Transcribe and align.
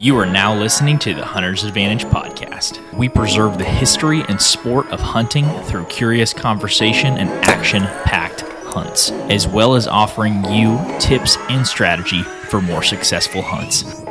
You 0.00 0.16
are 0.18 0.26
now 0.26 0.54
listening 0.54 1.00
to 1.00 1.12
the 1.12 1.24
Hunter's 1.24 1.64
Advantage 1.64 2.04
podcast. 2.04 2.78
We 2.96 3.08
preserve 3.08 3.58
the 3.58 3.64
history 3.64 4.22
and 4.28 4.40
sport 4.40 4.86
of 4.92 5.00
hunting 5.00 5.44
through 5.62 5.86
curious 5.86 6.32
conversation 6.32 7.18
and 7.18 7.28
action 7.44 7.82
packed 8.04 8.42
hunts, 8.42 9.10
as 9.28 9.48
well 9.48 9.74
as 9.74 9.88
offering 9.88 10.44
you 10.52 10.78
tips 11.00 11.36
and 11.50 11.66
strategy 11.66 12.22
for 12.22 12.60
more 12.60 12.84
successful 12.84 13.42
hunts. 13.42 14.04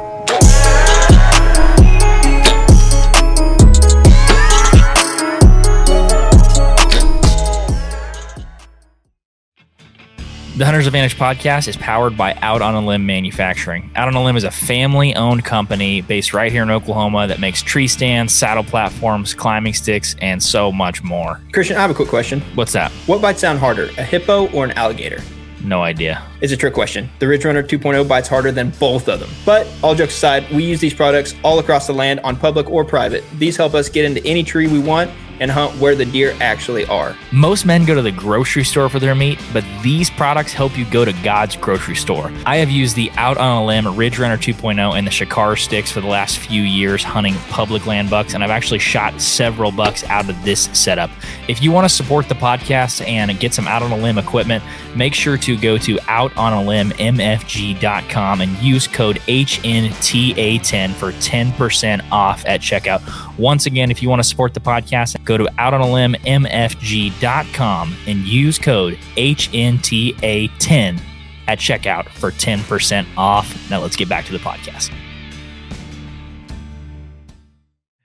The 10.57 10.65
Hunter's 10.65 10.87
Advantage 10.87 11.19
podcast 11.19 11.67
is 11.67 11.77
powered 11.77 12.17
by 12.17 12.33
Out 12.41 12.63
on 12.63 12.73
a 12.73 12.81
Limb 12.81 13.05
Manufacturing. 13.05 13.91
Out 13.95 14.07
on 14.07 14.15
a 14.15 14.23
Limb 14.23 14.37
is 14.37 14.43
a 14.43 14.49
family 14.49 15.13
owned 15.13 15.45
company 15.45 16.01
based 16.01 16.33
right 16.33 16.51
here 16.51 16.63
in 16.63 16.71
Oklahoma 16.71 17.27
that 17.27 17.39
makes 17.39 17.61
tree 17.61 17.87
stands, 17.87 18.33
saddle 18.33 18.63
platforms, 18.63 19.35
climbing 19.35 19.75
sticks, 19.75 20.15
and 20.19 20.41
so 20.41 20.71
much 20.71 21.03
more. 21.03 21.39
Christian, 21.51 21.77
I 21.77 21.81
have 21.81 21.91
a 21.91 21.93
quick 21.93 22.09
question. 22.09 22.41
What's 22.55 22.71
that? 22.71 22.91
What 23.05 23.21
bites 23.21 23.39
sound 23.39 23.59
harder, 23.59 23.91
a 23.99 24.03
hippo 24.03 24.49
or 24.51 24.65
an 24.65 24.71
alligator? 24.71 25.21
No 25.63 25.83
idea. 25.83 26.23
It's 26.41 26.51
a 26.51 26.57
trick 26.57 26.73
question. 26.73 27.07
The 27.19 27.27
Ridge 27.27 27.45
Runner 27.45 27.61
2.0 27.61 28.07
bites 28.07 28.27
harder 28.27 28.51
than 28.51 28.71
both 28.79 29.07
of 29.09 29.19
them. 29.19 29.29
But 29.45 29.67
all 29.83 29.93
jokes 29.93 30.17
aside, 30.17 30.49
we 30.49 30.63
use 30.63 30.79
these 30.79 30.93
products 30.95 31.35
all 31.43 31.59
across 31.59 31.85
the 31.85 31.93
land 31.93 32.19
on 32.21 32.35
public 32.35 32.67
or 32.71 32.83
private. 32.83 33.23
These 33.37 33.57
help 33.57 33.75
us 33.75 33.89
get 33.89 34.05
into 34.05 34.25
any 34.25 34.43
tree 34.43 34.65
we 34.65 34.79
want 34.79 35.11
and 35.39 35.51
hunt 35.51 35.79
where 35.79 35.95
the 35.95 36.05
deer 36.05 36.35
actually 36.41 36.85
are. 36.85 37.15
Most 37.31 37.65
men 37.65 37.85
go 37.85 37.95
to 37.95 38.01
the 38.01 38.11
grocery 38.11 38.63
store 38.63 38.89
for 38.89 38.99
their 38.99 39.15
meat, 39.15 39.39
but 39.53 39.63
these 39.81 40.09
products 40.09 40.53
help 40.53 40.77
you 40.77 40.85
go 40.85 41.05
to 41.05 41.13
God's 41.23 41.55
grocery 41.55 41.95
store. 41.95 42.31
I 42.45 42.57
have 42.57 42.69
used 42.69 42.95
the 42.95 43.09
Out 43.11 43.37
on 43.37 43.63
a 43.63 43.65
Limb 43.65 43.95
Ridge 43.95 44.19
Runner 44.19 44.37
2.0 44.37 44.97
and 44.97 45.07
the 45.07 45.11
Shakar 45.11 45.57
sticks 45.57 45.91
for 45.91 46.01
the 46.01 46.07
last 46.07 46.39
few 46.39 46.63
years 46.63 47.03
hunting 47.03 47.35
public 47.49 47.85
land 47.85 48.09
bucks, 48.09 48.33
and 48.33 48.43
I've 48.43 48.49
actually 48.49 48.79
shot 48.79 49.21
several 49.21 49.71
bucks 49.71 50.03
out 50.05 50.29
of 50.29 50.43
this 50.43 50.69
setup. 50.73 51.09
If 51.47 51.61
you 51.61 51.71
want 51.71 51.85
to 51.85 51.95
support 51.95 52.27
the 52.27 52.35
podcast 52.35 53.07
and 53.07 53.39
get 53.39 53.53
some 53.53 53.67
Out 53.67 53.81
on 53.81 53.91
a 53.91 53.97
Limb 53.97 54.17
equipment, 54.17 54.63
make 54.95 55.13
sure 55.13 55.37
to 55.37 55.57
go 55.57 55.77
to 55.77 55.95
outonalimbmfg.com 55.95 58.41
and 58.41 58.57
use 58.57 58.87
code 58.87 59.17
HNTA10 59.27 60.93
for 60.93 61.11
10% 61.11 62.11
off 62.11 62.43
at 62.45 62.61
checkout. 62.61 63.01
Once 63.37 63.67
again, 63.67 63.91
if 63.91 64.01
you 64.01 64.09
want 64.09 64.19
to 64.19 64.27
support 64.27 64.55
the 64.55 64.59
podcast, 64.59 65.23
go 65.23 65.37
to 65.37 65.45
outonalimbmfg.com 65.45 67.95
and 68.07 68.25
use 68.25 68.57
code 68.57 68.97
HNTA10 69.15 70.99
at 71.47 71.59
checkout 71.59 72.09
for 72.09 72.31
10% 72.31 73.05
off. 73.15 73.69
Now 73.69 73.79
let's 73.79 73.95
get 73.95 74.09
back 74.09 74.25
to 74.25 74.31
the 74.31 74.39
podcast. 74.39 74.91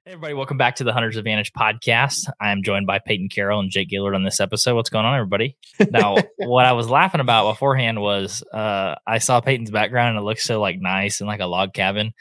Hey 0.04 0.12
everybody, 0.16 0.34
welcome 0.34 0.58
back 0.58 0.76
to 0.76 0.84
the 0.84 0.92
Hunter's 0.92 1.16
Advantage 1.16 1.54
podcast. 1.54 2.28
I 2.38 2.52
am 2.52 2.62
joined 2.62 2.86
by 2.86 2.98
Payton 2.98 3.30
Carroll 3.30 3.60
and 3.60 3.70
Jake 3.70 3.88
Gaylord 3.88 4.14
on 4.14 4.24
this 4.24 4.40
episode. 4.40 4.76
What's 4.76 4.90
going 4.90 5.06
on, 5.06 5.14
everybody? 5.14 5.56
Now, 5.90 6.16
what 6.36 6.66
I 6.66 6.72
was 6.72 6.90
laughing 6.90 7.22
about 7.22 7.50
beforehand 7.50 8.02
was 8.02 8.42
uh, 8.52 8.96
I 9.06 9.16
saw 9.16 9.40
Payton's 9.40 9.70
background 9.70 10.10
and 10.10 10.18
it 10.18 10.24
looks 10.26 10.44
so 10.44 10.60
like 10.60 10.78
nice 10.78 11.22
and 11.22 11.28
like 11.28 11.40
a 11.40 11.46
log 11.46 11.72
cabin, 11.72 12.12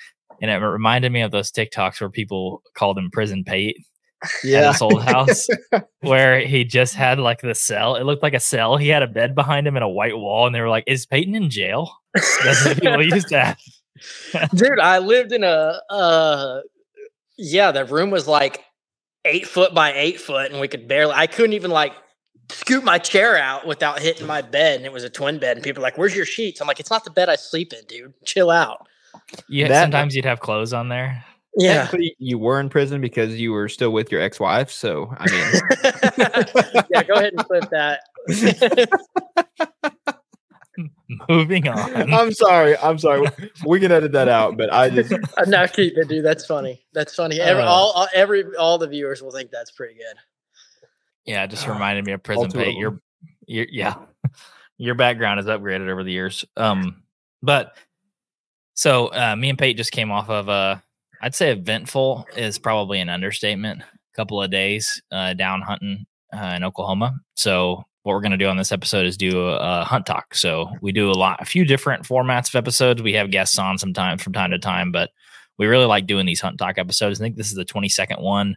and 0.42 0.50
it 0.50 0.56
reminded 0.58 1.12
me 1.12 1.22
of 1.22 1.32
those 1.32 1.52
TikToks 1.52 2.02
where 2.02 2.10
people 2.10 2.64
called 2.76 2.98
him 2.98 3.12
Prison 3.12 3.44
Pate 3.44 3.78
at 4.24 4.72
his 4.72 4.82
old 4.82 5.04
house, 5.04 5.48
where 6.02 6.40
he 6.40 6.64
just 6.64 6.96
had 6.96 7.20
like 7.20 7.42
the 7.42 7.56
cell. 7.56 7.96
It 7.96 8.04
looked 8.04 8.24
like 8.24 8.34
a 8.34 8.40
cell. 8.40 8.78
He 8.78 8.90
had 8.90 9.04
a 9.04 9.08
bed 9.08 9.36
behind 9.36 9.68
him 9.68 9.76
and 9.76 9.84
a 9.84 9.90
white 9.90 10.18
wall, 10.18 10.46
and 10.46 10.56
they 10.56 10.62
were 10.62 10.70
like, 10.70 10.84
"Is 10.88 11.06
Payton 11.06 11.36
in 11.36 11.50
jail?" 11.50 11.92
That's 12.44 12.66
what 12.66 12.82
people 12.82 13.04
used 13.14 13.30
to. 13.30 13.56
Dude, 14.56 14.80
I 14.80 15.00
lived 15.00 15.32
in 15.32 15.44
a 15.44 15.80
uh 15.90 16.62
yeah, 17.38 17.72
the 17.72 17.86
room 17.86 18.10
was 18.10 18.28
like 18.28 18.64
eight 19.26 19.48
foot 19.48 19.74
by 19.74 19.94
eight 19.94 20.20
foot, 20.20 20.52
and 20.52 20.60
we 20.60 20.68
could 20.68 20.88
barely 20.88 21.14
I 21.14 21.28
couldn't 21.28 21.54
even 21.54 21.72
like 21.72 21.94
scoot 22.50 22.84
my 22.84 22.98
chair 22.98 23.38
out 23.38 23.66
without 23.66 24.00
hitting 24.00 24.28
my 24.28 24.42
bed, 24.42 24.78
and 24.78 24.86
it 24.86 24.92
was 24.92 25.04
a 25.04 25.10
twin 25.10 25.40
bed, 25.40 25.58
and 25.58 25.64
people 25.64 25.82
were 25.82 25.88
like, 25.88 25.98
Where's 25.98 26.16
your 26.16 26.26
sheets? 26.26 26.62
I'm 26.62 26.68
like, 26.68 26.80
It's 26.80 26.90
not 26.90 27.04
the 27.04 27.12
bed 27.12 27.30
I 27.30 27.36
sleep 27.36 27.74
in, 27.74 27.86
dude. 27.86 28.14
Chill 28.26 28.50
out. 28.50 28.88
Yeah, 29.48 29.68
That- 29.68 29.84
sometimes 29.84 30.16
you'd 30.16 30.26
have 30.26 30.40
clothes 30.40 30.74
on 30.74 30.90
there. 30.90 31.24
Yeah. 31.58 31.92
You 32.18 32.38
were 32.38 32.60
in 32.62 32.70
prison 32.70 33.02
because 33.02 33.40
you 33.40 33.52
were 33.52 33.68
still 33.68 33.92
with 33.92 34.10
your 34.12 34.22
ex-wife. 34.22 34.72
So 34.72 35.14
I 35.18 35.30
mean, 35.30 36.86
yeah, 36.90 37.04
go 37.04 37.14
ahead 37.16 37.34
and 37.34 37.46
clip 37.46 37.70
that. 37.72 38.02
Moving 41.28 41.68
on. 41.68 42.14
I'm 42.14 42.32
sorry. 42.32 42.78
I'm 42.78 42.98
sorry. 42.98 43.28
We 43.66 43.80
can 43.82 43.92
edit 43.92 44.14
that 44.14 44.30
out, 44.30 44.56
but 44.58 44.72
I 44.74 44.90
just 44.90 45.12
Uh, 45.12 45.44
no, 45.48 45.68
keep 45.68 45.98
it, 45.98 46.08
dude. 46.08 46.24
That's 46.24 46.46
funny. 46.46 46.82
That's 46.94 47.14
funny. 47.14 47.40
Every, 47.42 47.62
Uh. 47.64 47.68
all, 47.68 47.92
all 47.92 48.08
every 48.14 48.46
all 48.56 48.78
the 48.78 48.88
viewers 48.88 49.22
will 49.22 49.32
think 49.32 49.52
that's 49.52 49.72
pretty 49.72 49.96
good. 49.96 50.16
Yeah, 51.26 51.44
it 51.44 51.50
just 51.50 51.68
reminded 51.68 52.06
me 52.06 52.14
of 52.14 52.24
Prison 52.24 52.50
two 52.50 52.60
of 52.60 52.64
Pate. 52.66 52.78
Your, 52.78 53.02
your, 53.46 53.66
yeah, 53.70 53.96
your 54.78 54.96
background 54.96 55.42
is 55.42 55.48
upgraded 55.48 55.90
over 55.90 56.04
the 56.04 56.12
years. 56.14 56.46
Um, 56.56 57.04
but 57.44 57.76
so 58.82 59.14
uh, 59.14 59.36
me 59.36 59.48
and 59.48 59.60
Pate 59.60 59.78
just 59.78 59.92
came 59.92 60.10
off 60.10 60.28
of 60.28 60.50
uh, 60.50 60.78
I'd 61.22 61.36
say 61.36 61.52
eventful 61.52 62.26
is 62.36 62.58
probably 62.58 63.00
an 63.00 63.10
understatement. 63.10 63.84
A 63.84 64.16
couple 64.16 64.42
of 64.42 64.50
days 64.50 65.00
uh, 65.12 65.36
down 65.36 65.62
hunting 65.62 66.04
uh, 66.36 66.54
in 66.56 66.64
Oklahoma. 66.64 67.14
So 67.36 67.84
what 68.02 68.14
we're 68.14 68.22
going 68.22 68.32
to 68.32 68.38
do 68.40 68.48
on 68.48 68.58
this 68.58 68.72
episode 68.72 69.06
is 69.06 69.18
do 69.18 69.50
a, 69.50 69.82
a 69.82 69.84
hunt 69.84 70.08
talk. 70.08 70.34
So 70.34 70.68
we 70.82 70.92
do 70.92 71.12
a 71.12 71.14
lot, 71.14 71.40
a 71.40 71.46
few 71.46 71.64
different 71.64 72.06
formats 72.06 72.50
of 72.50 72.56
episodes. 72.56 73.04
We 73.04 73.14
have 73.14 73.30
guests 73.30 73.60
on 73.60 73.78
sometimes 73.78 74.24
from 74.24 74.34
time 74.34 74.50
to 74.50 74.58
time, 74.58 74.92
but 74.92 75.12
we 75.60 75.68
really 75.68 75.86
like 75.86 76.08
doing 76.08 76.26
these 76.26 76.42
hunt 76.42 76.58
talk 76.58 76.80
episodes. 76.80 77.22
I 77.22 77.24
think 77.24 77.36
this 77.36 77.52
is 77.52 77.56
the 77.58 77.66
22nd 77.66 78.20
one 78.20 78.56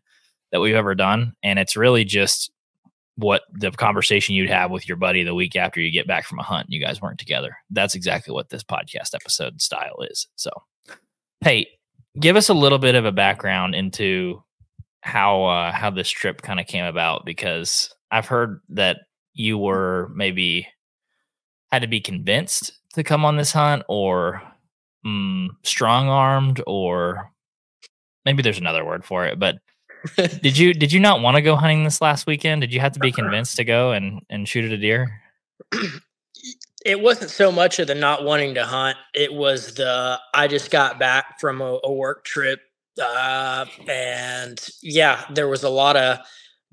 that 0.53 0.61
we've 0.61 0.75
ever 0.75 0.95
done. 0.95 1.35
And 1.43 1.59
it's 1.59 1.77
really 1.77 2.07
just 2.07 2.51
what 3.17 3.43
the 3.53 3.71
conversation 3.71 4.35
you'd 4.35 4.51
have 4.51 4.71
with 4.71 4.89
your 4.89 4.97
buddy 4.97 5.23
the 5.23 5.35
week 5.35 5.57
after 5.57 5.81
you 5.81 5.93
get 5.93 6.07
back 6.07 6.25
from 6.25 6.39
a 6.39 6.43
hunt 6.43 6.67
and 6.67 6.73
you 6.73 6.81
guys 6.81 7.01
weren't 7.01 7.19
together. 7.19 7.57
That's 7.71 7.95
exactly 7.95 8.35
what 8.35 8.51
this 8.51 8.65
podcast 8.65 9.15
episode 9.15 9.61
style 9.61 10.01
is. 10.01 10.27
So, 10.37 10.51
Pate, 11.41 11.69
give 12.19 12.37
us 12.37 12.49
a 12.49 12.55
little 12.55 12.79
bit 12.79 12.95
of 12.95 13.05
a 13.05 13.13
background 13.13 13.75
into 13.75 14.43
how 15.03 15.45
uh, 15.45 15.73
how 15.73 15.91
this 15.91 16.09
trip 16.09 16.43
kind 16.43 16.59
of 16.59 16.67
came 16.67 16.85
about 16.85 17.25
because 17.25 17.95
I've 18.11 18.27
heard 18.27 18.61
that 18.71 18.99
you 19.35 19.59
were 19.59 20.11
maybe 20.15 20.67
had 21.71 21.83
to 21.83 21.89
be 21.89 22.01
convinced 22.01 22.73
to 22.95 23.05
come 23.05 23.25
on 23.25 23.37
this 23.37 23.53
hunt 23.53 23.83
or 23.89 24.43
mm, 25.05 25.49
strong 25.63 26.09
armed 26.09 26.63
or 26.67 27.31
maybe 28.25 28.43
there's 28.43 28.59
another 28.59 28.85
word 28.85 29.05
for 29.05 29.27
it 29.27 29.39
but 29.39 29.57
did 30.17 30.59
you 30.59 30.75
did 30.75 30.93
you 30.93 31.01
not 31.01 31.21
want 31.21 31.37
to 31.37 31.43
go 31.43 31.57
hunting 31.57 31.85
this 31.85 32.01
last 32.01 32.27
weekend? 32.27 32.61
Did 32.61 32.73
you 32.73 32.81
have 32.81 32.93
to 32.93 33.01
be 33.01 33.13
convinced 33.13 33.57
to 33.57 33.65
go 33.65 33.93
and 33.93 34.23
and 34.29 34.49
shoot 34.49 34.65
at 34.65 34.73
a 34.73 34.79
deer? 34.79 35.23
it 36.85 37.01
wasn't 37.01 37.31
so 37.31 37.51
much 37.51 37.79
of 37.79 37.87
the 37.87 37.95
not 37.95 38.25
wanting 38.25 38.55
to 38.55 38.65
hunt 38.65 38.97
it 39.15 39.33
was 39.33 39.75
the 39.75 40.19
i 40.35 40.47
just 40.47 40.71
got 40.71 40.99
back 40.99 41.41
from 41.41 41.61
a, 41.61 41.81
a 41.85 41.93
work 41.93 42.25
trip 42.25 42.61
uh, 43.03 43.65
and 43.89 44.69
yeah 44.83 45.25
there 45.33 45.49
was 45.49 45.65
a 45.65 45.69
lot 45.69 45.97
of 45.97 46.19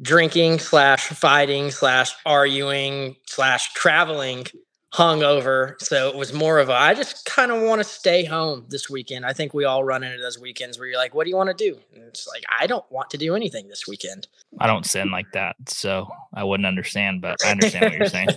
drinking 0.01 0.59
slash 0.59 1.07
fighting 1.07 1.71
slash 1.71 2.13
arguing 2.25 3.15
slash 3.25 3.73
traveling 3.73 4.45
hungover 4.93 5.81
so 5.81 6.09
it 6.09 6.15
was 6.15 6.33
more 6.33 6.59
of 6.59 6.67
a 6.67 6.73
i 6.73 6.93
just 6.93 7.25
kind 7.25 7.51
of 7.51 7.61
want 7.61 7.79
to 7.79 7.83
stay 7.83 8.25
home 8.25 8.65
this 8.67 8.89
weekend 8.89 9.25
i 9.25 9.31
think 9.31 9.53
we 9.53 9.63
all 9.63 9.83
run 9.83 10.03
into 10.03 10.21
those 10.21 10.37
weekends 10.39 10.77
where 10.77 10.87
you're 10.87 10.97
like 10.97 11.13
what 11.15 11.23
do 11.23 11.29
you 11.29 11.35
want 11.35 11.49
to 11.49 11.71
do 11.71 11.79
and 11.93 12.03
it's 12.03 12.27
like 12.27 12.43
i 12.59 12.67
don't 12.67 12.89
want 12.91 13.09
to 13.09 13.17
do 13.17 13.35
anything 13.35 13.69
this 13.69 13.87
weekend 13.87 14.27
I 14.59 14.67
don't 14.67 14.85
sin 14.85 15.11
like 15.11 15.31
that, 15.31 15.55
so 15.67 16.09
I 16.33 16.43
wouldn't 16.43 16.67
understand. 16.67 17.21
But 17.21 17.37
I 17.45 17.51
understand 17.51 17.85
what 17.85 17.93
you're 17.93 18.07
saying. 18.07 18.27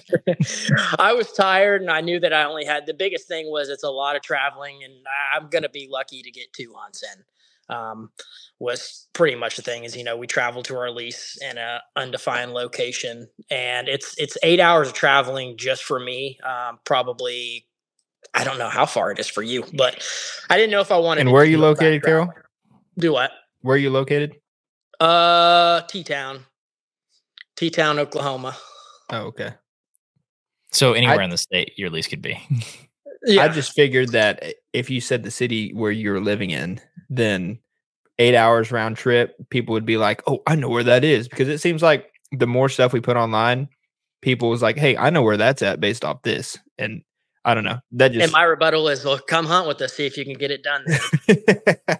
I 0.98 1.12
was 1.12 1.32
tired 1.32 1.82
and 1.82 1.90
I 1.90 2.00
knew 2.00 2.20
that 2.20 2.32
I 2.32 2.44
only 2.44 2.64
had 2.64 2.86
the 2.86 2.94
biggest 2.94 3.26
thing 3.26 3.50
was 3.50 3.68
it's 3.68 3.82
a 3.82 3.90
lot 3.90 4.16
of 4.16 4.22
traveling 4.22 4.84
and 4.84 4.94
I'm 5.34 5.48
going 5.48 5.62
to 5.62 5.68
be 5.68 5.88
lucky 5.90 6.22
to 6.22 6.30
get 6.30 6.52
two 6.52 6.72
hunts 6.76 7.02
in. 7.02 7.74
Um, 7.74 8.10
was 8.58 9.08
pretty 9.12 9.36
much 9.36 9.56
the 9.56 9.62
thing 9.62 9.84
is, 9.84 9.96
you 9.96 10.04
know, 10.04 10.16
we 10.16 10.26
travel 10.26 10.62
to 10.62 10.76
our 10.76 10.90
lease 10.90 11.36
in 11.42 11.58
a 11.58 11.80
undefined 11.96 12.52
location 12.52 13.28
and 13.50 13.88
it's, 13.88 14.14
it's 14.18 14.38
eight 14.42 14.60
hours 14.60 14.88
of 14.88 14.94
traveling 14.94 15.56
just 15.56 15.84
for 15.84 15.98
me. 15.98 16.38
Um, 16.42 16.78
probably, 16.84 17.66
I 18.32 18.44
don't 18.44 18.58
know 18.58 18.68
how 18.68 18.86
far 18.86 19.10
it 19.10 19.18
is 19.18 19.28
for 19.28 19.42
you, 19.42 19.64
but 19.74 20.06
I 20.50 20.56
didn't 20.56 20.70
know 20.70 20.80
if 20.80 20.92
I 20.92 20.98
wanted 20.98 21.22
and 21.22 21.28
to 21.28 21.32
where 21.32 21.42
are 21.42 21.46
you 21.46 21.58
located. 21.58 22.02
Carroll? 22.02 22.32
Do 22.98 23.12
what? 23.12 23.32
Where 23.62 23.74
are 23.74 23.78
you 23.78 23.90
located? 23.90 24.34
Uh, 25.00 25.82
T-Town, 25.82 26.44
T-Town, 27.56 27.98
Oklahoma. 27.98 28.56
Oh, 29.10 29.22
okay. 29.26 29.54
So 30.70 30.92
anywhere 30.92 31.22
in 31.22 31.30
the 31.30 31.38
state 31.38 31.72
your 31.76 31.90
lease 31.90 32.08
could 32.08 32.22
be. 32.22 32.40
yeah. 33.24 33.42
I 33.42 33.48
just 33.48 33.72
figured 33.72 34.10
that 34.10 34.54
if 34.72 34.90
you 34.90 35.00
said 35.00 35.22
the 35.22 35.30
city 35.30 35.72
where 35.72 35.90
you're 35.90 36.20
living 36.20 36.50
in, 36.50 36.80
then 37.10 37.58
eight 38.18 38.34
hours 38.34 38.70
round 38.72 38.96
trip, 38.96 39.34
people 39.50 39.72
would 39.74 39.86
be 39.86 39.96
like, 39.96 40.22
"Oh, 40.26 40.42
I 40.46 40.54
know 40.56 40.68
where 40.68 40.84
that 40.84 41.04
is," 41.04 41.28
because 41.28 41.48
it 41.48 41.58
seems 41.58 41.82
like 41.82 42.10
the 42.32 42.46
more 42.46 42.68
stuff 42.68 42.92
we 42.92 43.00
put 43.00 43.16
online, 43.16 43.68
people 44.22 44.48
was 44.50 44.62
like, 44.62 44.76
"Hey, 44.76 44.96
I 44.96 45.10
know 45.10 45.22
where 45.22 45.36
that's 45.36 45.62
at 45.62 45.80
based 45.80 46.04
off 46.04 46.22
this," 46.22 46.58
and 46.78 47.02
I 47.44 47.54
don't 47.54 47.64
know. 47.64 47.78
That 47.92 48.12
just 48.12 48.22
and 48.24 48.32
my 48.32 48.42
rebuttal 48.42 48.88
is, 48.88 49.04
well, 49.04 49.18
come 49.18 49.46
hunt 49.46 49.68
with 49.68 49.80
us, 49.82 49.92
see 49.94 50.06
if 50.06 50.16
you 50.16 50.24
can 50.24 50.34
get 50.34 50.50
it 50.50 50.62
done. 50.62 50.84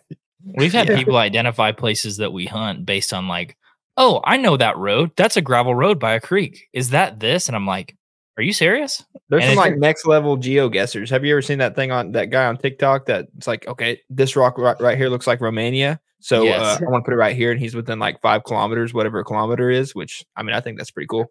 We've 0.56 0.72
had 0.72 0.88
Yeah. 0.88 0.96
people 0.96 1.16
identify 1.16 1.72
places 1.72 2.18
that 2.18 2.32
we 2.32 2.46
hunt 2.46 2.84
based 2.86 3.12
on 3.12 3.28
like, 3.28 3.56
oh, 3.96 4.20
I 4.24 4.36
know 4.36 4.56
that 4.56 4.76
road. 4.76 5.10
That's 5.16 5.36
a 5.36 5.42
gravel 5.42 5.74
road 5.74 5.98
by 5.98 6.14
a 6.14 6.20
creek. 6.20 6.68
Is 6.72 6.90
that 6.90 7.20
this? 7.20 7.46
And 7.48 7.56
I'm 7.56 7.66
like, 7.66 7.96
are 8.36 8.42
you 8.42 8.52
serious? 8.52 9.04
There's 9.28 9.44
And 9.44 9.54
some 9.54 9.58
like 9.58 9.76
next 9.76 10.06
level 10.06 10.36
geo 10.36 10.68
guessers. 10.68 11.10
Have 11.10 11.24
you 11.24 11.32
ever 11.34 11.42
seen 11.42 11.58
that 11.58 11.76
thing 11.76 11.92
on 11.92 12.12
that 12.12 12.30
guy 12.30 12.46
on 12.46 12.56
TikTok 12.56 13.06
that 13.06 13.26
it's 13.36 13.46
like, 13.46 13.66
okay, 13.68 14.00
this 14.10 14.36
rock 14.36 14.58
right, 14.58 14.78
right 14.80 14.98
here 14.98 15.08
looks 15.08 15.26
like 15.26 15.40
Romania. 15.40 16.00
So 16.20 16.42
Yes. 16.42 16.60
uh, 16.60 16.84
I 16.84 16.90
want 16.90 17.04
to 17.04 17.10
put 17.10 17.14
it 17.14 17.18
right 17.18 17.36
here, 17.36 17.50
and 17.52 17.60
he's 17.60 17.74
within 17.74 17.98
like 17.98 18.20
five 18.22 18.44
kilometers, 18.44 18.94
whatever 18.94 19.18
a 19.20 19.24
kilometer 19.24 19.70
is. 19.70 19.94
Which 19.94 20.24
I 20.36 20.42
mean, 20.42 20.54
I 20.54 20.60
think 20.60 20.78
that's 20.78 20.90
pretty 20.90 21.06
cool. 21.06 21.30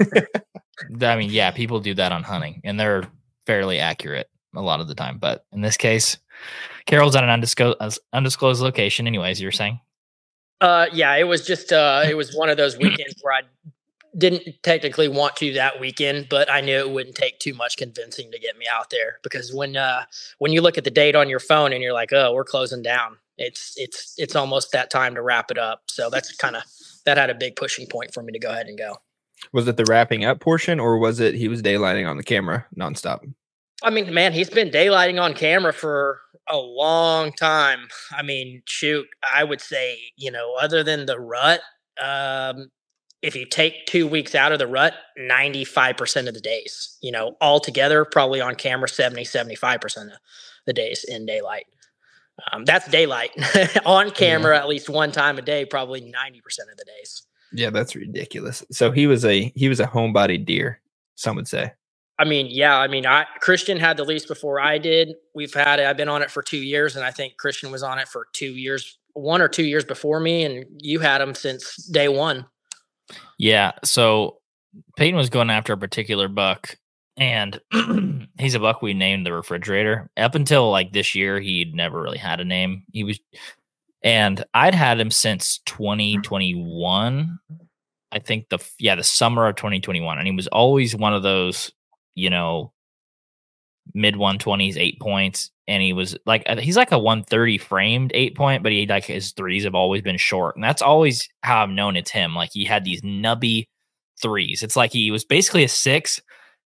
I 1.02 1.16
mean, 1.16 1.30
yeah, 1.30 1.50
people 1.50 1.80
do 1.80 1.94
that 1.94 2.12
on 2.12 2.22
hunting 2.22 2.60
and 2.64 2.78
they're 2.78 3.04
fairly 3.46 3.78
accurate 3.78 4.28
a 4.54 4.60
lot 4.60 4.80
of 4.80 4.88
the 4.88 4.94
time. 4.94 5.18
But 5.18 5.44
in 5.52 5.60
this 5.60 5.76
case, 5.76 6.18
Carroll's 6.86 7.16
at 7.16 7.24
an 7.24 7.30
undisclosed, 7.30 7.98
undisclosed 8.12 8.62
location. 8.62 9.06
Anyways, 9.06 9.40
you 9.40 9.46
were 9.46 9.52
saying? 9.52 9.80
Uh, 10.60 10.86
yeah, 10.92 11.14
it 11.16 11.24
was 11.24 11.46
just 11.46 11.72
uh, 11.72 12.04
it 12.08 12.16
was 12.16 12.34
one 12.34 12.48
of 12.48 12.56
those 12.56 12.76
weekends 12.78 13.14
where 13.22 13.34
I 13.34 13.40
didn't 14.16 14.62
technically 14.62 15.08
want 15.08 15.36
to 15.36 15.52
that 15.54 15.80
weekend, 15.80 16.28
but 16.28 16.50
I 16.50 16.60
knew 16.60 16.78
it 16.78 16.90
wouldn't 16.90 17.16
take 17.16 17.38
too 17.38 17.54
much 17.54 17.76
convincing 17.76 18.30
to 18.30 18.38
get 18.38 18.56
me 18.56 18.66
out 18.70 18.90
there 18.90 19.18
because 19.22 19.52
when 19.52 19.76
uh, 19.76 20.04
when 20.38 20.52
you 20.52 20.60
look 20.60 20.78
at 20.78 20.84
the 20.84 20.90
date 20.90 21.16
on 21.16 21.28
your 21.28 21.40
phone 21.40 21.72
and 21.72 21.82
you're 21.82 21.92
like, 21.92 22.12
oh, 22.12 22.32
we're 22.32 22.44
closing 22.44 22.82
down, 22.82 23.16
it's 23.36 23.74
it's 23.76 24.14
it's 24.16 24.36
almost 24.36 24.72
that 24.72 24.90
time 24.90 25.14
to 25.14 25.22
wrap 25.22 25.50
it 25.50 25.58
up. 25.58 25.82
So 25.86 26.10
that's 26.10 26.34
kind 26.36 26.56
of 26.56 26.62
that 27.06 27.18
had 27.18 27.30
a 27.30 27.34
big 27.34 27.56
pushing 27.56 27.86
point 27.86 28.14
for 28.14 28.22
me 28.22 28.32
to 28.32 28.38
go 28.38 28.50
ahead 28.50 28.66
and 28.66 28.78
go. 28.78 28.98
Was 29.52 29.68
it 29.68 29.76
the 29.76 29.84
wrapping 29.84 30.24
up 30.24 30.40
portion, 30.40 30.80
or 30.80 30.98
was 30.98 31.20
it 31.20 31.34
he 31.34 31.48
was 31.48 31.62
daylighting 31.62 32.08
on 32.08 32.16
the 32.16 32.22
camera 32.22 32.66
nonstop? 32.76 33.20
I 33.82 33.90
mean, 33.90 34.14
man, 34.14 34.32
he's 34.32 34.50
been 34.50 34.70
daylighting 34.70 35.20
on 35.20 35.34
camera 35.34 35.72
for 35.72 36.20
a 36.48 36.56
long 36.56 37.32
time. 37.32 37.88
I 38.16 38.22
mean, 38.22 38.62
shoot, 38.66 39.06
I 39.34 39.44
would 39.44 39.60
say, 39.60 39.98
you 40.16 40.30
know, 40.30 40.54
other 40.54 40.82
than 40.82 41.06
the 41.06 41.18
rut, 41.18 41.60
um, 42.02 42.70
if 43.24 43.34
you 43.34 43.46
take 43.46 43.86
two 43.86 44.06
weeks 44.06 44.34
out 44.34 44.52
of 44.52 44.58
the 44.58 44.66
rut, 44.66 44.94
95% 45.18 46.28
of 46.28 46.34
the 46.34 46.40
days, 46.40 46.98
you 47.00 47.10
know, 47.10 47.36
all 47.40 47.58
together, 47.58 48.04
probably 48.04 48.40
on 48.42 48.54
camera, 48.54 48.86
70, 48.86 49.24
75% 49.24 50.06
of 50.06 50.18
the 50.66 50.74
days 50.74 51.04
in 51.04 51.24
daylight. 51.24 51.64
Um, 52.52 52.66
that's 52.66 52.86
daylight 52.88 53.30
on 53.86 54.10
camera 54.10 54.58
at 54.58 54.68
least 54.68 54.90
one 54.90 55.10
time 55.10 55.38
a 55.38 55.42
day, 55.42 55.64
probably 55.64 56.02
90% 56.02 56.36
of 56.70 56.76
the 56.76 56.84
days. 56.84 57.22
Yeah, 57.52 57.70
that's 57.70 57.94
ridiculous. 57.94 58.62
So 58.70 58.90
he 58.90 59.06
was 59.06 59.24
a 59.24 59.52
he 59.54 59.68
was 59.68 59.80
a 59.80 59.86
homebody 59.86 60.44
deer. 60.44 60.80
Some 61.14 61.36
would 61.36 61.48
say. 61.48 61.72
I 62.18 62.24
mean, 62.24 62.48
yeah, 62.50 62.76
I 62.76 62.88
mean, 62.88 63.06
I 63.06 63.26
Christian 63.40 63.78
had 63.78 63.96
the 63.96 64.04
lease 64.04 64.26
before 64.26 64.60
I 64.60 64.78
did. 64.78 65.14
We've 65.34 65.54
had 65.54 65.78
it. 65.78 65.86
I've 65.86 65.96
been 65.96 66.08
on 66.08 66.22
it 66.22 66.30
for 66.30 66.42
two 66.42 66.58
years, 66.58 66.96
and 66.96 67.04
I 67.04 67.12
think 67.12 67.36
Christian 67.36 67.70
was 67.70 67.84
on 67.84 68.00
it 68.00 68.08
for 68.08 68.26
two 68.32 68.50
years, 68.50 68.98
one 69.12 69.40
or 69.40 69.48
two 69.48 69.64
years 69.64 69.84
before 69.84 70.18
me, 70.18 70.44
and 70.44 70.66
you 70.80 70.98
had 70.98 71.20
him 71.20 71.34
since 71.34 71.76
day 71.76 72.08
one. 72.08 72.46
Yeah. 73.38 73.72
So 73.84 74.38
Payton 74.96 75.16
was 75.16 75.30
going 75.30 75.50
after 75.50 75.72
a 75.72 75.78
particular 75.78 76.28
buck, 76.28 76.76
and 77.16 77.60
he's 78.38 78.54
a 78.54 78.60
buck 78.60 78.82
we 78.82 78.94
named 78.94 79.26
the 79.26 79.32
refrigerator. 79.32 80.10
Up 80.16 80.34
until 80.34 80.70
like 80.70 80.92
this 80.92 81.14
year, 81.14 81.40
he'd 81.40 81.74
never 81.74 82.00
really 82.00 82.18
had 82.18 82.40
a 82.40 82.44
name. 82.44 82.84
He 82.92 83.04
was, 83.04 83.20
and 84.02 84.44
I'd 84.54 84.74
had 84.74 85.00
him 85.00 85.10
since 85.10 85.60
hmm. 85.66 85.76
2021. 85.76 87.38
I 88.12 88.18
think 88.20 88.48
the 88.48 88.58
yeah 88.78 88.94
the 88.94 89.04
summer 89.04 89.46
of 89.46 89.56
2021, 89.56 90.18
and 90.18 90.26
he 90.26 90.34
was 90.34 90.46
always 90.48 90.94
one 90.94 91.14
of 91.14 91.22
those 91.22 91.72
you 92.14 92.30
know 92.30 92.72
mid 93.92 94.14
120s, 94.14 94.76
eight 94.76 94.98
points, 95.00 95.50
and 95.68 95.82
he 95.82 95.92
was 95.92 96.16
like 96.26 96.42
uh, 96.46 96.56
he's 96.56 96.76
like 96.76 96.92
a 96.92 96.98
130 96.98 97.58
framed 97.58 98.10
eight 98.14 98.36
point, 98.36 98.62
but 98.62 98.72
he 98.72 98.86
like 98.86 99.04
his 99.04 99.32
threes 99.32 99.64
have 99.64 99.74
always 99.74 100.02
been 100.02 100.16
short, 100.16 100.56
and 100.56 100.64
that's 100.64 100.82
always 100.82 101.28
how 101.42 101.62
I've 101.62 101.70
known 101.70 101.96
it's 101.96 102.10
him. 102.10 102.34
Like 102.34 102.50
he 102.52 102.64
had 102.64 102.84
these 102.84 103.02
nubby 103.02 103.66
threes. 104.20 104.62
It's 104.62 104.76
like 104.76 104.92
he 104.92 105.10
was 105.10 105.24
basically 105.24 105.64
a 105.64 105.68
six, 105.68 106.20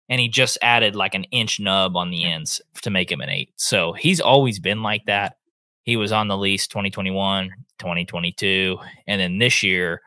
and 0.09 0.21
he 0.21 0.29
just 0.29 0.59
added 0.63 0.95
like 0.95 1.15
an 1.15 1.25
inch 1.25 1.61
nub 1.61 1.97
on 1.97 2.11
the 2.11 2.25
ends 2.25 2.61
to 2.83 2.91
make 2.91 3.11
him 3.11 3.21
an 3.21 3.31
eight. 3.31 3.53
So 3.57 3.93
he's 3.93 4.21
always 4.21 4.59
been 4.59 4.83
like 4.83 5.05
that. 5.07 5.37
He 5.83 5.97
was 5.97 6.13
on 6.13 6.29
the 6.29 6.37
lease 6.37 6.67
2021, 6.67 7.49
2022, 7.79 8.79
and 9.07 9.21
then 9.21 9.39
this 9.39 9.63
year 9.63 10.03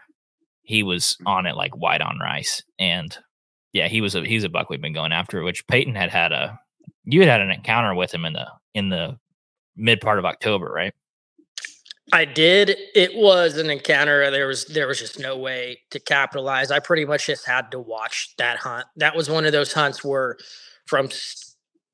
he 0.64 0.84
was 0.84 1.18
on 1.26 1.48
it 1.48 1.56
like 1.56 1.76
white 1.76 2.02
on 2.02 2.20
rice. 2.20 2.62
And 2.78 3.18
yeah, 3.74 3.88
he 3.88 4.02
was 4.02 4.16
a 4.16 4.24
he's 4.24 4.44
a 4.44 4.50
buck 4.50 4.70
we've 4.70 4.82
been 4.82 4.94
going 4.94 5.12
after, 5.12 5.42
which 5.44 5.66
Payton 5.68 5.96
had 5.96 6.10
had 6.10 6.32
a 6.32 6.60
you 7.06 7.22
had 7.22 7.30
had 7.30 7.42
an 7.42 7.52
encounter 7.52 7.94
with 7.94 8.14
him 8.14 8.26
in 8.26 8.34
the 8.34 8.48
in 8.74 8.90
the 8.90 9.18
mid 9.76 10.02
part 10.02 10.20
of 10.20 10.26
October, 10.26 10.68
right? 10.72 10.94
I 12.14 12.26
did. 12.26 12.76
It 12.94 13.16
was 13.16 13.58
an 13.58 13.70
encounter. 13.70 14.30
There 14.32 14.48
was 14.48 14.66
there 14.66 14.88
was 14.88 15.00
just 15.00 15.20
no 15.20 15.38
way 15.38 15.80
to 15.92 16.00
capitalize. 16.00 16.70
I 16.70 16.80
pretty 16.80 17.06
much 17.06 17.28
just 17.28 17.48
had 17.48 17.72
to 17.72 17.80
watch 17.80 18.34
that 18.38 18.58
hunt. 18.58 18.86
That 18.98 19.16
was 19.16 19.30
one 19.30 19.46
of 19.46 19.54
those 19.54 19.72
hunts 19.72 20.04
where, 20.04 20.38
from 20.88 21.10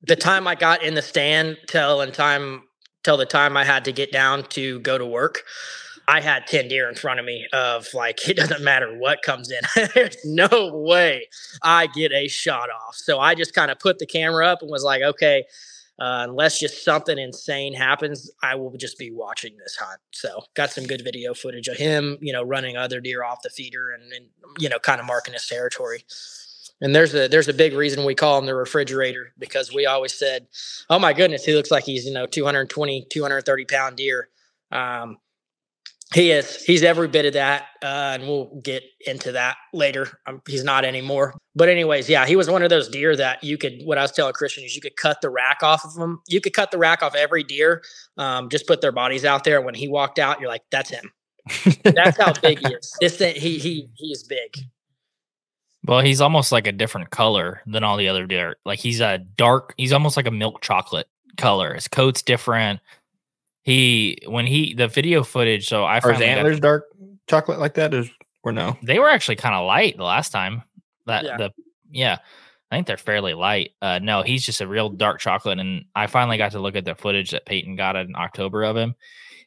the 0.02 0.16
time 0.16 0.48
I 0.48 0.56
got 0.56 0.82
in 0.82 0.96
the 0.96 1.02
stand 1.02 1.58
till 1.68 2.02
and 2.02 2.14
time 2.14 2.64
till 3.04 3.18
the 3.18 3.26
time 3.26 3.56
I 3.56 3.64
had 3.64 3.86
to 3.86 3.92
get 3.92 4.12
down 4.12 4.44
to 4.50 4.80
go 4.80 4.98
to 4.98 5.06
work, 5.06 5.44
I 6.08 6.22
had 6.22 6.48
ten 6.48 6.68
deer 6.68 6.88
in 6.90 6.96
front 6.96 7.20
of 7.20 7.26
me. 7.26 7.48
Of 7.54 7.88
like, 7.94 8.20
it 8.30 8.38
doesn't 8.38 8.64
matter 8.64 8.98
what 8.98 9.22
comes 9.22 9.52
in. 9.52 9.60
There's 9.94 10.18
no 10.26 10.72
way 10.74 11.28
I 11.62 11.88
get 11.88 12.12
a 12.12 12.28
shot 12.28 12.70
off. 12.70 12.96
So 12.96 13.20
I 13.20 13.36
just 13.36 13.54
kind 13.54 13.72
of 13.72 13.80
put 13.80 14.00
the 14.00 14.06
camera 14.06 14.48
up 14.48 14.62
and 14.62 14.72
was 14.72 14.84
like, 14.84 15.02
okay, 15.02 15.46
uh, 16.00 16.26
unless 16.30 16.60
just 16.60 16.84
something 16.84 17.18
insane 17.18 17.74
happens, 17.74 18.30
I 18.44 18.56
will 18.56 18.76
just 18.78 19.00
be 19.00 19.12
watching 19.12 19.58
this 19.58 19.76
hunt. 19.76 20.00
So 20.12 20.44
got 20.54 20.70
some 20.70 20.86
good 20.86 21.04
video 21.04 21.34
footage 21.34 21.68
of 21.68 21.78
him, 21.78 22.18
you 22.22 22.32
know, 22.32 22.44
running 22.44 22.78
other 22.78 23.02
deer 23.02 23.24
off 23.24 23.42
the 23.42 23.50
feeder 23.50 23.92
and, 23.92 24.14
and 24.14 24.26
you 24.60 24.70
know, 24.70 24.78
kind 24.78 25.00
of 25.00 25.08
marking 25.08 25.34
his 25.34 25.48
territory. 25.48 26.04
And 26.80 26.94
there's 26.94 27.16
a 27.16 27.28
there's 27.28 27.48
a 27.48 27.54
big 27.54 27.74
reason 27.74 28.06
we 28.06 28.14
call 28.14 28.38
him 28.38 28.46
the 28.46 28.54
refrigerator 28.54 29.34
because 29.40 29.74
we 29.74 29.88
always 29.88 30.14
said, 30.14 30.46
"Oh 30.92 31.00
my 31.00 31.12
goodness, 31.12 31.44
he 31.44 31.56
looks 31.56 31.72
like 31.72 31.86
he's 31.86 32.06
you 32.06 32.14
know 32.14 32.28
220 32.28 33.08
230 33.10 33.66
pound 33.66 33.96
deer." 33.98 34.30
Um, 34.72 35.18
he 36.14 36.32
is. 36.32 36.64
He's 36.64 36.84
every 36.84 37.10
bit 37.10 37.26
of 37.26 37.34
that, 37.34 37.64
uh, 37.84 38.16
and 38.16 38.24
we'll 38.24 38.62
get 38.64 38.84
into 39.06 39.34
that 39.34 39.58
later. 39.74 40.20
Um, 40.26 40.42
he's 40.48 40.64
not 40.64 40.86
anymore. 40.86 41.36
But 41.54 41.68
anyways, 41.68 42.10
yeah, 42.10 42.26
he 42.26 42.38
was 42.38 42.50
one 42.50 42.64
of 42.64 42.70
those 42.70 42.88
deer 42.88 43.16
that 43.18 43.44
you 43.44 43.58
could. 43.58 43.82
What 43.84 43.98
I 43.98 44.04
was 44.04 44.12
telling 44.14 44.34
Christian 44.34 44.64
is 44.64 44.74
you 44.74 44.82
could 44.82 44.96
cut 44.96 45.20
the 45.22 45.30
rack 45.30 45.64
off 45.64 45.84
of 45.84 45.96
them. 45.96 46.22
You 46.28 46.40
could 46.40 46.54
cut 46.54 46.72
the 46.72 46.78
rack 46.78 47.04
off 47.04 47.14
every 47.14 47.44
deer. 47.44 47.84
Um, 48.18 48.50
just 48.50 48.68
put 48.68 48.80
their 48.80 48.94
bodies 48.94 49.26
out 49.26 49.44
there. 49.44 49.62
When 49.62 49.76
he 49.76 49.90
walked 49.90 50.18
out, 50.18 50.40
you're 50.40 50.50
like, 50.50 50.64
"That's 50.72 50.90
him." 50.90 51.12
That's 51.84 52.18
how 52.18 52.34
big 52.42 52.60
he 52.60 52.74
is. 52.74 52.96
This 53.02 53.18
thing, 53.18 53.36
he 53.36 53.58
he 53.60 53.90
he 53.96 54.08
is 54.08 54.24
big. 54.24 54.58
Well, 55.86 56.00
he's 56.00 56.22
almost 56.22 56.52
like 56.52 56.68
a 56.68 56.72
different 56.72 57.10
color 57.10 57.62
than 57.66 57.84
all 57.84 57.98
the 57.98 58.08
other 58.08 58.26
deer. 58.26 58.56
Like 58.66 58.80
he's 58.80 59.02
a 59.02 59.18
dark, 59.18 59.74
he's 59.78 59.94
almost 59.94 60.18
like 60.18 60.28
a 60.28 60.32
milk 60.32 60.62
chocolate 60.62 61.08
color. 61.38 61.74
His 61.74 61.88
coat's 61.88 62.22
different. 62.22 62.80
He 63.68 64.20
when 64.28 64.48
he 64.48 64.74
the 64.74 64.88
video 64.88 65.24
footage, 65.24 65.68
so 65.68 65.84
I 65.84 65.96
Are 65.96 65.96
his 65.96 66.04
finally 66.04 66.26
got- 66.28 66.38
antlers 66.38 66.60
dark 66.62 66.86
chocolate 67.28 67.60
like 67.60 67.74
that, 67.74 67.94
or, 67.94 68.06
or 68.44 68.54
no? 68.54 68.78
they 68.82 68.98
were 68.98 69.10
actually 69.10 69.36
kind 69.36 69.54
of 69.56 69.68
light 69.68 69.98
the 69.98 70.06
last 70.06 70.30
time. 70.32 70.64
That 71.06 71.26
Yeah. 71.26 71.36
the 71.36 71.52
yeah, 71.92 72.18
I 72.72 72.76
think 72.78 72.88
they're 72.88 72.96
fairly 72.96 73.34
light. 73.34 73.72
Uh, 73.82 74.00
no, 74.02 74.22
he's 74.22 74.46
just 74.46 74.62
a 74.62 74.68
real 74.70 74.88
dark 74.88 75.20
chocolate, 75.20 75.60
and 75.60 75.84
I 75.96 76.08
finally 76.08 76.38
got 76.38 76.54
to 76.54 76.60
look 76.62 76.78
at 76.78 76.86
the 76.86 76.96
footage 76.96 77.32
that 77.32 77.46
Payton 77.46 77.76
got 77.76 77.98
in 77.98 78.16
October 78.16 78.64
of 78.64 78.78
him, 78.78 78.96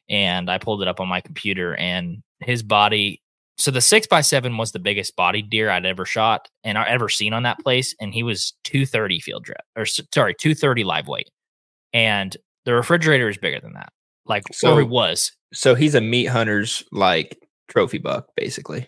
and 0.07 0.51
I 0.51 0.59
pulled 0.59 0.83
it 0.83 0.87
up 0.87 0.99
on 0.99 1.07
my 1.07 1.19
computer, 1.19 1.75
and 1.77 2.21
his 2.41 2.61
body. 2.61 3.23
So 3.57 3.71
the 3.71 3.81
six 3.81 4.05
by 4.05 4.21
seven 4.21 4.55
was 4.55 4.71
the 4.71 4.77
biggest 4.77 5.15
body 5.15 5.41
deer 5.41 5.71
I'd 5.71 5.85
ever 5.87 6.05
shot 6.05 6.47
and 6.63 6.77
I 6.77 6.87
ever 6.87 7.09
seen 7.09 7.33
on 7.33 7.41
that 7.41 7.57
place, 7.57 7.95
and 7.99 8.13
he 8.13 8.21
was 8.21 8.53
two 8.63 8.85
thirty 8.85 9.19
field 9.19 9.45
drip 9.45 9.61
or 9.75 9.87
sorry 9.87 10.35
two 10.35 10.53
thirty 10.53 10.83
live 10.83 11.07
weight, 11.07 11.31
and 11.91 12.37
the 12.65 12.75
refrigerator 12.75 13.27
is 13.27 13.39
bigger 13.39 13.59
than 13.59 13.73
that. 13.73 13.91
Like 14.25 14.43
so, 14.51 14.73
or 14.75 14.79
he 14.81 14.87
was. 14.87 15.31
So 15.53 15.75
he's 15.75 15.95
a 15.95 16.01
meat 16.01 16.25
hunter's 16.25 16.83
like 16.91 17.37
trophy 17.67 17.97
buck, 17.97 18.27
basically. 18.35 18.87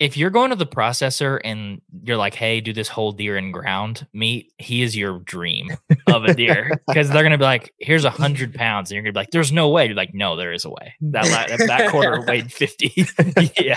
if 0.00 0.16
you're 0.16 0.30
going 0.30 0.50
to 0.50 0.56
the 0.56 0.66
processor 0.66 1.40
and 1.44 1.80
you're 2.02 2.16
like, 2.16 2.34
hey, 2.34 2.60
do 2.60 2.72
this 2.72 2.88
whole 2.88 3.12
deer 3.12 3.36
in 3.36 3.52
ground 3.52 4.06
meat, 4.12 4.52
he 4.58 4.82
is 4.82 4.96
your 4.96 5.20
dream 5.20 5.68
of 6.08 6.24
a 6.24 6.34
deer 6.34 6.70
because 6.88 7.08
they're 7.10 7.22
gonna 7.22 7.38
be 7.38 7.44
like, 7.44 7.72
here's 7.78 8.04
a 8.04 8.10
hundred 8.10 8.52
pounds, 8.54 8.90
and 8.90 8.96
you're 8.96 9.02
gonna 9.02 9.12
be 9.12 9.20
like, 9.20 9.30
there's 9.30 9.52
no 9.52 9.68
way. 9.70 9.86
You're 9.86 9.94
like, 9.94 10.12
no, 10.14 10.36
there 10.36 10.52
is 10.52 10.64
a 10.64 10.70
way. 10.70 10.94
That 11.00 11.24
la- 11.24 11.56
that, 11.56 11.66
that 11.66 11.90
quarter 11.90 12.24
weighed 12.26 12.52
fifty. 12.52 12.92
yeah. 13.60 13.76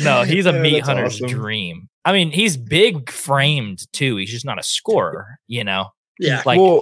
No, 0.00 0.22
he's 0.22 0.46
a 0.46 0.52
Yeah, 0.52 0.60
meat 0.60 0.84
hunter's 0.84 1.16
awesome. 1.22 1.28
dream. 1.28 1.88
I 2.04 2.12
mean, 2.12 2.30
he's 2.30 2.56
big 2.56 3.10
framed 3.10 3.86
too. 3.92 4.16
He's 4.16 4.30
just 4.30 4.44
not 4.46 4.58
a 4.58 4.62
scorer, 4.62 5.38
you 5.48 5.64
know. 5.64 5.88
Yeah. 6.18 6.42
Like 6.46 6.58
well, 6.58 6.80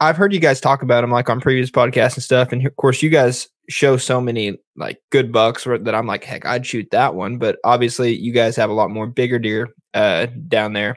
I've 0.00 0.16
heard 0.16 0.32
you 0.32 0.40
guys 0.40 0.60
talk 0.60 0.82
about 0.82 1.04
him 1.04 1.10
like 1.10 1.28
on 1.28 1.40
previous 1.40 1.70
podcasts 1.70 2.14
and 2.14 2.22
stuff, 2.22 2.52
and 2.52 2.66
of 2.66 2.74
course, 2.76 3.02
you 3.02 3.10
guys 3.10 3.48
show 3.68 3.96
so 3.96 4.20
many 4.20 4.58
like 4.76 4.98
good 5.10 5.30
bucks 5.30 5.64
that 5.64 5.94
I'm 5.94 6.06
like, 6.06 6.24
heck, 6.24 6.46
I'd 6.46 6.66
shoot 6.66 6.90
that 6.90 7.14
one. 7.14 7.38
But 7.38 7.58
obviously, 7.64 8.16
you 8.16 8.32
guys 8.32 8.56
have 8.56 8.70
a 8.70 8.74
lot 8.74 8.90
more 8.90 9.06
bigger 9.06 9.38
deer 9.38 9.68
uh, 9.94 10.26
down 10.48 10.72
there. 10.72 10.96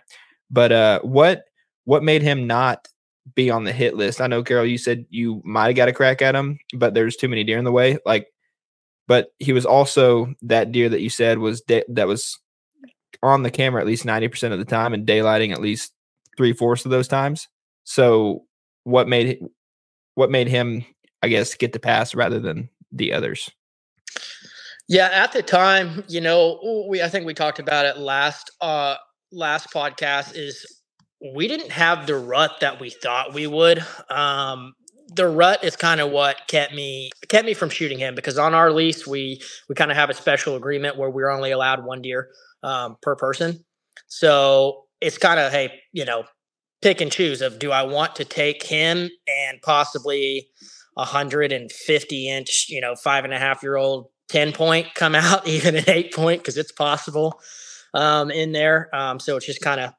But 0.49 0.71
uh, 0.71 0.99
what 1.01 1.43
what 1.85 2.03
made 2.03 2.21
him 2.21 2.47
not 2.47 2.87
be 3.35 3.49
on 3.49 3.63
the 3.63 3.73
hit 3.73 3.95
list? 3.95 4.21
I 4.21 4.27
know 4.27 4.43
Carroll, 4.43 4.65
you 4.65 4.77
said 4.77 5.05
you 5.09 5.41
might 5.43 5.67
have 5.67 5.75
got 5.75 5.89
a 5.89 5.93
crack 5.93 6.21
at 6.21 6.35
him, 6.35 6.59
but 6.73 6.93
there's 6.93 7.17
too 7.17 7.27
many 7.27 7.43
deer 7.43 7.57
in 7.57 7.65
the 7.65 7.71
way. 7.71 7.97
Like, 8.05 8.27
but 9.07 9.33
he 9.39 9.51
was 9.51 9.65
also 9.65 10.33
that 10.43 10.71
deer 10.71 10.87
that 10.89 11.01
you 11.01 11.09
said 11.09 11.39
was 11.39 11.61
da- 11.61 11.83
that 11.89 12.07
was 12.07 12.39
on 13.21 13.43
the 13.43 13.51
camera 13.51 13.81
at 13.81 13.87
least 13.87 14.05
ninety 14.05 14.29
percent 14.29 14.53
of 14.53 14.59
the 14.59 14.65
time 14.65 14.93
and 14.93 15.07
daylighting 15.07 15.51
at 15.51 15.61
least 15.61 15.91
three 16.37 16.53
fourths 16.53 16.85
of 16.85 16.91
those 16.91 17.07
times. 17.07 17.49
So, 17.83 18.45
what 18.83 19.07
made 19.07 19.39
what 20.15 20.31
made 20.31 20.47
him, 20.47 20.85
I 21.21 21.27
guess, 21.27 21.55
get 21.55 21.73
the 21.73 21.79
pass 21.79 22.13
rather 22.13 22.39
than 22.39 22.69
the 22.91 23.13
others? 23.13 23.49
Yeah, 24.87 25.09
at 25.11 25.31
the 25.31 25.41
time, 25.41 26.03
you 26.07 26.21
know, 26.21 26.85
we 26.89 27.01
I 27.01 27.09
think 27.09 27.25
we 27.25 27.33
talked 27.33 27.59
about 27.59 27.85
it 27.85 27.97
last 27.97 28.51
uh 28.61 28.95
last 29.31 29.71
podcast 29.73 30.35
is 30.35 30.65
we 31.33 31.47
didn't 31.47 31.71
have 31.71 32.05
the 32.05 32.15
rut 32.15 32.59
that 32.61 32.79
we 32.79 32.89
thought 32.89 33.33
we 33.33 33.47
would. 33.47 33.83
Um 34.09 34.73
the 35.15 35.27
rut 35.27 35.63
is 35.63 35.75
kind 35.75 36.01
of 36.01 36.11
what 36.11 36.37
kept 36.47 36.73
me 36.73 37.09
kept 37.27 37.45
me 37.45 37.53
from 37.53 37.69
shooting 37.69 37.99
him 37.99 38.15
because 38.15 38.37
on 38.37 38.53
our 38.53 38.71
lease 38.71 39.05
we 39.05 39.41
we 39.69 39.75
kind 39.75 39.91
of 39.91 39.97
have 39.97 40.09
a 40.09 40.13
special 40.13 40.55
agreement 40.55 40.97
where 40.97 41.09
we're 41.09 41.29
only 41.29 41.51
allowed 41.51 41.85
one 41.85 42.01
deer 42.01 42.29
um, 42.63 42.97
per 43.01 43.15
person. 43.15 43.63
So 44.07 44.85
it's 45.01 45.17
kind 45.17 45.39
of 45.39 45.51
hey, 45.51 45.81
you 45.91 46.05
know, 46.05 46.23
pick 46.83 47.01
and 47.01 47.11
choose 47.11 47.41
of 47.41 47.57
do 47.57 47.71
I 47.71 47.83
want 47.83 48.15
to 48.17 48.25
take 48.25 48.63
him 48.63 49.09
and 49.27 49.61
possibly 49.61 50.49
a 50.95 51.05
hundred 51.05 51.51
and 51.51 51.71
fifty 51.71 52.29
inch, 52.29 52.67
you 52.69 52.81
know, 52.81 52.95
five 52.95 53.23
and 53.23 53.33
a 53.33 53.39
half 53.39 53.63
year 53.63 53.75
old 53.75 54.09
10 54.29 54.53
point 54.53 54.93
come 54.93 55.15
out, 55.15 55.47
even 55.47 55.75
an 55.75 55.89
eight 55.89 56.13
point, 56.13 56.41
because 56.41 56.57
it's 56.57 56.71
possible 56.71 57.39
um, 57.93 58.31
in 58.31 58.51
there. 58.51 58.89
Um, 58.93 59.19
so 59.19 59.37
it's 59.37 59.45
just 59.45 59.61
kind 59.61 59.79
of 59.79 59.93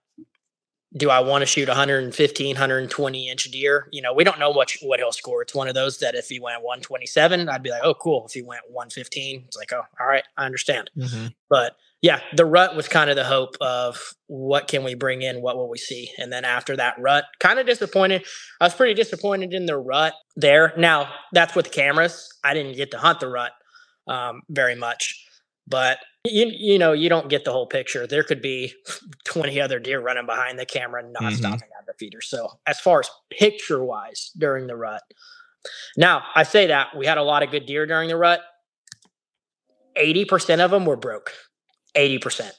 do 0.96 1.10
I 1.10 1.20
want 1.20 1.42
to 1.42 1.46
shoot 1.46 1.66
115, 1.66 2.54
120 2.54 3.28
inch 3.28 3.50
deer? 3.50 3.88
You 3.90 4.00
know, 4.00 4.12
we 4.12 4.22
don't 4.22 4.38
know 4.38 4.50
what 4.50 4.72
what 4.82 5.00
he'll 5.00 5.10
score. 5.12 5.42
It's 5.42 5.54
one 5.54 5.66
of 5.66 5.74
those 5.74 5.98
that 5.98 6.14
if 6.14 6.28
he 6.28 6.38
went 6.38 6.62
127, 6.62 7.48
I'd 7.48 7.62
be 7.62 7.70
like, 7.70 7.82
oh, 7.82 7.94
cool. 7.94 8.26
If 8.26 8.32
he 8.32 8.42
went 8.42 8.62
115, 8.68 9.44
it's 9.46 9.56
like, 9.56 9.72
oh, 9.72 9.82
all 9.98 10.06
right, 10.06 10.22
I 10.36 10.46
understand. 10.46 10.90
Mm-hmm. 10.96 11.28
But 11.50 11.76
yeah, 12.04 12.20
the 12.34 12.44
rut 12.44 12.76
was 12.76 12.86
kind 12.86 13.08
of 13.08 13.16
the 13.16 13.24
hope 13.24 13.56
of 13.62 14.12
what 14.26 14.68
can 14.68 14.84
we 14.84 14.94
bring 14.94 15.22
in, 15.22 15.40
what 15.40 15.56
will 15.56 15.70
we 15.70 15.78
see, 15.78 16.10
and 16.18 16.30
then 16.30 16.44
after 16.44 16.76
that 16.76 16.96
rut, 16.98 17.24
kind 17.40 17.58
of 17.58 17.64
disappointed. 17.64 18.26
I 18.60 18.66
was 18.66 18.74
pretty 18.74 18.92
disappointed 18.92 19.54
in 19.54 19.64
the 19.64 19.78
rut 19.78 20.12
there. 20.36 20.74
Now 20.76 21.08
that's 21.32 21.54
with 21.54 21.64
the 21.64 21.70
cameras. 21.70 22.28
I 22.44 22.52
didn't 22.52 22.76
get 22.76 22.90
to 22.90 22.98
hunt 22.98 23.20
the 23.20 23.28
rut 23.28 23.52
um, 24.06 24.42
very 24.50 24.74
much. 24.74 25.26
But 25.66 25.96
you 26.26 26.52
you 26.54 26.78
know 26.78 26.92
you 26.92 27.08
don't 27.08 27.30
get 27.30 27.46
the 27.46 27.52
whole 27.52 27.66
picture. 27.66 28.06
There 28.06 28.22
could 28.22 28.42
be 28.42 28.74
twenty 29.24 29.58
other 29.58 29.78
deer 29.78 29.98
running 29.98 30.26
behind 30.26 30.58
the 30.58 30.66
camera, 30.66 31.02
not 31.02 31.22
mm-hmm. 31.22 31.36
stopping 31.36 31.70
at 31.78 31.86
the 31.86 31.94
feeder. 31.98 32.20
So 32.20 32.50
as 32.66 32.78
far 32.80 33.00
as 33.00 33.08
picture 33.30 33.82
wise 33.82 34.30
during 34.36 34.66
the 34.66 34.76
rut, 34.76 35.00
now 35.96 36.22
I 36.34 36.42
say 36.42 36.66
that 36.66 36.88
we 36.94 37.06
had 37.06 37.16
a 37.16 37.22
lot 37.22 37.42
of 37.42 37.50
good 37.50 37.64
deer 37.64 37.86
during 37.86 38.10
the 38.10 38.18
rut. 38.18 38.42
Eighty 39.96 40.26
percent 40.26 40.60
of 40.60 40.70
them 40.70 40.84
were 40.84 40.96
broke. 40.96 41.32
Eighty 41.94 42.18
percent. 42.18 42.54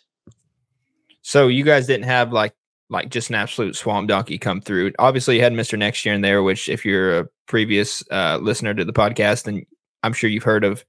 So 1.22 1.48
you 1.48 1.63
guys 1.63 1.88
didn't 1.88 2.06
have 2.06 2.32
like 2.32 2.54
like 2.89 3.10
just 3.10 3.30
an 3.30 3.36
absolute 3.36 3.75
swamp 3.75 4.08
donkey 4.08 4.38
come 4.38 4.62
through. 4.62 4.94
Obviously, 5.00 5.38
you 5.38 5.42
had 5.42 5.54
Mister 5.54 5.75
Next 5.75 6.06
Year 6.06 6.13
in 6.13 6.22
there, 6.22 6.44
which 6.44 6.70
if 6.70 6.86
you're 6.86 7.20
a 7.20 7.27
previous 7.48 8.04
uh, 8.12 8.38
listener 8.42 8.74
to 8.74 8.86
the 8.86 8.94
podcast, 8.94 9.44
then 9.44 9.65
I'm 10.04 10.13
sure 10.13 10.30
you've 10.30 10.44
heard 10.44 10.63
of 10.63 10.86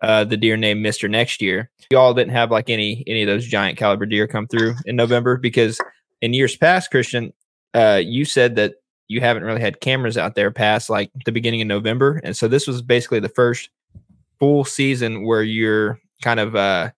uh, 0.00 0.24
the 0.24 0.36
deer 0.36 0.56
named 0.56 0.80
Mister 0.80 1.08
Next 1.08 1.42
Year. 1.42 1.70
Y'all 1.90 2.14
didn't 2.14 2.32
have 2.32 2.50
like 2.50 2.70
any 2.70 3.02
any 3.06 3.22
of 3.22 3.26
those 3.26 3.46
giant 3.46 3.78
caliber 3.78 4.06
deer 4.06 4.28
come 4.28 4.46
through 4.46 4.74
in 4.86 4.96
November 4.96 5.36
because 5.36 5.80
in 6.22 6.34
years 6.34 6.56
past, 6.56 6.90
Christian, 6.90 7.32
uh, 7.74 8.00
you 8.02 8.24
said 8.24 8.54
that 8.56 8.74
you 9.08 9.20
haven't 9.20 9.42
really 9.42 9.60
had 9.60 9.80
cameras 9.80 10.16
out 10.16 10.36
there 10.36 10.52
past 10.52 10.88
like 10.88 11.10
the 11.26 11.32
beginning 11.32 11.60
of 11.60 11.66
November, 11.66 12.20
and 12.22 12.36
so 12.36 12.46
this 12.46 12.68
was 12.68 12.80
basically 12.80 13.18
the 13.18 13.28
first 13.28 13.70
full 14.38 14.64
season 14.64 15.26
where 15.26 15.42
you're 15.42 16.00
kind 16.22 16.38
of 16.38 16.54
uh, 16.54 16.90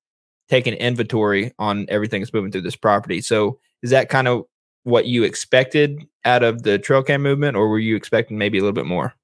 taking 0.52 0.74
inventory 0.74 1.50
on 1.58 1.86
everything 1.88 2.20
that's 2.20 2.34
moving 2.34 2.52
through 2.52 2.60
this 2.60 2.76
property. 2.76 3.22
So 3.22 3.58
is 3.82 3.88
that 3.88 4.10
kind 4.10 4.28
of 4.28 4.44
what 4.82 5.06
you 5.06 5.24
expected 5.24 5.98
out 6.26 6.42
of 6.42 6.62
the 6.62 6.78
trail 6.78 7.02
cam 7.02 7.22
movement, 7.22 7.56
or 7.56 7.70
were 7.70 7.78
you 7.78 7.96
expecting 7.96 8.36
maybe 8.36 8.58
a 8.58 8.60
little 8.60 8.74
bit 8.74 8.84
more? 8.84 9.14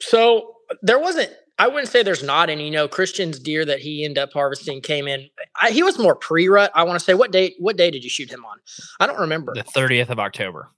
So 0.00 0.54
there 0.82 1.00
wasn't 1.00 1.32
I 1.58 1.66
wouldn't 1.66 1.88
say 1.88 2.04
there's 2.04 2.22
not 2.22 2.48
any. 2.48 2.66
You 2.66 2.70
know, 2.70 2.86
Christian's 2.86 3.40
deer 3.40 3.64
that 3.64 3.80
he 3.80 4.04
ended 4.04 4.18
up 4.18 4.32
harvesting 4.32 4.82
came 4.82 5.08
in. 5.08 5.28
I, 5.60 5.72
he 5.72 5.82
was 5.82 5.98
more 5.98 6.14
pre-rut. 6.14 6.70
I 6.74 6.84
want 6.84 6.96
to 7.00 7.04
say 7.04 7.14
what 7.14 7.32
date? 7.32 7.56
What 7.58 7.76
day 7.76 7.90
did 7.90 8.04
you 8.04 8.10
shoot 8.10 8.30
him 8.30 8.44
on? 8.44 8.58
I 9.00 9.08
don't 9.08 9.18
remember. 9.18 9.52
The 9.52 9.64
30th 9.64 10.10
of 10.10 10.20
October. 10.20 10.68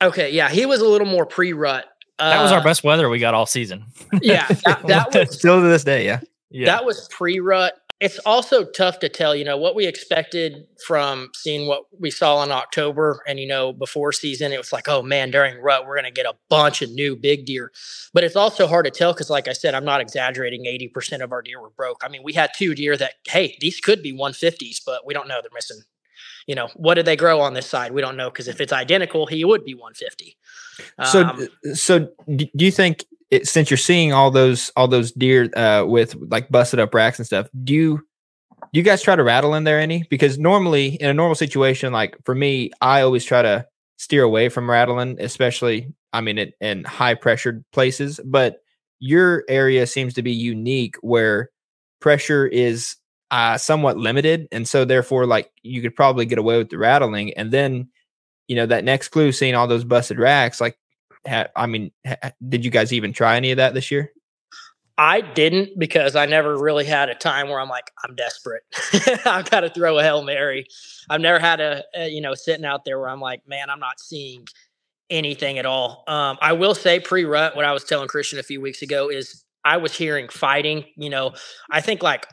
Okay, 0.00 0.30
yeah, 0.30 0.50
he 0.50 0.66
was 0.66 0.80
a 0.80 0.86
little 0.86 1.06
more 1.08 1.26
pre-rut. 1.26 1.86
Uh, 2.20 2.30
that 2.30 2.42
was 2.42 2.52
our 2.52 2.60
uh, 2.60 2.64
best 2.64 2.84
weather 2.84 3.08
we 3.08 3.18
got 3.18 3.34
all 3.34 3.46
season. 3.46 3.86
yeah, 4.22 4.46
that, 4.66 4.86
that 4.86 5.14
was 5.14 5.36
still 5.36 5.60
to 5.60 5.66
this 5.66 5.82
day. 5.82 6.04
Yeah, 6.04 6.20
yeah, 6.50 6.66
that 6.66 6.84
was 6.84 7.08
pre-rut. 7.08 7.72
It's 7.98 8.18
also 8.20 8.64
tough 8.64 8.98
to 8.98 9.08
tell, 9.08 9.34
you 9.34 9.44
know, 9.44 9.56
what 9.56 9.74
we 9.74 9.86
expected 9.86 10.66
from 10.86 11.30
seeing 11.34 11.66
what 11.66 11.84
we 11.98 12.10
saw 12.10 12.42
in 12.42 12.52
October 12.52 13.22
and, 13.26 13.40
you 13.40 13.46
know, 13.46 13.72
before 13.72 14.12
season. 14.12 14.52
It 14.52 14.58
was 14.58 14.70
like, 14.70 14.86
oh 14.86 15.02
man, 15.02 15.30
during 15.30 15.58
rut, 15.62 15.86
we're 15.86 15.94
going 15.94 16.04
to 16.04 16.10
get 16.10 16.26
a 16.26 16.34
bunch 16.50 16.82
of 16.82 16.90
new 16.90 17.16
big 17.16 17.46
deer. 17.46 17.72
But 18.12 18.22
it's 18.22 18.36
also 18.36 18.66
hard 18.66 18.84
to 18.84 18.90
tell 18.90 19.14
because, 19.14 19.30
like 19.30 19.48
I 19.48 19.54
said, 19.54 19.74
I'm 19.74 19.86
not 19.86 20.02
exaggerating. 20.02 20.64
80% 20.64 21.22
of 21.22 21.32
our 21.32 21.40
deer 21.40 21.58
were 21.58 21.70
broke. 21.70 22.02
I 22.04 22.10
mean, 22.10 22.22
we 22.22 22.34
had 22.34 22.50
two 22.54 22.74
deer 22.74 22.98
that, 22.98 23.14
hey, 23.26 23.56
these 23.60 23.80
could 23.80 24.02
be 24.02 24.12
150s, 24.12 24.82
but 24.84 25.06
we 25.06 25.14
don't 25.14 25.26
know. 25.26 25.40
They're 25.40 25.50
missing, 25.54 25.80
you 26.46 26.54
know, 26.54 26.68
what 26.76 26.94
did 26.94 27.06
they 27.06 27.16
grow 27.16 27.40
on 27.40 27.54
this 27.54 27.66
side? 27.66 27.92
We 27.92 28.02
don't 28.02 28.18
know 28.18 28.28
because 28.28 28.46
if 28.46 28.60
it's 28.60 28.74
identical, 28.74 29.26
he 29.26 29.42
would 29.42 29.64
be 29.64 29.74
150. 29.74 30.36
So, 31.06 31.24
um, 31.24 31.48
so 31.74 32.10
do 32.34 32.46
you 32.52 32.70
think 32.70 33.06
it, 33.30 33.48
since 33.48 33.70
you're 33.70 33.78
seeing 33.78 34.12
all 34.12 34.30
those 34.30 34.70
all 34.76 34.88
those 34.88 35.12
deer 35.12 35.50
uh, 35.56 35.84
with 35.86 36.16
like 36.28 36.48
busted 36.48 36.80
up 36.80 36.94
racks 36.94 37.18
and 37.18 37.26
stuff, 37.26 37.48
do 37.64 37.74
you 37.74 37.96
do 38.72 38.78
you 38.78 38.82
guys 38.82 39.02
try 39.02 39.16
to 39.16 39.22
rattle 39.22 39.54
in 39.54 39.64
there 39.64 39.80
any? 39.80 40.04
Because 40.10 40.38
normally 40.38 40.96
in 40.96 41.08
a 41.08 41.14
normal 41.14 41.34
situation, 41.34 41.92
like 41.92 42.16
for 42.24 42.34
me, 42.34 42.70
I 42.80 43.02
always 43.02 43.24
try 43.24 43.42
to 43.42 43.66
steer 43.96 44.22
away 44.22 44.48
from 44.48 44.70
rattling, 44.70 45.16
especially 45.20 45.92
I 46.12 46.20
mean 46.20 46.38
it, 46.38 46.54
in 46.60 46.84
high 46.84 47.14
pressured 47.14 47.64
places. 47.72 48.20
But 48.24 48.58
your 48.98 49.44
area 49.48 49.86
seems 49.86 50.14
to 50.14 50.22
be 50.22 50.32
unique 50.32 50.96
where 51.00 51.50
pressure 52.00 52.46
is 52.46 52.96
uh, 53.30 53.58
somewhat 53.58 53.98
limited, 53.98 54.46
and 54.52 54.68
so 54.68 54.84
therefore, 54.84 55.26
like 55.26 55.50
you 55.62 55.82
could 55.82 55.96
probably 55.96 56.26
get 56.26 56.38
away 56.38 56.58
with 56.58 56.70
the 56.70 56.78
rattling, 56.78 57.34
and 57.34 57.50
then 57.50 57.88
you 58.46 58.54
know 58.54 58.66
that 58.66 58.84
next 58.84 59.08
clue, 59.08 59.32
seeing 59.32 59.54
all 59.54 59.66
those 59.66 59.84
busted 59.84 60.18
racks, 60.18 60.60
like 60.60 60.78
ha- 61.26 61.48
I 61.54 61.66
mean, 61.66 61.90
ha- 62.06 62.32
did 62.46 62.64
you 62.64 62.70
guys 62.70 62.92
even 62.92 63.12
try 63.12 63.36
any 63.36 63.50
of 63.50 63.56
that 63.56 63.74
this 63.74 63.90
year? 63.90 64.12
I 64.98 65.20
didn't 65.20 65.78
because 65.78 66.16
I 66.16 66.24
never 66.24 66.56
really 66.56 66.86
had 66.86 67.10
a 67.10 67.14
time 67.14 67.48
where 67.48 67.60
I'm 67.60 67.68
like, 67.68 67.90
I'm 68.02 68.14
desperate. 68.14 68.62
I've 69.26 69.50
got 69.50 69.60
to 69.60 69.68
throw 69.68 69.98
a 69.98 70.02
Hail 70.02 70.22
Mary. 70.22 70.66
I've 71.10 71.20
never 71.20 71.38
had 71.38 71.60
a, 71.60 71.84
a, 71.94 72.08
you 72.08 72.22
know, 72.22 72.34
sitting 72.34 72.64
out 72.64 72.84
there 72.86 72.98
where 72.98 73.10
I'm 73.10 73.20
like, 73.20 73.46
man, 73.46 73.68
I'm 73.68 73.80
not 73.80 74.00
seeing 74.00 74.46
anything 75.10 75.58
at 75.58 75.66
all. 75.66 76.02
Um, 76.08 76.38
I 76.40 76.52
will 76.54 76.74
say 76.74 76.98
pre 76.98 77.24
rut, 77.24 77.54
what 77.56 77.66
I 77.66 77.72
was 77.72 77.84
telling 77.84 78.08
Christian 78.08 78.38
a 78.38 78.42
few 78.42 78.60
weeks 78.60 78.80
ago 78.80 79.10
is 79.10 79.44
I 79.64 79.76
was 79.76 79.94
hearing 79.94 80.28
fighting, 80.28 80.84
you 80.96 81.10
know, 81.10 81.32
I 81.70 81.80
think 81.82 82.02
like 82.02 82.26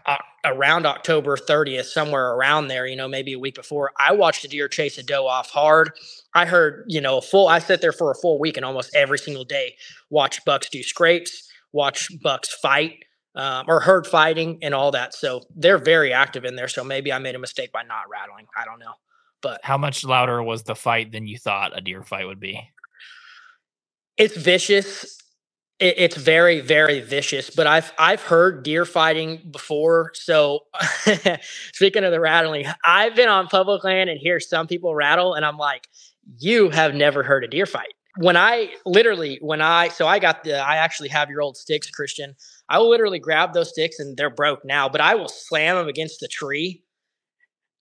around 0.46 0.86
October 0.86 1.38
30th, 1.38 1.86
somewhere 1.86 2.34
around 2.34 2.68
there, 2.68 2.86
you 2.86 2.96
know, 2.96 3.08
maybe 3.08 3.34
a 3.34 3.40
week 3.40 3.56
before, 3.56 3.92
I 3.98 4.14
watched 4.14 4.44
a 4.44 4.48
deer 4.48 4.68
chase 4.68 4.98
a 4.98 5.04
doe 5.04 5.28
off 5.28 5.50
hard. 5.50 5.92
I 6.34 6.46
heard, 6.46 6.86
you 6.88 7.02
know, 7.02 7.18
a 7.18 7.22
full, 7.22 7.48
I 7.48 7.60
sat 7.60 7.82
there 7.82 7.92
for 7.92 8.12
a 8.12 8.16
full 8.16 8.40
week 8.40 8.58
and 8.58 8.66
almost 8.66 8.96
every 8.96 9.20
single 9.20 9.46
day 9.46 9.76
watch 10.10 10.44
bucks 10.46 10.70
do 10.70 10.84
scrapes, 10.84 11.50
watch 11.72 12.10
bucks 12.22 12.54
fight. 12.54 13.06
Um, 13.36 13.66
or 13.68 13.80
heard 13.80 14.06
fighting 14.06 14.60
and 14.62 14.76
all 14.76 14.92
that. 14.92 15.16
So 15.16 15.42
they're 15.56 15.80
very 15.80 16.14
active 16.14 16.46
in 16.46 16.56
there. 16.56 16.68
So 16.68 16.84
maybe 16.84 17.12
I 17.12 17.18
made 17.18 17.34
a 17.34 17.40
mistake 17.40 17.72
by 17.72 17.82
not 17.82 18.08
rattling. 18.08 18.46
I 18.56 18.64
don't 18.64 18.78
know. 18.78 18.94
But 19.42 19.60
how 19.64 19.76
much 19.76 20.04
louder 20.04 20.44
was 20.44 20.62
the 20.62 20.76
fight 20.76 21.12
than 21.12 21.26
you 21.26 21.40
thought 21.40 21.76
a 21.76 21.82
deer 21.82 22.04
fight 22.04 22.28
would 22.28 22.40
be? 22.40 22.62
It's 24.18 24.38
vicious 24.38 25.23
it, 25.80 25.96
it's 25.98 26.16
very 26.16 26.60
very 26.60 27.02
vicious 27.02 27.50
but 27.50 27.68
i've 27.68 27.92
i've 27.98 28.22
heard 28.22 28.64
deer 28.64 28.86
fighting 28.86 29.42
before 29.52 30.12
so 30.14 30.62
speaking 31.74 32.04
of 32.04 32.12
the 32.12 32.20
rattling 32.20 32.66
i've 32.86 33.16
been 33.16 33.30
on 33.30 33.48
public 33.48 33.84
land 33.84 34.10
and 34.10 34.20
hear 34.20 34.40
some 34.40 34.68
people 34.68 34.96
rattle 34.96 35.34
and 35.34 35.46
i'm 35.46 35.58
like 35.58 35.88
you 36.40 36.70
have 36.70 36.94
never 36.94 37.24
heard 37.24 37.44
a 37.44 37.48
deer 37.48 37.66
fight. 37.66 37.94
When 38.18 38.38
i 38.38 38.70
literally 38.86 39.40
when 39.42 39.60
i 39.62 39.88
so 39.88 40.08
i 40.08 40.20
got 40.20 40.44
the 40.44 40.60
i 40.60 40.76
actually 40.76 41.10
have 41.10 41.30
your 41.30 41.42
old 41.42 41.58
sticks 41.58 41.90
christian. 41.90 42.36
I 42.70 42.78
will 42.78 42.90
literally 42.90 43.20
grab 43.20 43.54
those 43.54 43.70
sticks 43.70 44.00
and 44.00 44.16
they're 44.16 44.30
broke 44.30 44.64
now 44.64 44.88
but 44.88 45.02
i 45.02 45.16
will 45.16 45.28
slam 45.28 45.78
them 45.78 45.88
against 45.88 46.20
the 46.20 46.28
tree 46.28 46.83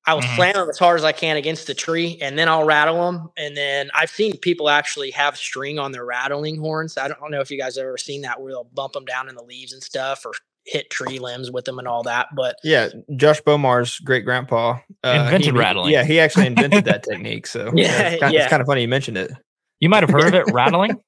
I 0.07 0.15
will 0.15 0.23
mm-hmm. 0.23 0.37
slam 0.37 0.53
them 0.55 0.69
as 0.69 0.79
hard 0.79 0.99
as 0.99 1.05
I 1.05 1.13
can 1.13 1.37
against 1.37 1.67
the 1.67 1.75
tree, 1.75 2.19
and 2.21 2.39
then 2.39 2.49
I'll 2.49 2.65
rattle 2.65 3.11
them. 3.11 3.31
And 3.37 3.57
then 3.57 3.91
I've 3.95 4.11
seen 4.11 4.37
people 4.39 4.69
actually 4.69 5.13
have 5.13 5.37
string 5.37 5.79
on 5.79 5.93
their 5.93 6.05
rattling 6.05 6.59
horns. 6.59 6.99
I 6.99 7.09
don't 7.09 7.31
know 7.31 7.41
if 7.41 7.51
you 7.51 7.59
guys 7.59 7.79
ever 7.79 7.97
seen 7.97 8.23
that, 8.23 8.41
where 8.41 8.53
they'll 8.53 8.65
bump 8.75 8.95
them 8.95 9.05
down 9.05 9.29
in 9.29 9.37
the 9.37 9.45
leaves 9.45 9.73
and 9.73 9.83
stuff, 9.83 10.27
or 10.27 10.33
hit 10.65 10.91
tree 10.91 11.19
limbs 11.19 11.51
with 11.51 11.65
them 11.65 11.79
and 11.79 11.89
all 11.89 12.03
that. 12.05 12.29
But 12.35 12.57
yeah, 12.65 12.89
Josh 13.17 13.41
Bomar's 13.41 13.99
great 14.01 14.25
grandpa 14.25 14.79
Uh, 15.05 15.23
Invented 15.25 15.55
he- 15.55 15.59
rattling. 15.59 15.93
Yeah, 15.93 16.05
he 16.05 16.21
actually 16.21 16.47
invented 16.47 16.85
that 16.85 17.03
technique. 17.09 17.47
So 17.47 17.73
Yeah, 17.75 18.09
it's, 18.09 18.21
kind, 18.21 18.35
yeah. 18.35 18.43
it's 18.43 18.51
kind 18.51 18.61
of 18.61 18.67
funny 18.67 18.83
you 18.83 18.89
mentioned 18.89 19.19
it. 19.19 19.33
You 19.81 19.89
might 19.89 20.03
have 20.03 20.11
heard 20.11 20.27
of 20.27 20.35
it 20.35 20.53
rattling. 20.53 21.01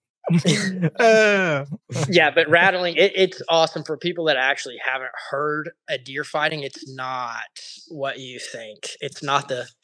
Uh, 0.99 1.64
yeah, 2.09 2.31
but 2.31 2.49
rattling 2.49 2.97
it, 2.97 3.12
it's 3.14 3.43
awesome 3.49 3.85
for 3.85 3.97
people 3.97 4.25
that 4.26 4.37
actually 4.37 4.78
haven't 4.85 5.12
heard 5.31 5.71
a 5.88 5.99
deer 5.99 6.25
fighting. 6.25 6.61
It's 6.61 6.88
not 6.95 7.43
what 7.88 8.19
you 8.19 8.38
think. 8.38 8.90
It's 9.00 9.23
not 9.23 9.49
the. 9.49 9.66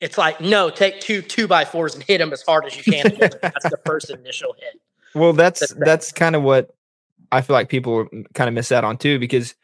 It's 0.00 0.16
like 0.16 0.40
no, 0.40 0.70
take 0.70 1.00
two 1.00 1.22
two 1.22 1.48
by 1.48 1.64
fours 1.64 1.96
and 1.96 2.04
hit 2.04 2.18
them 2.18 2.32
as 2.32 2.42
hard 2.42 2.66
as 2.66 2.76
you 2.76 2.84
can. 2.84 3.16
That's 3.18 3.68
the 3.68 3.80
first 3.84 4.10
initial 4.10 4.54
hit. 4.56 4.80
well, 5.12 5.32
that's 5.32 5.58
That's 5.58 5.74
that's 5.74 6.12
kind 6.12 6.36
of 6.36 6.44
what 6.44 6.70
I 7.32 7.40
feel 7.40 7.54
like 7.54 7.68
people 7.68 8.06
kind 8.32 8.46
of 8.46 8.54
miss 8.54 8.70
out 8.70 8.84
on 8.84 8.96
too, 8.96 9.18
because 9.18 9.56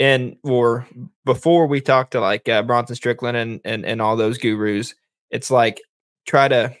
and 0.00 0.36
or 0.42 0.86
before 1.24 1.68
we 1.68 1.80
talk 1.80 2.10
to 2.10 2.20
like 2.20 2.48
uh, 2.48 2.62
Bronson 2.62 2.96
Strickland 2.96 3.36
and, 3.36 3.60
and 3.64 3.86
and 3.86 4.02
all 4.02 4.16
those 4.16 4.38
gurus, 4.38 4.96
it's 5.30 5.48
like 5.48 5.80
try 6.26 6.48
to 6.48 6.74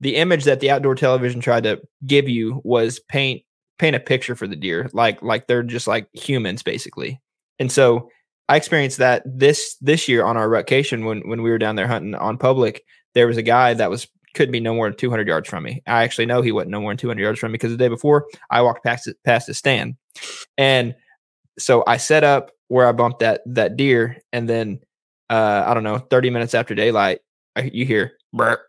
the 0.00 0.16
image 0.16 0.44
that 0.44 0.60
the 0.60 0.70
outdoor 0.70 0.94
television 0.94 1.40
tried 1.40 1.64
to 1.64 1.80
give 2.06 2.28
you 2.28 2.60
was 2.64 3.00
paint 3.08 3.42
paint 3.78 3.96
a 3.96 4.00
picture 4.00 4.34
for 4.34 4.46
the 4.46 4.56
deer, 4.56 4.88
like 4.92 5.22
like 5.22 5.46
they're 5.46 5.62
just 5.62 5.86
like 5.86 6.08
humans 6.12 6.62
basically. 6.62 7.20
And 7.58 7.70
so 7.70 8.08
I 8.48 8.56
experienced 8.56 8.98
that 8.98 9.22
this 9.26 9.76
this 9.80 10.08
year 10.08 10.24
on 10.24 10.36
our 10.36 10.48
vacation 10.48 11.04
when 11.04 11.28
when 11.28 11.42
we 11.42 11.50
were 11.50 11.58
down 11.58 11.76
there 11.76 11.88
hunting 11.88 12.14
on 12.14 12.38
public. 12.38 12.82
There 13.14 13.26
was 13.26 13.38
a 13.38 13.42
guy 13.42 13.72
that 13.74 13.88
was 13.88 14.06
couldn't 14.34 14.52
be 14.52 14.60
no 14.60 14.74
more 14.74 14.88
than 14.90 14.98
200 14.98 15.26
yards 15.26 15.48
from 15.48 15.64
me. 15.64 15.82
I 15.86 16.04
actually 16.04 16.26
know 16.26 16.42
he 16.42 16.52
wasn't 16.52 16.72
no 16.72 16.80
more 16.80 16.90
than 16.90 16.98
200 16.98 17.22
yards 17.22 17.38
from 17.38 17.50
me 17.50 17.54
because 17.54 17.70
the 17.70 17.78
day 17.78 17.88
before 17.88 18.26
I 18.50 18.60
walked 18.60 18.84
past 18.84 19.08
past 19.24 19.46
his 19.46 19.56
stand, 19.56 19.96
and 20.58 20.94
so 21.58 21.82
I 21.86 21.96
set 21.96 22.22
up 22.22 22.50
where 22.68 22.86
I 22.86 22.92
bumped 22.92 23.20
that 23.20 23.40
that 23.46 23.76
deer, 23.76 24.18
and 24.32 24.48
then 24.48 24.80
uh, 25.30 25.64
I 25.66 25.74
don't 25.74 25.82
know, 25.82 25.98
30 25.98 26.30
minutes 26.30 26.54
after 26.54 26.74
daylight, 26.74 27.20
I, 27.56 27.62
you 27.72 27.84
hear 27.84 28.12
burr, 28.32 28.60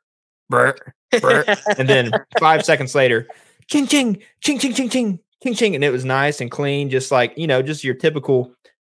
burr, 0.49 0.75
burr, 1.21 1.45
and 1.77 1.87
then 1.87 2.11
five 2.39 2.63
seconds 2.65 2.95
later, 2.95 3.27
ching 3.67 3.87
ching, 3.87 4.21
ching 4.41 4.59
ching 4.59 4.73
ching 4.73 4.89
ching 4.89 5.19
ching 5.43 5.53
ching, 5.55 5.75
and 5.75 5.83
it 5.83 5.91
was 5.91 6.05
nice 6.05 6.41
and 6.41 6.51
clean, 6.51 6.89
just 6.89 7.11
like 7.11 7.37
you 7.37 7.47
know, 7.47 7.61
just 7.61 7.83
your 7.83 7.95
typical, 7.95 8.51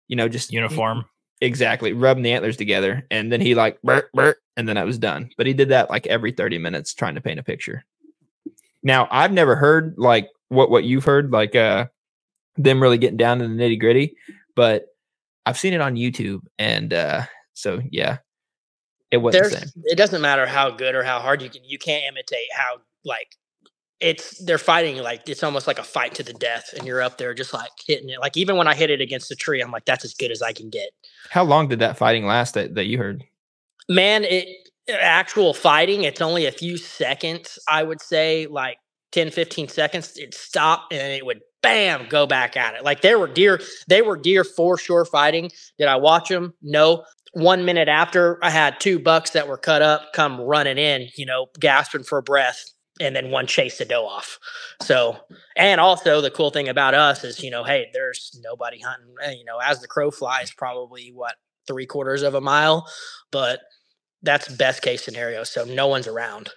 you 0.08 0.16
know, 0.16 0.28
just 0.28 0.52
Uniform. 0.52 1.06
exactly 1.42 1.94
rubbing 1.94 2.24
the 2.24 2.32
antlers 2.32 2.58
together, 2.58 3.06
and 3.12 3.32
then 3.32 3.42
he 3.42 3.56
like 3.56 3.82
burr, 3.82 4.10
burr, 4.14 4.36
and 4.58 4.68
then 4.68 4.78
I 4.78 4.84
was 4.84 4.98
done. 4.98 5.30
But 5.38 5.48
he 5.48 5.54
did 5.54 5.70
that 5.70 5.90
like 5.90 6.08
every 6.08 6.32
30 6.32 6.58
minutes 6.58 6.94
trying 6.94 7.16
to 7.16 7.22
paint 7.22 7.40
a 7.40 7.44
picture. 7.44 7.84
Now 8.84 9.08
I've 9.12 9.34
never 9.34 9.56
heard 9.56 9.96
like 9.98 10.30
what 10.50 10.70
what 10.70 10.84
you've 10.84 11.06
heard, 11.06 11.32
like 11.32 11.56
uh 11.56 11.88
them 12.58 12.82
really 12.82 12.98
getting 12.98 13.18
down 13.18 13.40
to 13.40 13.48
the 13.48 13.54
nitty 13.54 13.80
gritty, 13.80 14.16
but 14.56 14.86
I've 15.46 15.58
seen 15.58 15.74
it 15.74 15.82
on 15.82 15.96
YouTube, 15.96 16.42
and 16.58 16.94
uh 16.94 17.24
so 17.54 17.82
yeah, 17.92 18.20
it 19.12 19.18
wasn't 19.18 19.44
the 19.44 19.50
same. 19.50 19.70
it 19.86 19.98
doesn't 19.98 20.22
matter 20.22 20.46
how 20.46 20.70
good 20.70 20.96
or 20.96 21.04
how 21.04 21.20
hard 21.20 21.42
you 21.42 21.50
can 21.50 21.64
you 21.64 21.78
can't 21.78 22.04
imitate 22.08 22.48
how 22.54 22.78
like 23.04 23.36
it's 24.00 24.44
they're 24.46 24.58
fighting 24.58 24.98
like 24.98 25.28
it's 25.28 25.44
almost 25.44 25.68
like 25.68 25.80
a 25.80 25.84
fight 25.84 26.16
to 26.16 26.24
the 26.24 26.34
death 26.34 26.74
and 26.78 26.88
you're 26.88 27.02
up 27.02 27.18
there 27.18 27.34
just 27.34 27.54
like 27.54 27.72
hitting 27.86 28.10
it. 28.10 28.20
Like 28.20 28.38
even 28.38 28.56
when 28.56 28.68
I 28.68 28.76
hit 28.76 28.90
it 28.90 29.02
against 29.02 29.30
the 29.30 29.36
tree 29.36 29.62
I'm 29.62 29.72
like 29.72 29.86
that's 29.86 30.06
as 30.06 30.14
good 30.14 30.32
as 30.32 30.42
I 30.42 30.54
can 30.54 30.70
get. 30.70 30.90
How 31.30 31.44
long 31.44 31.68
did 31.68 31.80
that 31.80 31.98
fighting 31.98 32.26
last 32.26 32.54
that, 32.54 32.76
that 32.76 32.86
you 32.86 32.98
heard? 32.98 33.24
man 33.90 34.24
it 34.24 34.48
uh, 34.88 34.94
actual 34.94 35.54
fighting 35.54 36.04
it's 36.04 36.22
only 36.22 36.46
a 36.46 36.52
few 36.52 36.78
seconds 36.78 37.58
I 37.68 37.84
would 37.84 38.02
say 38.02 38.48
like 38.48 38.78
10 39.12 39.32
15 39.32 39.68
seconds 39.68 40.16
it 40.18 40.34
stopped 40.34 40.94
and 40.94 41.12
it 41.12 41.26
would 41.26 41.42
bam 41.62 42.08
go 42.10 42.26
back 42.26 42.56
at 42.58 42.76
it. 42.76 42.84
Like 42.84 43.02
there 43.02 43.20
were 43.20 43.28
deer 43.28 43.60
they 43.88 44.02
were 44.02 44.18
deer 44.18 44.44
for 44.44 44.78
sure 44.78 45.06
fighting. 45.06 45.52
Did 45.78 45.88
I 45.88 45.96
watch 45.98 46.30
them 46.30 46.54
no 46.62 47.04
one 47.34 47.66
minute 47.66 47.88
after 47.88 48.44
I 48.44 48.50
had 48.50 48.80
two 48.80 49.00
bucks 49.00 49.32
that 49.32 49.48
were 49.48 49.58
cut 49.58 49.82
up 49.82 50.14
come 50.14 50.40
running 50.42 50.78
in 50.78 51.10
you 51.16 51.26
know 51.26 51.48
gasping 51.60 52.04
for 52.04 52.22
breath 52.22 52.64
and 53.02 53.16
then 53.16 53.32
one 53.32 53.48
chased 53.48 53.78
the 53.78 53.86
doe 53.86 54.06
off 54.06 54.40
so 54.82 55.18
and 55.56 55.80
also 55.80 56.22
the 56.22 56.32
cool 56.32 56.50
thing 56.50 56.68
about 56.68 56.94
us 56.94 57.24
is 57.24 57.44
you 57.44 57.52
know 57.52 57.64
hey 57.64 57.88
there's 57.94 58.38
nobody 58.44 58.80
hunting 58.80 59.14
eh, 59.24 59.32
you 59.32 59.46
know 59.46 59.58
as 59.64 59.80
the 59.82 59.88
crow 59.88 60.12
flies 60.12 60.52
probably 60.52 61.12
what 61.14 61.36
three 61.68 61.86
quarters 61.86 62.24
of 62.24 62.34
a 62.34 62.42
mile 62.42 62.88
but 63.32 63.60
that's 64.22 64.50
best 64.50 64.82
case 64.82 65.04
scenario. 65.04 65.44
So 65.44 65.64
no 65.64 65.88
one's 65.88 66.08
around 66.08 66.50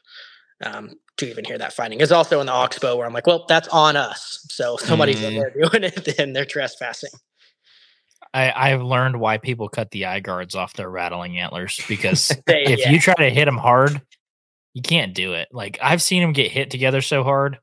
um, 0.64 0.94
to 1.18 1.28
even 1.28 1.44
hear 1.44 1.58
that 1.58 1.72
fighting. 1.72 2.00
It's 2.00 2.12
also 2.12 2.40
in 2.40 2.46
the 2.46 2.52
Oxbow 2.52 2.96
where 2.96 3.06
I'm 3.06 3.12
like, 3.12 3.26
well, 3.26 3.44
that's 3.48 3.68
on 3.68 3.96
us. 3.96 4.44
So 4.50 4.76
somebody's 4.76 5.22
in 5.22 5.34
Mm. 5.34 5.36
there 5.36 5.50
doing 5.70 5.84
it, 5.84 6.16
then 6.16 6.32
they're 6.32 6.44
trespassing. 6.44 7.10
I, 8.34 8.70
I've 8.70 8.82
learned 8.82 9.20
why 9.20 9.38
people 9.38 9.68
cut 9.68 9.90
the 9.90 10.06
eye 10.06 10.20
guards 10.20 10.54
off 10.54 10.72
their 10.74 10.88
rattling 10.90 11.38
antlers 11.38 11.80
because 11.88 12.28
They, 12.46 12.64
if 12.64 12.80
yeah. 12.80 12.90
you 12.90 13.00
try 13.00 13.14
to 13.14 13.30
hit 13.30 13.44
them 13.44 13.58
hard, 13.58 14.00
you 14.74 14.82
can't 14.82 15.14
do 15.14 15.34
it. 15.34 15.48
Like 15.52 15.78
I've 15.82 16.02
seen 16.02 16.22
them 16.22 16.32
get 16.32 16.50
hit 16.50 16.70
together 16.70 17.02
so 17.02 17.22
hard 17.24 17.58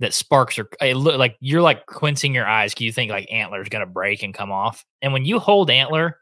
that 0.00 0.14
sparks 0.14 0.58
are 0.58 0.68
it 0.80 0.96
look 0.96 1.18
like 1.18 1.36
you're 1.40 1.62
like 1.62 1.86
quincing 1.86 2.34
your 2.34 2.46
eyes. 2.46 2.74
'cause 2.74 2.80
You 2.82 2.92
think 2.92 3.10
like 3.10 3.28
antler's 3.30 3.68
gonna 3.68 3.86
break 3.86 4.22
and 4.22 4.32
come 4.34 4.50
off, 4.50 4.84
and 5.02 5.12
when 5.12 5.24
you 5.24 5.38
hold 5.38 5.70
antler 5.70 6.18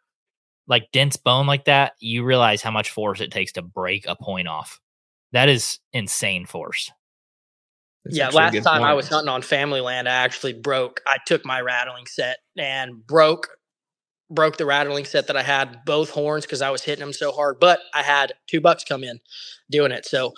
like 0.69 0.89
dense 0.93 1.17
bone 1.17 1.47
like 1.47 1.65
that, 1.65 1.93
you 1.99 2.25
realize 2.25 2.63
how 2.63 2.71
much 2.71 2.91
force 2.91 3.21
it 3.21 3.31
takes 3.31 3.53
to 3.53 3.63
break 3.63 4.07
a 4.07 4.17
point 4.17 4.49
off. 4.49 4.81
That 5.33 5.49
is 5.49 5.79
insane 5.93 6.47
force. 6.47 6.91
That's 8.05 8.17
yeah, 8.17 8.29
last 8.31 8.53
good 8.53 8.65
time 8.65 8.83
I 8.83 8.95
was 8.95 9.09
hunting 9.09 9.29
on 9.29 9.43
family 9.43 9.81
land, 9.81 10.09
I 10.09 10.13
actually 10.13 10.55
broke. 10.55 11.01
I 11.07 11.19
took 11.27 11.45
my 11.45 11.61
rattling 11.61 12.07
set 12.07 12.39
and 12.57 13.07
broke 13.07 13.49
broke 14.35 14.57
the 14.57 14.67
rattling 14.67 15.05
set 15.05 15.27
that 15.29 15.37
I 15.37 15.43
had 15.43 15.85
both 15.85 16.11
horns 16.11 16.45
because 16.47 16.63
I 16.63 16.71
was 16.71 16.83
hitting 16.83 17.05
them 17.05 17.13
so 17.13 17.33
hard. 17.33 17.59
But 17.61 17.81
I 17.95 18.03
had 18.03 18.33
two 18.47 18.61
bucks 18.61 18.85
come 18.85 19.05
in 19.05 19.21
doing 19.71 19.93
it, 19.93 20.07
so 20.07 20.35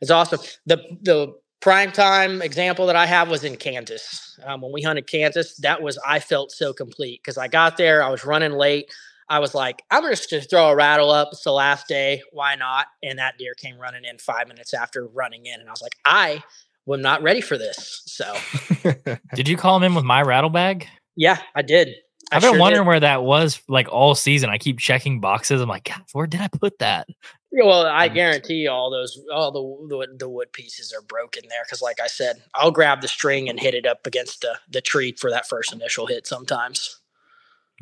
it's 0.00 0.10
awesome. 0.10 0.40
the 0.66 0.76
The 1.02 1.34
prime 1.60 1.92
time 1.92 2.42
example 2.42 2.86
that 2.86 2.96
I 2.96 3.06
have 3.06 3.30
was 3.30 3.42
in 3.44 3.56
Kansas. 3.56 4.38
Um, 4.44 4.60
when 4.60 4.72
we 4.72 4.82
hunted 4.82 5.06
Kansas, 5.06 5.56
that 5.58 5.80
was 5.82 5.98
I 6.06 6.20
felt 6.20 6.52
so 6.52 6.72
complete 6.74 7.20
because 7.22 7.38
I 7.38 7.48
got 7.48 7.76
there, 7.76 8.02
I 8.02 8.10
was 8.10 8.24
running 8.24 8.52
late. 8.52 8.90
I 9.30 9.38
was 9.38 9.54
like, 9.54 9.82
I'm 9.90 10.02
just 10.04 10.28
to 10.28 10.42
throw 10.42 10.68
a 10.68 10.76
rattle 10.76 11.10
up. 11.10 11.28
It's 11.32 11.44
the 11.44 11.52
last 11.52 11.88
day. 11.88 12.20
Why 12.32 12.56
not? 12.56 12.88
And 13.02 13.18
that 13.18 13.38
deer 13.38 13.54
came 13.54 13.78
running 13.78 14.04
in 14.04 14.18
five 14.18 14.48
minutes 14.48 14.74
after 14.74 15.06
running 15.06 15.46
in. 15.46 15.58
And 15.60 15.66
I 15.66 15.72
was 15.72 15.80
like, 15.80 15.96
I 16.04 16.42
was 16.84 17.00
not 17.00 17.22
ready 17.22 17.40
for 17.40 17.56
this. 17.56 18.02
So, 18.04 18.36
Did 19.34 19.48
you 19.48 19.56
call 19.56 19.78
him 19.78 19.82
in 19.84 19.94
with 19.94 20.04
my 20.04 20.20
rattle 20.20 20.50
bag? 20.50 20.86
yeah, 21.16 21.38
I 21.54 21.62
did. 21.62 21.88
I've 22.32 22.42
been 22.42 22.52
sure 22.52 22.60
wondering 22.60 22.82
did. 22.84 22.88
where 22.88 23.00
that 23.00 23.22
was 23.22 23.60
like 23.68 23.88
all 23.92 24.14
season. 24.14 24.50
I 24.50 24.58
keep 24.58 24.78
checking 24.78 25.20
boxes. 25.20 25.60
I'm 25.60 25.68
like, 25.68 25.84
God, 25.84 26.02
where 26.12 26.26
did 26.26 26.40
I 26.40 26.48
put 26.48 26.78
that? 26.78 27.08
Well, 27.52 27.86
I 27.86 28.08
guarantee 28.08 28.54
you 28.54 28.70
all 28.70 28.90
those, 28.90 29.16
all 29.32 29.52
the 29.52 29.88
the, 29.88 29.96
wood- 29.96 30.18
the 30.18 30.28
wood 30.28 30.52
pieces 30.52 30.92
are 30.92 31.02
broken 31.02 31.44
there. 31.48 31.62
Because, 31.64 31.80
like 31.82 32.00
I 32.00 32.08
said, 32.08 32.42
I'll 32.54 32.72
grab 32.72 33.00
the 33.00 33.06
string 33.08 33.48
and 33.48 33.60
hit 33.60 33.74
it 33.74 33.86
up 33.86 34.06
against 34.06 34.40
the 34.40 34.58
the 34.68 34.80
tree 34.80 35.12
for 35.12 35.30
that 35.30 35.46
first 35.48 35.72
initial 35.72 36.06
hit. 36.06 36.26
Sometimes. 36.26 36.98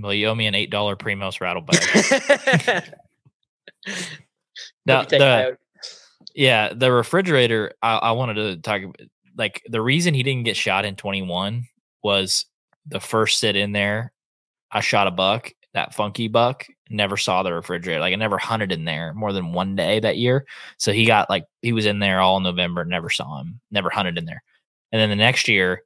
Well, 0.01 0.13
you 0.13 0.27
owe 0.29 0.35
me 0.35 0.47
an 0.47 0.55
eight 0.55 0.71
dollar 0.71 0.97
Primos 0.97 1.41
rattle 1.41 1.63
bag. 1.63 1.81
Let 2.67 2.95
the, 4.87 4.99
me 4.99 5.07
take 5.07 5.09
the- 5.11 5.19
my- 5.19 5.53
yeah, 6.35 6.73
the 6.75 6.91
refrigerator. 6.91 7.73
I, 7.83 7.97
I 7.97 8.13
wanted 8.13 8.35
to 8.35 8.57
talk 8.57 8.83
about 8.83 8.97
like 9.37 9.63
the 9.69 9.81
reason 9.83 10.15
he 10.15 10.23
didn't 10.23 10.45
get 10.45 10.57
shot 10.57 10.85
in 10.85 10.97
21 10.97 11.67
was 12.03 12.47
the 12.87 13.01
first 13.01 13.39
sit 13.39 13.57
in 13.57 13.73
there. 13.73 14.13
I 14.73 14.81
shot 14.81 15.07
a 15.07 15.11
buck, 15.11 15.53
that 15.75 15.95
funky 15.95 16.29
buck. 16.29 16.67
Never 16.91 17.17
saw 17.17 17.43
the 17.43 17.53
refrigerator. 17.53 18.01
Like 18.01 18.13
I 18.13 18.17
never 18.17 18.39
hunted 18.39 18.73
in 18.73 18.85
there 18.85 19.15
more 19.15 19.33
than 19.33 19.53
one 19.53 19.77
day 19.77 20.01
that 20.01 20.19
year. 20.19 20.45
So 20.79 20.93
he 20.93 21.07
got 21.07 21.31
like 21.31 21.45
he 21.63 21.73
was 21.73 21.87
in 21.87 21.99
there 21.99 22.21
all 22.21 22.41
November. 22.41 22.85
Never 22.85 23.09
saw 23.11 23.41
him. 23.41 23.61
Never 23.71 23.91
hunted 23.91 24.19
in 24.19 24.25
there. 24.25 24.43
And 24.91 25.01
then 25.01 25.09
the 25.09 25.17
next 25.17 25.49
year, 25.49 25.83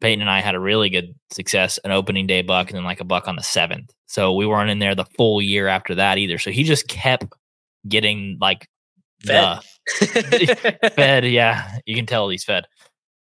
Payton 0.00 0.20
and 0.20 0.30
I 0.30 0.40
had 0.40 0.54
a 0.54 0.60
really 0.60 0.90
good 0.90 1.14
success, 1.32 1.78
an 1.84 1.90
opening 1.90 2.26
day 2.26 2.42
buck, 2.42 2.68
and 2.68 2.76
then 2.76 2.84
like 2.84 3.00
a 3.00 3.04
buck 3.04 3.26
on 3.26 3.36
the 3.36 3.42
seventh. 3.42 3.90
So 4.06 4.34
we 4.34 4.46
weren't 4.46 4.70
in 4.70 4.78
there 4.78 4.94
the 4.94 5.06
full 5.16 5.42
year 5.42 5.66
after 5.66 5.94
that 5.96 6.18
either. 6.18 6.38
So 6.38 6.50
he 6.50 6.62
just 6.62 6.86
kept 6.86 7.26
getting 7.88 8.38
like 8.40 8.68
Fed. 9.24 9.58
the 10.00 10.90
fed. 10.94 11.24
Yeah, 11.26 11.78
you 11.86 11.96
can 11.96 12.06
tell 12.06 12.28
he's 12.28 12.44
fed. 12.44 12.66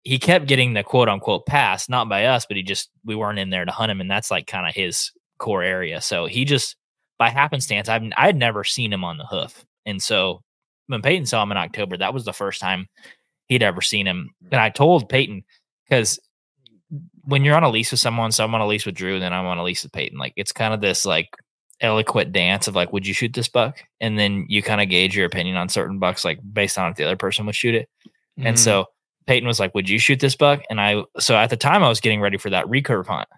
He 0.03 0.19
kept 0.19 0.47
getting 0.47 0.73
the 0.73 0.83
quote 0.83 1.09
unquote 1.09 1.47
pass, 1.47 1.89
not 1.89 2.09
by 2.09 2.25
us, 2.27 2.47
but 2.47 2.57
he 2.57 2.63
just 2.63 2.91
we 3.05 3.15
weren't 3.15 3.39
in 3.39 3.51
there 3.51 3.65
to 3.65 3.73
hunt 3.73 3.91
him, 3.91 4.01
and 4.01 4.11
that's 4.11 4.31
like 4.31 4.47
kind 4.47 4.67
of 4.69 4.75
his 4.75 5.13
core 5.39 5.63
area. 5.63 6.01
So 6.01 6.27
he 6.27 6.45
just 6.45 6.77
by 7.19 7.29
happenstance, 7.29 7.89
I've 7.89 8.03
I'd 8.17 8.37
never 8.37 8.65
seen 8.65 8.93
him 8.93 9.05
on 9.05 9.19
the 9.19 9.27
hoof, 9.27 9.65
and 9.85 10.03
so 10.03 10.43
when 10.87 11.03
Payton 11.03 11.27
saw 11.27 11.43
him 11.43 11.53
in 11.53 11.57
October, 11.59 11.97
that 11.99 12.15
was 12.15 12.25
the 12.25 12.33
first 12.33 12.61
time 12.61 12.89
he'd 13.47 13.63
ever 13.63 13.81
seen 13.81 14.07
him. 14.07 14.31
And 14.51 14.61
I 14.61 14.71
told 14.71 15.09
Payton 15.09 15.45
because 15.89 16.19
when 17.25 17.45
you're 17.45 17.57
on 17.57 17.63
a 17.63 17.69
lease 17.71 17.91
with 17.93 18.01
someone, 18.01 18.33
so 18.33 18.43
I'm 18.43 18.55
on 18.55 18.61
a 18.61 18.67
lease 18.67 18.87
with 18.87 18.95
Drew, 18.97 19.15
and 19.15 19.23
then 19.23 19.33
I'm 19.33 19.47
on 19.47 19.59
a 19.59 19.63
lease 19.63 19.83
with 19.83 19.93
Payton. 19.93 20.19
Like 20.19 20.33
it's 20.37 20.53
kind 20.53 20.75
of 20.75 20.81
this 20.81 21.05
like 21.05 21.29
eloquent 21.81 22.33
dance 22.33 22.69
of 22.69 22.75
like, 22.75 22.93
would 22.93 23.07
you 23.07 23.15
shoot 23.15 23.33
this 23.33 23.49
buck? 23.49 23.83
And 24.01 24.19
then 24.19 24.47
you 24.49 24.63
kind 24.63 24.81
of 24.81 24.89
gauge 24.89 25.17
your 25.17 25.27
opinion 25.27 25.57
on 25.57 25.69
certain 25.69 25.99
bucks, 25.99 26.25
like 26.25 26.41
based 26.53 26.79
on 26.79 26.91
if 26.91 26.97
the 26.97 27.05
other 27.05 27.17
person 27.17 27.47
would 27.47 27.55
shoot 27.55 27.75
it. 27.75 27.89
And 28.39 28.57
Mhm. 28.57 28.59
so 28.59 28.87
Payton 29.31 29.47
was 29.47 29.61
like, 29.61 29.73
would 29.77 29.89
you 29.89 30.01
shoot 30.01 30.19
this 30.19 30.35
buck? 30.35 30.65
And 30.71 30.81
I, 30.81 31.05
so 31.21 31.37
at 31.37 31.51
the 31.51 31.57
time 31.57 31.85
I 31.85 31.89
was 31.89 32.01
getting 32.01 32.21
ready 32.21 32.37
for 32.37 32.51
that 32.51 32.67
recurve 32.67 33.07
hunt. 33.07 33.29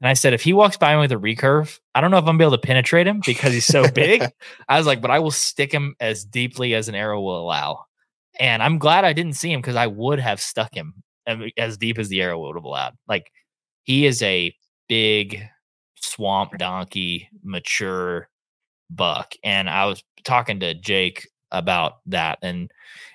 And 0.00 0.08
I 0.08 0.14
said, 0.14 0.32
if 0.32 0.40
he 0.40 0.54
walks 0.54 0.78
by 0.78 0.94
me 0.94 1.02
with 1.02 1.12
a 1.12 1.16
recurve, 1.16 1.78
I 1.94 2.00
don't 2.00 2.10
know 2.10 2.16
if 2.16 2.22
I'm 2.22 2.28
gonna 2.28 2.38
be 2.38 2.44
able 2.44 2.56
to 2.56 2.66
penetrate 2.66 3.06
him 3.06 3.20
because 3.26 3.52
he's 3.52 3.66
so 3.66 3.86
big. 3.94 4.24
I 4.70 4.78
was 4.78 4.86
like, 4.86 5.02
but 5.02 5.10
I 5.10 5.18
will 5.18 5.30
stick 5.30 5.70
him 5.70 5.94
as 6.00 6.24
deeply 6.24 6.74
as 6.74 6.88
an 6.88 6.94
arrow 6.94 7.20
will 7.20 7.38
allow. 7.38 7.84
And 8.40 8.62
I'm 8.62 8.78
glad 8.78 9.04
I 9.04 9.12
didn't 9.12 9.34
see 9.34 9.52
him 9.52 9.60
because 9.60 9.76
I 9.76 9.88
would 9.88 10.18
have 10.20 10.40
stuck 10.40 10.74
him 10.74 10.94
as 11.58 11.76
deep 11.76 11.98
as 11.98 12.08
the 12.08 12.22
arrow 12.22 12.40
would 12.40 12.56
have 12.56 12.64
allowed. 12.64 12.96
Like 13.06 13.30
he 13.82 14.06
is 14.06 14.22
a 14.22 14.56
big 14.88 15.46
swamp 15.96 16.56
donkey, 16.56 17.28
mature 17.44 18.30
buck. 18.88 19.34
And 19.44 19.68
I 19.68 19.84
was 19.84 20.02
talking 20.24 20.60
to 20.60 20.72
Jake 20.72 21.28
about 21.50 21.98
that. 22.06 22.38
And 22.40 22.70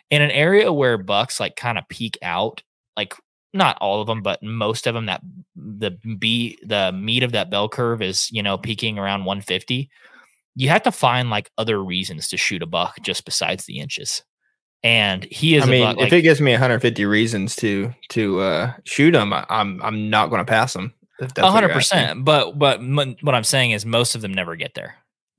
in 0.09 0.21
an 0.21 0.31
area 0.31 0.71
where 0.71 0.97
bucks 0.97 1.39
like 1.39 1.55
kind 1.55 1.77
of 1.77 1.87
peak 1.89 2.17
out, 2.21 2.63
like 2.95 3.13
not 3.53 3.77
all 3.81 4.01
of 4.01 4.07
them, 4.07 4.21
but 4.21 4.41
most 4.43 4.87
of 4.87 4.93
them 4.93 5.07
that 5.07 5.21
the 5.55 5.91
B 6.19 6.57
the 6.63 6.91
meat 6.91 7.23
of 7.23 7.31
that 7.33 7.49
bell 7.49 7.67
curve 7.69 8.01
is, 8.01 8.29
you 8.31 8.43
know, 8.43 8.57
peaking 8.57 8.97
around 8.99 9.25
150. 9.25 9.89
You 10.55 10.69
have 10.69 10.83
to 10.83 10.91
find 10.91 11.29
like 11.29 11.51
other 11.57 11.83
reasons 11.83 12.29
to 12.29 12.37
shoot 12.37 12.63
a 12.63 12.65
buck 12.65 12.97
just 13.01 13.25
besides 13.25 13.65
the 13.65 13.79
inches. 13.79 14.23
And 14.83 15.23
he 15.25 15.55
is 15.55 15.63
I 15.63 15.65
mean, 15.67 15.83
buck, 15.83 15.95
if 15.97 16.03
like, 16.03 16.13
it 16.13 16.21
gives 16.21 16.39
me 16.39 16.51
150 16.51 17.05
reasons 17.05 17.55
to 17.57 17.93
to 18.09 18.39
uh 18.41 18.73
shoot 18.85 19.15
him, 19.15 19.33
I, 19.33 19.45
I'm 19.49 19.81
I'm 19.81 20.09
not 20.09 20.29
going 20.29 20.39
to 20.39 20.49
pass 20.49 20.75
him. 20.75 20.93
if 21.19 21.33
that's 21.33 21.47
hundred 21.49 21.67
you're 21.67 21.75
percent. 21.75 22.23
But 22.25 22.57
but 22.59 22.79
m- 22.79 23.15
what 23.21 23.35
I'm 23.35 23.43
saying 23.43 23.71
is 23.71 23.85
most 23.85 24.15
of 24.15 24.21
them 24.21 24.33
never 24.33 24.55
get 24.55 24.73
there 24.75 24.95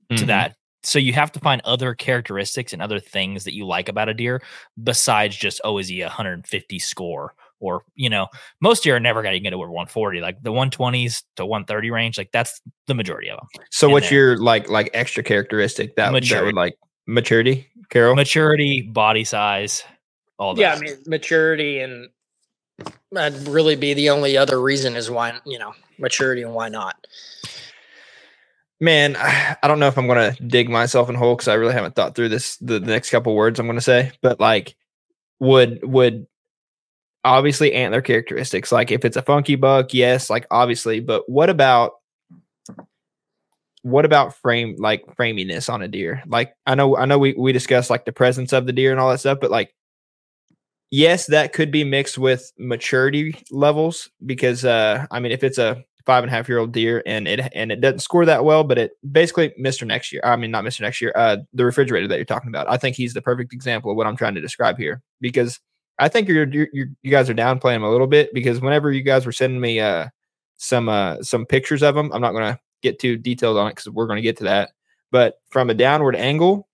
to 0.09 0.15
Mhm. 0.23 0.27
that. 0.27 0.55
So 0.83 0.97
you 0.99 1.13
have 1.13 1.31
to 1.33 1.39
find 1.39 1.61
other 1.65 1.93
characteristics 1.93 2.73
and 2.73 2.81
other 2.81 2.99
things 2.99 3.43
that 3.43 3.53
you 3.53 3.65
like 3.65 3.89
about 3.89 4.09
a 4.09 4.13
deer 4.13 4.41
besides 4.81 5.35
just 5.35 5.59
oh 5.63 5.77
is 5.77 5.87
he 5.87 6.01
a 6.01 6.05
150 6.05 6.79
score 6.79 7.33
or 7.59 7.83
you 7.95 8.09
know 8.09 8.27
most 8.61 8.83
deer 8.83 8.95
are 8.95 8.99
never 8.99 9.21
going 9.21 9.33
to 9.33 9.39
get 9.39 9.53
over 9.53 9.65
140 9.65 10.21
like 10.21 10.41
the 10.41 10.51
120s 10.51 11.23
to 11.35 11.45
130 11.45 11.91
range 11.91 12.17
like 12.17 12.31
that's 12.31 12.61
the 12.87 12.93
majority 12.93 13.29
of 13.29 13.39
them. 13.39 13.47
So 13.71 13.87
in 13.87 13.93
what's 13.93 14.09
there. 14.09 14.29
your 14.29 14.37
like 14.37 14.69
like 14.69 14.89
extra 14.93 15.23
characteristic 15.23 15.95
that, 15.95 16.07
that 16.07 16.13
Maturity. 16.13 16.45
would 16.45 16.55
like 16.55 16.77
maturity, 17.05 17.67
Carroll? 17.89 18.15
Maturity, 18.15 18.81
body 18.81 19.23
size, 19.23 19.83
all 20.37 20.53
that. 20.55 20.61
Yeah, 20.61 20.73
I 20.73 20.79
mean 20.79 20.95
maturity 21.05 21.79
and 21.79 22.09
that'd 23.11 23.47
really 23.47 23.75
be 23.75 23.93
the 23.93 24.09
only 24.09 24.37
other 24.37 24.61
reason 24.61 24.95
is 24.95 25.11
why 25.11 25.39
you 25.45 25.59
know 25.59 25.73
maturity 25.97 26.43
and 26.43 26.53
why 26.53 26.69
not. 26.69 26.95
Man, 28.79 29.15
I 29.19 29.67
don't 29.67 29.79
know 29.79 29.87
if 29.87 29.97
I'm 29.97 30.07
gonna 30.07 30.35
dig 30.47 30.69
myself 30.69 31.09
in 31.09 31.15
hole 31.15 31.35
because 31.35 31.47
I 31.47 31.55
really 31.55 31.73
haven't 31.73 31.95
thought 31.95 32.15
through 32.15 32.29
this 32.29 32.57
the, 32.57 32.79
the 32.79 32.87
next 32.87 33.09
couple 33.09 33.35
words 33.35 33.59
I'm 33.59 33.67
gonna 33.67 33.81
say, 33.81 34.11
but 34.21 34.39
like 34.39 34.75
would 35.39 35.79
would 35.83 36.27
obviously 37.23 37.73
antler 37.73 38.01
characteristics. 38.01 38.71
Like 38.71 38.91
if 38.91 39.05
it's 39.05 39.17
a 39.17 39.21
funky 39.21 39.55
buck, 39.55 39.93
yes, 39.93 40.29
like 40.29 40.47
obviously, 40.51 40.99
but 40.99 41.29
what 41.29 41.49
about 41.49 41.93
what 43.81 44.05
about 44.05 44.35
frame 44.35 44.75
like 44.77 45.03
framiness 45.15 45.69
on 45.69 45.81
a 45.81 45.87
deer? 45.87 46.23
Like 46.27 46.53
I 46.65 46.75
know 46.75 46.97
I 46.97 47.05
know 47.05 47.19
we, 47.19 47.33
we 47.33 47.51
discussed 47.53 47.89
like 47.89 48.05
the 48.05 48.11
presence 48.11 48.53
of 48.53 48.65
the 48.65 48.73
deer 48.73 48.91
and 48.91 48.99
all 48.99 49.09
that 49.11 49.19
stuff, 49.19 49.39
but 49.41 49.51
like 49.51 49.73
yes, 50.91 51.27
that 51.27 51.53
could 51.53 51.71
be 51.71 51.83
mixed 51.83 52.17
with 52.17 52.51
maturity 52.57 53.41
levels 53.51 54.09
because 54.25 54.65
uh 54.65 55.05
I 55.11 55.19
mean 55.19 55.31
if 55.31 55.43
it's 55.43 55.57
a 55.57 55.83
five 56.05 56.23
and 56.23 56.31
a 56.31 56.35
half 56.35 56.47
year 56.47 56.57
old 56.57 56.71
deer 56.71 57.03
and 57.05 57.27
it 57.27 57.51
and 57.53 57.71
it 57.71 57.81
doesn't 57.81 57.99
score 57.99 58.25
that 58.25 58.43
well, 58.45 58.63
but 58.63 58.77
it 58.77 58.91
basically 59.11 59.53
Mr. 59.59 59.85
Next 59.85 60.11
Year. 60.11 60.21
I 60.23 60.35
mean 60.35 60.51
not 60.51 60.63
Mr. 60.63 60.81
Next 60.81 61.01
Year, 61.01 61.11
uh 61.15 61.37
the 61.53 61.65
refrigerator 61.65 62.07
that 62.07 62.15
you're 62.15 62.25
talking 62.25 62.49
about. 62.49 62.69
I 62.69 62.77
think 62.77 62.95
he's 62.95 63.13
the 63.13 63.21
perfect 63.21 63.53
example 63.53 63.91
of 63.91 63.97
what 63.97 64.07
I'm 64.07 64.15
trying 64.15 64.35
to 64.35 64.41
describe 64.41 64.77
here 64.77 65.01
because 65.21 65.59
I 65.99 66.07
think 66.07 66.27
you're, 66.27 66.47
you're, 66.47 66.67
you're 66.71 66.87
you 67.03 67.11
guys 67.11 67.29
are 67.29 67.35
downplaying 67.35 67.77
him 67.77 67.83
a 67.83 67.91
little 67.91 68.07
bit 68.07 68.33
because 68.33 68.61
whenever 68.61 68.91
you 68.91 69.03
guys 69.03 69.25
were 69.25 69.31
sending 69.31 69.59
me 69.59 69.79
uh 69.79 70.07
some 70.57 70.89
uh 70.89 71.21
some 71.21 71.45
pictures 71.45 71.83
of 71.83 71.95
him, 71.95 72.11
I'm 72.13 72.21
not 72.21 72.33
gonna 72.33 72.59
get 72.81 72.99
too 72.99 73.17
detailed 73.17 73.57
on 73.57 73.67
it 73.67 73.71
because 73.75 73.89
we're 73.89 74.07
gonna 74.07 74.21
get 74.21 74.37
to 74.37 74.45
that. 74.45 74.71
But 75.11 75.35
from 75.49 75.69
a 75.69 75.73
downward 75.73 76.15
angle, 76.15 76.67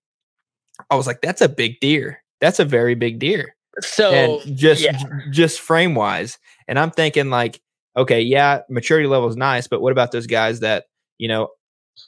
I 0.90 0.96
was 0.96 1.06
like, 1.06 1.20
that's 1.22 1.40
a 1.40 1.48
big 1.48 1.80
deer. 1.80 2.22
That's 2.40 2.58
a 2.58 2.64
very 2.64 2.94
big 2.94 3.18
deer 3.18 3.56
So 3.80 4.12
and 4.12 4.56
just 4.56 4.82
yeah. 4.82 5.02
just 5.30 5.60
frame 5.60 5.94
wise 5.94 6.38
and 6.68 6.78
i'm 6.78 6.90
thinking 6.90 7.30
like 7.30 7.60
okay 7.96 8.20
yeah 8.20 8.60
maturity 8.68 9.08
level 9.08 9.28
is 9.28 9.36
nice 9.36 9.66
but 9.66 9.80
what 9.80 9.92
about 9.92 10.12
those 10.12 10.26
guys 10.26 10.60
that 10.60 10.84
you 11.18 11.28
know 11.28 11.48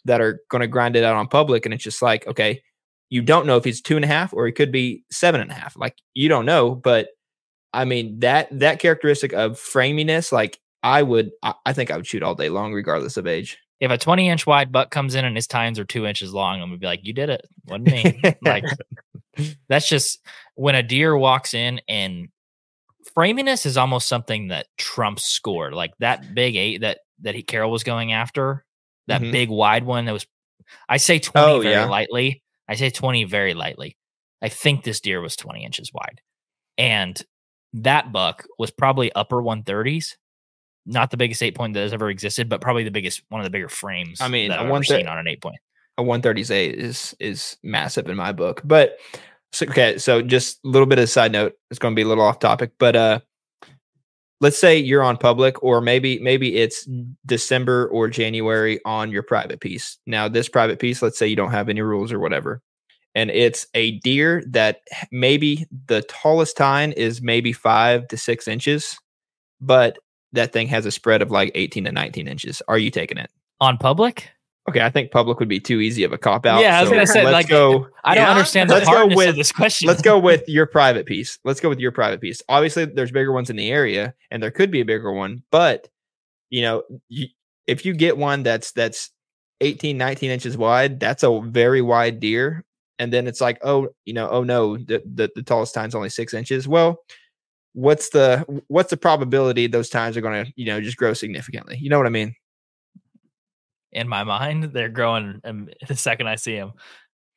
that 0.05 0.21
are 0.21 0.41
going 0.51 0.61
to 0.61 0.67
grind 0.67 0.97
it 0.97 1.05
out 1.05 1.17
on 1.17 1.27
public 1.27 1.65
and 1.65 1.75
it's 1.75 1.85
just 1.85 2.03
like 2.03 2.27
okay 2.27 2.63
you 3.11 3.23
don't 3.23 3.47
know 3.47 3.57
if 3.57 3.65
he's 3.65 3.81
two 3.81 3.97
and 3.97 4.05
a 4.05 4.09
half 4.09 4.33
or 4.35 4.47
he 4.47 4.53
could 4.53 4.71
be 4.71 5.03
seven 5.11 5.41
and 5.41 5.51
a 5.51 5.55
half 5.55 5.77
like 5.77 5.97
you 6.15 6.29
don't 6.29 6.45
know 6.45 6.75
but 6.75 7.09
i 7.73 7.85
mean 7.85 8.19
that 8.21 8.49
that 8.51 8.79
characteristic 8.81 9.33
of 9.33 9.59
framiness 9.59 10.31
like 10.31 10.59
i 10.83 11.03
would 11.03 11.31
i, 11.43 11.55
I 11.65 11.73
think 11.73 11.91
i 11.91 11.97
would 11.97 12.07
shoot 12.07 12.23
all 12.23 12.35
day 12.35 12.51
long 12.51 12.75
regardless 12.75 13.17
of 13.17 13.27
age 13.27 13.59
If 13.81 13.91
a 13.91 13.99
20 13.99 14.29
inch 14.29 14.47
wide 14.47 14.73
buck 14.73 14.91
comes 14.91 15.15
in 15.15 15.25
and 15.25 15.37
his 15.37 15.47
tines 15.47 15.79
are 15.79 15.85
two 15.85 16.05
inches 16.05 16.35
long, 16.35 16.61
I'm 16.61 16.69
gonna 16.69 16.79
be 16.79 16.87
like, 16.87 17.01
you 17.05 17.13
did 17.13 17.31
it. 17.31 17.47
Wasn't 17.67 17.87
me. 17.87 18.21
like 18.43 18.65
that's 19.69 19.89
just 19.89 20.19
when 20.57 20.75
a 20.75 20.83
deer 20.83 21.17
walks 21.17 21.55
in 21.55 21.81
and 21.89 22.29
framiness 23.19 23.67
is 23.67 23.77
almost 23.77 24.07
something 24.07 24.47
that 24.49 24.67
Trump 24.77 25.19
scored, 25.19 25.75
Like 25.75 25.91
that 25.99 26.35
big 26.37 26.55
eight 26.55 26.83
that 26.83 27.01
that 27.23 27.35
he 27.35 27.43
Carroll 27.43 27.73
was 27.73 27.83
going 27.83 28.13
after, 28.13 28.65
that 29.09 29.21
Mhm. 29.23 29.33
big 29.33 29.49
wide 29.49 29.83
one 29.83 30.05
that 30.05 30.13
was 30.13 30.25
I 30.89 30.99
say 30.99 31.19
20 31.19 31.51
Oh, 31.53 31.61
very 31.61 31.75
yeah. 31.75 31.87
lightly. 31.87 32.43
I 32.69 32.75
say 32.77 32.91
20 32.91 33.25
very 33.25 33.55
lightly. 33.55 33.97
I 34.41 34.49
think 34.51 34.85
this 34.85 35.01
deer 35.01 35.21
was 35.21 35.35
20 35.35 35.65
inches 35.65 35.91
wide. 35.93 36.21
And 36.77 37.21
that 37.73 38.13
buck 38.13 38.47
was 38.59 38.71
probably 38.71 39.11
upper 39.15 39.43
130s. 39.43 40.17
Not 40.87 41.11
the 41.11 41.17
biggest 41.17 41.43
eight 41.43 41.57
point 41.57 41.75
that 41.75 41.81
has 41.81 41.93
ever 41.93 42.11
existed, 42.11 42.49
but 42.49 42.61
probably 42.61 42.85
the 42.85 42.91
biggest 42.93 43.23
one 43.31 43.41
of 43.41 43.45
the 43.45 43.51
bigger 43.51 43.69
frames 43.69 44.21
I 44.21 44.29
mean, 44.29 44.51
that 44.51 44.61
I've 44.61 44.67
ever 44.67 44.73
130 44.73 45.03
seen 45.03 45.09
on 45.09 45.19
an 45.19 45.27
eight 45.27 45.43
point. 45.43 45.57
a 45.97 46.03
138 46.05 46.75
is 46.77 47.17
is 47.19 47.57
massive 47.65 48.09
in 48.09 48.17
my 48.17 48.31
book. 48.33 48.61
But 48.65 48.99
so, 49.53 49.67
okay, 49.67 49.99
so 49.99 50.23
just 50.23 50.59
a 50.65 50.69
little 50.69 50.87
bit 50.87 50.99
of 50.99 51.09
side 51.09 51.33
note. 51.33 51.55
It's 51.71 51.79
going 51.79 51.95
to 51.95 51.97
be 51.97 52.03
a 52.03 52.09
little 52.09 52.25
off 52.25 52.39
topic, 52.39 52.73
but 52.79 52.97
uh, 52.97 53.21
let's 54.41 54.59
say 54.59 54.79
you're 54.79 55.03
on 55.03 55.17
public, 55.17 55.63
or 55.63 55.81
maybe 55.81 56.19
maybe 56.19 56.57
it's 56.57 56.89
December 57.27 57.89
or 57.89 58.09
January 58.09 58.81
on 58.85 59.11
your 59.11 59.23
private 59.23 59.61
piece. 59.61 59.99
Now, 60.07 60.29
this 60.29 60.49
private 60.49 60.79
piece, 60.79 61.03
let's 61.03 61.19
say 61.19 61.27
you 61.27 61.37
don't 61.37 61.51
have 61.51 61.69
any 61.69 61.81
rules 61.81 62.13
or 62.13 62.19
whatever, 62.19 62.63
and 63.15 63.31
it's 63.31 63.67
a 63.75 63.99
deer 64.01 64.43
that 64.51 64.81
maybe 65.11 65.67
the 65.87 66.03
tallest 66.03 66.57
tine 66.57 66.93
is 66.93 67.23
maybe 67.23 67.53
five 67.53 68.07
to 68.09 68.17
six 68.17 68.47
inches, 68.47 68.99
but 69.61 69.99
that 70.33 70.53
thing 70.53 70.69
has 70.69 70.85
a 70.85 70.91
spread 70.91 71.23
of 71.23 71.31
like 71.31 71.51
18 71.55 71.85
to 71.85 71.93
19 71.93 72.29
inches. 72.29 72.63
Are 72.69 72.79
you 72.79 72.91
taking 72.91 73.19
it? 73.19 73.31
On 73.61 73.79
public? 73.79 74.31
Okay, 74.69 74.81
I 74.81 74.91
think 74.91 75.11
public 75.11 75.39
would 75.41 75.49
be 75.49 75.61
too 75.61 75.81
easy 75.81 76.05
of 76.05 76.13
a 76.13 76.19
cop 76.19 76.47
out. 76.47 76.61
Yeah, 76.61 76.79
I 76.79 76.81
was 76.83 76.91
so 76.91 76.95
gonna 76.95 77.07
say, 77.07 77.25
let's 77.25 77.33
like, 77.33 77.49
go. 77.49 77.89
I 78.05 78.15
don't 78.15 78.25
Yeah, 78.25 78.31
understand 78.31 78.71
the 78.71 78.75
let's 78.75 78.89
go 78.89 79.07
with- 79.07 79.29
of 79.31 79.37
this 79.37 79.53
question. 79.53 79.89
Let's 79.89 80.03
go 80.03 80.19
with 80.19 80.49
your 80.49 80.67
private 80.79 81.07
piece. 81.07 81.39
Let's 81.45 81.61
go 81.61 81.69
with 81.69 81.79
your 81.81 81.93
private 81.93 82.21
piece. 82.21 82.43
Obviously, 82.49 82.85
there's 82.85 83.11
bigger 83.11 83.33
ones 83.33 83.51
in 83.51 83.57
the 83.57 83.71
area, 83.71 84.15
and 84.31 84.43
there 84.43 84.51
could 84.51 84.71
be 84.71 84.81
a 84.81 84.85
bigger 84.85 85.13
one, 85.13 85.43
but 85.51 85.89
you 86.51 86.63
know, 86.63 86.83
you, 87.09 87.27
if 87.67 87.85
you 87.85 87.93
get 87.95 88.17
one 88.17 88.43
that's 88.43 88.73
that's 88.73 89.11
18, 89.61 89.99
19 89.99 90.31
inches 90.31 90.57
wide, 90.57 91.01
that's 91.01 91.23
a 91.23 91.41
very 91.41 91.83
wide 91.83 92.21
deer. 92.21 92.65
And 92.99 93.13
then 93.13 93.27
it's 93.27 93.41
like, 93.41 93.59
oh, 93.63 93.89
you 94.05 94.15
know, 94.15 94.29
oh 94.29 94.43
no, 94.45 94.77
the 94.77 95.03
the, 95.05 95.31
the 95.35 95.43
tallest 95.43 95.75
time's 95.75 95.95
only 95.95 96.09
six 96.09 96.35
inches. 96.35 96.67
Well, 96.67 97.05
what's 97.75 98.09
the 98.09 98.45
what's 98.69 98.91
the 98.91 98.97
probability 98.97 99.67
those 99.67 99.89
times 99.89 100.17
are 100.17 100.21
going 100.21 100.45
to 100.45 100.53
you 100.57 100.67
know 100.67 100.81
just 100.81 100.97
grow 100.97 101.13
significantly? 101.13 101.77
You 101.81 101.91
know 101.91 101.99
what 101.99 102.07
I 102.07 102.11
mean? 102.11 102.35
In 103.93 104.09
my 104.09 104.25
mind, 104.25 104.65
they're 104.73 104.89
growing 104.89 105.41
um, 105.45 105.69
the 105.89 105.97
second 105.97 106.29
I 106.29 106.37
see 106.37 106.57
them. 106.57 106.73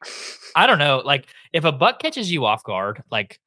I 0.55 0.67
don't 0.67 0.79
know. 0.79 1.01
Like 1.03 1.27
if 1.53 1.63
a 1.63 1.71
buck 1.71 1.99
catches 2.01 2.31
you 2.31 2.45
off 2.45 2.63
guard, 2.63 3.01
like 3.11 3.39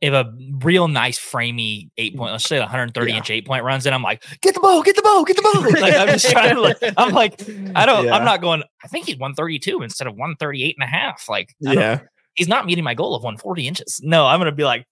if 0.00 0.14
a 0.14 0.32
real 0.62 0.88
nice 0.88 1.18
framey 1.18 1.90
eight 1.98 2.16
point, 2.16 2.32
let's 2.32 2.44
say 2.48 2.58
130 2.58 3.10
Yeah. 3.10 3.16
inch 3.18 3.30
eight 3.30 3.46
point 3.46 3.64
runs 3.64 3.84
in, 3.84 3.92
I'm 3.92 4.02
like, 4.02 4.22
get 4.40 4.54
the 4.54 4.60
bow, 4.60 4.82
get 4.82 4.96
the 4.96 5.02
bow, 5.02 5.24
get 5.24 5.36
the 5.36 5.42
bow. 5.42 5.60
like 5.80 5.94
I'm 5.94 6.08
just 6.08 6.30
trying 6.30 6.54
to 6.54 6.60
like, 6.62 6.78
I'm 6.96 7.12
like, 7.12 7.38
I 7.76 7.84
don't, 7.84 8.06
Yeah. 8.06 8.14
I'm 8.14 8.24
not 8.24 8.40
going, 8.40 8.62
I 8.82 8.88
think 8.88 9.06
he's 9.06 9.18
132 9.18 9.82
instead 9.82 10.06
of 10.06 10.14
138 10.14 10.76
and 10.78 10.84
a 10.84 10.90
half. 10.90 11.28
Like, 11.28 11.54
don't- 11.60 12.00
he's 12.34 12.48
not 12.48 12.64
meeting 12.64 12.84
my 12.84 12.94
goal 12.94 13.14
of 13.14 13.22
140 13.22 13.68
inches. 13.68 14.00
No, 14.02 14.26
I'm 14.26 14.38
going 14.38 14.50
to 14.50 14.56
be 14.56 14.64
like, 14.64 14.86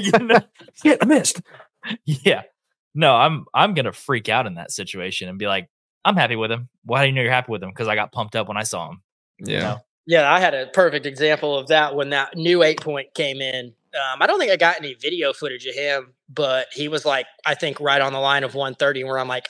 you 0.00 0.10
know? 0.18 0.40
yeah, 0.84 0.96
I 1.00 1.04
missed. 1.04 1.40
yeah. 2.04 2.42
No, 2.94 3.14
I'm 3.14 3.44
I'm 3.54 3.74
gonna 3.74 3.92
freak 3.92 4.28
out 4.28 4.46
in 4.48 4.54
that 4.54 4.72
situation 4.72 5.28
and 5.28 5.38
be 5.38 5.46
like, 5.46 5.68
I'm 6.04 6.16
happy 6.16 6.36
with 6.36 6.50
him. 6.50 6.68
Why 6.84 7.02
do 7.02 7.08
you 7.08 7.12
know 7.12 7.22
you're 7.22 7.30
happy 7.30 7.52
with 7.52 7.62
him? 7.62 7.70
Because 7.70 7.88
I 7.88 7.94
got 7.94 8.12
pumped 8.12 8.36
up 8.36 8.48
when 8.48 8.56
I 8.56 8.62
saw 8.62 8.90
him. 8.90 9.02
Yeah. 9.38 9.60
know? 9.60 9.78
Yeah, 10.06 10.32
I 10.32 10.40
had 10.40 10.54
a 10.54 10.66
perfect 10.68 11.06
example 11.06 11.56
of 11.56 11.68
that 11.68 11.94
when 11.94 12.10
that 12.10 12.36
new 12.36 12.62
eight 12.62 12.80
point 12.80 13.12
came 13.14 13.40
in. 13.40 13.66
Um, 13.94 14.22
I 14.22 14.26
don't 14.26 14.38
think 14.38 14.50
I 14.50 14.56
got 14.56 14.76
any 14.78 14.94
video 14.94 15.32
footage 15.32 15.66
of 15.66 15.74
him, 15.74 16.14
but 16.28 16.68
he 16.72 16.88
was 16.88 17.04
like, 17.04 17.26
I 17.44 17.54
think 17.54 17.80
right 17.80 18.00
on 18.00 18.12
the 18.12 18.20
line 18.20 18.44
of 18.44 18.54
130, 18.54 19.04
where 19.04 19.18
I'm 19.18 19.28
like, 19.28 19.48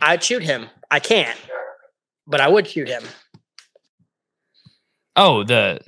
I'd 0.00 0.22
shoot 0.22 0.42
him. 0.42 0.66
I 0.90 1.00
can't, 1.00 1.38
but 2.26 2.40
I 2.40 2.48
would 2.48 2.66
shoot 2.66 2.88
him. 2.88 3.02
Oh, 5.16 5.44
the 5.44 5.80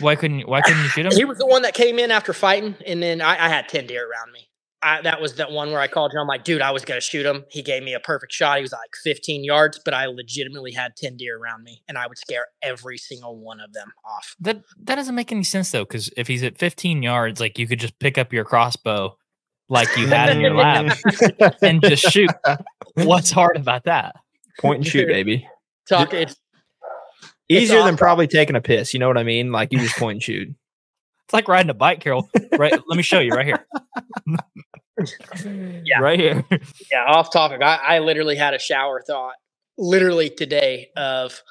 why 0.00 0.16
couldn't 0.16 0.40
you, 0.40 0.46
why 0.46 0.60
couldn't 0.60 0.82
you 0.82 0.88
shoot 0.88 1.06
him? 1.06 1.12
He 1.12 1.24
was 1.24 1.38
the 1.38 1.46
one 1.46 1.62
that 1.62 1.74
came 1.74 1.98
in 1.98 2.10
after 2.10 2.32
fighting, 2.32 2.74
and 2.86 3.02
then 3.02 3.20
I, 3.20 3.46
I 3.46 3.48
had 3.48 3.68
10 3.68 3.86
deer 3.86 4.08
around 4.08 4.32
me. 4.32 4.43
I, 4.84 5.00
that 5.00 5.18
was 5.18 5.36
that 5.36 5.50
one 5.50 5.70
where 5.70 5.80
I 5.80 5.88
called 5.88 6.12
him. 6.12 6.18
I'm 6.20 6.26
like, 6.26 6.44
dude, 6.44 6.60
I 6.60 6.70
was 6.70 6.84
gonna 6.84 7.00
shoot 7.00 7.24
him. 7.24 7.44
He 7.50 7.62
gave 7.62 7.82
me 7.82 7.94
a 7.94 8.00
perfect 8.00 8.32
shot. 8.32 8.56
He 8.56 8.62
was 8.62 8.72
like 8.72 8.90
15 9.02 9.42
yards, 9.42 9.80
but 9.82 9.94
I 9.94 10.06
legitimately 10.06 10.72
had 10.72 10.94
10 10.94 11.16
deer 11.16 11.38
around 11.38 11.64
me, 11.64 11.82
and 11.88 11.96
I 11.96 12.06
would 12.06 12.18
scare 12.18 12.46
every 12.62 12.98
single 12.98 13.38
one 13.38 13.60
of 13.60 13.72
them 13.72 13.90
off. 14.04 14.36
That 14.40 14.62
that 14.82 14.96
doesn't 14.96 15.14
make 15.14 15.32
any 15.32 15.42
sense 15.42 15.70
though, 15.70 15.84
because 15.84 16.10
if 16.18 16.28
he's 16.28 16.42
at 16.42 16.58
15 16.58 17.02
yards, 17.02 17.40
like 17.40 17.58
you 17.58 17.66
could 17.66 17.80
just 17.80 17.98
pick 17.98 18.18
up 18.18 18.30
your 18.30 18.44
crossbow, 18.44 19.16
like 19.70 19.88
you 19.96 20.06
had 20.06 20.28
in 20.28 20.40
your 20.40 20.54
lab, 20.54 20.92
and 21.62 21.82
just 21.82 22.04
shoot. 22.12 22.30
What's 22.94 23.30
hard 23.30 23.56
about 23.56 23.84
that? 23.84 24.16
Point 24.60 24.78
and 24.78 24.86
shoot, 24.86 25.08
baby. 25.08 25.48
Talk. 25.88 26.12
It's 26.12 26.36
Easier 27.48 27.76
than 27.76 27.84
awesome. 27.84 27.96
probably 27.98 28.26
taking 28.26 28.56
a 28.56 28.60
piss. 28.60 28.94
You 28.94 29.00
know 29.00 29.08
what 29.08 29.18
I 29.18 29.22
mean? 29.22 29.52
Like 29.52 29.72
you 29.72 29.78
just 29.78 29.96
point 29.96 30.16
and 30.16 30.22
shoot. 30.22 30.48
It's 31.26 31.32
like 31.32 31.48
riding 31.48 31.70
a 31.70 31.74
bike, 31.74 32.00
Carroll. 32.00 32.28
Right? 32.56 32.72
Let 32.72 32.96
me 32.96 33.02
show 33.02 33.18
you 33.18 33.32
right 33.32 33.46
here. 33.46 33.66
Yeah. 35.84 35.98
Right 36.00 36.18
here. 36.18 36.44
yeah. 36.90 37.04
Off 37.06 37.32
topic. 37.32 37.62
I, 37.62 37.76
I 37.76 37.98
literally 37.98 38.36
had 38.36 38.54
a 38.54 38.58
shower 38.58 39.02
thought, 39.06 39.34
literally 39.76 40.30
today, 40.30 40.90
of 40.96 41.42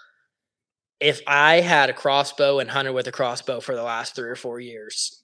if 0.99 1.21
I 1.27 1.55
had 1.59 1.89
a 1.89 1.93
crossbow 1.93 2.59
and 2.59 2.69
hunted 2.69 2.93
with 2.93 3.07
a 3.07 3.11
crossbow 3.11 3.59
for 3.59 3.75
the 3.75 3.83
last 3.83 4.15
three 4.15 4.29
or 4.29 4.35
four 4.35 4.59
years, 4.59 5.21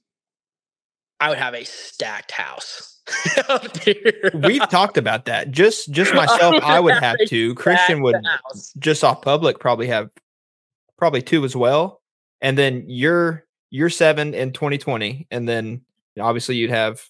I 1.19 1.29
would 1.29 1.37
have 1.37 1.53
a 1.53 1.63
stacked 1.63 2.31
house. 2.31 2.99
We've 4.33 4.67
talked 4.69 4.97
about 4.97 5.25
that. 5.25 5.51
Just 5.51 5.91
just 5.91 6.13
myself, 6.15 6.55
I 6.63 6.79
would 6.79 6.95
have 6.95 7.17
to. 7.27 7.55
Christian 7.55 8.01
would 8.03 8.15
house. 8.15 8.73
just 8.77 9.03
off 9.03 9.21
public 9.21 9.59
probably 9.59 9.87
have 9.87 10.09
probably 10.97 11.21
two 11.21 11.45
as 11.45 11.55
well. 11.55 12.01
And 12.41 12.57
then 12.57 12.83
you're 12.87 13.45
you're 13.69 13.89
seven 13.89 14.33
in 14.33 14.51
2020. 14.51 15.27
And 15.31 15.47
then 15.47 15.81
obviously 16.19 16.55
you'd 16.57 16.69
have 16.69 17.01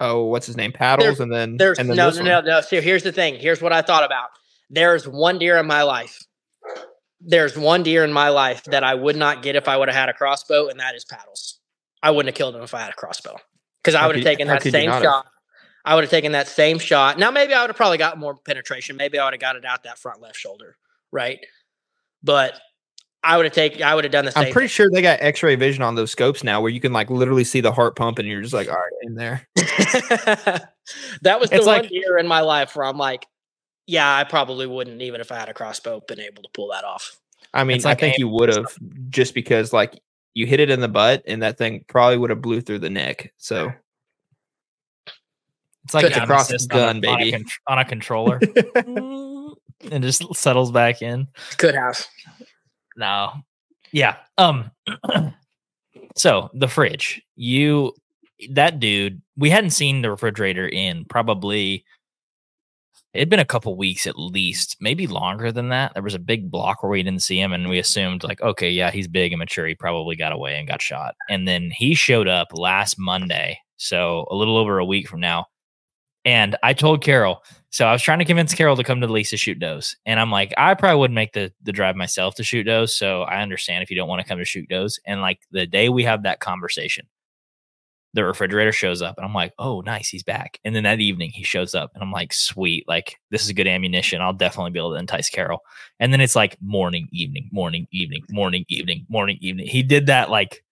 oh, 0.00 0.24
what's 0.24 0.46
his 0.46 0.56
name? 0.56 0.72
Paddles 0.72 1.20
and 1.20 1.32
then 1.32 1.56
There's 1.56 1.78
and 1.78 1.88
then 1.88 1.96
no, 1.96 2.10
no, 2.10 2.22
no, 2.22 2.40
no. 2.40 2.60
So 2.60 2.80
here's 2.80 3.02
the 3.02 3.12
thing. 3.12 3.36
Here's 3.36 3.60
what 3.60 3.72
I 3.72 3.82
thought 3.82 4.04
about. 4.04 4.28
There's 4.70 5.06
one 5.08 5.38
deer 5.38 5.56
in 5.56 5.66
my 5.66 5.82
life. 5.82 6.22
There's 7.20 7.56
one 7.58 7.82
deer 7.82 8.04
in 8.04 8.12
my 8.12 8.28
life 8.28 8.64
that 8.64 8.84
I 8.84 8.94
would 8.94 9.16
not 9.16 9.42
get 9.42 9.56
if 9.56 9.66
I 9.68 9.76
would 9.76 9.88
have 9.88 9.96
had 9.96 10.08
a 10.08 10.12
crossbow, 10.12 10.68
and 10.68 10.78
that 10.78 10.94
is 10.94 11.04
paddles. 11.04 11.58
I 12.02 12.10
wouldn't 12.10 12.32
have 12.32 12.36
killed 12.36 12.54
him 12.54 12.62
if 12.62 12.74
I 12.74 12.80
had 12.80 12.90
a 12.90 12.94
crossbow 12.94 13.36
because 13.82 13.94
I 13.94 14.06
would 14.06 14.16
have 14.16 14.24
taken 14.24 14.46
that 14.48 14.62
same 14.62 14.86
not 14.86 14.94
have? 14.94 15.02
shot. 15.02 15.26
I 15.84 15.94
would 15.94 16.04
have 16.04 16.10
taken 16.10 16.32
that 16.32 16.48
same 16.48 16.78
shot. 16.78 17.18
Now 17.18 17.30
maybe 17.30 17.54
I 17.54 17.62
would 17.62 17.70
have 17.70 17.76
probably 17.76 17.98
got 17.98 18.18
more 18.18 18.36
penetration. 18.36 18.96
Maybe 18.96 19.18
I 19.18 19.24
would 19.24 19.34
have 19.34 19.40
got 19.40 19.56
it 19.56 19.64
out 19.64 19.84
that 19.84 19.98
front 19.98 20.20
left 20.20 20.36
shoulder, 20.36 20.76
right? 21.10 21.38
But 22.22 22.60
I 23.28 23.36
would 23.36 23.44
have 23.46 23.52
taken. 23.52 23.82
I 23.82 23.94
would 23.94 24.04
have 24.04 24.10
done 24.12 24.24
the 24.24 24.32
same. 24.32 24.46
I'm 24.46 24.52
pretty 24.52 24.68
sure 24.68 24.88
they 24.90 25.02
got 25.02 25.20
X-ray 25.20 25.54
vision 25.56 25.82
on 25.82 25.94
those 25.96 26.10
scopes 26.10 26.42
now, 26.42 26.60
where 26.62 26.70
you 26.70 26.80
can 26.80 26.92
like 26.94 27.10
literally 27.10 27.44
see 27.44 27.60
the 27.60 27.72
heart 27.72 27.94
pump, 27.94 28.18
and 28.18 28.26
you're 28.26 28.40
just 28.40 28.54
like, 28.54 28.68
all 28.68 28.74
right, 28.74 28.92
in 29.02 29.14
there. 29.16 29.46
that 29.56 31.38
was 31.38 31.50
the 31.50 31.56
It's 31.56 31.66
one 31.66 31.82
like- 31.82 31.90
year 31.90 32.16
in 32.18 32.26
my 32.26 32.40
life 32.40 32.74
where 32.74 32.86
I'm 32.86 32.96
like, 32.96 33.26
yeah, 33.86 34.16
I 34.16 34.24
probably 34.24 34.66
wouldn't 34.66 35.02
even 35.02 35.20
if 35.20 35.30
I 35.30 35.36
had 35.36 35.48
a 35.48 35.54
crossbow 35.54 36.00
been 36.08 36.20
able 36.20 36.42
to 36.42 36.48
pull 36.54 36.68
that 36.70 36.84
off. 36.84 37.18
I 37.54 37.64
mean, 37.64 37.82
like 37.82 37.98
I 37.98 38.00
think 38.00 38.18
you 38.18 38.28
would 38.28 38.48
have 38.48 38.66
just 39.10 39.34
because 39.34 39.72
like 39.72 39.98
you 40.34 40.46
hit 40.46 40.60
it 40.60 40.70
in 40.70 40.80
the 40.80 40.88
butt, 40.88 41.22
and 41.26 41.42
that 41.42 41.58
thing 41.58 41.84
probably 41.86 42.16
would 42.16 42.30
have 42.30 42.40
blew 42.42 42.60
through 42.62 42.78
the 42.80 42.90
neck. 42.90 43.32
So 43.36 43.72
It's 45.84 45.94
like 45.94 46.04
Good 46.04 46.16
an 46.16 46.26
cross 46.26 46.66
gun, 46.66 46.80
on 46.80 46.86
a, 46.86 46.88
on 46.88 46.96
a 46.96 47.00
baby. 47.18 47.32
con- 47.32 47.44
on 47.66 47.78
a 47.78 47.84
controller. 47.84 48.40
and 49.90 50.02
just 50.02 50.34
settles 50.34 50.70
back 50.70 51.02
in. 51.02 51.28
Could 51.56 51.74
have. 51.74 52.06
No. 52.98 53.32
Yeah. 53.92 54.16
Um 54.36 54.70
so 56.16 56.50
the 56.52 56.68
fridge. 56.68 57.22
You 57.36 57.94
that 58.50 58.80
dude, 58.80 59.22
we 59.36 59.48
hadn't 59.50 59.70
seen 59.70 60.02
the 60.02 60.10
refrigerator 60.10 60.68
in 60.68 61.06
probably 61.06 61.84
it'd 63.14 63.28
been 63.30 63.40
a 63.40 63.44
couple 63.44 63.74
weeks 63.76 64.06
at 64.06 64.18
least, 64.18 64.76
maybe 64.80 65.06
longer 65.06 65.50
than 65.50 65.70
that. 65.70 65.94
There 65.94 66.02
was 66.02 66.14
a 66.14 66.20
big 66.20 66.50
block 66.50 66.82
where 66.82 66.90
we 66.90 67.02
didn't 67.02 67.22
see 67.22 67.40
him 67.40 67.52
and 67.52 67.68
we 67.68 67.78
assumed 67.78 68.22
like, 68.22 68.40
okay, 68.42 68.70
yeah, 68.70 68.90
he's 68.90 69.08
big 69.08 69.32
and 69.32 69.38
mature. 69.38 69.66
He 69.66 69.74
probably 69.74 70.14
got 70.14 70.32
away 70.32 70.56
and 70.56 70.68
got 70.68 70.82
shot. 70.82 71.14
And 71.28 71.48
then 71.48 71.70
he 71.70 71.94
showed 71.94 72.28
up 72.28 72.48
last 72.52 72.96
Monday, 72.98 73.58
so 73.76 74.26
a 74.30 74.36
little 74.36 74.56
over 74.56 74.78
a 74.78 74.84
week 74.84 75.08
from 75.08 75.20
now. 75.20 75.46
And 76.24 76.56
I 76.62 76.74
told 76.74 77.02
Carroll, 77.02 77.42
so 77.70 77.86
I 77.86 77.92
was 77.92 78.02
trying 78.02 78.18
to 78.18 78.24
convince 78.24 78.54
Carroll 78.54 78.76
to 78.76 78.84
come 78.84 79.00
to 79.00 79.06
the 79.06 79.12
lease 79.12 79.30
to 79.30 79.36
shoot 79.36 79.58
does. 79.58 79.96
And 80.04 80.18
I'm 80.18 80.30
like, 80.30 80.52
I 80.56 80.74
probably 80.74 80.98
wouldn't 80.98 81.14
make 81.14 81.32
the, 81.32 81.52
the 81.62 81.72
drive 81.72 81.96
myself 81.96 82.34
to 82.36 82.44
shoot 82.44 82.64
does. 82.64 82.96
So 82.96 83.22
I 83.22 83.42
understand 83.42 83.82
if 83.82 83.90
you 83.90 83.96
don't 83.96 84.08
want 84.08 84.20
to 84.20 84.28
come 84.28 84.38
to 84.38 84.44
shoot 84.44 84.68
does. 84.68 84.98
And 85.06 85.20
like 85.20 85.40
the 85.50 85.66
day 85.66 85.88
we 85.88 86.04
have 86.04 86.22
that 86.24 86.40
conversation, 86.40 87.06
the 88.14 88.24
refrigerator 88.24 88.72
shows 88.72 89.02
up 89.02 89.16
and 89.18 89.26
I'm 89.26 89.34
like, 89.34 89.52
oh, 89.58 89.80
nice, 89.82 90.08
he's 90.08 90.22
back. 90.22 90.58
And 90.64 90.74
then 90.74 90.84
that 90.84 91.00
evening 91.00 91.30
he 91.30 91.44
shows 91.44 91.74
up 91.74 91.90
and 91.94 92.02
I'm 92.02 92.10
like, 92.10 92.32
sweet, 92.32 92.88
like 92.88 93.16
this 93.30 93.44
is 93.44 93.52
good 93.52 93.66
ammunition. 93.66 94.22
I'll 94.22 94.32
definitely 94.32 94.70
be 94.70 94.78
able 94.78 94.92
to 94.92 94.98
entice 94.98 95.28
Carroll. 95.28 95.60
And 96.00 96.12
then 96.12 96.20
it's 96.20 96.34
like 96.34 96.56
morning, 96.60 97.08
evening, 97.12 97.48
morning, 97.52 97.86
evening, 97.92 98.24
morning, 98.30 98.64
evening, 98.68 99.06
morning, 99.08 99.38
evening. 99.40 99.66
He 99.66 99.82
did 99.82 100.06
that 100.06 100.30
like 100.30 100.64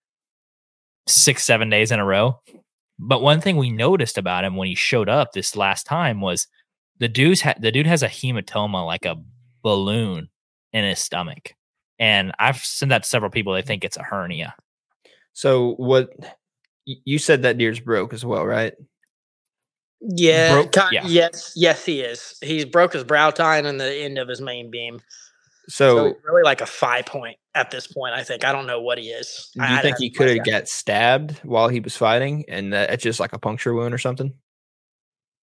six, 1.06 1.44
seven 1.44 1.68
days 1.68 1.92
in 1.92 2.00
a 2.00 2.04
row. 2.04 2.40
But 2.98 3.22
one 3.22 3.40
thing 3.40 3.56
we 3.56 3.70
noticed 3.70 4.18
about 4.18 4.44
him 4.44 4.56
when 4.56 4.68
he 4.68 4.74
showed 4.74 5.09
up 5.09 5.32
this 5.32 5.56
last 5.56 5.85
time 5.87 6.20
was 6.20 6.46
the 6.98 7.09
dude's 7.09 7.42
ha- 7.42 7.54
the 7.61 7.70
dude 7.72 7.87
has 7.87 8.02
a 8.02 8.09
hematoma 8.09 8.85
like 8.87 9.04
a 9.04 9.16
balloon 9.62 10.28
in 10.72 10.85
his 10.85 10.98
stomach. 10.98 11.52
And 11.98 12.32
I've 12.38 12.59
sent 12.59 12.90
that 12.90 13.02
to 13.02 13.09
several 13.09 13.30
people. 13.30 13.52
They 13.52 13.62
think 13.62 13.85
it's 13.85 13.96
a 13.96 14.02
hernia. 14.02 14.54
So 15.32 15.74
what 15.74 16.11
you 16.85 17.18
said 17.18 17.42
that 17.42 17.59
deer's 17.59 17.80
broke 17.80 18.12
as 18.12 18.24
well, 18.24 18.46
right? 18.46 18.74
Yeah, 20.00 20.52
Broke- 20.52 20.72
ki- 20.72 20.80
yeah. 20.92 21.06
Yes, 21.06 21.52
yes, 21.56 21.85
he 21.85 22.00
is. 22.00 22.37
He's 22.42 22.64
broke 22.64 22.92
his 22.92 23.04
brow 23.04 23.30
tine 23.30 23.66
and 23.66 23.80
the 23.80 23.92
end 23.92 24.18
of 24.18 24.28
his 24.28 24.40
main 24.40 24.70
beam. 24.70 25.00
So, 25.68 25.96
So, 25.96 26.16
really 26.24 26.42
like 26.44 26.61
a 26.61 26.66
five 26.66 27.06
point 27.06 27.38
at 27.57 27.71
this 27.71 27.87
point. 27.88 28.14
I 28.14 28.23
think. 28.23 28.45
I 28.45 28.53
don't 28.53 28.66
know 28.66 28.81
what 28.81 28.99
he 28.99 29.09
is. 29.09 29.51
do 29.55 29.62
I- 29.62 29.71
you 29.71 29.77
I'd 29.77 29.83
think 29.83 29.95
have 29.97 30.01
he 30.01 30.11
could 30.11 30.29
have 30.37 30.47
got 30.47 30.69
stabbed 30.69 31.38
while 31.42 31.69
he 31.69 31.81
was 31.81 31.97
fighting, 31.97 32.45
and 32.49 32.73
that 32.73 32.90
it's 32.90 33.03
just 33.03 33.19
like 33.21 33.33
a 33.33 33.38
puncture 33.38 33.75
wound 33.75 33.92
or 33.95 33.99
something? 33.99 34.33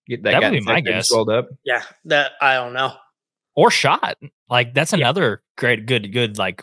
Get 0.07 0.23
That 0.23 0.35
would 0.35 0.41
got 0.41 0.51
be 0.51 0.59
my 0.61 0.71
infected 0.73 0.93
and 0.93 0.99
guess. 0.99 1.09
Swelled 1.09 1.29
up. 1.29 1.49
Yeah, 1.65 1.81
that 2.05 2.33
I 2.41 2.55
don't 2.55 2.73
know. 2.73 2.93
Or 3.55 3.69
shot. 3.71 4.17
Like 4.49 4.73
that's 4.73 4.93
another 4.93 5.41
great 5.57 5.85
good 5.85 6.11
good 6.11 6.37
like 6.37 6.61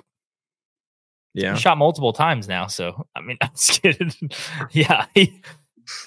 Yeah. 1.34 1.54
shot 1.54 1.78
multiple 1.78 2.12
times 2.12 2.48
now. 2.48 2.66
So 2.66 3.06
I 3.14 3.20
mean 3.20 3.38
I'm 3.42 3.50
just 3.56 3.80
kidding. 3.82 4.12
yeah. 4.72 5.06
he- 5.14 5.42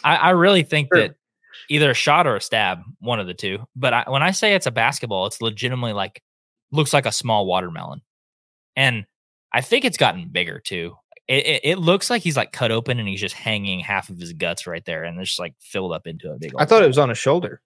I, 0.03 0.15
I 0.15 0.29
really 0.29 0.63
think 0.63 0.89
True. 0.91 1.01
that 1.01 1.15
either 1.69 1.91
a 1.91 1.95
shot 1.95 2.25
or 2.27 2.35
a 2.37 2.41
stab, 2.41 2.79
one 2.99 3.19
of 3.19 3.27
the 3.27 3.33
two. 3.33 3.59
But 3.75 3.93
I, 3.93 4.03
when 4.07 4.21
I 4.23 4.31
say 4.31 4.53
it's 4.55 4.67
a 4.67 4.71
basketball, 4.71 5.25
it's 5.25 5.41
legitimately 5.41 5.91
like 5.93 6.21
looks 6.71 6.93
like 6.93 7.05
a 7.05 7.11
small 7.11 7.45
watermelon. 7.45 8.01
And 8.75 9.05
I 9.53 9.61
think 9.61 9.85
it's 9.85 9.97
gotten 9.97 10.29
bigger 10.29 10.59
too. 10.59 10.95
It, 11.27 11.45
it, 11.45 11.61
it 11.63 11.77
looks 11.77 12.09
like 12.09 12.21
he's 12.21 12.35
like 12.35 12.51
cut 12.51 12.71
open 12.71 12.99
and 12.99 13.07
he's 13.07 13.21
just 13.21 13.35
hanging 13.35 13.79
half 13.79 14.09
of 14.09 14.17
his 14.19 14.33
guts 14.33 14.67
right 14.67 14.83
there 14.83 15.03
and 15.05 15.19
it's 15.19 15.29
just 15.29 15.39
like 15.39 15.53
filled 15.59 15.93
up 15.93 16.05
into 16.07 16.31
a 16.31 16.37
big 16.37 16.53
I 16.57 16.61
old 16.61 16.69
thought 16.69 16.83
it 16.83 16.87
was 16.87 16.97
on 16.97 17.09
his 17.09 17.17
shoulder. 17.17 17.61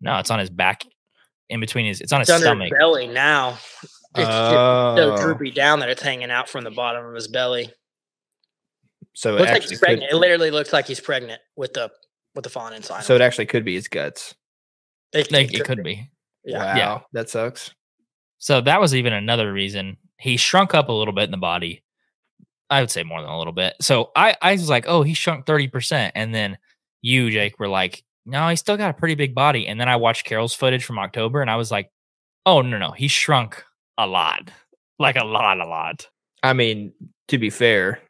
No, 0.00 0.18
it's 0.18 0.30
on 0.30 0.38
his 0.38 0.50
back 0.50 0.84
in 1.48 1.60
between 1.60 1.86
his 1.86 2.00
it's 2.00 2.12
on 2.12 2.20
It's 2.20 2.30
his 2.30 2.40
stomach. 2.42 2.68
his 2.70 2.78
belly 2.78 3.06
now. 3.06 3.50
It's 4.16 4.26
just 4.26 4.28
Oh, 4.28 4.96
so 5.16 5.16
droopy 5.22 5.50
down 5.52 5.80
that 5.80 5.88
it's 5.88 6.02
hanging 6.02 6.30
out 6.30 6.48
from 6.48 6.64
the 6.64 6.70
bottom 6.70 7.06
of 7.06 7.14
his 7.14 7.28
belly. 7.28 7.72
so 9.14 9.30
it 9.36 9.38
Looks 9.38 9.46
like 9.50 9.56
actually 9.56 9.70
he's 9.70 9.80
could. 9.80 10.02
It 10.02 10.14
literally 10.14 10.50
looks 10.50 10.72
like 10.72 10.86
he's 10.86 11.00
pregnant 11.00 11.40
with 11.56 11.72
the 11.74 11.90
with 12.34 12.44
the 12.44 12.50
fawn 12.50 12.72
inside. 12.74 13.04
so 13.04 13.14
it 13.14 13.20
actually 13.20 13.46
could 13.46 13.64
be 13.64 13.74
his 13.74 13.88
guts. 13.88 14.34
it, 15.12 15.30
Like, 15.32 15.52
it 15.54 15.64
could 15.64 15.82
be. 15.82 16.10
Yeah. 16.44 16.58
Wow, 16.58 16.76
Yeah. 16.76 17.00
that 17.12 17.28
sucks. 17.30 17.72
So 18.38 18.60
that 18.62 18.80
was 18.80 18.94
even 18.94 19.12
another 19.12 19.52
reason 19.52 19.96
he 20.20 20.36
shrunk 20.36 20.74
up 20.74 20.88
a 20.88 20.92
little 20.92 21.14
bit 21.14 21.24
in 21.24 21.30
the 21.30 21.36
body. 21.36 21.82
I 22.68 22.80
would 22.80 22.90
say 22.90 23.02
more 23.02 23.20
than 23.20 23.30
a 23.30 23.38
little 23.38 23.52
bit. 23.52 23.74
So 23.80 24.10
I, 24.14 24.36
I 24.40 24.52
was 24.52 24.68
like, 24.68 24.84
oh, 24.86 25.02
he 25.02 25.14
shrunk 25.14 25.44
30%. 25.44 26.12
And 26.14 26.34
then 26.34 26.56
you, 27.02 27.30
Jake, 27.30 27.58
were 27.58 27.68
like, 27.68 28.04
no, 28.26 28.48
he's 28.48 28.60
still 28.60 28.76
got 28.76 28.90
a 28.90 28.94
pretty 28.94 29.16
big 29.16 29.34
body. 29.34 29.66
And 29.66 29.80
then 29.80 29.88
I 29.88 29.96
watched 29.96 30.24
Carroll's 30.24 30.54
footage 30.54 30.84
from 30.84 30.98
October 30.98 31.40
and 31.40 31.50
I 31.50 31.56
was 31.56 31.70
like, 31.72 31.90
oh, 32.46 32.62
no, 32.62 32.78
no, 32.78 32.92
he 32.92 33.08
shrunk 33.08 33.64
a 33.98 34.06
lot. 34.06 34.50
Like 35.00 35.16
a 35.16 35.24
lot, 35.24 35.58
a 35.60 35.66
lot. 35.66 36.06
I 36.42 36.52
mean, 36.52 36.92
to 37.28 37.38
be 37.38 37.50
fair, 37.50 38.00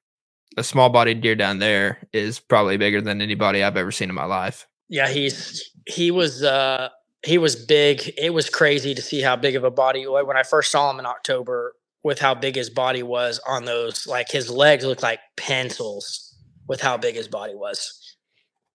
a 0.57 0.65
small 0.65 0.91
bodied 0.91 1.21
deer 1.21 1.35
down 1.35 1.59
there 1.59 2.07
is 2.13 2.41
probably 2.41 2.77
bigger 2.77 3.01
than 3.01 3.23
anybody 3.23 3.63
I've 3.63 3.77
ever 3.77 3.93
seen 3.93 4.09
in 4.09 4.15
my 4.15 4.25
life. 4.25 4.67
Yeah, 4.89 5.09
he's 5.09 5.71
he 5.87 6.11
was 6.11 6.43
uh 6.43 6.89
he 7.25 7.39
was 7.39 7.55
big. 7.55 8.13
It 8.19 8.35
was 8.35 8.51
crazy 8.51 8.95
to 8.95 9.03
see 9.03 9.21
how 9.21 9.37
big 9.37 9.55
of 9.55 9.65
a 9.65 9.71
body 9.71 10.07
when 10.07 10.37
I 10.37 10.43
first 10.43 10.73
saw 10.73 10.91
him 10.91 10.99
in 10.99 11.07
October 11.07 11.75
with 12.03 12.19
how 12.19 12.35
big 12.35 12.57
his 12.57 12.71
body 12.71 13.03
was 13.03 13.39
on 13.47 13.65
those 13.65 14.07
like 14.07 14.31
his 14.31 14.49
legs 14.51 14.85
looked 14.85 15.03
like 15.03 15.21
pencils 15.37 16.35
with 16.69 16.81
how 16.81 16.97
big 16.97 17.15
his 17.15 17.29
body 17.29 17.55
was. 17.55 18.17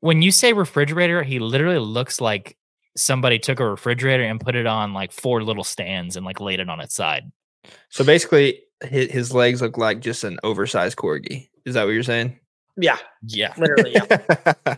When 0.02 0.22
you 0.22 0.32
say 0.32 0.54
refrigerator, 0.54 1.24
he 1.24 1.40
literally 1.40 1.80
looks 1.80 2.22
like 2.22 2.58
somebody 2.98 3.40
took 3.40 3.60
a 3.60 3.66
refrigerator 3.68 4.24
and 4.24 4.40
put 4.40 4.56
it 4.56 4.68
on 4.68 4.94
like 4.94 5.12
four 5.12 5.44
little 5.44 5.64
stands 5.64 6.16
and 6.16 6.26
like 6.26 6.40
laid 6.40 6.60
it 6.60 6.70
on 6.70 6.80
its 6.80 6.94
side. 6.96 7.24
So 7.90 8.04
basically, 8.04 8.62
his, 8.84 9.10
his 9.12 9.34
legs 9.34 9.62
look 9.62 9.78
like 9.78 10.00
just 10.02 10.24
an 10.24 10.38
oversized 10.44 10.98
corgi. 10.98 11.50
Is 11.66 11.74
that 11.74 11.86
what 11.86 11.92
you're 11.92 12.04
saying? 12.04 12.40
Yeah, 12.78 12.98
Yeah. 13.24 13.54
literally. 13.58 13.94
Yeah. 13.94 14.46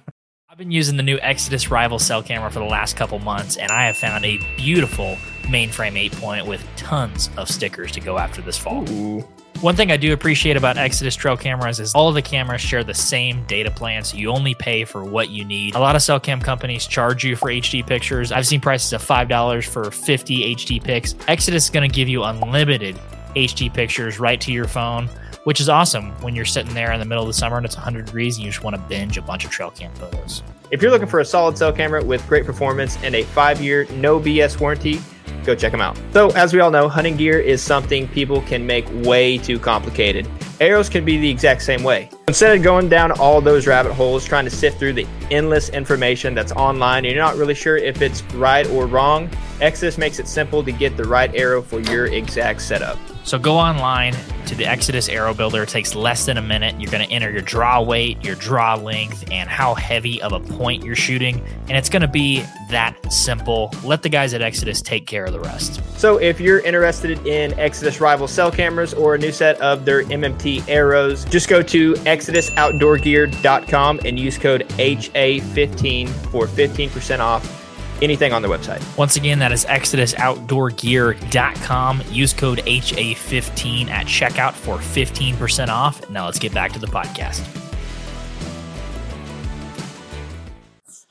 I've 0.50 0.58
been 0.58 0.72
using 0.72 0.98
the 0.98 1.04
new 1.04 1.20
Exodus 1.20 1.70
Rival 1.70 2.00
cell 2.00 2.24
camera 2.24 2.50
for 2.50 2.60
the 2.60 2.66
last 2.66 2.96
couple 2.96 3.20
months, 3.20 3.58
and 3.58 3.70
I 3.72 3.88
have 3.88 3.98
found 3.98 4.24
a 4.26 4.40
beautiful 4.56 5.18
mainframe 5.48 5.98
8 5.98 6.12
point 6.14 6.46
with 6.46 6.66
tons 6.76 7.30
of 7.38 7.50
stickers 7.50 7.92
to 7.94 8.00
go 8.00 8.18
after 8.18 8.42
this 8.42 8.58
fall. 8.58 8.90
Ooh. 8.90 9.28
One 9.62 9.76
thing 9.76 9.92
I 9.92 9.98
do 9.98 10.14
appreciate 10.14 10.56
about 10.56 10.78
Exodus 10.78 11.16
trail 11.16 11.36
cameras 11.36 11.80
is 11.80 11.96
all 11.96 12.08
of 12.08 12.14
the 12.14 12.22
cameras 12.22 12.62
share 12.62 12.84
the 12.84 12.94
same 12.94 13.44
data 13.46 13.72
plan, 13.72 14.04
so 14.04 14.16
you 14.16 14.30
only 14.30 14.54
pay 14.54 14.86
for 14.86 15.04
what 15.04 15.30
you 15.30 15.44
need. 15.44 15.74
A 15.74 15.80
lot 15.80 15.96
of 15.96 16.04
cell 16.04 16.20
cam 16.20 16.40
companies 16.40 16.86
charge 16.86 17.24
you 17.24 17.36
for 17.36 17.50
HD 17.50 17.86
pictures. 17.86 18.32
I've 18.32 18.46
seen 18.46 18.62
prices 18.62 18.94
of 18.94 19.02
$5 19.02 19.68
for 19.68 19.90
50 19.90 20.56
HD 20.56 20.84
pics. 20.84 21.16
Exodus 21.28 21.64
is 21.64 21.70
going 21.72 21.90
to 21.90 21.94
give 21.94 22.08
you 22.08 22.24
unlimited 22.24 23.00
HD 23.36 23.74
pictures 23.74 24.20
right 24.20 24.40
to 24.42 24.52
your 24.52 24.68
phone, 24.68 25.08
which 25.46 25.60
is 25.60 25.70
awesome 25.70 26.12
when 26.22 26.36
you're 26.36 26.46
sitting 26.46 26.76
there 26.76 26.92
in 26.92 27.00
the 27.00 27.06
middle 27.06 27.24
of 27.24 27.28
the 27.28 27.34
summer 27.34 27.58
and 27.58 27.66
it's 27.66 27.76
100 27.76 28.06
degrees 28.06 28.38
and 28.38 28.46
you 28.46 28.52
just 28.52 28.64
want 28.64 28.76
to 28.76 28.82
binge 28.84 29.18
a 29.18 29.24
bunch 29.24 29.44
of 29.44 29.50
trail 29.50 29.72
cam 29.72 29.92
photos. 29.96 30.44
If 30.70 30.84
you're 30.84 30.92
looking 30.92 31.08
for 31.08 31.22
a 31.22 31.26
solid 31.26 31.58
cell 31.58 31.74
camera 31.74 32.04
with 32.04 32.28
great 32.28 32.46
performance 32.46 32.96
and 33.02 33.16
a 33.16 33.24
five 33.24 33.60
year 33.60 33.88
no 33.94 34.20
BS 34.20 34.60
warranty, 34.60 35.02
go 35.46 35.56
check 35.56 35.72
them 35.72 35.82
out. 35.82 35.98
So, 36.14 36.30
as 36.32 36.54
we 36.54 36.60
all 36.60 36.72
know, 36.72 36.90
hunting 36.90 37.18
gear 37.18 37.40
is 37.40 37.62
something 37.62 38.08
people 38.10 38.42
can 38.42 38.66
make 38.66 38.86
way 39.06 39.38
too 39.38 39.60
complicated. 39.60 40.28
Arrows 40.60 40.90
can 40.90 41.06
be 41.06 41.18
the 41.18 41.30
exact 41.30 41.62
same 41.62 41.84
way. 41.84 42.10
Instead 42.28 42.58
of 42.58 42.64
going 42.64 42.90
down 42.90 43.12
all 43.12 43.42
those 43.42 43.68
rabbit 43.68 43.94
holes 43.94 44.26
trying 44.26 44.46
to 44.46 44.52
sift 44.52 44.80
through 44.80 44.94
the 44.94 45.08
endless 45.30 45.70
information 45.70 46.34
that's 46.34 46.52
online 46.54 47.06
and 47.06 47.14
you're 47.14 47.24
not 47.24 47.36
really 47.36 47.54
sure 47.54 47.78
if 47.78 48.02
it's 48.02 48.24
right 48.34 48.68
or 48.70 48.88
wrong, 48.88 49.30
Exodus 49.62 49.98
makes 49.98 50.20
it 50.20 50.28
simple 50.28 50.64
to 50.64 50.72
get 50.72 50.98
the 50.98 51.04
right 51.04 51.34
arrow 51.36 51.62
for 51.62 51.80
your 51.80 52.08
exact 52.08 52.62
setup. 52.62 52.98
So 53.28 53.38
go 53.38 53.58
online 53.58 54.16
to 54.46 54.56
the 54.56 54.66
Exodus 54.66 55.10
Arrow 55.10 55.34
Builder. 55.34 55.64
It 55.64 55.68
takes 55.68 55.94
less 55.94 56.26
than 56.26 56.38
a 56.38 56.42
minute. 56.42 56.80
You're 56.80 56.90
going 56.90 57.06
to 57.06 57.14
enter 57.14 57.30
your 57.30 57.42
draw 57.42 57.82
weight, 57.82 58.24
your 58.24 58.36
draw 58.36 58.76
length, 58.76 59.30
and 59.30 59.50
how 59.50 59.76
heavy 59.76 60.22
of 60.22 60.32
a 60.32 60.40
point 60.40 60.86
you're 60.86 60.96
shooting. 60.96 61.46
And 61.68 61.72
it's 61.72 61.90
going 61.90 62.04
to 62.04 62.08
be 62.08 62.46
that 62.70 62.96
simple. 63.12 63.74
Let 63.84 64.02
the 64.02 64.08
guys 64.08 64.34
at 64.34 64.42
Exodus 64.42 64.82
take 64.82 65.08
care 65.08 65.26
of 65.26 65.34
the 65.34 65.42
rest. 65.42 65.82
So 66.00 66.22
if 66.22 66.40
you're 66.40 66.62
interested 66.62 67.28
in 67.28 67.52
Exodus 67.60 68.00
Rival 68.00 68.30
cell 68.30 68.50
cameras 68.50 68.94
or 68.94 69.16
a 69.16 69.18
new 69.18 69.34
set 69.34 69.60
of 69.60 69.84
their 69.84 70.04
MMT 70.04 70.66
arrows, 70.70 71.26
just 71.26 71.50
go 71.50 71.62
to 71.62 71.96
exodusoutdoorgear.com 71.96 74.00
and 74.06 74.18
use 74.18 74.38
code 74.38 74.70
HA15 74.70 76.08
for 76.32 76.48
15% 76.48 77.20
off 77.20 77.57
anything 78.02 78.34
on 78.34 78.42
their 78.42 78.52
website. 78.52 78.82
Once 78.98 79.16
again, 79.16 79.40
that 79.40 79.52
is 79.52 79.66
exodusoutdoorgear.com. 79.66 82.04
Use 82.10 82.34
code 82.34 82.60
HA15 82.60 83.90
at 83.90 84.06
checkout 84.06 84.54
for 84.54 84.78
15% 84.78 85.70
off. 85.70 86.10
Now 86.10 86.26
let's 86.26 86.40
get 86.40 86.54
back 86.54 86.72
to 86.74 86.80
the 86.80 86.88
podcast. 86.88 87.46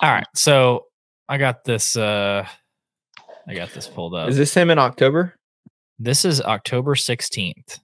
All 0.01 0.11
right. 0.11 0.27
So 0.35 0.87
I 1.29 1.39
got 1.39 1.65
this 1.65 1.97
uh 1.97 2.47
I 3.49 3.55
got 3.55 3.73
this 3.73 3.87
pulled 3.87 4.15
up. 4.15 4.29
Is 4.29 4.37
this 4.37 4.53
him 4.53 4.71
in 4.71 4.79
October? 4.79 5.35
This 5.99 6.25
is 6.25 6.43
October 6.43 6.95
16th. 6.95 7.81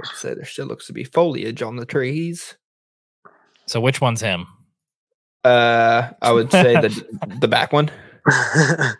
Let's 0.00 0.18
say 0.18 0.34
there 0.34 0.44
still 0.44 0.66
looks 0.66 0.86
to 0.88 0.92
be 0.92 1.04
foliage 1.04 1.62
on 1.62 1.76
the 1.76 1.86
trees. 1.86 2.56
So 3.66 3.80
which 3.80 4.00
one's 4.00 4.20
him? 4.20 4.46
Uh, 5.44 6.10
I 6.20 6.32
would 6.32 6.50
say 6.50 6.74
the 6.74 7.06
the 7.40 7.48
back 7.48 7.72
one. 7.72 7.90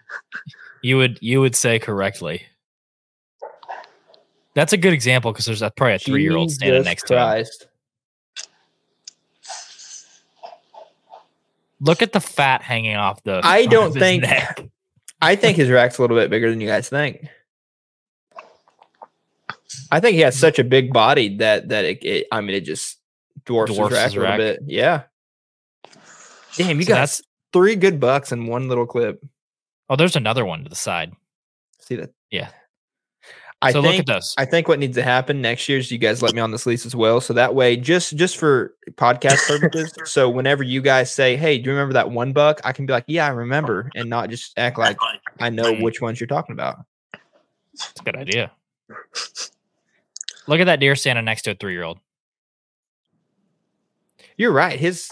You 0.83 0.99
would 0.99 1.19
you 1.23 1.41
would 1.41 1.57
say 1.57 1.79
correctly. 1.79 2.43
That's 4.55 4.75
a 4.75 4.77
good 4.77 4.93
example 4.93 5.33
because 5.33 5.47
there's 5.47 5.63
a, 5.63 5.71
probably 5.71 5.95
a 5.95 5.99
three 5.99 6.23
year 6.23 6.37
old 6.37 6.51
standing 6.51 6.85
next 6.85 7.07
to 7.07 7.15
him. 7.39 7.47
Look 11.81 12.03
at 12.03 12.13
the 12.13 12.21
fat 12.21 12.61
hanging 12.61 12.97
off 12.97 13.23
the. 13.23 13.41
I 13.43 13.65
don't 13.65 13.93
think- 13.95 14.25
neck. 14.25 14.61
I 15.23 15.37
think 15.37 15.57
his 15.57 15.71
rack's 15.71 15.97
a 15.97 16.03
little 16.03 16.19
bit 16.19 16.29
bigger 16.29 16.51
than 16.51 16.61
you 16.61 16.67
guys 16.69 16.91
think. 16.91 17.27
I 19.91 20.01
think 20.01 20.17
he 20.17 20.21
has 20.21 20.39
such 20.39 20.59
a 20.59 20.65
big 20.65 20.93
body 20.93 21.39
that 21.39 21.71
that 21.71 21.87
it, 21.87 22.05
it 22.05 22.27
I 22.31 22.43
mean 22.43 22.57
it 22.57 22.61
just 22.65 22.99
dwarfs, 23.47 23.73
Dwarfs 23.73 23.95
his 23.97 23.99
rack 23.99 24.05
his 24.05 24.17
a 24.17 24.21
little 24.21 24.37
bit. 24.37 24.61
Yeah. 24.67 25.03
Damn, 26.57 26.77
you 26.77 26.83
So 26.85 26.89
got 26.89 26.95
that's- 26.97 27.23
three 27.55 27.77
good 27.77 28.01
bucks 28.01 28.33
in 28.33 28.47
one 28.47 28.69
little 28.69 28.85
clip. 28.85 29.25
Oh, 29.89 29.97
there's 29.97 30.17
another 30.17 30.45
one 30.45 30.65
to 30.65 30.69
the 30.69 30.75
side. 30.75 31.13
See 31.79 31.95
that? 31.95 32.13
Yeah. 32.31 32.51
I 33.63 33.73
so 33.73 33.81
think 33.81 33.93
look 33.93 34.01
at 34.01 34.07
those. 34.07 34.35
I 34.37 34.45
think 34.45 34.69
what 34.69 34.79
needs 34.79 34.97
to 34.97 35.03
happen 35.03 35.41
next 35.41 35.69
year 35.71 35.79
is 35.79 35.91
you 35.91 35.97
guys 35.97 36.21
let 36.21 36.35
me 36.35 36.41
on 36.41 36.51
this 36.51 36.67
lease 36.67 36.85
as 36.85 36.95
well. 36.95 37.21
So 37.21 37.33
that 37.33 37.55
way, 37.55 37.77
just 37.77 38.15
just 38.17 38.37
for 38.37 38.75
podcast 38.93 39.47
purposes. 39.47 39.95
so 40.05 40.29
whenever 40.29 40.63
you 40.63 40.83
guys 40.83 41.15
say, 41.15 41.37
"Hey, 41.37 41.57
do 41.57 41.71
you 41.71 41.71
remember 41.71 41.95
that 41.95 42.11
one 42.11 42.35
buck?" 42.35 42.61
I 42.65 42.73
can 42.73 42.85
be 42.85 42.93
like, 42.93 43.05
"Yeah, 43.07 43.25
I 43.25 43.31
remember," 43.31 43.91
and 43.95 44.11
not 44.11 44.29
just 44.29 44.59
act 44.59 44.77
like 44.77 44.99
I 45.41 45.49
know 45.49 45.73
which 45.77 46.03
ones 46.03 46.21
you're 46.21 46.27
talking 46.27 46.53
about. 46.53 46.81
It's 47.73 47.93
a 47.99 48.03
good 48.03 48.17
idea. 48.17 48.53
Look 50.47 50.61
at 50.61 50.65
that 50.65 50.81
deer 50.81 50.95
standing 50.95 51.25
next 51.25 51.43
to 51.43 51.53
a 51.53 51.55
three 51.55 51.73
year 51.73 51.85
old. 51.85 52.01
You're 54.37 54.53
right. 54.53 54.79
His 54.79 55.11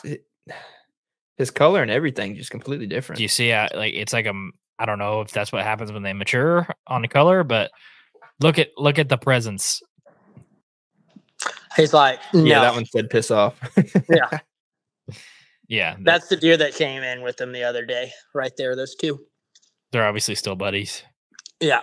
his 1.43 1.51
color 1.51 1.83
and 1.83 1.91
everything 1.91 2.37
just 2.37 2.51
completely 2.51 2.87
different. 2.87 3.17
Do 3.19 3.23
you 3.25 3.29
see? 3.29 3.53
Uh, 3.53 3.69
like 3.75 3.95
it's 3.95 4.13
like 4.13 4.27
um, 4.27 4.53
I 4.79 4.87
don't 4.87 4.99
know 4.99 5.21
if 5.21 5.31
that's 5.33 5.53
what 5.53 5.63
happens 5.65 5.93
when 5.93 6.03
they 6.03 6.13
mature 6.13 6.67
on 6.87 7.03
the 7.03 7.09
color, 7.09 7.45
but 7.45 7.71
look 8.41 8.59
at 8.59 8.69
look 8.77 8.99
at 8.99 9.09
the 9.09 9.19
presence. 9.19 9.81
He's 11.77 11.93
like, 11.95 12.21
no, 12.35 12.45
Yeah, 12.45 12.61
that 12.61 12.75
one 12.75 12.85
said 12.87 13.09
piss 13.11 13.31
off. 13.31 13.59
yeah, 14.11 14.39
Yeah, 15.69 15.95
th- 15.95 16.05
that's 16.05 16.29
the 16.29 16.37
deer 16.37 16.57
that 16.59 16.75
came 16.75 17.03
in 17.03 17.23
with 17.23 17.39
them 17.39 17.53
the 17.53 17.65
other 17.65 17.85
day, 17.87 18.13
right 18.35 18.53
there. 18.59 18.77
Those 18.77 18.95
two. 18.95 19.21
they're 19.91 20.07
obviously 20.07 20.35
still 20.35 20.55
buddies. 20.55 21.03
Yeah, 21.61 21.81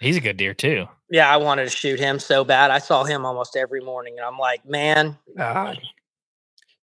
He's 0.00 0.16
a 0.16 0.20
good 0.20 0.36
deer 0.36 0.52
too. 0.52 0.86
yeah. 1.10 1.32
I 1.32 1.38
wanted 1.38 1.64
to 1.64 1.70
shoot 1.70 1.98
him 1.98 2.18
so 2.18 2.44
bad. 2.44 2.70
I 2.70 2.78
saw 2.78 3.04
him 3.04 3.24
almost 3.24 3.56
every 3.56 3.80
morning, 3.80 4.16
and 4.18 4.26
I'm 4.26 4.38
like, 4.38 4.66
man, 4.66 5.16
Ah. 5.40 5.74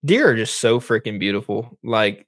Deer 0.05 0.29
are 0.29 0.35
just 0.35 0.59
so 0.59 0.79
freaking 0.79 1.19
beautiful. 1.19 1.77
Like 1.83 2.27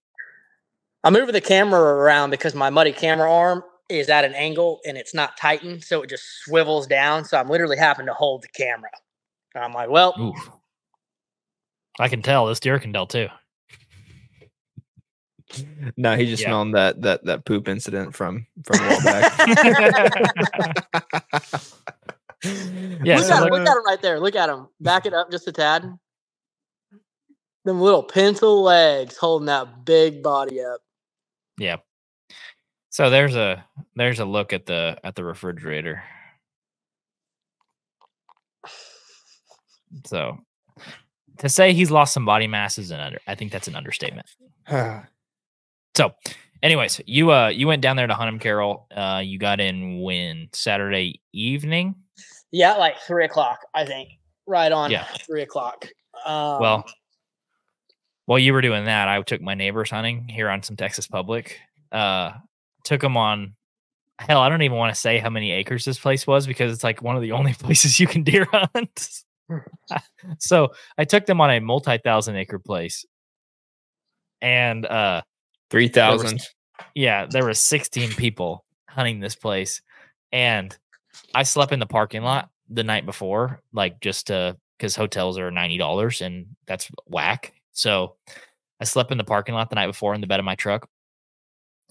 I'm 1.04 1.14
moving 1.14 1.34
the 1.34 1.42
camera 1.42 1.80
around 1.80 2.30
because 2.32 2.56
my 2.56 2.70
muddy 2.70 2.92
camera 2.94 3.32
arm 3.32 3.64
is 3.90 4.10
at 4.10 4.26
an 4.26 4.34
angle 4.34 4.80
and 4.86 4.98
it's 4.98 5.14
not 5.14 5.38
tightened, 5.38 5.84
so 5.84 6.02
it 6.02 6.10
just 6.10 6.24
swivels 6.44 6.88
down. 6.88 7.24
So 7.26 7.38
I'm 7.38 7.50
literally 7.50 7.78
having 7.78 8.06
to 8.08 8.14
hold 8.14 8.42
the 8.44 8.48
camera. 8.50 8.90
And 9.54 9.64
I'm 9.64 9.74
like, 9.74 9.90
well, 9.90 10.14
Ooh, 10.20 10.34
I 12.00 12.10
can 12.10 12.22
tell 12.22 12.48
this 12.48 12.60
deer 12.60 12.80
can 12.80 12.92
tell 12.94 13.06
too. 13.08 13.28
no, 15.96 16.16
he 16.18 16.26
just 16.26 16.42
Yeah. 16.42 16.50
smelling 16.50 16.72
that 16.72 17.02
that 17.04 17.24
that 17.26 17.46
poop 17.46 17.68
incident 17.68 18.16
from 18.16 18.48
from 18.66 18.80
a 18.80 18.88
while 18.88 19.04
back. 19.04 19.32
Yeah, 23.04 23.18
look 23.18 23.26
so 23.26 23.34
at 23.34 23.38
him, 23.44 23.50
look- 23.50 23.52
look 23.60 23.68
at 23.68 23.78
him 23.78 23.86
right 23.86 24.02
there. 24.02 24.20
Look 24.20 24.36
at 24.36 24.50
him. 24.50 24.68
Back 24.80 25.06
it 25.08 25.14
up 25.14 25.32
just 25.32 25.48
a 25.48 25.52
tad. 25.52 25.84
Them 27.66 27.82
little 27.82 28.04
pencil 28.04 28.62
legs 28.64 29.18
holding 29.18 29.48
that 29.48 29.84
big 29.86 30.22
body 30.24 30.62
up. 30.64 30.82
Yeah. 31.58 31.78
So 32.92 33.10
there's 33.10 33.36
a 33.36 33.66
there's 33.96 34.20
a 34.20 34.26
look 34.26 34.54
at 34.54 34.66
the 34.68 34.98
at 35.04 35.16
the 35.16 35.24
refrigerator. 35.24 36.04
So 40.06 40.38
to 41.40 41.50
say 41.50 41.74
he's 41.74 41.92
lost 41.92 42.14
some 42.14 42.26
body 42.26 42.48
mass 42.48 42.78
is 42.78 42.92
an 42.92 43.00
under 43.00 43.20
I 43.28 43.36
think 43.36 43.52
that's 43.52 43.68
an 43.68 43.76
understatement. 43.76 44.28
So 45.98 46.14
anyways, 46.62 47.00
you 47.06 47.32
uh 47.32 47.48
you 47.48 47.68
went 47.68 47.82
down 47.82 47.96
there 47.96 48.06
to 48.06 48.14
hunt 48.14 48.28
him, 48.28 48.38
Carroll. 48.38 48.86
Uh 48.94 49.22
you 49.24 49.40
got 49.40 49.62
in 49.62 50.02
when 50.02 50.50
Saturday 50.52 51.22
evening. 51.32 51.96
Yeah, 52.52 52.74
like 52.74 53.00
three 53.00 53.24
o'clock, 53.24 53.60
I 53.74 53.86
think. 53.86 54.10
Right 54.46 54.74
on 54.74 54.92
Yeah. 54.92 55.06
three 55.26 55.42
o'clock. 55.42 55.88
Um, 56.26 56.60
Well, 56.60 56.86
while 58.26 58.40
you 58.40 58.54
were 58.54 58.62
doing 58.62 58.86
that, 58.86 59.08
I 59.08 59.22
took 59.22 59.42
my 59.42 59.54
neighbors 59.54 59.92
hunting 59.92 60.28
here 60.28 60.50
on 60.50 60.64
some 60.64 60.76
Texas 60.76 61.08
Public. 61.08 61.60
Uh, 61.92 62.34
took 62.84 63.02
them 63.02 63.18
on. 63.18 63.56
Hell, 64.18 64.40
I 64.40 64.50
don't 64.50 64.62
even 64.62 64.78
want 64.78 64.94
to 64.96 65.00
say 65.00 65.18
how 65.18 65.30
many 65.30 65.52
acres 65.52 65.84
this 65.84 66.00
place 66.00 66.26
was 66.26 66.48
because 66.48 66.72
it's 66.74 66.84
like 66.84 67.02
one 67.02 67.16
of 67.16 67.22
the 67.22 67.32
only 67.34 67.54
places 67.54 68.00
you 68.00 68.08
can 68.08 68.24
deer 68.24 68.48
hunt. 68.52 69.10
so 70.40 70.70
I 70.98 71.06
took 71.06 71.26
them 71.26 71.42
on 71.42 71.52
a 71.52 71.60
multi-thousand 71.60 72.36
acre 72.36 72.60
place, 72.60 73.06
and 74.42 74.86
uh, 74.86 75.22
Three 75.70 75.88
thousand. 75.88 76.42
yeah, 76.94 77.26
there 77.30 77.44
were 77.44 77.54
16 77.54 78.12
people 78.12 78.66
hunting 78.90 79.20
this 79.20 79.36
place, 79.36 79.82
and 80.32 80.76
I 81.34 81.44
slept 81.44 81.72
in 81.72 81.80
the 81.80 81.86
parking 81.86 82.24
lot 82.24 82.50
the 82.70 82.84
night 82.84 83.06
before, 83.06 83.62
like 83.74 84.00
just 84.00 84.28
to 84.28 84.58
because 84.78 84.96
hotels 84.96 85.38
are 85.38 85.52
ninety 85.52 85.78
dollars 85.78 86.22
and 86.22 86.48
that's 86.66 86.90
whack. 87.08 87.54
So 87.76 88.16
I 88.82 88.86
slept 88.86 89.12
in 89.12 89.18
the 89.18 89.24
parking 89.24 89.56
lot 89.56 89.70
the 89.70 89.76
night 89.76 89.88
before 89.88 90.16
in 90.16 90.22
the 90.22 90.28
bed 90.28 90.40
of 90.40 90.46
my 90.46 90.56
truck, 90.56 90.90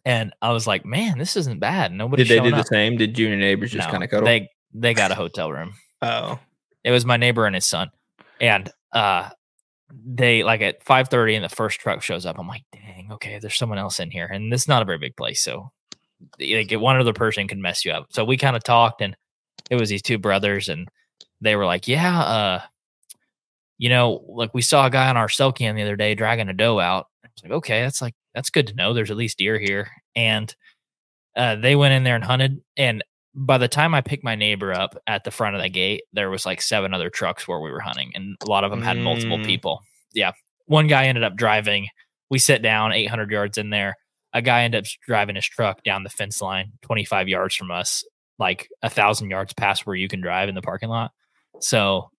and 0.05 0.32
I 0.43 0.53
was 0.53 0.66
like, 0.66 0.85
"Man, 0.85 1.18
this 1.18 1.37
isn't 1.37 1.61
bad." 1.61 1.93
Nobody 1.93 2.24
Did 2.24 2.30
they 2.30 2.41
do 2.43 2.51
showing 2.51 2.57
the 2.57 2.64
same? 2.64 2.97
Did 2.97 3.18
you 3.18 3.26
and 3.26 3.35
your 3.35 3.41
neighbors 3.41 3.70
just 3.70 3.87
No, 3.89 3.93
kind 3.93 4.05
of 4.05 4.11
cuddle? 4.11 4.26
They 4.26 4.49
they 4.72 4.95
got 4.95 5.12
a 5.12 5.14
hotel 5.14 5.53
room. 5.53 5.74
oh, 6.03 6.41
It 6.82 6.91
was 6.91 7.07
my 7.07 7.16
neighbor 7.16 7.47
and 7.47 7.55
his 7.55 7.64
son, 7.64 7.91
and 8.41 8.70
uh, 8.93 9.30
they 10.05 10.43
like 10.43 10.61
at 10.61 10.85
5:30 10.85 11.37
and 11.37 11.45
the 11.45 11.49
first 11.49 11.80
truck 11.80 12.03
shows 12.03 12.26
up. 12.26 12.39
I'm 12.39 12.49
like, 12.49 12.64
dang, 12.72 13.12
okay, 13.12 13.39
there's 13.39 13.57
someone 13.57 13.78
else 13.78 14.01
in 14.01 14.11
here. 14.11 14.26
And 14.26 14.53
this 14.53 14.62
is 14.62 14.68
not 14.68 14.82
a 14.82 14.85
very 14.85 14.99
big 14.99 15.16
place. 15.16 15.41
So 15.41 15.70
like 16.41 16.72
one 16.72 16.99
other 16.99 17.12
person 17.12 17.49
can 17.49 17.62
mess 17.62 17.85
you 17.85 17.93
up. 17.93 18.07
So 18.11 18.24
we 18.24 18.37
kind 18.37 18.57
of 18.57 18.64
talked 18.64 19.01
and 19.03 19.16
it 19.70 19.76
was 19.76 19.89
these 19.89 20.03
two 20.03 20.18
brothers 20.18 20.68
and 20.68 20.89
they 21.41 21.57
were 21.57 21.66
like, 21.66 21.87
Yeah, 21.87 22.20
uh, 22.20 22.62
you 23.79 23.89
know, 23.89 24.25
like 24.29 24.55
we 24.55 24.62
saw 24.62 24.87
a 24.87 24.91
guy 24.91 25.09
on 25.09 25.16
our 25.16 25.29
cell 25.29 25.53
cam 25.53 25.77
the 25.77 25.83
other 25.83 25.97
day 25.97 26.14
dragging 26.14 26.49
a 26.49 26.53
doe 26.53 26.79
out. 26.81 27.07
I 27.25 27.29
was 27.35 27.43
like, 27.43 27.53
okay, 27.53 27.83
that's 27.83 28.01
like 28.03 28.14
that's 28.35 28.51
good 28.51 28.66
to 28.68 28.75
know. 28.75 28.93
There's 28.95 29.11
at 29.11 29.16
least 29.16 29.39
deer 29.39 29.59
here. 29.59 29.89
And 30.16 30.55
uh, 31.37 31.57
they 31.57 31.75
went 31.77 31.95
in 31.95 32.05
there 32.05 32.14
and 32.14 32.25
hunted. 32.25 32.61
And 32.77 33.03
by 33.35 33.59
the 33.59 33.68
time 33.68 33.95
I 33.95 34.01
picked 34.01 34.22
my 34.25 34.37
neighbor 34.37 34.72
up 34.72 34.97
at 35.09 35.25
the 35.25 35.31
front 35.33 35.57
of 35.57 35.62
the 35.62 35.68
gate, 35.68 36.05
there 36.12 36.31
was 36.31 36.47
like 36.47 36.62
seven 36.62 36.95
other 36.95 37.11
trucks 37.11 37.49
where 37.49 37.59
we 37.61 37.70
were 37.72 37.81
hunting, 37.81 38.12
and 38.14 38.37
a 38.43 38.49
lot 38.49 38.62
of 38.64 38.70
them 38.70 38.83
had 38.83 38.97
multiple 38.99 39.39
Mm. 39.39 39.45
people. 39.47 39.83
Yeah, 40.12 40.33
one 40.66 40.87
guy 40.87 41.07
ended 41.07 41.25
up 41.25 41.35
driving. 41.37 41.89
We 42.31 42.39
sit 42.39 42.62
down 42.62 42.93
800 42.93 43.31
yards 43.33 43.59
in 43.59 43.70
there. 43.70 43.97
A 44.33 44.41
guy 44.43 44.62
ended 44.62 44.85
up 44.85 44.91
driving 45.07 45.35
his 45.37 45.47
truck 45.47 45.83
down 45.83 46.05
the 46.05 46.11
fence 46.11 46.41
line, 46.41 46.72
25 46.83 47.29
yards 47.29 47.55
from 47.57 47.70
us, 47.72 48.05
like 48.39 48.68
a 48.83 48.91
thousand 48.91 49.31
yards 49.31 49.53
past 49.53 49.87
where 49.87 49.97
you 49.97 50.07
can 50.09 50.20
drive 50.20 50.49
in 50.49 50.55
the 50.55 50.62
parking 50.62 50.89
lot. 50.89 51.11
So 51.61 52.11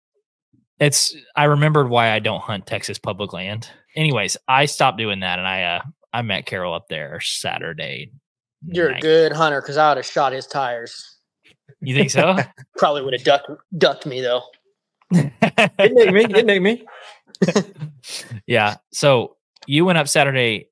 it's 0.79 1.15
I 1.35 1.45
remembered 1.45 1.89
why 1.89 2.11
I 2.11 2.19
don't 2.19 2.41
hunt 2.41 2.65
Texas 2.65 2.97
public 2.97 3.33
land. 3.33 3.69
Anyways, 3.95 4.37
I 4.47 4.65
stopped 4.65 4.97
doing 4.97 5.21
that 5.21 5.39
and 5.39 5.47
I 5.47 5.63
uh 5.63 5.81
I 6.13 6.21
met 6.21 6.45
Carroll 6.45 6.73
up 6.73 6.87
there 6.89 7.19
Saturday. 7.21 8.11
You're 8.67 8.91
a 8.91 8.99
good 8.99 9.31
hunter 9.31 9.61
because 9.61 9.77
I 9.77 9.89
would 9.89 9.97
have 9.97 10.05
shot 10.05 10.33
his 10.33 10.47
tires. 10.47 11.17
You 11.81 11.95
think 11.95 12.09
so? 12.09 12.37
Probably 12.77 13.03
would 13.03 13.13
have 13.13 13.23
ducked 13.23 13.49
ducked 13.77 14.05
me 14.05 14.21
though. 14.21 14.41
Didn't 15.13 16.13
make 16.13 16.13
me. 16.13 16.25
Didn't 16.25 16.45
make 16.45 16.61
me. 16.61 16.85
yeah. 18.47 18.77
So 18.91 19.37
you 19.67 19.85
went 19.85 19.97
up 19.97 20.07
Saturday. 20.07 20.69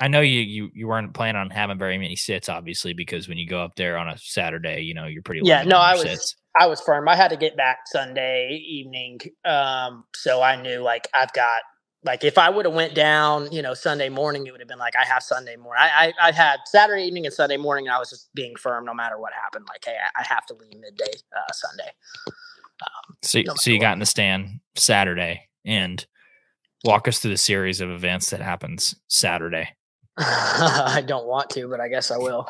I 0.00 0.08
know 0.08 0.20
you 0.20 0.40
you 0.40 0.70
you 0.74 0.86
weren't 0.86 1.14
planning 1.14 1.40
on 1.40 1.50
having 1.50 1.78
very 1.78 1.98
many 1.98 2.16
sits, 2.16 2.48
obviously, 2.48 2.92
because 2.92 3.28
when 3.28 3.38
you 3.38 3.48
go 3.48 3.62
up 3.62 3.74
there 3.76 3.98
on 3.98 4.08
a 4.08 4.18
Saturday, 4.18 4.82
you 4.82 4.94
know 4.94 5.06
you're 5.06 5.22
pretty. 5.22 5.40
Yeah, 5.44 5.64
no, 5.64 5.78
I 5.78 5.94
your 5.94 6.04
was 6.04 6.10
sits. 6.10 6.36
I 6.58 6.66
was 6.66 6.80
firm. 6.80 7.08
I 7.08 7.16
had 7.16 7.28
to 7.28 7.36
get 7.36 7.56
back 7.56 7.80
Sunday 7.86 8.60
evening, 8.66 9.20
um, 9.44 10.04
so 10.14 10.42
I 10.42 10.60
knew 10.60 10.80
like 10.80 11.08
I've 11.14 11.32
got 11.32 11.62
like 12.04 12.24
if 12.24 12.38
I 12.38 12.48
would 12.50 12.64
have 12.64 12.74
went 12.74 12.94
down, 12.94 13.50
you 13.52 13.62
know, 13.62 13.74
Sunday 13.74 14.08
morning, 14.08 14.46
it 14.46 14.52
would 14.52 14.60
have 14.60 14.68
been 14.68 14.78
like 14.78 14.94
I 14.96 15.04
have 15.04 15.22
Sunday 15.22 15.56
morning. 15.56 15.82
I, 15.82 16.12
I 16.20 16.28
I 16.28 16.32
had 16.32 16.60
Saturday 16.66 17.04
evening 17.04 17.26
and 17.26 17.34
Sunday 17.34 17.56
morning, 17.56 17.86
and 17.86 17.94
I 17.94 17.98
was 17.98 18.10
just 18.10 18.28
being 18.34 18.56
firm 18.56 18.84
no 18.84 18.94
matter 18.94 19.18
what 19.18 19.32
happened. 19.32 19.66
Like, 19.68 19.84
hey, 19.84 19.96
I, 19.96 20.20
I 20.20 20.24
have 20.24 20.46
to 20.46 20.54
leave 20.54 20.80
midday 20.80 21.12
uh, 21.36 21.52
Sunday. 21.52 21.90
So, 23.22 23.40
no 23.40 23.54
so 23.54 23.70
you 23.70 23.78
matter 23.78 23.86
got 23.88 23.92
in 23.94 23.98
the 23.98 24.06
stand 24.06 24.60
Saturday 24.76 25.48
and 25.64 26.06
walk 26.84 27.08
us 27.08 27.18
through 27.18 27.32
the 27.32 27.36
series 27.36 27.80
of 27.80 27.90
events 27.90 28.30
that 28.30 28.40
happens 28.40 28.94
Saturday. 29.08 29.70
I 30.18 31.02
don't 31.06 31.26
want 31.26 31.50
to, 31.50 31.68
but 31.68 31.80
I 31.80 31.88
guess 31.88 32.10
I 32.10 32.16
will. 32.16 32.48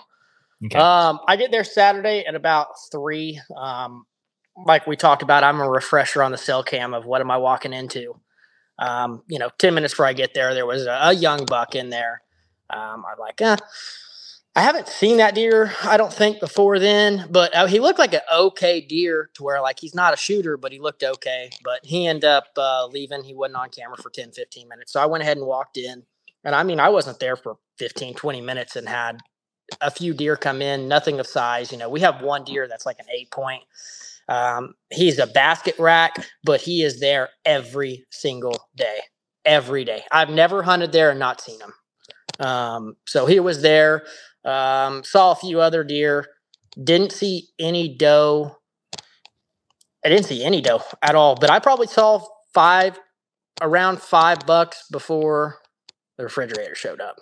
Okay. 0.64 0.78
Um, 0.78 1.20
I 1.26 1.36
get 1.36 1.50
there 1.50 1.64
Saturday 1.64 2.24
at 2.26 2.34
about 2.34 2.68
three. 2.90 3.40
Um, 3.56 4.06
like 4.66 4.86
we 4.86 4.96
talked 4.96 5.22
about, 5.22 5.44
I'm 5.44 5.60
a 5.60 5.68
refresher 5.68 6.22
on 6.22 6.32
the 6.32 6.38
cell 6.38 6.64
cam 6.64 6.94
of 6.94 7.06
what 7.06 7.20
am 7.20 7.30
I 7.30 7.36
walking 7.36 7.72
into. 7.72 8.20
Um, 8.78 9.22
you 9.28 9.38
know, 9.38 9.50
ten 9.58 9.74
minutes 9.74 9.94
before 9.94 10.06
I 10.06 10.12
get 10.12 10.34
there, 10.34 10.54
there 10.54 10.66
was 10.66 10.86
a, 10.86 10.98
a 11.02 11.12
young 11.12 11.44
buck 11.46 11.74
in 11.74 11.90
there. 11.90 12.22
Um, 12.70 13.04
I'm 13.10 13.18
like, 13.18 13.40
eh, 13.40 13.56
I 14.56 14.60
haven't 14.60 14.88
seen 14.88 15.18
that 15.18 15.36
deer, 15.36 15.72
I 15.84 15.96
don't 15.96 16.12
think, 16.12 16.40
before 16.40 16.80
then, 16.80 17.28
but 17.30 17.54
uh, 17.54 17.66
he 17.66 17.78
looked 17.78 18.00
like 18.00 18.12
an 18.12 18.20
okay 18.32 18.80
deer 18.80 19.30
to 19.34 19.44
where 19.44 19.60
like 19.60 19.78
he's 19.78 19.94
not 19.94 20.12
a 20.12 20.16
shooter, 20.16 20.56
but 20.56 20.72
he 20.72 20.80
looked 20.80 21.04
okay. 21.04 21.50
But 21.62 21.86
he 21.86 22.08
ended 22.08 22.24
up 22.24 22.46
uh, 22.56 22.86
leaving. 22.86 23.22
He 23.22 23.34
wasn't 23.34 23.56
on 23.56 23.70
camera 23.70 23.96
for 23.96 24.10
10, 24.10 24.32
15 24.32 24.68
minutes. 24.68 24.92
So 24.92 25.00
I 25.00 25.06
went 25.06 25.22
ahead 25.22 25.36
and 25.36 25.46
walked 25.46 25.76
in. 25.76 26.02
And 26.44 26.54
I 26.56 26.64
mean, 26.64 26.80
I 26.80 26.88
wasn't 26.88 27.20
there 27.20 27.36
for 27.36 27.58
15, 27.78 28.14
20 28.14 28.40
minutes 28.40 28.74
and 28.74 28.88
had 28.88 29.20
a 29.80 29.90
few 29.90 30.14
deer 30.14 30.36
come 30.36 30.62
in, 30.62 30.88
nothing 30.88 31.20
of 31.20 31.26
size. 31.26 31.72
You 31.72 31.78
know, 31.78 31.88
we 31.88 32.00
have 32.00 32.22
one 32.22 32.44
deer 32.44 32.66
that's 32.68 32.86
like 32.86 32.98
an 32.98 33.06
eight 33.12 33.30
point. 33.30 33.62
Um, 34.28 34.74
he's 34.90 35.18
a 35.18 35.26
basket 35.26 35.78
rack, 35.78 36.26
but 36.44 36.60
he 36.60 36.82
is 36.82 37.00
there 37.00 37.30
every 37.44 38.04
single 38.10 38.68
day, 38.76 38.98
every 39.44 39.84
day. 39.84 40.02
I've 40.12 40.30
never 40.30 40.62
hunted 40.62 40.92
there 40.92 41.10
and 41.10 41.18
not 41.18 41.40
seen 41.40 41.58
him. 41.60 41.72
Um, 42.46 42.96
so 43.06 43.26
he 43.26 43.40
was 43.40 43.62
there. 43.62 44.04
Um, 44.44 45.02
saw 45.02 45.32
a 45.32 45.36
few 45.36 45.60
other 45.60 45.82
deer. 45.82 46.26
Didn't 46.82 47.12
see 47.12 47.48
any 47.58 47.96
doe. 47.96 48.56
I 50.04 50.08
didn't 50.10 50.26
see 50.26 50.44
any 50.44 50.60
doe 50.60 50.82
at 51.02 51.14
all, 51.14 51.34
but 51.34 51.50
I 51.50 51.58
probably 51.58 51.88
saw 51.88 52.22
five, 52.54 52.98
around 53.60 54.00
five 54.00 54.46
bucks 54.46 54.84
before 54.90 55.58
the 56.16 56.24
refrigerator 56.24 56.74
showed 56.74 57.00
up. 57.00 57.16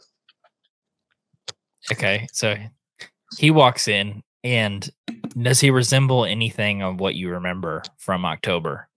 Okay. 1.93 2.27
So 2.33 2.57
he 3.39 3.51
walks 3.51 3.89
in 3.89 4.23
and 4.45 4.89
does 5.41 5.61
he 5.61 5.71
resemble 5.71 6.25
anything 6.25 6.83
of 6.83 7.01
what 7.01 7.15
you 7.15 7.31
remember 7.31 7.83
from 7.99 8.25
October? 8.25 8.89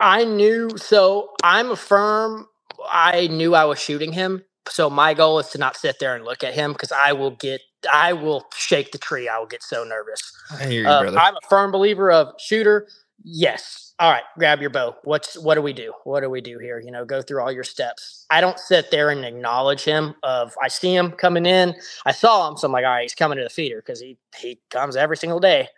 I 0.00 0.24
knew 0.24 0.70
so 0.76 1.30
I'm 1.42 1.70
a 1.70 1.76
firm 1.76 2.48
I 2.90 3.28
knew 3.28 3.54
I 3.54 3.64
was 3.64 3.78
shooting 3.78 4.12
him. 4.12 4.44
So 4.68 4.88
my 4.88 5.14
goal 5.14 5.38
is 5.38 5.48
to 5.50 5.58
not 5.58 5.76
sit 5.76 5.98
there 6.00 6.14
and 6.14 6.24
look 6.24 6.42
at 6.42 6.54
him 6.54 6.72
because 6.72 6.92
I 6.92 7.12
will 7.12 7.32
get 7.32 7.60
I 7.92 8.12
will 8.14 8.46
shake 8.56 8.92
the 8.92 8.98
tree. 8.98 9.28
I 9.28 9.38
will 9.38 9.46
get 9.46 9.62
so 9.62 9.84
nervous. 9.84 10.20
I 10.50 10.66
hear 10.66 10.82
you, 10.82 10.88
Uh, 10.88 11.02
brother. 11.02 11.18
I'm 11.18 11.34
a 11.34 11.48
firm 11.48 11.70
believer 11.70 12.10
of 12.10 12.34
shooter. 12.38 12.88
Yes. 13.22 13.94
All 14.00 14.10
right, 14.10 14.24
grab 14.38 14.60
your 14.60 14.70
bow. 14.70 14.96
What's 15.04 15.38
what 15.38 15.54
do 15.54 15.62
we 15.62 15.72
do? 15.72 15.92
What 16.02 16.20
do 16.20 16.28
we 16.28 16.40
do 16.40 16.58
here? 16.58 16.80
You 16.80 16.90
know, 16.90 17.04
go 17.04 17.22
through 17.22 17.40
all 17.40 17.52
your 17.52 17.62
steps. 17.62 18.26
I 18.28 18.40
don't 18.40 18.58
sit 18.58 18.90
there 18.90 19.10
and 19.10 19.24
acknowledge 19.24 19.84
him. 19.84 20.14
Of 20.24 20.52
I 20.60 20.68
see 20.68 20.94
him 20.94 21.12
coming 21.12 21.46
in. 21.46 21.74
I 22.04 22.12
saw 22.12 22.48
him, 22.48 22.56
so 22.56 22.66
I'm 22.66 22.72
like, 22.72 22.84
all 22.84 22.90
right, 22.90 23.02
he's 23.02 23.14
coming 23.14 23.38
to 23.38 23.44
the 23.44 23.50
feeder 23.50 23.76
because 23.76 24.00
he 24.00 24.18
he 24.36 24.58
comes 24.70 24.96
every 24.96 25.16
single 25.16 25.38
day. 25.38 25.68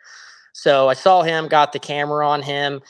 So 0.55 0.89
I 0.89 0.95
saw 0.95 1.22
him, 1.22 1.49
got 1.49 1.72
the 1.72 1.78
camera 1.78 2.26
on 2.26 2.41
him. 2.43 2.80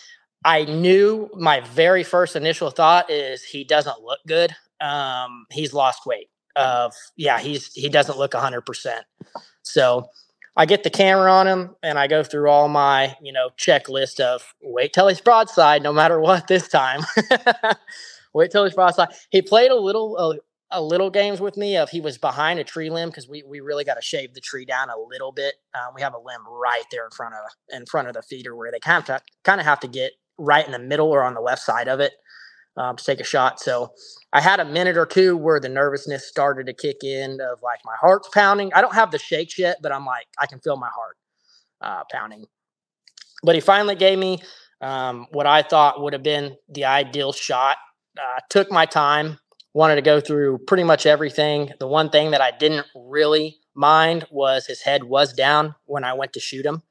I 0.44 0.64
knew 0.64 1.28
my 1.34 1.60
very 1.60 2.04
first 2.04 2.36
initial 2.36 2.70
thought 2.70 3.10
is 3.10 3.42
he 3.42 3.64
doesn't 3.64 4.00
look 4.02 4.20
good. 4.28 4.54
Um, 4.80 5.46
he's 5.50 5.74
lost 5.74 6.06
weight. 6.06 6.28
Of 6.54 6.94
yeah, 7.16 7.40
he's 7.40 7.72
he 7.74 7.88
doesn't 7.88 8.16
look 8.16 8.32
hundred 8.32 8.62
percent. 8.62 9.04
So 9.62 10.08
I 10.56 10.64
get 10.64 10.82
the 10.82 10.90
camera 10.90 11.30
on 11.30 11.46
him 11.46 11.76
and 11.82 11.98
I 11.98 12.06
go 12.06 12.22
through 12.22 12.48
all 12.48 12.68
my, 12.68 13.16
you 13.20 13.32
know, 13.32 13.50
checklist 13.58 14.20
of 14.20 14.54
wait 14.62 14.92
till 14.92 15.08
he's 15.08 15.20
broadside, 15.20 15.82
no 15.82 15.92
matter 15.92 16.18
what 16.18 16.46
this 16.46 16.68
time. 16.68 17.02
wait 18.34 18.50
till 18.50 18.64
he's 18.64 18.74
broadside. 18.74 19.08
He 19.30 19.42
played 19.42 19.70
a 19.70 19.76
little, 19.76 20.16
a, 20.16 20.38
a 20.70 20.82
little 20.82 21.10
games 21.10 21.40
with 21.40 21.58
me 21.58 21.76
of 21.76 21.90
he 21.90 22.00
was 22.00 22.16
behind 22.16 22.58
a 22.58 22.64
tree 22.64 22.88
limb 22.88 23.10
because 23.10 23.28
we, 23.28 23.42
we 23.42 23.60
really 23.60 23.84
got 23.84 23.94
to 23.94 24.02
shave 24.02 24.32
the 24.32 24.40
tree 24.40 24.64
down 24.64 24.88
a 24.88 24.98
little 24.98 25.30
bit. 25.30 25.56
Um, 25.74 25.92
we 25.94 26.00
have 26.00 26.14
a 26.14 26.18
limb 26.18 26.42
right 26.48 26.84
there 26.90 27.04
in 27.04 27.10
front 27.10 27.34
of 27.34 27.40
in 27.76 27.84
front 27.84 28.08
of 28.08 28.14
the 28.14 28.22
feeder 28.22 28.56
where 28.56 28.72
they 28.72 28.80
kind 28.80 29.08
of 29.08 29.20
kind 29.44 29.60
of 29.60 29.66
have 29.66 29.80
to 29.80 29.88
get 29.88 30.12
right 30.38 30.64
in 30.64 30.72
the 30.72 30.78
middle 30.78 31.08
or 31.08 31.22
on 31.22 31.34
the 31.34 31.40
left 31.40 31.62
side 31.62 31.88
of 31.88 32.00
it 32.00 32.12
um, 32.76 32.96
to 32.96 33.04
take 33.04 33.20
a 33.20 33.24
shot. 33.24 33.60
So 33.60 33.92
I 34.32 34.40
had 34.40 34.60
a 34.60 34.64
minute 34.64 34.96
or 34.96 35.06
two 35.06 35.36
where 35.36 35.60
the 35.60 35.68
nervousness 35.68 36.26
started 36.26 36.66
to 36.66 36.72
kick 36.72 37.02
in 37.02 37.40
of 37.40 37.62
like 37.62 37.80
my 37.84 37.94
heart's 38.00 38.28
pounding. 38.28 38.72
I 38.74 38.80
don't 38.80 38.94
have 38.94 39.10
the 39.10 39.18
shakes 39.18 39.58
yet, 39.58 39.78
but 39.82 39.92
I'm 39.92 40.04
like, 40.04 40.26
I 40.38 40.46
can 40.46 40.60
feel 40.60 40.76
my 40.76 40.90
heart 40.94 41.16
uh, 41.80 42.04
pounding. 42.10 42.46
But 43.42 43.54
he 43.54 43.60
finally 43.60 43.94
gave 43.94 44.18
me 44.18 44.40
um, 44.80 45.26
what 45.30 45.46
I 45.46 45.62
thought 45.62 46.02
would 46.02 46.12
have 46.12 46.22
been 46.22 46.56
the 46.68 46.84
ideal 46.84 47.32
shot. 47.32 47.76
Uh, 48.18 48.40
took 48.48 48.70
my 48.70 48.86
time, 48.86 49.38
wanted 49.74 49.96
to 49.96 50.02
go 50.02 50.20
through 50.20 50.58
pretty 50.66 50.84
much 50.84 51.06
everything. 51.06 51.70
The 51.78 51.86
one 51.86 52.10
thing 52.10 52.30
that 52.30 52.40
I 52.40 52.50
didn't 52.50 52.86
really 52.94 53.58
mind 53.74 54.26
was 54.30 54.66
his 54.66 54.80
head 54.80 55.04
was 55.04 55.34
down 55.34 55.74
when 55.84 56.02
I 56.02 56.14
went 56.14 56.32
to 56.32 56.40
shoot 56.40 56.64
him. 56.64 56.82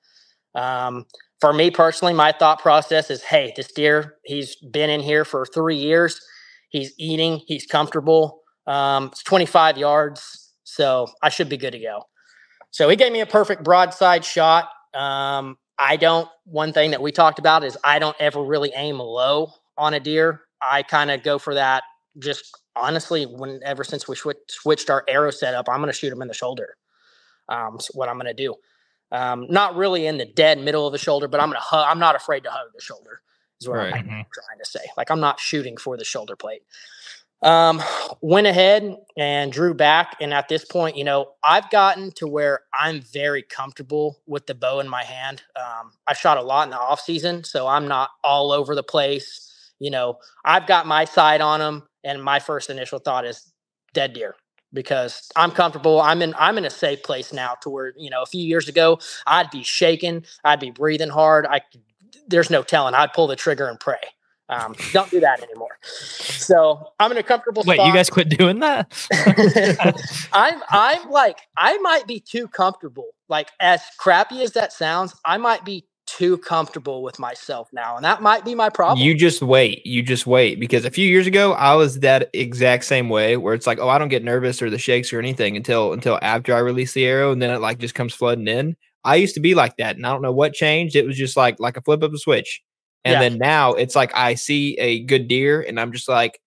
Um, 0.53 1.05
for 1.41 1.53
me 1.53 1.71
personally, 1.71 2.13
my 2.13 2.31
thought 2.31 2.59
process 2.59 3.09
is 3.09 3.23
hey, 3.23 3.53
this 3.55 3.71
deer, 3.71 4.15
he's 4.25 4.55
been 4.55 4.89
in 4.89 5.01
here 5.01 5.25
for 5.25 5.45
three 5.45 5.77
years. 5.77 6.19
He's 6.69 6.93
eating, 6.97 7.41
he's 7.45 7.65
comfortable. 7.65 8.41
Um, 8.67 9.07
it's 9.07 9.23
25 9.23 9.77
yards, 9.77 10.53
so 10.63 11.07
I 11.21 11.29
should 11.29 11.49
be 11.49 11.57
good 11.57 11.71
to 11.71 11.79
go. 11.79 12.03
So 12.71 12.89
he 12.89 12.95
gave 12.95 13.11
me 13.11 13.21
a 13.21 13.25
perfect 13.25 13.63
broadside 13.63 14.25
shot. 14.25 14.69
Um, 14.93 15.57
I 15.77 15.97
don't, 15.97 16.27
one 16.45 16.73
thing 16.73 16.91
that 16.91 17.01
we 17.01 17.11
talked 17.11 17.39
about 17.39 17.63
is 17.63 17.77
I 17.83 17.99
don't 17.99 18.15
ever 18.19 18.43
really 18.43 18.71
aim 18.75 18.99
low 18.99 19.51
on 19.77 19.93
a 19.93 19.99
deer. 19.99 20.41
I 20.61 20.83
kind 20.83 21.11
of 21.11 21.21
go 21.23 21.37
for 21.37 21.53
that 21.53 21.83
just 22.17 22.57
honestly, 22.75 23.25
when 23.25 23.59
ever 23.63 23.83
since 23.83 24.07
we 24.07 24.15
switch, 24.15 24.37
switched 24.47 24.89
our 24.89 25.03
arrow 25.07 25.31
setup, 25.31 25.69
I'm 25.69 25.77
going 25.77 25.91
to 25.91 25.97
shoot 25.97 26.11
him 26.11 26.21
in 26.21 26.27
the 26.27 26.33
shoulder. 26.33 26.75
Um, 27.49 27.77
so 27.79 27.91
what 27.93 28.09
I'm 28.09 28.15
going 28.15 28.25
to 28.27 28.33
do. 28.33 28.55
Um, 29.11 29.47
not 29.49 29.75
really 29.75 30.07
in 30.07 30.17
the 30.17 30.25
dead 30.25 30.59
middle 30.59 30.85
of 30.87 30.91
the 30.91 30.97
shoulder, 30.97 31.27
but 31.27 31.39
I'm 31.39 31.49
gonna 31.49 31.59
hug. 31.59 31.85
I'm 31.89 31.99
not 31.99 32.15
afraid 32.15 32.43
to 32.43 32.51
hug 32.51 32.69
the 32.75 32.81
shoulder. 32.81 33.21
Is 33.61 33.67
what 33.69 33.77
Right. 33.77 33.93
I'm 33.93 34.05
Mhm. 34.05 34.25
trying 34.33 34.59
to 34.59 34.65
say. 34.65 34.91
Like 34.97 35.09
I'm 35.11 35.19
not 35.21 35.39
shooting 35.39 35.77
for 35.77 35.97
the 35.97 36.03
shoulder 36.05 36.35
plate. 36.35 36.63
Um, 37.41 37.81
went 38.21 38.47
ahead 38.47 38.97
and 39.17 39.51
drew 39.51 39.73
back, 39.73 40.15
and 40.19 40.33
at 40.33 40.47
this 40.47 40.65
point, 40.65 40.97
you 40.97 41.03
know, 41.03 41.33
I've 41.43 41.69
gotten 41.69 42.11
to 42.13 42.27
where 42.27 42.61
I'm 42.73 43.01
very 43.01 43.43
comfortable 43.43 44.19
with 44.25 44.47
the 44.47 44.55
bow 44.55 44.79
in 44.79 44.89
my 44.89 45.03
hand. 45.03 45.43
Um, 45.55 45.93
I 46.07 46.13
shot 46.13 46.37
a 46.37 46.41
lot 46.41 46.63
in 46.63 46.71
the 46.71 46.79
off 46.79 47.01
season, 47.01 47.43
so 47.43 47.67
I'm 47.67 47.87
not 47.87 48.09
all 48.23 48.51
over 48.51 48.75
the 48.75 48.83
place. 48.83 49.41
you 49.77 49.91
know, 49.91 50.17
I've 50.45 50.67
got 50.67 50.87
my 50.87 51.03
sight 51.03 51.41
on 51.41 51.59
them, 51.59 51.89
and 52.03 52.23
my 52.23 52.39
first 52.39 52.69
initial 52.69 52.97
thought 52.99 53.25
is 53.25 53.51
dead 53.93 54.13
deer 54.13 54.35
because 54.73 55.31
I'm 55.35 55.51
comfortable. 55.51 56.01
I'm 56.01 56.21
in 56.21 56.33
I'm 56.37 56.57
in 56.57 56.65
a 56.65 56.69
safe 56.69 57.03
place 57.03 57.33
now 57.33 57.55
to 57.61 57.69
where, 57.69 57.93
you 57.97 58.09
know, 58.09 58.21
a 58.21 58.25
few 58.25 58.43
years 58.45 58.67
ago 58.67 58.99
I'd 59.25 59.49
be 59.49 59.63
shaking, 59.63 60.25
I'd 60.43 60.59
be 60.59 60.71
breathing 60.71 61.09
hard. 61.09 61.45
I 61.45 61.61
there's 62.27 62.49
no 62.49 62.63
telling. 62.63 62.93
I'd 62.93 63.13
pull 63.13 63.27
the 63.27 63.35
trigger 63.35 63.67
and 63.67 63.79
pray. 63.79 63.99
Um, 64.47 64.75
don't 64.93 65.09
do 65.09 65.19
that 65.21 65.41
anymore. 65.41 65.77
So 65.81 66.91
I'm 66.99 67.11
in 67.11 67.17
a 67.17 67.23
comfortable 67.23 67.63
Wait, 67.65 67.77
spot. 67.77 67.87
you 67.87 67.93
guys 67.93 68.09
quit 68.09 68.29
doing 68.29 68.59
that? 68.59 68.91
I'm 70.33 70.61
I'm 70.69 71.09
like 71.09 71.39
I 71.57 71.77
might 71.79 72.05
be 72.05 72.19
too 72.19 72.47
comfortable. 72.47 73.07
Like 73.27 73.49
as 73.59 73.81
crappy 73.97 74.43
as 74.43 74.51
that 74.51 74.71
sounds, 74.71 75.15
I 75.25 75.37
might 75.37 75.65
be 75.65 75.85
too 76.17 76.37
comfortable 76.37 77.03
with 77.03 77.19
myself 77.19 77.69
now, 77.73 77.95
and 77.95 78.05
that 78.05 78.21
might 78.21 78.45
be 78.45 78.55
my 78.55 78.69
problem. 78.69 79.05
You 79.05 79.15
just 79.15 79.41
wait. 79.41 79.85
You 79.85 80.01
just 80.01 80.25
wait 80.25 80.59
because 80.59 80.85
a 80.85 80.91
few 80.91 81.07
years 81.07 81.27
ago 81.27 81.53
I 81.53 81.75
was 81.75 81.99
that 81.99 82.29
exact 82.33 82.85
same 82.85 83.09
way 83.09 83.37
where 83.37 83.53
it's 83.53 83.67
like, 83.67 83.79
oh, 83.79 83.89
I 83.89 83.97
don't 83.97 84.09
get 84.09 84.23
nervous 84.23 84.61
or 84.61 84.69
the 84.69 84.77
shakes 84.77 85.11
or 85.11 85.19
anything 85.19 85.57
until 85.57 85.93
until 85.93 86.17
after 86.21 86.55
I 86.55 86.59
release 86.59 86.93
the 86.93 87.05
arrow, 87.05 87.31
and 87.31 87.41
then 87.41 87.49
it 87.51 87.59
like 87.59 87.79
just 87.79 87.95
comes 87.95 88.13
flooding 88.13 88.47
in. 88.47 88.75
I 89.03 89.15
used 89.17 89.35
to 89.35 89.41
be 89.41 89.55
like 89.55 89.77
that, 89.77 89.95
and 89.97 90.05
I 90.05 90.11
don't 90.11 90.21
know 90.21 90.31
what 90.31 90.53
changed. 90.53 90.95
It 90.95 91.05
was 91.05 91.17
just 91.17 91.37
like 91.37 91.59
like 91.59 91.77
a 91.77 91.81
flip 91.81 92.01
of 92.03 92.13
a 92.13 92.17
switch, 92.17 92.61
and 93.03 93.13
Yeah. 93.13 93.19
then 93.19 93.37
now 93.37 93.73
it's 93.73 93.95
like 93.95 94.11
I 94.15 94.35
see 94.35 94.77
a 94.79 95.03
good 95.03 95.27
deer, 95.27 95.61
and 95.61 95.79
I'm 95.79 95.91
just 95.91 96.07
like, 96.07 96.39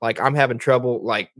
like 0.00 0.20
I'm 0.20 0.34
having 0.34 0.58
trouble 0.58 1.04
like 1.04 1.30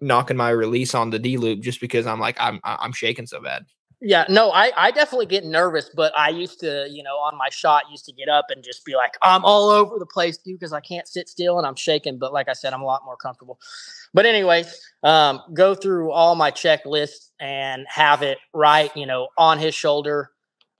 knocking 0.00 0.36
my 0.36 0.50
release 0.50 0.94
on 0.94 1.10
the 1.10 1.18
D 1.18 1.36
loop 1.36 1.60
just 1.60 1.80
because 1.80 2.06
I'm 2.06 2.20
like 2.20 2.36
I'm 2.38 2.60
I'm 2.64 2.92
shaking 2.92 3.26
so 3.26 3.40
bad. 3.40 3.64
Yeah, 4.00 4.26
no, 4.28 4.52
I, 4.52 4.70
I 4.76 4.90
definitely 4.92 5.26
get 5.26 5.44
nervous, 5.44 5.90
but 5.92 6.16
I 6.16 6.28
used 6.28 6.60
to, 6.60 6.86
you 6.88 7.02
know, 7.02 7.16
on 7.16 7.36
my 7.36 7.48
shot, 7.50 7.84
used 7.90 8.04
to 8.04 8.12
get 8.12 8.28
up 8.28 8.46
and 8.50 8.62
just 8.62 8.84
be 8.84 8.94
like, 8.94 9.14
I'm 9.22 9.44
all 9.44 9.70
over 9.70 9.98
the 9.98 10.06
place, 10.06 10.38
dude, 10.38 10.60
because 10.60 10.72
I 10.72 10.80
can't 10.80 11.08
sit 11.08 11.28
still 11.28 11.58
and 11.58 11.66
I'm 11.66 11.74
shaking. 11.74 12.16
But 12.16 12.32
like 12.32 12.48
I 12.48 12.52
said, 12.52 12.72
I'm 12.72 12.82
a 12.82 12.84
lot 12.86 13.04
more 13.04 13.16
comfortable. 13.16 13.58
But 14.14 14.24
anyways, 14.24 14.80
um, 15.02 15.42
go 15.52 15.74
through 15.74 16.12
all 16.12 16.36
my 16.36 16.52
checklists 16.52 17.30
and 17.40 17.86
have 17.88 18.22
it 18.22 18.38
right, 18.54 18.96
you 18.96 19.04
know, 19.04 19.28
on 19.36 19.58
his 19.58 19.74
shoulder, 19.74 20.30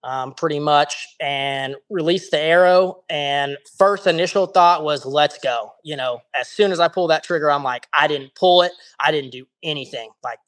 um, 0.05 0.33
pretty 0.33 0.61
much, 0.61 1.09
and 1.19 1.75
release 1.91 2.31
the 2.31 2.39
arrow. 2.39 3.03
And 3.11 3.57
first 3.77 4.07
initial 4.07 4.47
thought 4.47 4.85
was, 4.85 5.05
let's 5.05 5.39
go. 5.39 5.73
You 5.83 5.97
know, 5.97 6.21
as 6.35 6.47
soon 6.47 6.71
as 6.71 6.79
I 6.79 6.87
pull 6.87 7.09
that 7.09 7.25
trigger, 7.25 7.51
I'm 7.51 7.65
like, 7.65 7.89
I 7.93 8.07
didn't 8.07 8.37
pull 8.37 8.63
it, 8.63 8.71
I 9.01 9.11
didn't 9.11 9.31
do 9.31 9.45
anything. 9.65 10.11
Like, 10.23 10.39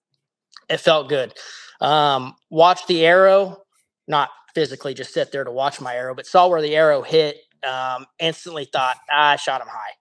it 0.70 0.78
felt 0.78 1.08
good. 1.08 1.34
Um, 1.80 2.34
watched 2.48 2.86
the 2.86 3.04
arrow, 3.04 3.62
not 4.06 4.30
physically 4.54 4.94
just 4.94 5.12
sit 5.12 5.32
there 5.32 5.44
to 5.44 5.50
watch 5.50 5.80
my 5.80 5.94
arrow, 5.94 6.14
but 6.14 6.26
saw 6.26 6.48
where 6.48 6.62
the 6.62 6.76
arrow 6.76 7.02
hit. 7.02 7.36
Um, 7.62 8.06
instantly 8.18 8.64
thought, 8.64 8.96
I 9.12 9.36
shot 9.36 9.60
him 9.60 9.66
high. 9.68 9.92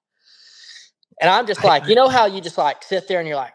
And 1.19 1.29
I'm 1.29 1.45
just 1.45 1.63
like, 1.63 1.87
you 1.87 1.95
know 1.95 2.07
how 2.07 2.25
you 2.27 2.39
just 2.39 2.57
like 2.57 2.83
sit 2.83 3.07
there 3.09 3.19
and 3.19 3.27
you're 3.27 3.35
like, 3.35 3.53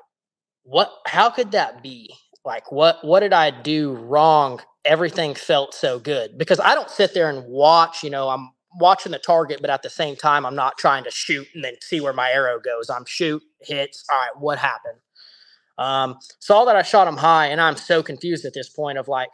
what? 0.65 0.93
How 1.07 1.31
could 1.31 1.53
that 1.53 1.83
be? 1.83 2.15
Like, 2.45 2.71
what? 2.71 2.99
What 3.03 3.21
did 3.21 3.33
I 3.33 3.51
do 3.51 3.95
wrong? 3.95 4.61
Everything 4.85 5.35
felt 5.35 5.73
so 5.73 5.99
good 5.99 6.37
because 6.37 6.61
I 6.61 6.75
don't 6.75 6.91
sit 6.91 7.15
there 7.15 7.31
and 7.31 7.47
watch. 7.47 8.03
You 8.03 8.11
know, 8.11 8.29
I'm 8.29 8.51
watching 8.79 9.13
the 9.13 9.19
target, 9.19 9.61
but 9.63 9.71
at 9.71 9.83
the 9.83 9.89
same 9.89 10.17
time, 10.17 10.45
I'm 10.45 10.55
not 10.55 10.77
trying 10.77 11.05
to 11.05 11.11
shoot 11.11 11.47
and 11.55 11.65
then 11.65 11.77
see 11.81 12.01
where 12.01 12.13
my 12.13 12.31
arrow 12.31 12.61
goes. 12.61 12.91
I'm 12.91 13.07
shoot 13.07 13.43
hits. 13.63 14.05
All 14.11 14.19
right, 14.19 14.31
what 14.39 14.59
happened? 14.59 14.99
Um, 15.79 16.19
saw 16.39 16.65
that 16.67 16.77
I 16.77 16.83
shot 16.83 17.09
him 17.09 17.17
high, 17.17 17.47
and 17.47 17.61
I'm 17.61 17.77
so 17.77 18.03
confused 18.03 18.45
at 18.45 18.55
this 18.55 18.69
point 18.69 18.99
of 18.99 19.09
like, 19.09 19.29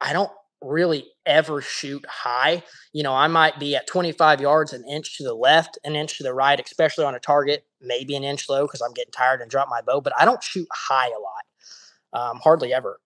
I 0.00 0.12
don't 0.12 0.30
really 0.62 1.06
ever 1.26 1.60
shoot 1.60 2.04
high. 2.08 2.62
You 2.92 3.02
know, 3.02 3.14
I 3.14 3.26
might 3.28 3.58
be 3.58 3.76
at 3.76 3.86
25 3.86 4.40
yards, 4.40 4.72
an 4.72 4.84
inch 4.88 5.18
to 5.18 5.24
the 5.24 5.34
left, 5.34 5.78
an 5.84 5.96
inch 5.96 6.18
to 6.18 6.22
the 6.22 6.34
right, 6.34 6.60
especially 6.64 7.04
on 7.04 7.14
a 7.14 7.20
target, 7.20 7.66
maybe 7.80 8.16
an 8.16 8.24
inch 8.24 8.48
low 8.48 8.66
because 8.66 8.80
I'm 8.80 8.92
getting 8.92 9.12
tired 9.12 9.40
and 9.40 9.50
drop 9.50 9.68
my 9.68 9.80
bow, 9.82 10.00
but 10.00 10.12
I 10.18 10.24
don't 10.24 10.42
shoot 10.42 10.68
high 10.72 11.08
a 11.08 11.20
lot, 11.20 12.30
um, 12.30 12.40
hardly 12.42 12.72
ever. 12.72 13.00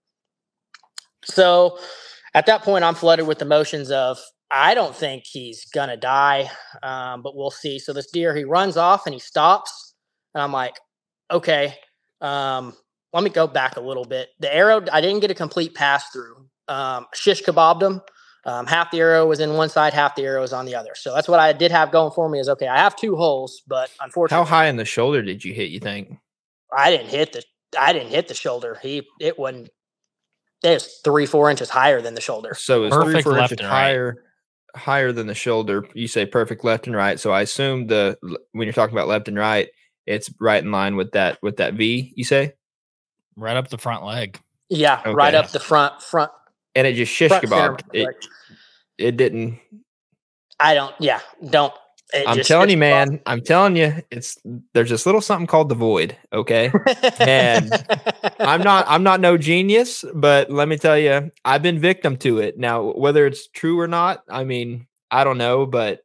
So 1.25 1.79
at 2.35 2.47
that 2.47 2.63
point, 2.63 2.85
I'm 2.85 2.95
flooded 2.95 3.27
with 3.27 3.43
emotions 3.43 3.91
of, 3.91 4.19
I 4.51 4.75
don't 4.75 4.95
think 4.95 5.25
he's 5.27 5.65
going 5.67 5.89
to 5.89 5.97
die, 5.97 6.51
um, 6.83 7.23
but 7.23 7.35
we'll 7.35 7.51
see. 7.51 7.79
So 7.79 7.93
this 7.93 8.11
deer, 8.11 8.35
he 8.37 8.45
runs 8.45 8.77
off 8.77 9.07
and 9.07 9.15
he 9.15 9.19
stops. 9.19 9.95
And 10.35 10.43
I'm 10.43 10.53
like, 10.53 10.79
okay, 11.33 11.75
um, 12.21 12.75
let 13.13 13.25
me 13.25 13.31
go 13.31 13.47
back 13.47 13.77
a 13.77 13.81
little 13.81 14.05
bit. 14.05 14.29
The 14.41 14.55
arrow, 14.55 14.85
I 14.93 15.01
didn't 15.01 15.21
get 15.21 15.31
a 15.31 15.35
complete 15.35 15.75
pass 15.75 16.11
through. 16.11 16.49
Um, 16.69 17.07
shish 17.15 17.43
kebabbed 17.43 17.83
him. 17.83 18.03
Um, 18.45 18.67
half 18.67 18.93
the 18.93 19.01
arrow 19.01 19.27
was 19.27 19.41
in 19.41 19.55
one 19.55 19.69
side, 19.69 19.93
half 19.93 20.15
the 20.15 20.23
arrow 20.23 20.41
was 20.41 20.53
on 20.53 20.67
the 20.67 20.75
other. 20.75 20.93
So 20.95 21.13
that's 21.13 21.27
what 21.27 21.41
I 21.41 21.53
did 21.53 21.73
have 21.73 21.91
going 21.91 22.13
for 22.13 22.29
me 22.29 22.39
is 22.39 22.49
okay, 22.49 22.69
I 22.69 22.79
have 22.79 22.95
two 22.95 23.17
holes, 23.17 23.63
but 23.67 23.91
unfortunately, 24.01 24.45
How 24.45 24.49
high 24.49 24.67
in 24.67 24.77
the 24.77 24.85
shoulder 24.85 25.21
did 25.21 25.45
you 25.45 25.53
hit? 25.53 25.71
You 25.71 25.81
think? 25.81 26.17
I 26.77 26.91
didn't 26.91 27.09
hit 27.09 27.33
the 27.33 27.43
I 27.79 27.93
didn't 27.93 28.11
hit 28.11 28.29
the 28.29 28.35
shoulder. 28.35 28.79
He 28.81 29.03
it 29.21 29.37
wasn't 29.37 29.71
it 30.63 30.75
was 30.75 31.01
three, 31.05 31.27
four 31.27 31.51
inches 31.51 31.71
higher 31.71 32.01
than 32.01 32.15
the 32.15 32.21
shoulder. 32.21 32.55
So 32.55 32.85
it's 32.85 32.95
three 32.95 33.07
Perfect 33.07 33.25
four 33.25 33.33
left 33.33 33.53
inches 33.53 33.65
and 33.65 33.73
right. 33.73 33.83
higher, 33.83 34.25
higher 34.75 35.13
than 35.13 35.27
the 35.27 35.35
shoulder. 35.35 35.85
You 35.95 36.09
say 36.09 36.27
perfect 36.27 36.65
left 36.65 36.87
and 36.87 36.97
right. 36.97 37.19
So 37.19 37.33
I 37.33 37.43
assume 37.43 37.89
the 37.89 38.17
when 38.53 38.67
you're 38.67 38.73
talking 38.73 38.95
about 38.95 39.09
left 39.09 39.29
and 39.29 39.39
right, 39.39 39.69
it's 40.07 40.31
right 40.41 40.63
in 40.63 40.71
line 40.71 40.97
with 40.97 41.13
that 41.13 41.39
with 41.43 41.59
that 41.59 41.75
V. 41.75 42.13
You 42.17 42.25
say, 42.25 42.55
right 43.37 43.57
up 43.57 43.69
the 43.69 43.79
front 43.79 44.05
leg. 44.05 44.41
Yeah, 44.69 45.03
right 45.11 45.35
up 45.35 45.51
the 45.51 45.61
front 45.61 46.03
front 46.03 46.31
and 46.77 46.87
it 46.87 46.95
just 46.95 47.13
shish 47.13 47.31
front 47.31 47.45
kebabbed. 47.45 47.81
It, 47.93 48.09
it 48.99 49.17
didn't. 49.17 49.59
I 50.61 50.75
don't 50.75 50.95
yeah, 51.01 51.21
don't 51.51 51.73
it 52.13 52.29
I'm 52.29 52.37
just 52.37 52.49
telling 52.49 52.69
you, 52.69 52.77
shish 52.77 52.81
man. 52.81 53.21
I'm 53.27 53.41
telling 53.41 53.77
you, 53.77 54.03
it's 54.11 54.39
there's 54.75 54.91
this 54.91 55.07
little 55.07 55.21
something 55.21 55.47
called 55.47 55.69
the 55.69 55.75
void. 55.75 56.17
Okay. 56.33 56.71
And 57.19 57.73
I'm 58.39 58.63
not 58.63 58.85
I'm 58.89 59.03
not 59.03 59.21
no 59.21 59.37
genius, 59.37 60.05
but 60.15 60.51
let 60.51 60.69
me 60.69 60.77
tell 60.77 60.99
you, 60.99 61.33
I've 61.45 61.63
been 61.63 61.81
victim 61.81 62.17
to 62.19 62.39
it. 62.39 62.59
Now, 62.59 62.93
whether 62.93 63.27
it's 63.27 63.49
true 63.49 63.81
or 63.81 63.89
not, 63.89 64.23
I 64.29 64.45
mean, 64.45 64.87
I 65.11 65.25
don't 65.25 65.39
know, 65.39 65.67
but 65.67 66.05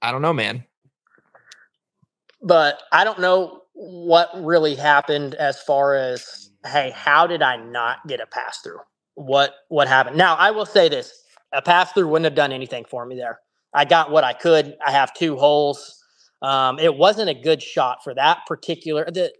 I 0.00 0.12
don't 0.12 0.22
know, 0.22 0.32
man. 0.32 0.64
But 2.42 2.80
I 2.92 3.04
don't 3.04 3.20
know 3.20 3.62
what 3.74 4.30
really 4.34 4.74
happened 4.74 5.34
as 5.34 5.60
far 5.60 5.94
as 5.94 6.50
hey, 6.66 6.92
how 6.94 7.26
did 7.26 7.42
I 7.42 7.56
not 7.56 8.06
get 8.06 8.20
a 8.20 8.26
pass 8.26 8.58
through? 8.58 8.80
What 9.14 9.54
what 9.68 9.88
happened? 9.88 10.16
Now 10.16 10.34
I 10.34 10.50
will 10.50 10.66
say 10.66 10.88
this: 10.88 11.12
a 11.52 11.62
pass 11.62 11.92
through 11.92 12.08
wouldn't 12.08 12.24
have 12.24 12.34
done 12.34 12.52
anything 12.52 12.84
for 12.84 13.04
me 13.04 13.16
there. 13.16 13.40
I 13.74 13.84
got 13.84 14.10
what 14.10 14.24
I 14.24 14.32
could. 14.32 14.76
I 14.84 14.92
have 14.92 15.14
two 15.14 15.36
holes. 15.36 16.02
Um, 16.42 16.78
it 16.78 16.94
wasn't 16.96 17.30
a 17.30 17.34
good 17.34 17.62
shot 17.62 18.02
for 18.04 18.14
that 18.14 18.40
particular. 18.46 19.04
The 19.10 19.32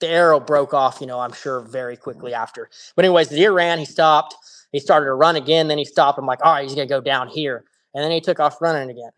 the 0.00 0.08
arrow 0.08 0.40
broke 0.40 0.74
off. 0.74 1.00
You 1.00 1.06
know, 1.06 1.20
I'm 1.20 1.32
sure 1.32 1.60
very 1.60 1.96
quickly 1.96 2.34
after. 2.34 2.70
But 2.96 3.04
anyways, 3.04 3.28
the 3.28 3.36
deer 3.36 3.52
ran. 3.52 3.78
He 3.78 3.84
stopped. 3.84 4.34
He 4.72 4.80
started 4.80 5.06
to 5.06 5.14
run 5.14 5.36
again. 5.36 5.68
Then 5.68 5.78
he 5.78 5.84
stopped. 5.84 6.18
I'm 6.18 6.26
like, 6.26 6.44
all 6.44 6.52
right, 6.52 6.62
he's 6.64 6.74
gonna 6.74 6.86
go 6.86 7.00
down 7.00 7.28
here. 7.28 7.64
And 7.94 8.04
then 8.04 8.10
he 8.10 8.20
took 8.20 8.40
off 8.40 8.60
running 8.62 8.88
again. 8.88 9.10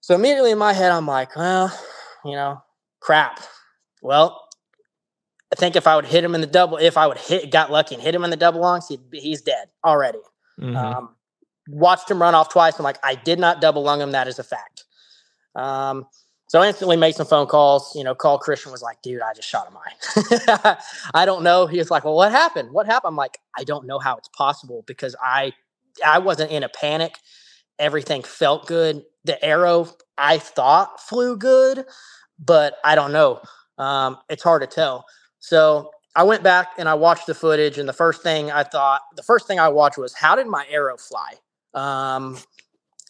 So 0.00 0.14
immediately 0.14 0.52
in 0.52 0.58
my 0.58 0.72
head, 0.72 0.92
I'm 0.92 1.06
like, 1.06 1.36
well, 1.36 1.72
you 2.24 2.32
know, 2.32 2.62
crap. 3.00 3.40
Well, 4.02 4.46
I 5.52 5.56
think 5.56 5.76
if 5.76 5.86
I 5.86 5.96
would 5.96 6.06
hit 6.06 6.22
him 6.24 6.34
in 6.34 6.40
the 6.40 6.46
double, 6.46 6.76
if 6.76 6.96
I 6.96 7.06
would 7.06 7.18
hit, 7.18 7.50
got 7.50 7.70
lucky 7.70 7.94
and 7.94 8.02
hit 8.02 8.14
him 8.14 8.24
in 8.24 8.30
the 8.30 8.36
double 8.36 8.60
lungs, 8.60 8.88
he'd 8.88 9.00
he's 9.12 9.42
dead 9.42 9.68
already. 9.84 10.20
Mhm. 10.58 10.76
Um, 10.76 11.16
watched 11.68 12.10
him 12.10 12.20
run 12.20 12.34
off 12.34 12.48
twice. 12.50 12.78
I'm 12.78 12.84
like, 12.84 12.98
I 13.02 13.14
did 13.14 13.38
not 13.38 13.60
double 13.60 13.82
lung 13.82 14.00
him. 14.00 14.12
That 14.12 14.28
is 14.28 14.38
a 14.38 14.44
fact. 14.44 14.84
Um, 15.54 16.06
so 16.46 16.60
I 16.60 16.68
instantly 16.68 16.96
made 16.96 17.14
some 17.14 17.26
phone 17.26 17.46
calls. 17.46 17.94
You 17.94 18.04
know, 18.04 18.14
call 18.14 18.38
Christian 18.38 18.72
was 18.72 18.82
like, 18.82 19.02
dude, 19.02 19.22
I 19.22 19.32
just 19.34 19.48
shot 19.48 19.68
him 19.68 19.76
high. 19.80 20.76
I 21.14 21.24
don't 21.24 21.42
know. 21.42 21.66
He 21.66 21.78
was 21.78 21.90
like, 21.90 22.04
well, 22.04 22.14
what 22.14 22.32
happened? 22.32 22.72
What 22.72 22.86
happened? 22.86 23.10
I'm 23.10 23.16
like, 23.16 23.38
I 23.56 23.64
don't 23.64 23.86
know 23.86 23.98
how 23.98 24.16
it's 24.16 24.28
possible 24.28 24.82
because 24.86 25.14
I, 25.22 25.52
I 26.04 26.18
wasn't 26.18 26.50
in 26.50 26.62
a 26.62 26.68
panic. 26.68 27.18
Everything 27.80 28.22
felt 28.22 28.66
good. 28.68 29.04
The 29.24 29.42
arrow 29.44 29.88
I 30.16 30.38
thought 30.38 31.00
flew 31.00 31.36
good, 31.36 31.84
but 32.38 32.74
I 32.84 32.94
don't 32.94 33.12
know. 33.12 33.40
Um, 33.78 34.18
it's 34.28 34.42
hard 34.42 34.62
to 34.62 34.66
tell. 34.68 35.06
So 35.40 35.90
I 36.14 36.22
went 36.24 36.42
back 36.42 36.68
and 36.78 36.88
I 36.88 36.94
watched 36.94 37.26
the 37.26 37.34
footage, 37.34 37.78
and 37.78 37.88
the 37.88 37.92
first 37.94 38.22
thing 38.22 38.50
I 38.50 38.62
thought, 38.62 39.00
the 39.16 39.22
first 39.22 39.46
thing 39.46 39.58
I 39.58 39.68
watched 39.68 39.98
was 39.98 40.12
how 40.14 40.36
did 40.36 40.46
my 40.46 40.66
arrow 40.70 40.96
fly? 40.96 41.32
Um, 41.74 42.38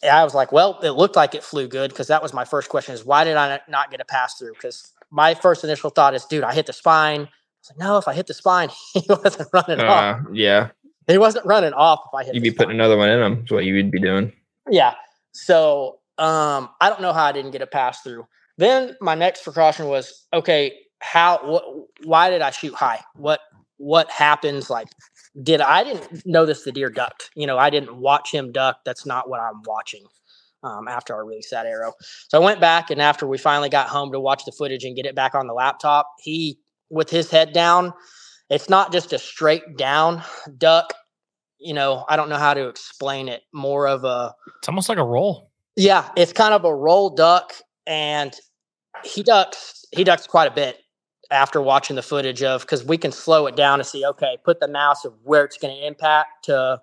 I 0.03 0.23
was 0.23 0.33
like, 0.33 0.51
well, 0.51 0.79
it 0.81 0.91
looked 0.91 1.15
like 1.15 1.35
it 1.35 1.43
flew 1.43 1.67
good 1.67 1.91
because 1.91 2.07
that 2.07 2.23
was 2.23 2.33
my 2.33 2.45
first 2.45 2.69
question: 2.69 2.93
is 2.95 3.05
why 3.05 3.23
did 3.23 3.35
I 3.37 3.59
not 3.67 3.91
get 3.91 3.99
a 4.01 4.05
pass 4.05 4.35
through? 4.35 4.53
Because 4.53 4.91
my 5.11 5.33
first 5.33 5.63
initial 5.63 5.89
thought 5.89 6.13
is, 6.15 6.25
dude, 6.25 6.43
I 6.43 6.53
hit 6.53 6.65
the 6.65 6.73
spine. 6.73 7.21
I 7.21 7.23
was 7.23 7.69
like, 7.71 7.79
no, 7.79 7.97
if 7.97 8.07
I 8.07 8.13
hit 8.13 8.27
the 8.27 8.33
spine, 8.33 8.69
he 8.93 9.03
wasn't 9.09 9.49
running 9.53 9.81
off. 9.81 10.25
Uh, 10.25 10.29
yeah, 10.31 10.69
He 11.07 11.17
wasn't 11.17 11.45
running 11.45 11.73
off 11.73 11.99
if 12.07 12.13
I 12.15 12.23
hit. 12.23 12.33
you'd 12.35 12.41
be 12.43 12.51
putting 12.51 12.71
another 12.75 12.97
one 12.97 13.09
in 13.09 13.21
him. 13.21 13.43
Is 13.43 13.51
what 13.51 13.65
you 13.65 13.75
would 13.75 13.91
be 13.91 13.99
doing. 13.99 14.31
Yeah. 14.69 14.93
So 15.33 15.99
um, 16.17 16.69
I 16.81 16.89
don't 16.89 17.01
know 17.01 17.13
how 17.13 17.25
I 17.25 17.31
didn't 17.31 17.51
get 17.51 17.61
a 17.61 17.67
pass 17.67 18.01
through. 18.01 18.25
Then 18.57 18.95
my 19.01 19.15
next 19.15 19.43
precaution 19.43 19.87
was 19.87 20.27
okay. 20.33 20.73
How? 20.99 21.61
Why 22.03 22.29
did 22.29 22.41
I 22.41 22.51
shoot 22.51 22.73
high? 22.75 23.01
What? 23.15 23.39
What 23.77 24.11
happens? 24.11 24.69
Like, 24.69 24.89
did 25.41 25.61
I 25.61 25.83
didn't 25.83 26.25
notice 26.25 26.63
the 26.63 26.71
deer 26.71 26.89
ducked? 26.89 27.31
You 27.35 27.47
know, 27.47 27.57
I 27.57 27.69
didn't 27.71 27.95
watch 27.97 28.31
him 28.31 28.51
duck. 28.51 28.79
That's 28.85 29.05
not 29.05 29.29
what 29.29 29.39
I'm 29.39 29.61
watching. 29.65 30.05
um, 30.63 30.87
after 30.87 31.15
I 31.15 31.19
released 31.19 31.51
that 31.51 31.65
arrow. 31.65 31.93
So 32.29 32.39
I 32.41 32.45
went 32.45 32.61
back, 32.61 32.91
and 32.91 33.01
after 33.01 33.25
we 33.27 33.37
finally 33.37 33.69
got 33.69 33.87
home 33.89 34.11
to 34.11 34.19
watch 34.19 34.45
the 34.45 34.51
footage 34.51 34.83
and 34.83 34.95
get 34.95 35.05
it 35.05 35.15
back 35.15 35.35
on 35.35 35.47
the 35.47 35.53
laptop, 35.53 36.07
he, 36.19 36.59
with 36.89 37.09
his 37.09 37.31
head 37.31 37.53
down, 37.53 37.93
it's 38.49 38.69
not 38.69 38.91
just 38.91 39.13
a 39.13 39.19
straight 39.19 39.77
down 39.77 40.23
duck. 40.57 40.93
You 41.61 41.73
know, 41.73 42.05
I 42.09 42.15
don't 42.15 42.29
know 42.29 42.37
how 42.37 42.53
to 42.53 42.67
explain 42.67 43.29
it. 43.29 43.43
More 43.53 43.87
of 43.87 44.03
a, 44.03 44.33
It's 44.59 44.67
almost 44.67 44.89
like 44.89 44.97
a 44.97 45.03
roll. 45.03 45.51
yeah, 45.75 46.09
it's 46.17 46.33
kind 46.33 46.53
of 46.53 46.65
a 46.65 46.73
roll 46.73 47.09
duck, 47.11 47.53
and 47.85 48.33
he 49.03 49.23
ducks. 49.23 49.85
He 49.91 50.03
ducks 50.03 50.27
quite 50.27 50.51
a 50.51 50.55
bit 50.55 50.77
after 51.29 51.61
watching 51.61 51.95
the 51.95 52.01
footage 52.01 52.43
of 52.43 52.61
because 52.61 52.83
we 52.83 52.97
can 52.97 53.11
slow 53.11 53.47
it 53.47 53.55
down 53.55 53.77
to 53.79 53.83
see. 53.83 54.05
Okay, 54.05 54.37
put 54.43 54.59
the 54.59 54.67
mouse 54.67 55.05
of 55.05 55.13
where 55.23 55.45
it's 55.45 55.57
going 55.57 55.75
to 55.75 55.87
impact 55.87 56.45
to 56.45 56.81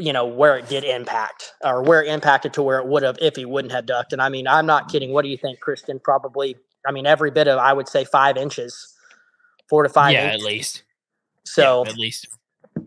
you 0.00 0.12
know 0.12 0.26
where 0.26 0.56
it 0.58 0.68
did 0.68 0.82
impact 0.82 1.52
or 1.62 1.82
where 1.82 2.02
it 2.02 2.08
impacted 2.08 2.52
to 2.52 2.62
where 2.62 2.80
it 2.80 2.86
would 2.88 3.04
have 3.04 3.16
if 3.20 3.36
he 3.36 3.44
wouldn't 3.44 3.70
have 3.70 3.86
ducked 3.86 4.12
and 4.12 4.20
i 4.20 4.28
mean 4.28 4.48
i'm 4.48 4.66
not 4.66 4.90
kidding 4.90 5.12
what 5.12 5.22
do 5.22 5.28
you 5.28 5.36
think 5.36 5.60
Christian 5.60 6.00
probably 6.02 6.56
i 6.88 6.90
mean 6.90 7.06
every 7.06 7.30
bit 7.30 7.46
of 7.46 7.56
i 7.60 7.72
would 7.72 7.88
say 7.88 8.04
five 8.04 8.36
inches 8.36 8.96
four 9.68 9.84
to 9.84 9.88
five 9.88 10.12
yeah, 10.12 10.32
inches. 10.32 10.42
at 10.42 10.46
least. 10.52 10.82
so 11.44 11.84
yeah, 11.84 11.90
at 11.92 11.96
least. 11.96 12.26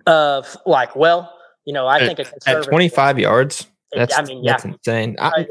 Of 0.06 0.58
like 0.66 0.96
well 0.96 1.34
you 1.66 1.74
know 1.74 1.88
i 1.88 1.98
At- 1.98 2.08
think 2.08 2.20
a 2.20 2.24
At 2.24 2.32
conservative 2.32 2.70
25 2.70 3.20
yards, 3.20 3.68
that's, 3.92 4.18
i 4.18 4.24
mean 4.24 4.44
yeah 4.44 4.54
that's 4.54 4.66
insane. 4.66 5.16
I, 5.20 5.48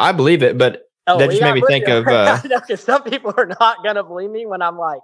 I- 0.00 0.12
believe 0.12 0.42
it, 0.42 0.56
but 0.58 0.84
Oh, 1.06 1.18
That 1.18 1.30
just 1.30 1.42
made 1.42 1.54
me 1.54 1.62
think 1.66 1.86
of, 1.86 2.06
uh, 2.08 2.40
I 2.42 2.74
some 2.76 3.02
people 3.02 3.34
are 3.36 3.46
not 3.60 3.84
gonna 3.84 4.02
believe 4.02 4.30
me 4.30 4.46
when 4.46 4.62
I'm 4.62 4.78
like, 4.78 5.02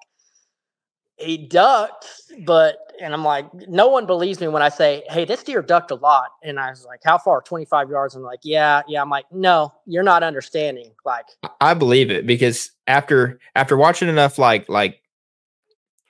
he 1.18 1.36
ducked, 1.36 2.06
but 2.46 2.78
and 3.02 3.12
I'm 3.12 3.24
like, 3.24 3.46
no 3.68 3.88
one 3.88 4.06
believes 4.06 4.40
me 4.40 4.48
when 4.48 4.62
I 4.62 4.70
say, 4.70 5.02
hey, 5.10 5.26
this 5.26 5.42
deer 5.42 5.60
ducked 5.60 5.90
a 5.90 5.96
lot, 5.96 6.30
and 6.42 6.58
I 6.58 6.70
was 6.70 6.86
like, 6.86 7.00
how 7.04 7.18
far? 7.18 7.42
25 7.42 7.90
yards. 7.90 8.14
I'm 8.14 8.22
like, 8.22 8.40
yeah, 8.42 8.80
yeah. 8.88 9.02
I'm 9.02 9.10
like, 9.10 9.26
no, 9.30 9.74
you're 9.86 10.02
not 10.02 10.22
understanding. 10.22 10.92
Like, 11.04 11.26
I 11.60 11.74
believe 11.74 12.10
it 12.10 12.26
because 12.26 12.70
after 12.86 13.38
after 13.54 13.76
watching 13.76 14.08
enough, 14.08 14.38
like 14.38 14.70
like 14.70 14.99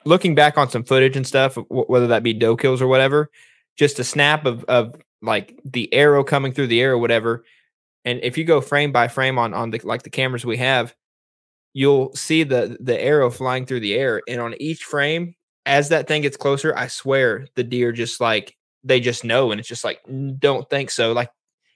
looking 0.05 0.35
back 0.35 0.57
on 0.57 0.69
some 0.69 0.83
footage 0.83 1.15
and 1.15 1.25
stuff, 1.25 1.55
w- 1.55 1.85
whether 1.85 2.07
that 2.07 2.23
be 2.23 2.33
doe 2.33 2.57
kills 2.57 2.81
or 2.81 2.87
whatever, 2.87 3.29
just 3.77 3.99
a 3.99 4.03
snap 4.03 4.45
of 4.45 4.63
of 4.65 4.95
like 5.21 5.59
the 5.65 5.93
arrow 5.93 6.23
coming 6.23 6.51
through 6.51 6.67
the 6.67 6.81
air 6.81 6.93
or 6.93 6.97
whatever, 6.97 7.43
and 8.05 8.19
if 8.23 8.37
you 8.37 8.43
go 8.43 8.61
frame 8.61 8.91
by 8.91 9.07
frame 9.07 9.37
on 9.37 9.53
on 9.53 9.69
the 9.71 9.81
like 9.83 10.03
the 10.03 10.09
cameras 10.09 10.45
we 10.45 10.57
have, 10.57 10.95
you'll 11.73 12.13
see 12.15 12.43
the 12.43 12.77
the 12.79 12.99
arrow 13.01 13.29
flying 13.29 13.65
through 13.65 13.81
the 13.81 13.95
air, 13.95 14.21
and 14.27 14.41
on 14.41 14.55
each 14.59 14.83
frame, 14.83 15.35
as 15.65 15.89
that 15.89 16.07
thing 16.07 16.23
gets 16.23 16.37
closer, 16.37 16.75
I 16.75 16.87
swear 16.87 17.47
the 17.55 17.63
deer 17.63 17.91
just 17.91 18.19
like 18.21 18.55
they 18.83 18.99
just 18.99 19.23
know, 19.23 19.51
and 19.51 19.59
it's 19.59 19.69
just 19.69 19.83
like 19.83 19.99
don't 20.39 20.69
think 20.69 20.91
so, 20.91 21.13
like. 21.13 21.29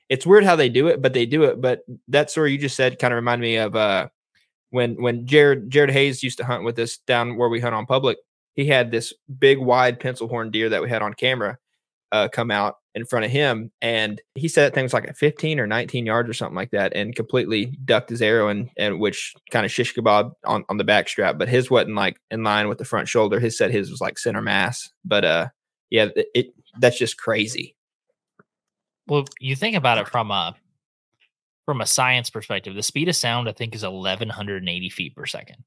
It's 0.07 0.23
weird 0.23 0.43
how 0.43 0.55
they 0.55 0.69
do 0.69 0.88
it, 0.88 1.01
but 1.01 1.13
they 1.13 1.26
do 1.26 1.45
it. 1.45 1.59
But 1.59 1.82
that 2.09 2.30
story 2.30 2.51
you 2.51 2.59
just 2.59 2.76
said 2.76 2.99
kind 2.99 3.11
of 3.11 3.15
reminded 3.15 3.41
me 3.41 3.55
of 3.55 3.76
uh, 3.76 4.09
when 4.70 5.01
when 5.01 5.26
Jared 5.26 5.70
Jared 5.70 5.91
Hayes 5.91 6.24
used 6.24 6.38
to 6.38 6.45
hunt 6.45 6.63
with 6.63 6.78
us 6.80 6.97
down 6.97 7.38
where 7.38 7.49
we 7.49 7.59
hunt 7.59 7.76
on 7.76 7.86
public, 7.86 8.18
he 8.53 8.66
had 8.66 8.91
this 8.91 9.13
big 9.39 9.59
wide 9.59 9.99
pencil 9.99 10.28
horn 10.28 10.51
deer 10.51 10.70
that 10.70 10.82
we 10.82 10.89
had 10.89 11.01
on 11.01 11.13
camera 11.13 11.57
uh, 12.11 12.28
come 12.28 12.51
out 12.51 12.78
in 12.93 13.05
front 13.05 13.26
of 13.26 13.32
him, 13.32 13.72
and 13.82 14.22
he 14.36 14.47
said 14.47 14.66
that 14.66 14.74
thing 14.74 14.84
was 14.84 14.93
like 14.93 15.07
at 15.07 15.18
15 15.18 15.59
or 15.59 15.68
19 15.68 16.05
yards 16.05 16.30
or 16.30 16.34
something 16.34 16.55
like 16.55 16.72
that, 16.72 16.93
and 16.95 17.16
completely 17.16 17.78
ducked 17.84 18.09
his 18.09 18.22
arrow 18.22 18.47
and 18.47 18.70
and 18.78 18.99
which 18.99 19.34
kind 19.51 19.66
of 19.66 19.72
shish 19.72 19.93
kebab 19.93 20.32
on 20.45 20.63
on 20.70 20.78
the 20.78 20.84
back 20.84 21.09
strap, 21.09 21.38
but 21.38 21.49
his 21.49 21.70
wasn't 21.70 21.95
like 21.95 22.20
in 22.32 22.43
line 22.43 22.70
with 22.70 22.78
the 22.78 22.86
front 22.86 23.07
shoulder. 23.07 23.39
His 23.39 23.57
said 23.57 23.72
his 23.72 23.91
was 23.91 24.01
like 24.01 24.18
center 24.18 24.41
mass, 24.41 24.89
but 25.03 25.26
uh, 25.26 25.47
yeah, 25.89 26.07
it, 26.16 26.28
it 26.34 26.47
that's 26.80 26.97
just 26.97 27.18
crazy. 27.18 27.76
Well, 29.07 29.26
you 29.39 29.55
think 29.55 29.76
about 29.76 29.99
it 29.99 30.07
from 30.07 30.32
a 30.32 30.55
from 31.66 31.82
a 31.82 31.86
science 31.86 32.30
perspective, 32.30 32.76
the 32.76 32.84
speed 32.84 33.09
of 33.09 33.16
sound 33.16 33.49
I 33.49 33.51
think 33.51 33.76
is 33.76 33.84
eleven 33.84 34.30
hundred 34.30 34.61
and 34.61 34.70
eighty 34.70 34.89
feet 34.89 35.16
per 35.16 35.26
second. 35.26 35.57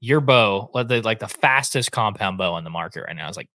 Your 0.00 0.20
bow, 0.20 0.70
like 0.74 0.88
the, 0.88 1.00
like 1.02 1.20
the 1.20 1.28
fastest 1.28 1.92
compound 1.92 2.38
bow 2.38 2.54
on 2.54 2.64
the 2.64 2.70
market 2.70 3.04
right 3.06 3.14
now, 3.14 3.28
is 3.28 3.36
like 3.36 3.48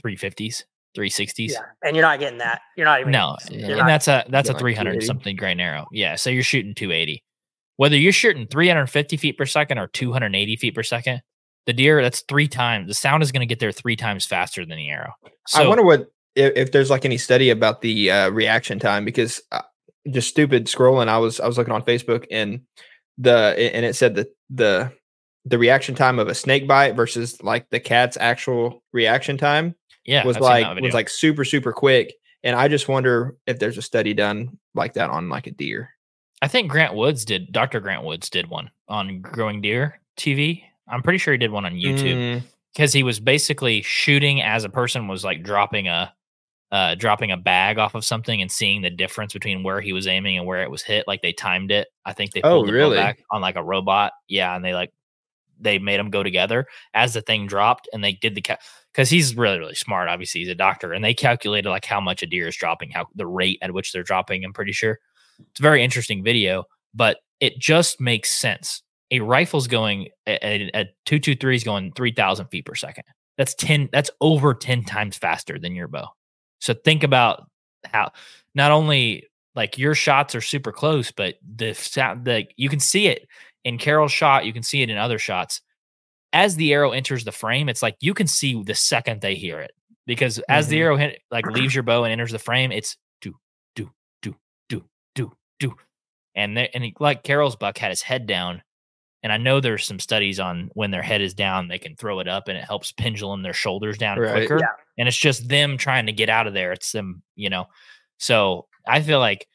three 0.00 0.16
fifties, 0.16 0.64
three 0.94 1.08
sixties. 1.08 1.52
yeah, 1.52 1.66
and 1.82 1.96
you're 1.96 2.04
not 2.04 2.18
getting 2.18 2.38
that. 2.38 2.60
You're 2.76 2.86
not 2.86 3.00
even. 3.00 3.12
No, 3.12 3.36
you're 3.50 3.70
and 3.70 3.78
not- 3.78 3.86
that's 3.86 4.08
a 4.08 4.24
that's 4.28 4.48
a 4.48 4.54
three 4.54 4.74
hundred 4.74 5.00
280. 5.00 5.06
something 5.06 5.36
grain 5.36 5.60
arrow. 5.60 5.86
Yeah, 5.92 6.16
so 6.16 6.30
you're 6.30 6.42
shooting 6.42 6.74
two 6.74 6.92
eighty. 6.92 7.22
Whether 7.76 7.96
you're 7.96 8.12
shooting 8.12 8.46
three 8.46 8.68
hundred 8.68 8.88
fifty 8.88 9.16
feet 9.16 9.38
per 9.38 9.46
second 9.46 9.78
or 9.78 9.86
two 9.86 10.12
hundred 10.12 10.34
eighty 10.34 10.56
feet 10.56 10.74
per 10.74 10.82
second, 10.82 11.22
the 11.66 11.72
deer 11.72 12.02
that's 12.02 12.22
three 12.28 12.48
times 12.48 12.88
the 12.88 12.94
sound 12.94 13.22
is 13.22 13.32
going 13.32 13.40
to 13.40 13.46
get 13.46 13.58
there 13.60 13.72
three 13.72 13.96
times 13.96 14.26
faster 14.26 14.66
than 14.66 14.76
the 14.76 14.90
arrow. 14.90 15.14
So 15.48 15.62
I 15.62 15.66
wonder 15.66 15.84
what 15.84 16.10
if, 16.36 16.52
if 16.56 16.72
there's 16.72 16.90
like 16.90 17.04
any 17.04 17.16
study 17.16 17.50
about 17.50 17.80
the 17.80 18.10
uh, 18.10 18.30
reaction 18.30 18.78
time 18.78 19.04
because 19.04 19.40
uh, 19.50 19.62
just 20.10 20.28
stupid 20.28 20.66
scrolling. 20.66 21.08
I 21.08 21.18
was 21.18 21.40
I 21.40 21.46
was 21.46 21.58
looking 21.58 21.74
on 21.74 21.82
Facebook 21.82 22.26
and 22.30 22.62
the 23.18 23.54
and 23.74 23.84
it 23.84 23.94
said 23.94 24.16
that 24.16 24.28
the 24.50 24.92
the 25.44 25.58
reaction 25.58 25.94
time 25.94 26.18
of 26.18 26.28
a 26.28 26.34
snake 26.34 26.66
bite 26.66 26.96
versus 26.96 27.42
like 27.42 27.68
the 27.70 27.80
cat's 27.80 28.16
actual 28.18 28.82
reaction 28.92 29.36
time 29.36 29.74
yeah, 30.04 30.24
was 30.24 30.36
I've 30.36 30.42
like 30.42 30.80
was 30.80 30.94
like 30.94 31.08
super 31.08 31.44
super 31.44 31.72
quick. 31.72 32.14
And 32.42 32.54
I 32.54 32.68
just 32.68 32.88
wonder 32.88 33.36
if 33.46 33.58
there's 33.58 33.78
a 33.78 33.82
study 33.82 34.12
done 34.12 34.58
like 34.74 34.94
that 34.94 35.10
on 35.10 35.28
like 35.30 35.46
a 35.46 35.50
deer. 35.50 35.90
I 36.42 36.48
think 36.48 36.70
Grant 36.70 36.94
Woods 36.94 37.24
did. 37.24 37.50
Dr. 37.52 37.80
Grant 37.80 38.04
Woods 38.04 38.28
did 38.28 38.48
one 38.48 38.70
on 38.86 39.22
Growing 39.22 39.62
Deer 39.62 39.98
TV. 40.18 40.62
I'm 40.86 41.02
pretty 41.02 41.18
sure 41.18 41.32
he 41.32 41.38
did 41.38 41.50
one 41.50 41.64
on 41.64 41.72
YouTube 41.72 42.16
Mm, 42.16 42.42
because 42.74 42.92
he 42.92 43.02
was 43.02 43.18
basically 43.18 43.80
shooting 43.80 44.42
as 44.42 44.64
a 44.64 44.68
person 44.68 45.08
was 45.08 45.24
like 45.24 45.42
dropping 45.42 45.88
a 45.88 46.12
uh, 46.74 46.96
dropping 46.96 47.30
a 47.30 47.36
bag 47.36 47.78
off 47.78 47.94
of 47.94 48.04
something 48.04 48.42
and 48.42 48.50
seeing 48.50 48.82
the 48.82 48.90
difference 48.90 49.32
between 49.32 49.62
where 49.62 49.80
he 49.80 49.92
was 49.92 50.08
aiming 50.08 50.36
and 50.36 50.44
where 50.44 50.60
it 50.60 50.70
was 50.72 50.82
hit. 50.82 51.06
Like 51.06 51.22
they 51.22 51.32
timed 51.32 51.70
it. 51.70 51.86
I 52.04 52.12
think 52.12 52.32
they 52.32 52.42
Oh, 52.42 52.56
pulled 52.56 52.68
the 52.68 52.72
really? 52.72 52.96
back 52.96 53.22
on 53.30 53.40
like 53.40 53.54
a 53.54 53.62
robot. 53.62 54.12
Yeah, 54.28 54.56
and 54.56 54.64
they 54.64 54.74
like 54.74 54.92
they 55.60 55.78
made 55.78 56.00
them 56.00 56.10
go 56.10 56.24
together 56.24 56.66
as 56.92 57.14
the 57.14 57.22
thing 57.22 57.46
dropped, 57.46 57.88
and 57.92 58.02
they 58.02 58.14
did 58.14 58.34
the 58.34 58.42
because 58.90 59.08
he's 59.08 59.36
really 59.36 59.60
really 59.60 59.76
smart. 59.76 60.08
Obviously, 60.08 60.40
he's 60.40 60.48
a 60.50 60.54
doctor, 60.56 60.92
and 60.92 61.04
they 61.04 61.14
calculated 61.14 61.70
like 61.70 61.84
how 61.84 62.00
much 62.00 62.24
a 62.24 62.26
deer 62.26 62.48
is 62.48 62.56
dropping, 62.56 62.90
how 62.90 63.06
the 63.14 63.26
rate 63.26 63.58
at 63.62 63.72
which 63.72 63.92
they're 63.92 64.02
dropping. 64.02 64.44
I'm 64.44 64.52
pretty 64.52 64.72
sure 64.72 64.98
it's 65.38 65.60
a 65.60 65.62
very 65.62 65.84
interesting 65.84 66.24
video, 66.24 66.64
but 66.92 67.18
it 67.38 67.56
just 67.56 68.00
makes 68.00 68.34
sense. 68.34 68.82
A 69.12 69.20
rifle's 69.20 69.68
going 69.68 70.08
a, 70.26 70.70
a 70.74 70.86
two 71.06 71.20
two 71.20 71.36
three 71.36 71.54
is 71.54 71.62
going 71.62 71.92
three 71.92 72.12
thousand 72.12 72.48
feet 72.48 72.66
per 72.66 72.74
second. 72.74 73.04
That's 73.38 73.54
ten. 73.54 73.88
That's 73.92 74.10
over 74.20 74.54
ten 74.54 74.82
times 74.82 75.16
faster 75.16 75.56
than 75.56 75.76
your 75.76 75.86
bow. 75.86 76.08
So 76.64 76.72
think 76.72 77.02
about 77.04 77.46
how 77.84 78.12
not 78.54 78.72
only 78.72 79.28
like 79.54 79.76
your 79.76 79.94
shots 79.94 80.34
are 80.34 80.40
super 80.40 80.72
close, 80.72 81.12
but 81.12 81.34
the 81.56 81.74
sound 81.74 82.24
the 82.24 82.46
you 82.56 82.70
can 82.70 82.80
see 82.80 83.06
it 83.06 83.28
in 83.64 83.76
Carroll's 83.76 84.12
shot. 84.12 84.46
You 84.46 84.52
can 84.54 84.62
see 84.62 84.80
it 84.82 84.88
in 84.88 84.96
other 84.96 85.18
shots. 85.18 85.60
As 86.32 86.56
the 86.56 86.72
arrow 86.72 86.92
enters 86.92 87.24
the 87.24 87.32
frame, 87.32 87.68
it's 87.68 87.82
like 87.82 87.96
you 88.00 88.14
can 88.14 88.26
see 88.26 88.62
the 88.62 88.74
second 88.74 89.20
they 89.20 89.34
hear 89.34 89.60
it 89.60 89.72
because 90.06 90.38
as 90.48 90.68
the 90.68 90.76
Mhm. 90.76 90.80
arrow 90.80 90.96
hit, 90.96 91.20
like 91.30 91.46
leaves 91.46 91.74
your 91.76 91.82
bow 91.84 92.04
and 92.04 92.12
enters 92.12 92.32
the 92.32 92.38
frame, 92.38 92.72
it's 92.72 92.96
do 93.20 93.36
do 93.76 93.90
do 94.22 94.34
do 94.70 94.84
do 95.14 95.32
do, 95.60 95.76
and 96.34 96.56
there, 96.56 96.68
and 96.72 96.82
he, 96.82 96.94
like 96.98 97.22
Carroll's 97.24 97.56
buck 97.56 97.76
had 97.76 97.90
his 97.90 98.02
head 98.02 98.26
down, 98.26 98.62
and 99.24 99.32
I 99.32 99.38
know 99.38 99.58
there's 99.58 99.84
some 99.84 99.98
studies 99.98 100.38
on 100.38 100.70
when 100.74 100.92
their 100.92 101.02
head 101.02 101.20
is 101.20 101.34
down, 101.34 101.66
they 101.66 101.78
can 101.78 101.96
throw 101.96 102.20
it 102.20 102.28
up 102.28 102.46
and 102.46 102.56
it 102.56 102.64
helps 102.64 102.92
pendulum 102.92 103.42
their 103.42 103.52
shoulders 103.54 103.98
down 103.98 104.18
Right. 104.20 104.30
quicker. 104.32 104.58
Yeah. 104.60 104.68
And 104.98 105.08
it's 105.08 105.16
just 105.16 105.48
them 105.48 105.76
trying 105.78 106.06
to 106.06 106.12
get 106.12 106.28
out 106.28 106.46
of 106.46 106.54
there. 106.54 106.70
It's 106.72 106.92
them, 106.92 107.22
you 107.34 107.50
know. 107.50 107.66
So 108.18 108.66
I 108.86 109.02
feel 109.02 109.18
like 109.18 109.48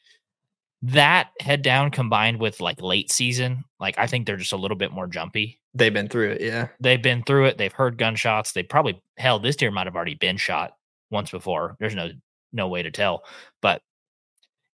that 0.82 1.28
head 1.40 1.62
down 1.62 1.90
combined 1.90 2.40
with 2.40 2.60
like 2.60 2.82
late 2.82 3.10
season, 3.12 3.64
like 3.78 3.98
I 3.98 4.06
think 4.06 4.26
they're 4.26 4.36
just 4.36 4.52
a 4.52 4.56
little 4.58 4.76
bit 4.76 4.92
more 4.92 5.06
jumpy. 5.06 5.58
they've 5.72 5.94
been 5.94 6.08
through 6.08 6.32
it. 6.32 6.40
Yeah. 6.40 6.66
They've 6.80 7.00
been 7.00 7.22
through 7.22 7.44
it. 7.46 7.56
They've 7.56 7.72
heard 7.72 7.96
gunshots. 7.96 8.52
They 8.52 8.64
probably 8.64 9.00
hell, 9.18 9.38
this 9.38 9.54
deer 9.56 9.70
might 9.70 9.86
have 9.86 9.94
already 9.94 10.16
been 10.16 10.36
shot 10.36 10.72
once 11.10 11.30
before. 11.30 11.76
There's 11.78 11.94
no 11.94 12.10
no 12.52 12.66
way 12.66 12.82
to 12.82 12.90
tell. 12.90 13.24
But 13.62 13.80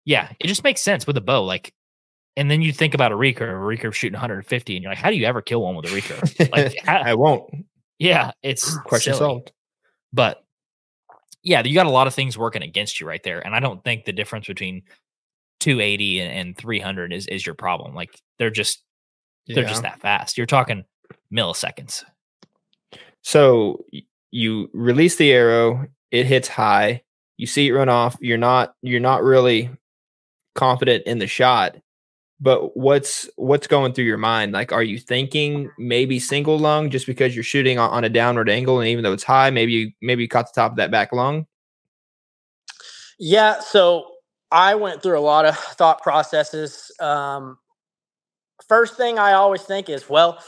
yeah, 0.05 0.31
it 0.39 0.47
just 0.47 0.63
makes 0.63 0.81
sense 0.81 1.05
with 1.05 1.17
a 1.17 1.21
bow. 1.21 1.43
Like, 1.43 1.71
and 2.37 2.49
then 2.49 2.61
you 2.61 2.71
think 2.71 2.93
about 2.93 3.11
a 3.11 3.15
recurve, 3.15 3.49
a 3.49 3.77
recurve 3.83 3.93
shooting 3.93 4.13
150, 4.13 4.75
and 4.75 4.83
you're 4.83 4.91
like, 4.91 4.97
how 4.99 5.09
do 5.09 5.17
you 5.17 5.25
ever 5.25 5.41
kill 5.41 5.63
one 5.63 5.75
with 5.75 5.85
a 5.85 5.89
recurve? 5.89 6.51
Like, 6.51 6.77
how- 6.85 7.01
I 7.01 7.15
won't. 7.15 7.43
yeah, 7.99 8.31
it's 8.43 8.77
Question 8.85 9.15
silly. 9.15 9.27
solved. 9.27 9.51
But 10.13 10.43
yeah, 11.43 11.63
you 11.63 11.73
got 11.73 11.85
a 11.87 11.91
lot 11.91 12.07
of 12.07 12.13
things 12.13 12.37
working 12.37 12.61
against 12.61 13.01
you 13.01 13.07
right 13.07 13.21
there. 13.23 13.39
And 13.45 13.55
I 13.55 13.59
don't 13.59 13.83
think 13.83 14.05
the 14.05 14.13
difference 14.13 14.47
between 14.47 14.83
280 15.59 16.19
and, 16.21 16.31
and 16.31 16.57
300 16.57 17.11
is, 17.11 17.27
is 17.27 17.45
your 17.45 17.55
problem. 17.55 17.95
Like 17.95 18.17
they're 18.37 18.49
just 18.49 18.83
they're 19.47 19.63
just 19.63 19.81
that 19.83 20.01
fast. 20.01 20.37
You're 20.37 20.45
talking 20.45 20.83
milliseconds. 21.33 22.03
So 23.23 23.85
you 24.31 24.69
release 24.73 25.15
the 25.15 25.31
arrow, 25.31 25.87
it 26.11 26.25
hits 26.25 26.47
high, 26.47 27.01
you 27.37 27.47
see 27.47 27.67
it 27.67 27.73
run 27.73 27.89
off, 27.89 28.17
you're 28.19 28.37
not 28.37 28.75
you're 28.81 28.99
not 28.99 29.23
really 29.23 29.69
confident 30.55 31.03
in 31.05 31.19
the 31.19 31.27
shot. 31.27 31.77
But 32.39 32.77
what's 32.77 33.27
what's 33.35 33.65
going 33.65 33.93
through 33.93 34.05
your 34.05 34.17
mind? 34.17 34.51
Like 34.51 34.71
are 34.71 34.83
you 34.83 34.99
thinking 34.99 35.71
maybe 35.79 36.19
single 36.19 36.59
lung 36.59 36.89
just 36.91 37.07
because 37.07 37.33
you're 37.33 37.43
shooting 37.43 37.79
on, 37.79 37.89
on 37.89 38.03
a 38.03 38.09
downward 38.09 38.49
angle 38.49 38.79
and 38.79 38.87
even 38.87 39.03
though 39.03 39.13
it's 39.13 39.23
high, 39.23 39.49
maybe 39.49 39.71
you 39.71 39.91
maybe 40.01 40.21
you 40.21 40.29
caught 40.29 40.53
the 40.53 40.61
top 40.61 40.71
of 40.71 40.77
that 40.77 40.91
back 40.91 41.11
lung? 41.11 41.47
Yeah. 43.19 43.59
So 43.59 44.05
I 44.51 44.75
went 44.75 45.01
through 45.01 45.19
a 45.19 45.21
lot 45.21 45.45
of 45.45 45.57
thought 45.57 46.01
processes. 46.01 46.91
Um, 46.99 47.57
first 48.67 48.97
thing 48.97 49.19
I 49.19 49.33
always 49.33 49.63
think 49.63 49.89
is, 49.89 50.09
well, 50.09 50.39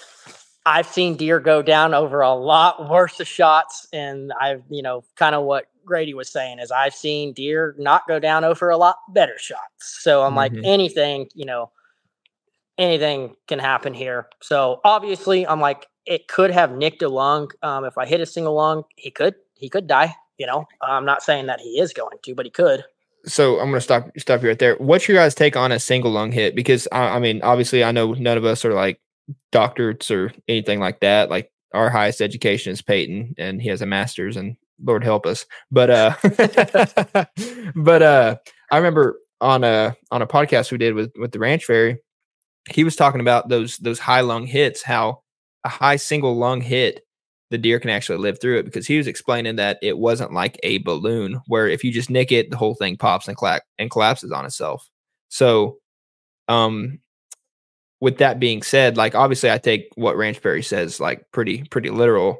I've 0.66 0.88
seen 0.88 1.16
deer 1.16 1.40
go 1.40 1.62
down 1.62 1.94
over 1.94 2.22
a 2.22 2.34
lot 2.34 2.90
worse 2.90 3.20
of 3.20 3.28
shots, 3.28 3.88
and 3.94 4.32
I've, 4.40 4.64
you 4.70 4.82
know, 4.82 5.04
kind 5.16 5.36
of 5.36 5.44
what 5.44 5.66
Grady 5.86 6.14
was 6.14 6.30
saying 6.30 6.60
is 6.60 6.72
I've 6.72 6.94
seen 6.94 7.34
deer 7.34 7.76
not 7.78 8.08
go 8.08 8.20
down 8.20 8.44
over 8.44 8.70
a 8.70 8.78
lot 8.78 8.98
better 9.10 9.38
shots. 9.38 9.98
So 10.02 10.22
I'm 10.22 10.30
mm-hmm. 10.30 10.38
like, 10.38 10.54
anything, 10.64 11.28
you 11.34 11.46
know, 11.46 11.72
anything 12.80 13.36
can 13.48 13.60
happen 13.60 13.94
here. 13.94 14.28
So 14.42 14.82
obviously, 14.84 15.46
I'm 15.46 15.60
like, 15.60 15.86
it 16.06 16.28
could 16.28 16.50
have 16.50 16.72
nicked 16.72 17.04
a 17.04 17.10
lung. 17.10 17.52
Um, 17.62 17.86
if 17.86 17.98
I 17.98 18.08
hit 18.08 18.22
a 18.22 18.26
single 18.26 18.56
lung, 18.56 18.84
he 18.96 19.12
could, 19.12 19.36
he 19.54 19.70
could 19.70 19.86
die. 19.86 20.16
You 20.38 20.48
know, 20.48 20.66
I'm 20.82 21.06
not 21.06 21.22
saying 21.22 21.48
that 21.48 21.60
he 21.60 21.80
is 21.80 21.94
going 21.94 22.18
to, 22.24 22.34
but 22.34 22.46
he 22.46 22.52
could 22.52 22.86
so 23.26 23.60
I'm 23.60 23.70
going 23.70 23.76
to 23.76 23.82
stop 23.82 24.10
stop 24.18 24.42
you 24.42 24.50
right 24.50 24.60
there. 24.60 24.76
What's 24.76 25.08
your 25.08 25.18
guys' 25.18 25.36
take 25.36 25.56
on 25.56 25.72
a 25.72 25.80
single 25.80 26.12
lung 26.12 26.32
hit? 26.32 26.56
Because 26.56 26.88
I, 26.92 27.16
I, 27.16 27.20
mean, 27.20 27.42
obviously, 27.42 27.84
I 27.84 27.92
know 27.92 28.14
none 28.14 28.38
of 28.38 28.46
us 28.46 28.66
are 28.66 28.74
like 28.74 29.00
doctors 29.52 30.10
or 30.12 30.32
anything 30.48 30.80
like 30.80 31.02
that. 31.02 31.30
Like 31.30 31.52
our 31.74 31.90
highest 31.90 32.22
education 32.22 32.74
is 32.74 32.82
Payton, 32.82 33.36
and 33.38 33.62
he 33.62 33.70
has 33.70 33.82
a 33.82 33.86
master's, 33.86 34.38
and 34.38 34.56
Lord 34.84 35.04
help 35.04 35.26
us. 35.26 35.46
But 35.72 35.90
uh, 35.90 36.16
but 37.76 38.02
uh, 38.02 38.36
I 38.72 38.78
remember 38.78 39.20
on 39.42 39.64
a 39.64 39.96
on 40.12 40.22
a 40.22 40.28
podcast 40.28 40.72
we 40.72 40.78
did 40.78 40.94
with 40.94 41.12
with 41.18 41.32
the 41.32 41.40
Ranch 41.40 41.66
Fairy, 41.66 42.00
he 42.70 42.84
was 42.84 42.96
talking 42.96 43.22
about 43.22 43.50
those 43.50 43.78
those 43.78 44.00
high 44.00 44.22
lung 44.22 44.46
hits, 44.46 44.82
how 44.84 45.22
a 45.64 45.70
high 45.70 45.96
single 45.96 46.36
lung 46.36 46.62
hit 46.62 47.06
the 47.50 47.58
deer 47.58 47.80
can 47.80 47.90
actually 47.90 48.20
live 48.20 48.40
through 48.40 48.60
it 48.60 48.64
because 48.64 48.86
he 48.86 48.98
was 48.98 49.08
explaining 49.08 49.56
that 49.56 49.80
it 49.82 49.98
wasn't 49.98 50.32
like 50.32 50.60
a 50.64 50.78
balloon 50.80 51.42
where 51.48 51.68
if 51.68 51.84
you 51.84 51.92
just 51.92 52.10
nick 52.10 52.32
it, 52.32 52.52
the 52.52 52.58
whole 52.58 52.76
thing 52.76 52.96
pops 52.96 53.28
and, 53.28 53.36
clack 53.36 53.64
and 53.80 53.90
collapses 53.90 54.32
on 54.32 54.46
itself. 54.46 54.88
So, 55.30 55.78
um, 56.48 57.00
with 58.02 58.20
that 58.20 58.40
being 58.40 58.62
said, 58.62 58.98
like 58.98 59.16
obviously 59.16 59.52
I 59.52 59.58
take 59.58 59.90
what 59.96 60.16
Ranch 60.16 60.40
Fairy 60.40 60.64
says 60.64 61.00
like 61.00 61.26
pretty 61.32 61.64
pretty 61.64 61.90
literal, 61.90 62.40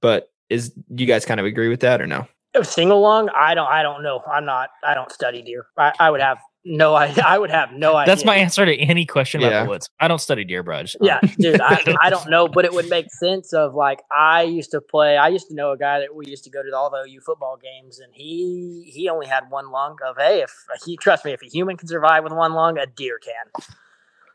but 0.00 0.30
is 0.48 0.72
you 0.90 1.06
guys 1.06 1.24
kind 1.24 1.40
of 1.40 1.46
agree 1.46 1.68
with 1.68 1.80
that 1.80 2.00
or 2.00 2.06
no? 2.06 2.28
Single 2.62 3.00
lung, 3.00 3.28
I 3.30 3.54
don't 3.54 3.68
I 3.68 3.82
don't 3.82 4.02
know. 4.02 4.22
I'm 4.30 4.44
not 4.44 4.70
I 4.84 4.94
don't 4.94 5.10
study 5.10 5.42
deer. 5.42 5.66
I, 5.76 5.92
I 5.98 6.10
would 6.10 6.20
have 6.20 6.38
no 6.66 6.94
idea. 6.94 7.24
I 7.26 7.38
would 7.38 7.50
have 7.50 7.72
no 7.72 7.96
idea. 7.96 8.12
That's 8.12 8.24
my 8.24 8.36
answer 8.36 8.66
to 8.66 8.76
any 8.76 9.06
question 9.06 9.40
about 9.40 9.52
yeah. 9.52 9.62
the 9.62 9.68
woods. 9.68 9.88
I 10.00 10.08
don't 10.08 10.20
study 10.20 10.44
deer 10.44 10.62
brush. 10.62 10.96
Yeah, 11.00 11.20
dude, 11.38 11.60
I, 11.60 11.96
I 12.02 12.10
don't 12.10 12.28
know, 12.28 12.48
but 12.48 12.64
it 12.64 12.72
would 12.72 12.90
make 12.90 13.06
sense 13.12 13.52
of 13.52 13.74
like 13.74 14.02
I 14.14 14.42
used 14.42 14.72
to 14.72 14.80
play. 14.80 15.16
I 15.16 15.28
used 15.28 15.48
to 15.48 15.54
know 15.54 15.70
a 15.70 15.78
guy 15.78 16.00
that 16.00 16.14
we 16.14 16.26
used 16.26 16.44
to 16.44 16.50
go 16.50 16.62
to 16.62 16.76
all 16.76 16.90
the 16.90 17.08
OU 17.08 17.20
football 17.20 17.56
games, 17.56 18.00
and 18.00 18.12
he 18.12 18.90
he 18.92 19.08
only 19.08 19.26
had 19.26 19.50
one 19.50 19.70
lung. 19.70 19.96
Of 20.06 20.16
hey, 20.18 20.42
if 20.42 20.52
he 20.84 20.96
trust 20.96 21.24
me, 21.24 21.32
if 21.32 21.42
a 21.42 21.46
human 21.46 21.76
can 21.76 21.88
survive 21.88 22.24
with 22.24 22.32
one 22.32 22.52
lung, 22.52 22.78
a 22.78 22.86
deer 22.86 23.18
can. 23.18 23.64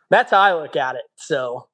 That's 0.10 0.32
how 0.32 0.40
I 0.40 0.54
look 0.54 0.76
at 0.76 0.96
it. 0.96 1.04
So, 1.16 1.68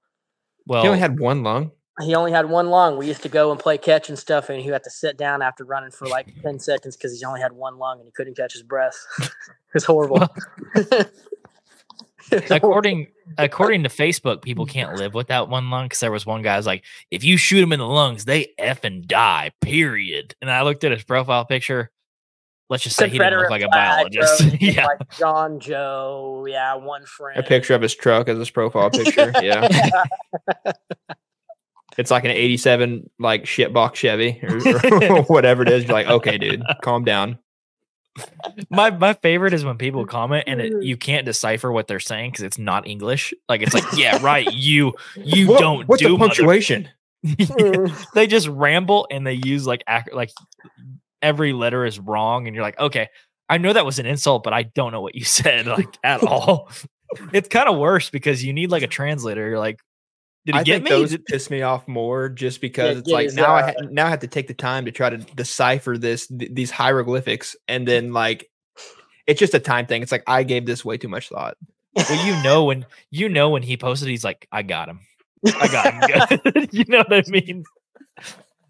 well, 0.66 0.82
he 0.82 0.88
only 0.88 1.00
had 1.00 1.20
one 1.20 1.44
lung 1.44 1.72
he 2.02 2.14
only 2.14 2.32
had 2.32 2.50
one 2.50 2.70
lung. 2.70 2.98
We 2.98 3.08
used 3.08 3.24
to 3.24 3.30
go 3.30 3.52
and 3.52 3.60
play 3.60 3.78
catch 3.78 4.10
and 4.10 4.20
stuff, 4.20 4.50
and 4.50 4.62
he 4.62 4.70
had 4.70 4.84
to 4.84 4.90
sit 4.90 5.18
down 5.18 5.42
after 5.42 5.64
running 5.64 5.92
for 5.92 6.08
like 6.08 6.28
10 6.44 6.60
seconds 6.60 6.96
because 6.96 7.18
he 7.18 7.26
only 7.26 7.42
had 7.42 7.54
one 7.54 7.78
lung 7.78 8.00
and 8.00 8.08
he 8.08 8.12
couldn't 8.12 8.38
catch 8.38 8.54
his 8.54 8.64
breath. 8.64 8.96
it 9.20 9.30
was 9.74 9.84
horrible. 9.86 10.28
according 12.52 13.08
according 13.38 13.84
to 13.84 13.90
Facebook, 13.90 14.44
people 14.44 14.66
can't 14.66 14.96
live 14.96 15.14
without 15.14 15.50
one 15.50 15.70
lung 15.70 15.86
because 15.86 16.00
there 16.00 16.12
was 16.12 16.26
one 16.26 16.44
guy 16.44 16.58
was 16.58 16.68
like, 16.68 16.84
if 17.10 17.24
you 17.24 17.38
shoot 17.38 17.64
him 17.64 17.74
in 17.74 17.80
the 17.80 17.88
lungs, 17.88 18.26
they 18.26 18.54
f 18.60 18.84
and 18.84 19.08
die. 19.08 19.52
Period. 19.62 20.36
And 20.42 20.52
I 20.52 20.62
looked 20.62 20.84
at 20.84 20.92
his 20.92 21.04
profile 21.04 21.46
picture. 21.46 21.90
Let's 22.70 22.84
just 22.84 22.98
say 22.98 23.08
he 23.08 23.18
didn't 23.18 23.40
look 23.40 23.50
like 23.50 23.62
a 23.62 23.70
biologist. 23.70 24.62
yeah, 24.62 24.86
like 24.86 25.10
John 25.18 25.60
Joe. 25.62 26.46
Yeah, 26.50 26.76
one 26.76 27.06
friend. 27.06 27.40
A 27.40 27.44
picture 27.44 27.74
of 27.74 27.82
his 27.82 27.96
truck 27.96 28.28
as 28.28 28.38
his 28.38 28.50
profile 28.52 28.90
picture. 28.90 29.32
yeah. 29.42 29.70
It's 31.98 32.12
like 32.12 32.24
an 32.26 32.32
87 32.32 33.10
like 33.20 33.44
shitbox 33.44 33.96
Chevy 33.96 34.40
or, 34.44 35.12
or 35.18 35.24
whatever 35.28 35.64
it 35.64 35.70
is. 35.70 35.84
You're 35.84 35.94
like, 35.94 36.08
okay, 36.08 36.38
dude, 36.38 36.64
calm 36.82 37.04
down. 37.04 37.40
My 38.70 38.90
my 38.90 39.14
favorite 39.14 39.54
is 39.54 39.64
when 39.64 39.78
people 39.78 40.06
comment 40.06 40.46
and 40.48 40.60
it, 40.60 40.74
mm. 40.74 40.84
you 40.84 40.98
can't 40.98 41.26
decipher 41.26 41.72
what 41.72 41.88
they're 41.88 42.00
saying 42.00 42.32
because 42.32 42.44
it's 42.44 42.58
not 42.58 42.88
English. 42.88 43.34
Like 43.48 43.62
it's 43.62 43.74
like, 43.74 43.84
yeah, 43.96 44.20
right. 44.22 44.52
You 44.52 44.94
you 45.16 45.48
what, 45.50 45.60
don't 45.60 45.88
what's 45.88 46.02
do 46.02 46.10
the 46.10 46.18
punctuation. 46.18 46.90
they 48.14 48.26
just 48.28 48.48
ramble 48.48 49.08
and 49.12 49.26
they 49.26 49.34
use 49.34 49.68
like 49.68 49.84
ac- 49.88 50.12
like 50.14 50.32
every 51.22 51.54
letter 51.54 51.86
is 51.86 52.00
wrong, 52.00 52.48
and 52.48 52.56
you're 52.56 52.64
like, 52.64 52.80
okay, 52.80 53.08
I 53.50 53.60
know 53.60 53.74
that 53.74 53.86
was 53.86 54.00
an 54.00 54.06
insult, 54.06 54.44
but 54.44 54.54
I 54.54 54.64
don't 54.64 54.92
know 54.92 55.02
what 55.02 55.16
you 55.16 55.24
said 55.26 55.68
like 55.68 55.98
at 56.04 56.24
all. 56.24 56.72
it's 57.34 57.50
kind 57.50 57.70
of 57.70 57.78
worse 57.78 58.10
because 58.10 58.44
you 58.44 58.52
need 58.52 58.72
like 58.72 58.84
a 58.84 58.88
translator. 58.88 59.48
You're 59.48 59.60
like, 59.60 59.80
did 60.48 60.56
he 60.56 60.62
I 60.62 60.64
get 60.64 60.82
me? 60.82 60.90
Those 60.90 61.18
piss 61.18 61.50
me 61.50 61.62
off 61.62 61.90
more 61.90 62.30
just 62.30 62.62
because 62.62 62.94
yeah, 62.94 63.00
it's 63.00 63.10
like 63.10 63.34
now 63.34 63.54
uh, 63.54 63.58
I 63.58 63.62
ha- 63.64 63.74
now 63.92 64.06
I 64.06 64.10
have 64.10 64.22
to 64.22 64.28
take 64.28 64.48
the 64.48 64.54
time 64.54 64.86
to 64.86 64.94
try 64.94 65.10
to 65.10 65.18
decipher 65.18 65.98
this 65.98 66.28
th- 66.28 66.52
these 66.54 66.72
hieroglyphics, 66.72 67.58
and 67.68 67.86
then 67.86 68.14
like 68.14 68.50
it's 69.28 69.42
just 69.42 69.54
a 69.54 69.60
time 69.60 69.88
thing. 69.88 70.02
It's 70.02 70.12
like 70.12 70.24
I 70.26 70.44
gave 70.44 70.66
this 70.66 70.86
way 70.86 70.98
too 70.98 71.10
much 71.10 71.28
thought. 71.28 71.58
Well, 71.94 72.26
you 72.26 72.42
know 72.44 72.64
when 72.64 72.86
you 73.12 73.28
know 73.28 73.50
when 73.50 73.62
he 73.62 73.76
posted, 73.76 74.08
he's 74.08 74.24
like, 74.24 74.48
"I 74.50 74.62
got 74.62 74.88
him, 74.88 75.02
I 75.46 75.68
got 75.68 76.32
him." 76.32 76.68
you 76.72 76.86
know 76.88 77.04
what 77.06 77.28
I 77.28 77.30
mean? 77.30 77.66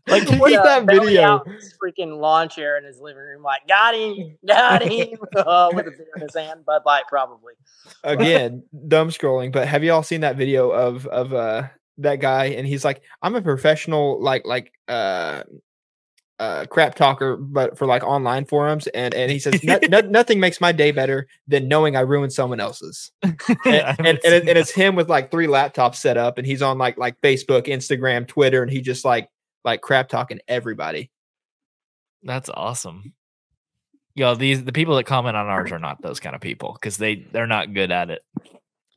Like 0.11 0.29
what 0.39 0.51
that 0.51 0.85
video? 0.85 1.43
freaking 1.83 2.19
lawn 2.19 2.47
chair 2.47 2.77
in 2.77 2.85
his 2.85 2.99
living 3.01 3.21
room, 3.21 3.43
like 3.43 3.67
got 3.67 3.93
him, 3.93 4.37
got 4.45 4.81
him, 4.81 5.17
uh, 5.35 5.69
with 5.73 5.87
a 5.87 5.91
beer 5.91 6.07
in 6.15 6.21
his 6.21 6.33
hand, 6.33 6.65
Bud 6.65 6.83
Light 6.85 7.03
probably. 7.09 7.53
Again, 8.05 8.63
dumb 8.87 9.09
scrolling. 9.09 9.51
But 9.51 9.67
have 9.67 9.83
you 9.83 9.91
all 9.91 10.03
seen 10.03 10.21
that 10.21 10.37
video 10.37 10.69
of 10.69 11.07
of 11.07 11.33
uh 11.33 11.67
that 11.97 12.21
guy? 12.21 12.45
And 12.45 12.65
he's 12.65 12.85
like, 12.85 13.01
I'm 13.21 13.35
a 13.35 13.41
professional, 13.41 14.21
like 14.21 14.45
like 14.45 14.71
uh 14.87 15.43
uh, 16.39 16.65
crap 16.67 16.93
talker, 16.95 17.35
but 17.35 17.77
for 17.77 17.87
like 17.87 18.03
online 18.03 18.45
forums, 18.45 18.87
and 18.87 19.13
and 19.13 19.31
he 19.31 19.39
says 19.39 19.59
nothing 19.89 20.39
makes 20.39 20.61
my 20.61 20.71
day 20.71 20.91
better 20.91 21.27
than 21.47 21.67
knowing 21.67 21.95
I 21.95 22.01
ruined 22.01 22.31
someone 22.31 22.59
else's. 22.59 23.11
And, 23.23 23.35
and, 23.65 23.99
and, 23.99 24.17
it, 24.23 24.47
and, 24.47 24.57
it's 24.57 24.69
him 24.71 24.95
with 24.95 25.09
like 25.09 25.31
three 25.31 25.47
laptops 25.47 25.95
set 25.95 26.15
up, 26.15 26.37
and 26.37 26.45
he's 26.45 26.61
on 26.61 26.77
like 26.77 26.97
like 26.97 27.19
Facebook, 27.21 27.65
Instagram, 27.65 28.27
Twitter, 28.27 28.61
and 28.61 28.71
he 28.71 28.81
just 28.81 29.03
like 29.03 29.29
like 29.67 29.81
crap 29.81 30.07
talking 30.07 30.39
everybody. 30.47 31.11
That's 32.23 32.49
awesome. 32.49 33.13
Yo, 34.15 34.33
these 34.33 34.63
the 34.63 34.71
people 34.71 34.95
that 34.95 35.03
comment 35.03 35.37
on 35.37 35.45
ours 35.45 35.71
are 35.71 35.77
not 35.77 36.01
those 36.01 36.19
kind 36.19 36.35
of 36.35 36.41
people 36.41 36.73
because 36.73 36.97
they 36.97 37.27
they're 37.31 37.45
not 37.45 37.73
good 37.73 37.91
at 37.91 38.09
it. 38.09 38.23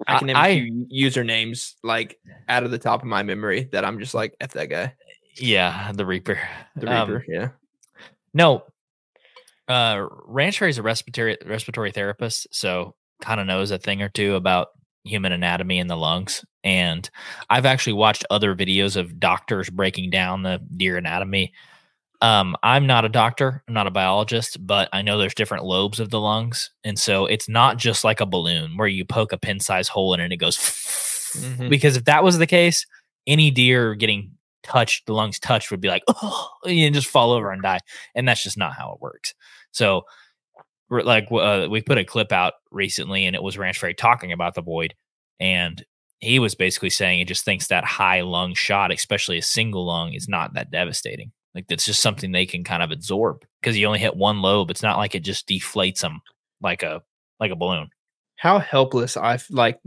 I 0.07 0.19
can 0.19 0.29
name 0.29 0.37
I, 0.37 0.49
a 0.49 0.63
few 0.63 0.87
usernames 1.11 1.75
like 1.83 2.19
out 2.49 2.63
of 2.63 2.71
the 2.71 2.79
top 2.79 3.03
of 3.03 3.09
my 3.09 3.23
memory 3.23 3.69
that 3.73 3.85
I'm 3.85 3.99
just 3.99 4.15
like 4.15 4.35
f 4.41 4.53
that 4.53 4.71
guy. 4.71 4.95
Yeah, 5.37 5.93
the 5.93 6.07
Reaper. 6.07 6.39
The 6.77 6.91
um, 6.91 7.11
Reaper. 7.11 7.25
Um, 7.25 7.25
yeah. 7.29 7.49
No. 8.33 8.63
Uh, 9.69 10.07
Ranch 10.25 10.63
is 10.63 10.79
a 10.79 10.83
respiratory 10.83 11.37
respiratory 11.45 11.91
therapist, 11.91 12.47
so 12.53 12.95
kind 13.21 13.41
of 13.41 13.47
knows 13.47 13.71
a 13.71 13.79
thing 13.79 14.03
or 14.03 14.09
two 14.09 14.37
about 14.37 14.69
human 15.05 15.33
anatomy 15.33 15.79
in 15.79 15.87
the 15.87 15.97
lungs. 15.97 16.45
And 16.63 17.09
I've 17.49 17.67
actually 17.67 17.95
watched 17.95 18.25
other 18.31 18.55
videos 18.55 18.97
of 18.97 19.19
doctors 19.19 19.71
breaking 19.71 20.11
down 20.11 20.43
the 20.43 20.61
deer 20.77 20.97
anatomy. 20.97 21.53
Um, 22.23 22.55
I'm 22.63 22.87
not 22.87 23.07
a 23.07 23.09
doctor, 23.09 23.63
I'm 23.67 23.73
not 23.73 23.87
a 23.87 23.91
biologist, 23.91 24.65
but 24.67 24.91
I 24.93 25.01
know 25.01 25.17
there's 25.17 25.35
different 25.35 25.65
lobes 25.65 26.01
of 26.01 26.11
the 26.11 26.21
lungs. 26.21 26.71
And 26.85 26.99
so 26.99 27.25
it's 27.25 27.49
not 27.49 27.79
just 27.79 28.05
like 28.05 28.21
a 28.21 28.27
balloon 28.27 28.77
where 28.77 28.89
you 28.89 29.07
poke 29.07 29.33
a 29.33 29.39
pin 29.39 29.59
size 29.59 29.89
hole 29.89 30.13
in 30.13 30.21
it 30.21 30.25
and 30.25 30.33
it 30.33 30.37
goes 30.37 30.59
mm-hmm. 30.59 31.69
because 31.71 31.97
if 31.97 32.05
that 32.05 32.23
was 32.23 32.37
the 32.37 32.47
case, 32.47 32.85
any 33.27 33.51
deer 33.51 33.95
getting 33.95 34.33
touched, 34.63 35.07
the 35.07 35.15
lungs 35.15 35.39
touched 35.39 35.71
would 35.71 35.81
be 35.81 35.89
like, 35.89 36.03
oh, 36.09 36.49
and 36.67 36.95
just 36.95 37.07
fall 37.07 37.33
over 37.33 37.51
and 37.51 37.63
die. 37.63 37.81
And 38.15 38.29
that's 38.29 38.43
just 38.43 38.59
not 38.59 38.75
how 38.75 38.93
it 38.93 39.01
works. 39.01 39.35
So 39.73 40.03
like 40.91 41.29
uh, 41.31 41.69
we 41.71 41.83
put 41.83 41.99
a 41.99 42.05
clip 42.05 42.33
out 42.33 42.55
recently 42.71 43.25
and 43.25 43.37
it 43.37 43.43
was 43.43 43.57
Ranch 43.57 43.83
talking 43.97 44.33
about 44.33 44.55
the 44.55 44.63
void 44.63 44.95
and 45.39 45.85
he 46.21 46.39
was 46.39 46.55
basically 46.55 46.91
saying 46.91 47.19
he 47.19 47.25
just 47.25 47.45
thinks 47.45 47.69
that 47.69 47.85
high 47.85 48.21
lung 48.21 48.55
shot, 48.55 48.93
especially 48.93 49.39
a 49.39 49.43
single 49.43 49.87
lung, 49.87 50.13
is 50.13 50.29
not 50.29 50.55
that 50.55 50.71
devastating. 50.71 51.33
Like 51.55 51.67
that's 51.67 51.87
just 51.87 52.03
something 52.03 52.31
they 52.31 52.47
can 52.47 52.63
kind 52.63 52.83
of 52.83 52.91
absorb 52.91 53.45
because 53.61 53.77
you 53.77 53.87
only 53.87 53.99
hit 53.99 54.17
one 54.17 54.43
lobe. 54.43 54.71
It's 54.71 54.83
not 54.83 54.99
like 54.99 55.15
it 55.15 55.25
just 55.25 55.49
deflates 55.49 56.01
them 56.01 56.21
like 56.61 56.83
a 56.83 57.03
like 57.41 57.51
a 57.51 57.57
balloon. 57.57 57.89
How 58.37 58.59
helpless 58.59 59.17
I 59.17 59.39
like. 59.51 59.81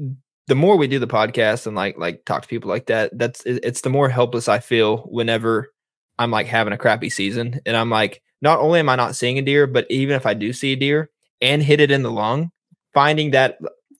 The 0.47 0.55
more 0.55 0.75
we 0.75 0.87
do 0.87 0.99
the 0.99 1.07
podcast 1.07 1.67
and 1.67 1.75
like 1.75 1.97
like 1.97 2.25
talk 2.25 2.41
to 2.41 2.47
people 2.47 2.69
like 2.69 2.87
that, 2.87 3.17
that's 3.17 3.43
it's 3.45 3.81
the 3.81 3.89
more 3.89 4.09
helpless 4.09 4.49
I 4.49 4.59
feel 4.59 4.97
whenever 5.03 5.71
I'm 6.19 6.31
like 6.31 6.47
having 6.47 6.73
a 6.73 6.77
crappy 6.77 7.09
season 7.09 7.61
and 7.65 7.77
I'm 7.77 7.89
like 7.89 8.21
not 8.43 8.59
only 8.59 8.79
am 8.79 8.89
I 8.89 8.97
not 8.97 9.15
seeing 9.15 9.39
a 9.39 9.41
deer, 9.41 9.65
but 9.65 9.87
even 9.89 10.15
if 10.17 10.25
I 10.25 10.33
do 10.33 10.51
see 10.51 10.73
a 10.73 10.75
deer 10.75 11.09
and 11.41 11.63
hit 11.63 11.79
it 11.79 11.91
in 11.91 12.03
the 12.03 12.11
lung, 12.11 12.51
finding 12.93 13.31
that 13.31 13.57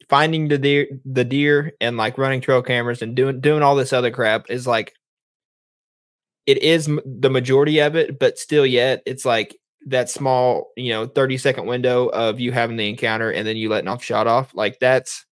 finding 0.10 0.50
the 0.50 0.58
deer 0.58 0.88
the 1.06 1.24
deer 1.24 1.72
and 1.80 1.96
like 1.96 2.18
running 2.18 2.42
trail 2.42 2.62
cameras 2.62 3.02
and 3.02 3.16
doing 3.16 3.40
doing 3.40 3.64
all 3.64 3.76
this 3.76 3.94
other 3.94 4.12
crap 4.12 4.52
is 4.52 4.68
like 4.68 4.94
it 6.46 6.62
is 6.62 6.90
the 7.06 7.30
majority 7.30 7.80
of 7.80 7.96
it, 7.96 8.20
but 8.20 8.38
still 8.38 8.66
yet 8.66 9.02
it's 9.06 9.24
like 9.26 9.58
that 9.88 10.10
small, 10.10 10.72
you 10.76 10.92
know, 10.92 11.08
30 11.08 11.38
second 11.38 11.66
window 11.66 12.08
of 12.08 12.40
you 12.42 12.52
having 12.52 12.76
the 12.76 12.90
encounter 12.90 13.32
and 13.32 13.48
then 13.48 13.56
you 13.56 13.70
letting 13.70 13.88
off 13.88 14.04
shot 14.04 14.28
off, 14.28 14.54
like 14.54 14.78
that's 14.80 15.26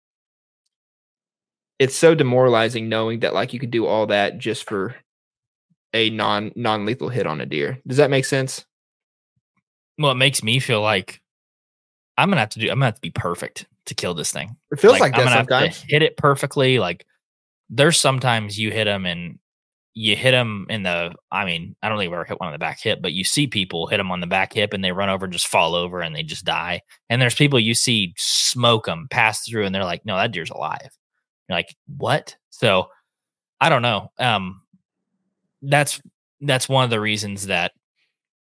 it's 1.80 1.96
so 1.96 2.14
demoralizing 2.14 2.88
knowing 2.88 3.20
that 3.20 3.34
like 3.34 3.52
you 3.52 3.58
could 3.58 3.72
do 3.72 3.86
all 3.86 4.06
that 4.06 4.38
just 4.38 4.68
for 4.68 4.94
a 5.94 6.10
non 6.10 6.52
non 6.54 6.86
lethal 6.86 7.08
hit 7.08 7.26
on 7.26 7.40
a 7.40 7.46
deer. 7.46 7.80
Does 7.88 7.96
that 7.96 8.10
make 8.10 8.24
sense? 8.24 8.64
Well, 10.00 10.12
it 10.12 10.16
makes 10.16 10.42
me 10.42 10.60
feel 10.60 10.80
like 10.80 11.20
I'm 12.16 12.30
gonna 12.30 12.40
have 12.40 12.48
to 12.50 12.58
do. 12.58 12.70
I'm 12.70 12.76
gonna 12.76 12.86
have 12.86 12.94
to 12.94 13.00
be 13.02 13.10
perfect 13.10 13.66
to 13.84 13.94
kill 13.94 14.14
this 14.14 14.32
thing. 14.32 14.56
It 14.72 14.80
feels 14.80 14.98
like, 14.98 15.12
I'm 15.12 15.18
that 15.18 15.24
gonna 15.24 15.30
have 15.30 15.46
sometimes. 15.48 15.80
to 15.82 15.86
hit 15.88 16.02
it 16.02 16.16
perfectly. 16.16 16.78
Like 16.78 17.06
there's 17.68 18.00
sometimes 18.00 18.58
you 18.58 18.70
hit 18.70 18.84
them 18.84 19.04
and 19.04 19.38
you 19.92 20.16
hit 20.16 20.30
them 20.30 20.66
in 20.70 20.84
the. 20.84 21.14
I 21.30 21.44
mean, 21.44 21.76
I 21.82 21.88
don't 21.88 21.98
think 21.98 22.08
I've 22.08 22.14
ever 22.14 22.24
hit 22.24 22.40
one 22.40 22.46
on 22.46 22.52
the 22.54 22.58
back 22.58 22.80
hip, 22.80 23.00
but 23.02 23.12
you 23.12 23.24
see 23.24 23.46
people 23.46 23.88
hit 23.88 23.98
them 23.98 24.10
on 24.10 24.20
the 24.20 24.26
back 24.26 24.54
hip 24.54 24.72
and 24.72 24.82
they 24.82 24.92
run 24.92 25.10
over, 25.10 25.26
and 25.26 25.32
just 25.32 25.48
fall 25.48 25.74
over, 25.74 26.00
and 26.00 26.16
they 26.16 26.22
just 26.22 26.46
die. 26.46 26.80
And 27.10 27.20
there's 27.20 27.34
people 27.34 27.60
you 27.60 27.74
see 27.74 28.14
smoke 28.16 28.86
them, 28.86 29.06
pass 29.10 29.46
through, 29.46 29.66
and 29.66 29.74
they're 29.74 29.84
like, 29.84 30.06
"No, 30.06 30.16
that 30.16 30.32
deer's 30.32 30.50
alive." 30.50 30.96
You're 31.48 31.58
like, 31.58 31.76
"What?" 31.98 32.36
So 32.48 32.88
I 33.60 33.68
don't 33.68 33.82
know. 33.82 34.12
Um, 34.18 34.62
that's 35.60 36.00
that's 36.40 36.70
one 36.70 36.84
of 36.84 36.90
the 36.90 37.00
reasons 37.00 37.48
that 37.48 37.72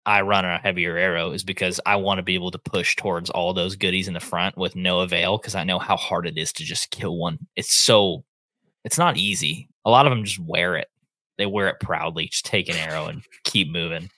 I 0.08 0.22
run 0.22 0.46
a 0.46 0.56
heavier 0.56 0.96
arrow 0.96 1.32
is 1.32 1.44
because 1.44 1.78
I 1.84 1.96
want 1.96 2.16
to 2.16 2.22
be 2.22 2.34
able 2.34 2.50
to 2.52 2.58
push 2.58 2.96
towards 2.96 3.28
all 3.28 3.52
those 3.52 3.76
goodies 3.76 4.08
in 4.08 4.14
the 4.14 4.20
front 4.20 4.56
with 4.56 4.74
no 4.74 5.00
avail 5.00 5.36
because 5.36 5.54
I 5.54 5.64
know 5.64 5.78
how 5.78 5.96
hard 5.98 6.26
it 6.26 6.38
is 6.38 6.50
to 6.54 6.64
just 6.64 6.90
kill 6.90 7.18
one. 7.18 7.38
It's 7.56 7.74
so 7.74 8.24
it's 8.84 8.96
not 8.96 9.18
easy. 9.18 9.68
A 9.84 9.90
lot 9.90 10.06
of 10.06 10.10
them 10.10 10.24
just 10.24 10.38
wear 10.40 10.76
it. 10.76 10.88
They 11.36 11.44
wear 11.44 11.68
it 11.68 11.78
proudly, 11.80 12.28
just 12.28 12.46
take 12.46 12.70
an 12.70 12.76
arrow 12.76 13.06
and 13.06 13.22
keep 13.44 13.68
moving. 13.70 14.08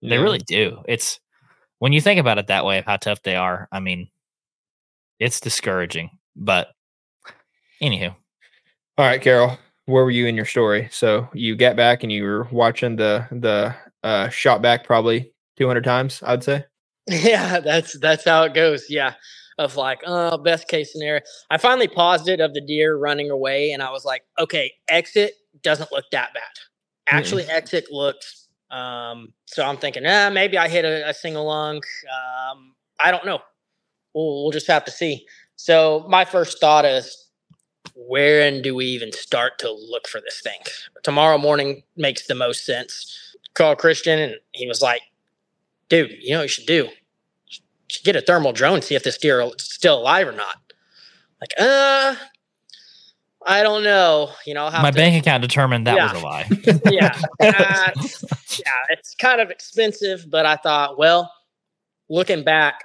They 0.00 0.16
Yeah. 0.16 0.22
really 0.22 0.38
do. 0.38 0.82
It's 0.88 1.20
when 1.80 1.92
you 1.92 2.00
think 2.00 2.18
about 2.18 2.38
it 2.38 2.46
that 2.46 2.64
way 2.64 2.78
of 2.78 2.86
how 2.86 2.96
tough 2.96 3.22
they 3.22 3.36
are, 3.36 3.68
I 3.70 3.80
mean, 3.80 4.08
it's 5.18 5.38
discouraging. 5.38 6.10
But 6.34 6.68
anywho, 7.82 8.16
All 8.96 9.04
right, 9.06 9.20
Carroll, 9.20 9.58
where 9.84 10.04
were 10.04 10.10
you 10.10 10.26
in 10.28 10.34
your 10.36 10.46
story? 10.46 10.88
So 10.90 11.28
you 11.34 11.56
got 11.56 11.76
back 11.76 12.02
and 12.04 12.10
you 12.10 12.24
were 12.24 12.48
watching 12.50 12.96
the 12.96 13.26
the 13.30 13.74
uh 14.02 14.28
shot 14.28 14.62
back 14.62 14.84
probably 14.84 15.32
200 15.56 15.84
times, 15.84 16.22
I'd 16.24 16.44
say. 16.44 16.64
Yeah, 17.06 17.60
that's 17.60 17.98
that's 17.98 18.24
how 18.24 18.44
it 18.44 18.54
goes. 18.54 18.86
Yeah, 18.88 19.14
of 19.58 19.76
like, 19.76 20.00
uh, 20.06 20.36
best 20.38 20.68
case 20.68 20.92
scenario. 20.92 21.22
I 21.50 21.58
finally 21.58 21.88
paused 21.88 22.28
it 22.28 22.40
of 22.40 22.54
the 22.54 22.60
deer 22.60 22.96
running 22.96 23.30
away, 23.30 23.72
and 23.72 23.82
I 23.82 23.90
was 23.90 24.04
like, 24.04 24.22
okay, 24.38 24.72
exit 24.88 25.34
doesn't 25.62 25.92
look 25.92 26.04
that 26.12 26.32
bad. 26.32 26.42
Actually, 27.08 27.44
exit 27.44 27.86
looks. 27.90 28.48
Um, 28.70 29.32
so 29.46 29.64
I'm 29.64 29.76
thinking, 29.76 30.04
ah, 30.06 30.30
maybe 30.32 30.56
I 30.56 30.68
hit 30.68 30.84
a, 30.84 31.08
a 31.08 31.14
single 31.14 31.46
lung. 31.46 31.76
Um, 31.76 32.74
I 33.02 33.10
don't 33.10 33.26
know. 33.26 33.40
We'll, 34.14 34.44
we'll 34.44 34.52
just 34.52 34.68
have 34.68 34.84
to 34.84 34.90
see. 34.90 35.26
So 35.56 36.06
my 36.08 36.24
first 36.24 36.60
thought 36.60 36.84
is, 36.84 37.28
where 37.94 38.46
and 38.46 38.62
do 38.62 38.74
we 38.74 38.86
even 38.86 39.12
start 39.12 39.58
to 39.58 39.70
look 39.70 40.06
for 40.08 40.20
this 40.20 40.40
thing? 40.40 40.60
Tomorrow 41.02 41.38
morning 41.38 41.82
makes 41.96 42.26
the 42.26 42.34
most 42.34 42.64
sense. 42.64 43.29
Call 43.54 43.76
Christian, 43.76 44.18
and 44.18 44.34
he 44.52 44.66
was 44.66 44.80
like, 44.80 45.02
dude, 45.88 46.12
you 46.20 46.30
know 46.30 46.38
what 46.38 46.44
you 46.44 46.48
should 46.48 46.66
do? 46.66 46.88
You 47.46 47.58
should 47.88 48.04
get 48.04 48.16
a 48.16 48.20
thermal 48.20 48.52
drone, 48.52 48.82
see 48.82 48.94
if 48.94 49.02
this 49.02 49.18
deer 49.18 49.40
is 49.40 49.52
still 49.58 49.98
alive 49.98 50.28
or 50.28 50.32
not. 50.32 50.56
Like, 51.40 51.52
uh, 51.58 52.14
I 53.46 53.62
don't 53.62 53.82
know. 53.82 54.30
You 54.46 54.54
know, 54.54 54.70
my 54.70 54.90
to- 54.90 54.96
bank 54.96 55.20
account 55.20 55.42
determined 55.42 55.86
that 55.86 56.12
was 56.12 56.22
a 56.22 56.24
lie. 56.24 56.46
yeah, 56.90 57.18
that's- 57.40 58.24
yeah, 58.58 58.72
it's 58.90 59.14
kind 59.14 59.40
of 59.40 59.50
expensive, 59.50 60.26
but 60.28 60.44
I 60.46 60.56
thought, 60.56 60.98
well, 60.98 61.32
looking 62.08 62.44
back, 62.44 62.82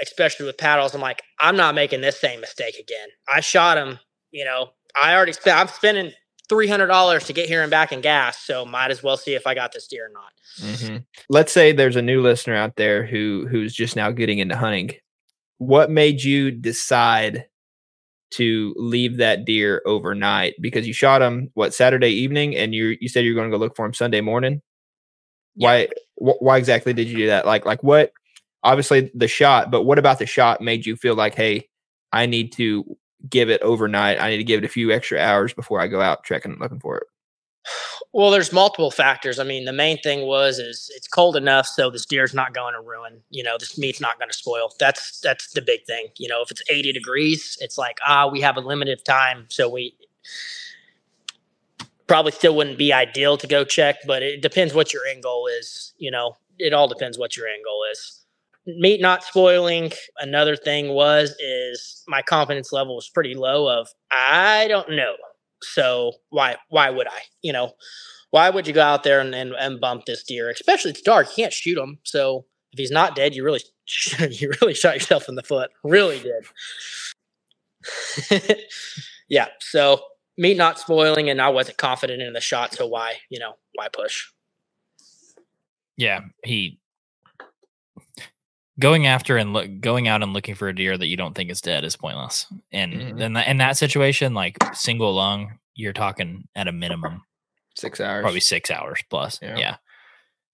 especially 0.00 0.46
with 0.46 0.56
paddles, 0.56 0.94
I'm 0.94 1.00
like, 1.00 1.22
I'm 1.40 1.56
not 1.56 1.74
making 1.74 2.00
this 2.00 2.20
same 2.20 2.40
mistake 2.40 2.76
again. 2.76 3.08
I 3.28 3.40
shot 3.40 3.76
him, 3.76 3.98
you 4.30 4.44
know, 4.44 4.70
I 5.00 5.14
already 5.14 5.32
spent, 5.32 5.58
I'm 5.58 5.68
spending 5.68 6.12
$300 6.48 7.26
to 7.26 7.32
get 7.32 7.48
here 7.48 7.62
and 7.62 7.70
back 7.70 7.92
in 7.92 8.00
gas, 8.00 8.38
so 8.38 8.64
might 8.64 8.90
as 8.90 9.02
well 9.02 9.16
see 9.16 9.34
if 9.34 9.46
I 9.46 9.54
got 9.54 9.72
this 9.72 9.86
deer 9.86 10.06
or 10.06 10.12
not. 10.12 10.32
Mhm. 10.60 11.04
Let's 11.28 11.52
say 11.52 11.72
there's 11.72 11.96
a 11.96 12.02
new 12.02 12.20
listener 12.22 12.54
out 12.54 12.76
there 12.76 13.04
who 13.06 13.46
who's 13.50 13.74
just 13.74 13.96
now 13.96 14.10
getting 14.10 14.38
into 14.38 14.56
hunting. 14.56 14.90
What 15.58 15.90
made 15.90 16.22
you 16.22 16.50
decide 16.50 17.46
to 18.32 18.74
leave 18.76 19.16
that 19.18 19.44
deer 19.44 19.82
overnight? 19.86 20.54
Because 20.60 20.86
you 20.86 20.92
shot 20.92 21.22
him 21.22 21.50
what 21.54 21.74
Saturday 21.74 22.10
evening, 22.10 22.56
and 22.56 22.74
you 22.74 22.96
you 23.00 23.08
said 23.08 23.24
you 23.24 23.32
were 23.34 23.40
going 23.40 23.50
to 23.50 23.56
go 23.56 23.60
look 23.60 23.76
for 23.76 23.86
him 23.86 23.94
Sunday 23.94 24.20
morning. 24.20 24.62
Why 25.54 25.88
wh- 26.16 26.40
why 26.40 26.58
exactly 26.58 26.92
did 26.92 27.08
you 27.08 27.16
do 27.16 27.26
that? 27.28 27.46
Like 27.46 27.66
like 27.66 27.82
what? 27.82 28.12
Obviously 28.62 29.10
the 29.14 29.28
shot, 29.28 29.70
but 29.70 29.82
what 29.82 29.98
about 29.98 30.18
the 30.18 30.26
shot 30.26 30.60
made 30.60 30.84
you 30.86 30.96
feel 30.96 31.14
like, 31.14 31.34
hey, 31.34 31.68
I 32.12 32.26
need 32.26 32.52
to 32.52 32.96
give 33.28 33.50
it 33.50 33.62
overnight. 33.62 34.20
I 34.20 34.30
need 34.30 34.36
to 34.38 34.44
give 34.44 34.62
it 34.62 34.66
a 34.66 34.70
few 34.70 34.92
extra 34.92 35.18
hours 35.18 35.52
before 35.52 35.80
I 35.80 35.86
go 35.86 36.00
out 36.00 36.24
checking 36.24 36.58
looking 36.58 36.80
for 36.80 36.98
it. 36.98 37.06
Well, 38.12 38.30
there's 38.30 38.52
multiple 38.52 38.90
factors. 38.90 39.38
I 39.38 39.44
mean, 39.44 39.64
the 39.64 39.72
main 39.72 39.98
thing 39.98 40.26
was 40.26 40.58
is 40.58 40.90
it's 40.94 41.06
cold 41.06 41.36
enough 41.36 41.66
so 41.66 41.90
this 41.90 42.06
deer's 42.06 42.32
not 42.32 42.54
going 42.54 42.74
to 42.74 42.80
ruin. 42.80 43.20
You 43.30 43.42
know, 43.42 43.56
this 43.58 43.76
meat's 43.76 44.00
not 44.00 44.18
going 44.18 44.30
to 44.30 44.36
spoil. 44.36 44.72
That's 44.78 45.20
that's 45.20 45.52
the 45.52 45.60
big 45.60 45.84
thing. 45.84 46.08
You 46.16 46.28
know, 46.28 46.40
if 46.42 46.50
it's 46.50 46.62
80 46.70 46.92
degrees, 46.92 47.58
it's 47.60 47.76
like 47.76 47.98
ah, 48.06 48.28
we 48.28 48.40
have 48.40 48.56
a 48.56 48.60
limited 48.60 49.04
time, 49.04 49.46
so 49.48 49.68
we 49.68 49.94
probably 52.06 52.32
still 52.32 52.56
wouldn't 52.56 52.78
be 52.78 52.92
ideal 52.92 53.36
to 53.36 53.46
go 53.46 53.64
check. 53.64 53.96
But 54.06 54.22
it 54.22 54.40
depends 54.40 54.72
what 54.72 54.92
your 54.92 55.04
end 55.04 55.22
goal 55.22 55.46
is. 55.46 55.92
You 55.98 56.10
know, 56.10 56.36
it 56.58 56.72
all 56.72 56.88
depends 56.88 57.18
what 57.18 57.36
your 57.36 57.46
end 57.46 57.62
goal 57.64 57.84
is. 57.92 58.17
Meat 58.76 59.00
not 59.00 59.24
spoiling. 59.24 59.92
Another 60.18 60.54
thing 60.56 60.90
was 60.90 61.34
is 61.40 62.04
my 62.06 62.22
confidence 62.22 62.72
level 62.72 62.96
was 62.96 63.08
pretty 63.08 63.34
low. 63.34 63.68
Of 63.68 63.88
I 64.10 64.68
don't 64.68 64.90
know. 64.90 65.14
So 65.62 66.12
why 66.30 66.56
why 66.68 66.90
would 66.90 67.08
I? 67.08 67.20
You 67.42 67.52
know, 67.52 67.72
why 68.30 68.50
would 68.50 68.66
you 68.66 68.72
go 68.74 68.82
out 68.82 69.02
there 69.04 69.20
and, 69.20 69.34
and, 69.34 69.52
and 69.52 69.80
bump 69.80 70.04
this 70.04 70.22
deer? 70.22 70.50
Especially 70.50 70.90
it's 70.90 71.02
dark. 71.02 71.28
You 71.28 71.44
can't 71.44 71.52
shoot 71.52 71.78
him. 71.78 71.98
So 72.04 72.44
if 72.72 72.78
he's 72.78 72.90
not 72.90 73.16
dead, 73.16 73.34
you 73.34 73.42
really 73.42 73.62
you 74.30 74.52
really 74.60 74.74
shot 74.74 74.94
yourself 74.94 75.28
in 75.28 75.34
the 75.34 75.42
foot. 75.42 75.70
Really 75.82 76.20
did. 78.30 78.60
yeah. 79.28 79.48
So 79.60 80.00
meat 80.36 80.56
not 80.56 80.78
spoiling, 80.78 81.30
and 81.30 81.40
I 81.40 81.48
wasn't 81.48 81.78
confident 81.78 82.22
in 82.22 82.34
the 82.34 82.40
shot. 82.40 82.74
So 82.74 82.86
why 82.86 83.14
you 83.30 83.38
know 83.38 83.54
why 83.74 83.88
push? 83.88 84.26
yeah, 85.98 86.20
he 86.44 86.78
going 88.78 89.06
after 89.06 89.36
and 89.36 89.52
look 89.52 89.68
going 89.80 90.08
out 90.08 90.22
and 90.22 90.32
looking 90.32 90.54
for 90.54 90.68
a 90.68 90.74
deer 90.74 90.96
that 90.96 91.06
you 91.06 91.16
don't 91.16 91.34
think 91.34 91.50
is 91.50 91.60
dead 91.60 91.84
is 91.84 91.96
pointless. 91.96 92.46
And 92.72 92.92
Mm-hmm. 92.92 93.10
Mhm. 93.16 93.18
then 93.18 93.36
in 93.36 93.56
that 93.58 93.76
situation, 93.76 94.34
like 94.34 94.56
single 94.74 95.14
lung, 95.14 95.58
you're 95.74 95.92
talking 95.92 96.48
at 96.54 96.68
a 96.68 96.72
minimum 96.72 97.22
Six 97.76 98.00
hours. 98.00 98.22
probably 98.22 98.40
six 98.40 98.70
hours 98.70 99.00
plus. 99.10 99.38
Yeah. 99.42 99.56
Yeah. 99.56 99.76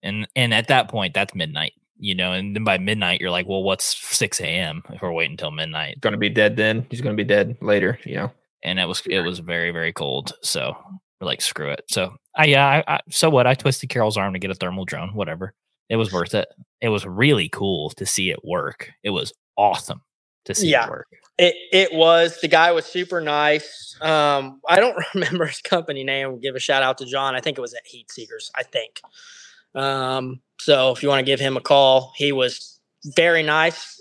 And 0.02 0.28
and 0.36 0.52
at 0.52 0.68
that 0.68 0.88
point, 0.88 1.14
that's 1.14 1.34
midnight. 1.34 1.72
You 1.96 2.14
know, 2.14 2.32
and 2.32 2.54
then 2.56 2.64
by 2.64 2.76
midnight, 2.78 3.20
you're 3.20 3.30
like, 3.30 3.46
well, 3.46 3.62
what's 3.62 3.84
six 4.16 4.40
a.m. 4.40 4.82
if 4.90 5.00
we're 5.00 5.12
waiting 5.12 5.32
until 5.34 5.50
midnight? 5.52 6.00
going 6.00 6.12
to 6.12 6.18
be 6.18 6.28
dead 6.28 6.56
then. 6.56 6.86
He's 6.90 7.00
going 7.00 7.16
to 7.16 7.20
be 7.22 7.26
dead 7.26 7.56
later, 7.62 7.98
you 8.04 8.16
know. 8.16 8.32
And 8.62 8.78
it 8.80 8.86
was 8.86 9.02
it 9.06 9.20
was 9.20 9.38
very 9.38 9.70
very 9.70 9.92
cold, 9.92 10.32
so 10.42 10.76
we're 11.20 11.26
like, 11.26 11.40
screw 11.40 11.70
it. 11.70 11.84
So 11.88 12.16
I 12.36 12.46
yeah, 12.46 12.66
I, 12.86 12.94
I 12.96 13.00
so 13.10 13.30
what? 13.30 13.46
I 13.46 13.54
twisted 13.54 13.88
Carroll's 13.90 14.16
arm 14.16 14.32
to 14.32 14.38
get 14.40 14.50
a 14.50 14.54
thermal 14.54 14.84
drone. 14.84 15.10
Whatever. 15.14 15.54
It 15.88 15.96
was 15.96 16.12
worth 16.12 16.34
it. 16.34 16.48
It 16.80 16.88
was 16.88 17.06
really 17.06 17.48
cool 17.48 17.90
to 17.90 18.06
see 18.06 18.30
it 18.30 18.40
work. 18.44 18.90
It 19.02 19.10
was 19.10 19.32
awesome 19.56 20.02
to 20.46 20.54
see 20.54 20.68
Yeah. 20.68 20.86
it 20.86 20.90
work. 20.90 21.08
It 21.38 21.54
it 21.72 21.92
was 21.92 22.40
the 22.40 22.48
guy 22.48 22.72
was 22.72 22.86
super 22.86 23.20
nice. 23.20 23.96
Um, 24.00 24.60
I 24.68 24.76
don't 24.80 24.96
remember 25.14 25.46
his 25.46 25.60
company 25.60 26.04
name. 26.04 26.40
Give 26.40 26.54
a 26.54 26.60
shout 26.60 26.82
out 26.82 26.98
to 26.98 27.06
John. 27.06 27.34
I 27.34 27.40
think 27.40 27.58
it 27.58 27.60
was 27.60 27.74
at 27.74 27.82
Heat 27.86 28.10
Seekers. 28.10 28.50
I 28.56 28.62
think. 28.62 29.00
Um, 29.74 30.40
so 30.60 30.92
if 30.92 31.02
you 31.02 31.08
want 31.08 31.20
to 31.20 31.24
give 31.26 31.40
him 31.40 31.56
a 31.56 31.60
call, 31.60 32.12
he 32.16 32.32
was 32.32 32.80
very 33.16 33.42
nice, 33.42 34.00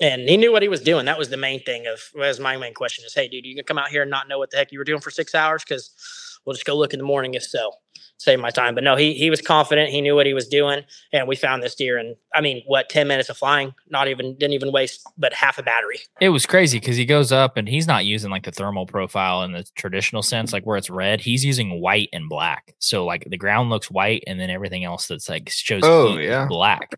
and 0.00 0.28
he 0.28 0.36
knew 0.38 0.52
what 0.52 0.62
he 0.62 0.68
was 0.68 0.80
doing. 0.82 1.04
That 1.06 1.18
was 1.18 1.28
the 1.30 1.36
main 1.36 1.62
thing. 1.62 1.86
Of 1.86 2.00
was 2.14 2.40
my 2.40 2.56
main 2.56 2.74
question 2.74 3.04
is, 3.06 3.14
hey, 3.14 3.28
dude, 3.28 3.44
you 3.46 3.54
can 3.54 3.64
come 3.64 3.78
out 3.78 3.88
here 3.90 4.02
and 4.02 4.10
not 4.10 4.28
know 4.28 4.38
what 4.38 4.50
the 4.50 4.56
heck 4.58 4.72
you 4.72 4.78
were 4.78 4.84
doing 4.84 5.00
for 5.02 5.10
six 5.10 5.34
hours 5.34 5.64
because 5.64 5.90
we'll 6.44 6.54
just 6.54 6.66
go 6.66 6.76
look 6.76 6.92
in 6.92 6.98
the 6.98 7.04
morning. 7.04 7.34
If 7.34 7.42
so, 7.44 7.72
save 8.18 8.38
my 8.40 8.50
time. 8.50 8.74
But 8.74 8.84
no, 8.84 8.96
he 8.96 9.14
he 9.14 9.30
was 9.30 9.40
confident. 9.40 9.90
He 9.90 10.00
knew 10.00 10.14
what 10.14 10.26
he 10.26 10.34
was 10.34 10.48
doing, 10.48 10.82
and 11.12 11.26
we 11.28 11.36
found 11.36 11.62
this 11.62 11.74
deer 11.74 11.98
And 11.98 12.16
I 12.34 12.40
mean, 12.40 12.62
what 12.66 12.88
ten 12.88 13.08
minutes 13.08 13.28
of 13.28 13.36
flying? 13.36 13.74
Not 13.88 14.08
even 14.08 14.34
didn't 14.38 14.54
even 14.54 14.72
waste, 14.72 15.02
but 15.16 15.32
half 15.32 15.58
a 15.58 15.62
battery. 15.62 16.00
It 16.20 16.28
was 16.30 16.46
crazy 16.46 16.78
because 16.78 16.96
he 16.96 17.04
goes 17.04 17.32
up 17.32 17.56
and 17.56 17.68
he's 17.68 17.86
not 17.86 18.04
using 18.04 18.30
like 18.30 18.44
the 18.44 18.52
thermal 18.52 18.86
profile 18.86 19.42
in 19.42 19.52
the 19.52 19.64
traditional 19.76 20.22
sense, 20.22 20.52
like 20.52 20.64
where 20.64 20.76
it's 20.76 20.90
red. 20.90 21.20
He's 21.20 21.44
using 21.44 21.80
white 21.80 22.08
and 22.12 22.28
black. 22.28 22.74
So 22.78 23.04
like 23.04 23.24
the 23.28 23.36
ground 23.38 23.70
looks 23.70 23.90
white 23.90 24.24
and 24.26 24.38
then 24.40 24.50
everything 24.50 24.84
else 24.84 25.06
that's 25.08 25.28
like 25.28 25.48
shows 25.50 25.82
Oh, 25.84 26.16
yeah. 26.18 26.46
black. 26.48 26.94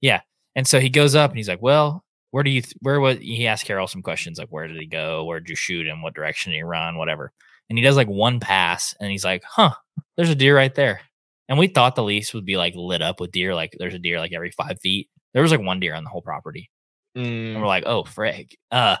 Yeah. 0.00 0.20
And 0.56 0.66
so 0.66 0.80
he 0.80 0.88
goes 0.88 1.14
up 1.14 1.30
and 1.30 1.38
he's 1.38 1.48
like, 1.48 1.62
Well, 1.62 2.04
where 2.32 2.42
do 2.44 2.50
you 2.50 2.62
th- 2.62 2.74
where 2.80 3.00
was 3.00 3.18
he 3.18 3.46
asked 3.46 3.64
Carroll 3.66 3.86
some 3.88 4.02
questions 4.02 4.38
like 4.38 4.48
where 4.50 4.68
did 4.68 4.76
he 4.76 4.86
go? 4.86 5.24
Where 5.24 5.40
did 5.40 5.48
you 5.48 5.56
shoot 5.56 5.86
him? 5.86 6.00
What 6.02 6.14
direction 6.14 6.52
did 6.52 6.58
he 6.58 6.62
run? 6.62 6.96
Whatever. 6.96 7.32
And 7.70 7.78
he 7.78 7.82
does 7.84 7.96
like 7.96 8.08
one 8.08 8.40
pass 8.40 8.94
and 9.00 9.10
he's 9.10 9.24
like, 9.24 9.42
Huh, 9.48 9.72
there's 10.16 10.28
a 10.28 10.34
deer 10.34 10.54
right 10.54 10.74
there. 10.74 11.00
And 11.48 11.58
we 11.58 11.66
thought 11.68 11.94
the 11.96 12.02
lease 12.02 12.34
would 12.34 12.44
be 12.44 12.56
like 12.58 12.74
lit 12.76 13.00
up 13.00 13.20
with 13.20 13.32
deer. 13.32 13.54
Like 13.54 13.74
there's 13.78 13.94
a 13.94 13.98
deer 13.98 14.18
like 14.20 14.32
every 14.34 14.50
five 14.50 14.78
feet. 14.82 15.08
There 15.32 15.42
was 15.42 15.50
like 15.52 15.60
one 15.62 15.80
deer 15.80 15.94
on 15.94 16.04
the 16.04 16.10
whole 16.10 16.22
property. 16.22 16.68
And 17.14 17.24
Mm. 17.26 17.60
we're 17.60 17.66
like, 17.66 17.84
oh 17.86 18.02
frig. 18.04 18.50
Uh, 18.70 18.96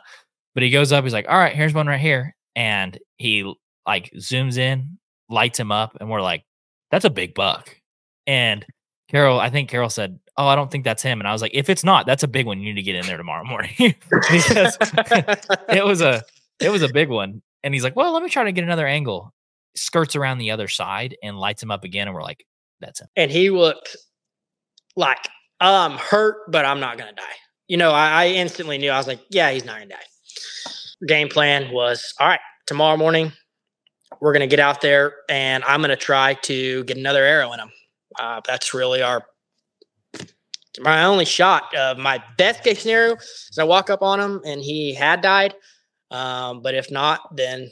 but 0.54 0.62
he 0.64 0.70
goes 0.70 0.90
up, 0.92 1.04
he's 1.04 1.12
like, 1.12 1.26
all 1.28 1.38
right, 1.38 1.54
here's 1.54 1.74
one 1.74 1.86
right 1.86 2.00
here. 2.00 2.34
And 2.56 2.98
he 3.18 3.52
like 3.86 4.10
zooms 4.16 4.56
in, 4.58 4.98
lights 5.28 5.58
him 5.60 5.70
up, 5.72 5.96
and 6.00 6.08
we're 6.10 6.20
like, 6.22 6.44
that's 6.90 7.04
a 7.04 7.10
big 7.10 7.34
buck. 7.34 7.76
And 8.26 8.64
Carroll, 9.08 9.38
I 9.40 9.50
think 9.50 9.68
Carroll 9.70 9.90
said, 9.90 10.18
Oh, 10.36 10.46
I 10.46 10.54
don't 10.56 10.70
think 10.70 10.84
that's 10.84 11.02
him. 11.02 11.20
And 11.20 11.28
I 11.28 11.32
was 11.32 11.42
like, 11.42 11.50
if 11.54 11.68
it's 11.68 11.84
not, 11.84 12.06
that's 12.06 12.22
a 12.22 12.28
big 12.28 12.46
one. 12.46 12.60
You 12.60 12.72
need 12.72 12.80
to 12.80 12.82
get 12.82 12.94
in 12.96 13.04
there 13.06 13.16
tomorrow 13.18 13.44
morning. 13.44 13.74
because 13.78 14.76
it 15.68 15.84
was 15.84 16.00
a 16.00 16.22
it 16.60 16.70
was 16.70 16.82
a 16.82 16.88
big 16.92 17.08
one. 17.08 17.42
And 17.62 17.74
he's 17.74 17.84
like, 17.84 17.96
Well, 17.96 18.12
let 18.12 18.22
me 18.22 18.28
try 18.28 18.44
to 18.44 18.52
get 18.52 18.64
another 18.64 18.86
angle. 18.86 19.32
Skirts 19.76 20.16
around 20.16 20.38
the 20.38 20.50
other 20.50 20.68
side 20.68 21.16
and 21.22 21.38
lights 21.38 21.62
him 21.62 21.70
up 21.70 21.84
again. 21.84 22.08
And 22.08 22.14
we're 22.14 22.22
like, 22.22 22.44
that's 22.80 23.00
him. 23.00 23.08
and 23.16 23.30
he 23.30 23.50
looked 23.50 23.96
like 24.96 25.28
I'm 25.60 25.92
hurt, 25.92 26.50
but 26.50 26.64
I'm 26.64 26.80
not 26.80 26.98
gonna 26.98 27.12
die. 27.12 27.22
You 27.68 27.76
know, 27.76 27.90
I, 27.92 28.24
I 28.24 28.28
instantly 28.28 28.78
knew 28.78 28.90
I 28.90 28.98
was 28.98 29.06
like, 29.06 29.20
yeah, 29.30 29.50
he's 29.50 29.64
not 29.64 29.78
gonna 29.78 29.90
die. 29.90 29.96
Game 31.06 31.28
plan 31.28 31.70
was 31.72 32.14
all 32.18 32.26
right. 32.26 32.40
Tomorrow 32.66 32.96
morning, 32.96 33.32
we're 34.20 34.32
gonna 34.32 34.46
get 34.46 34.60
out 34.60 34.80
there, 34.80 35.14
and 35.28 35.62
I'm 35.64 35.80
gonna 35.80 35.96
try 35.96 36.34
to 36.34 36.84
get 36.84 36.96
another 36.96 37.22
arrow 37.24 37.52
in 37.52 37.60
him. 37.60 37.70
Uh, 38.18 38.40
that's 38.46 38.74
really 38.74 39.02
our 39.02 39.24
my 40.80 41.04
only 41.04 41.24
shot. 41.24 41.74
Uh, 41.74 41.94
my 41.98 42.22
best 42.38 42.62
case 42.62 42.82
scenario 42.82 43.16
is 43.16 43.58
I 43.58 43.64
walk 43.64 43.90
up 43.90 44.02
on 44.02 44.20
him 44.20 44.40
and 44.44 44.60
he 44.60 44.94
had 44.94 45.20
died. 45.20 45.54
Um, 46.10 46.62
but 46.62 46.74
if 46.74 46.90
not, 46.90 47.36
then 47.36 47.70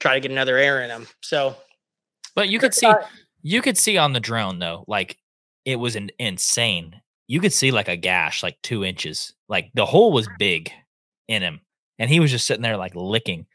try 0.00 0.14
to 0.14 0.20
get 0.20 0.30
another 0.30 0.56
arrow 0.56 0.84
in 0.84 0.90
him. 0.90 1.06
So 1.22 1.56
But 2.34 2.48
you 2.48 2.58
could 2.58 2.74
see 2.74 2.86
Uh, 2.86 2.96
you 3.42 3.62
could 3.62 3.78
see 3.78 3.96
on 3.98 4.12
the 4.12 4.20
drone 4.20 4.58
though, 4.58 4.84
like 4.86 5.18
it 5.64 5.76
was 5.76 5.96
an 5.96 6.10
insane. 6.18 7.00
You 7.26 7.40
could 7.40 7.52
see 7.52 7.70
like 7.70 7.88
a 7.88 7.96
gash, 7.96 8.42
like 8.42 8.58
two 8.62 8.84
inches. 8.84 9.32
Like 9.48 9.70
the 9.74 9.86
hole 9.86 10.12
was 10.12 10.28
big 10.38 10.70
in 11.28 11.42
him. 11.42 11.60
And 11.98 12.10
he 12.10 12.20
was 12.20 12.30
just 12.30 12.46
sitting 12.46 12.62
there 12.62 12.76
like 12.76 12.94
licking 12.94 13.46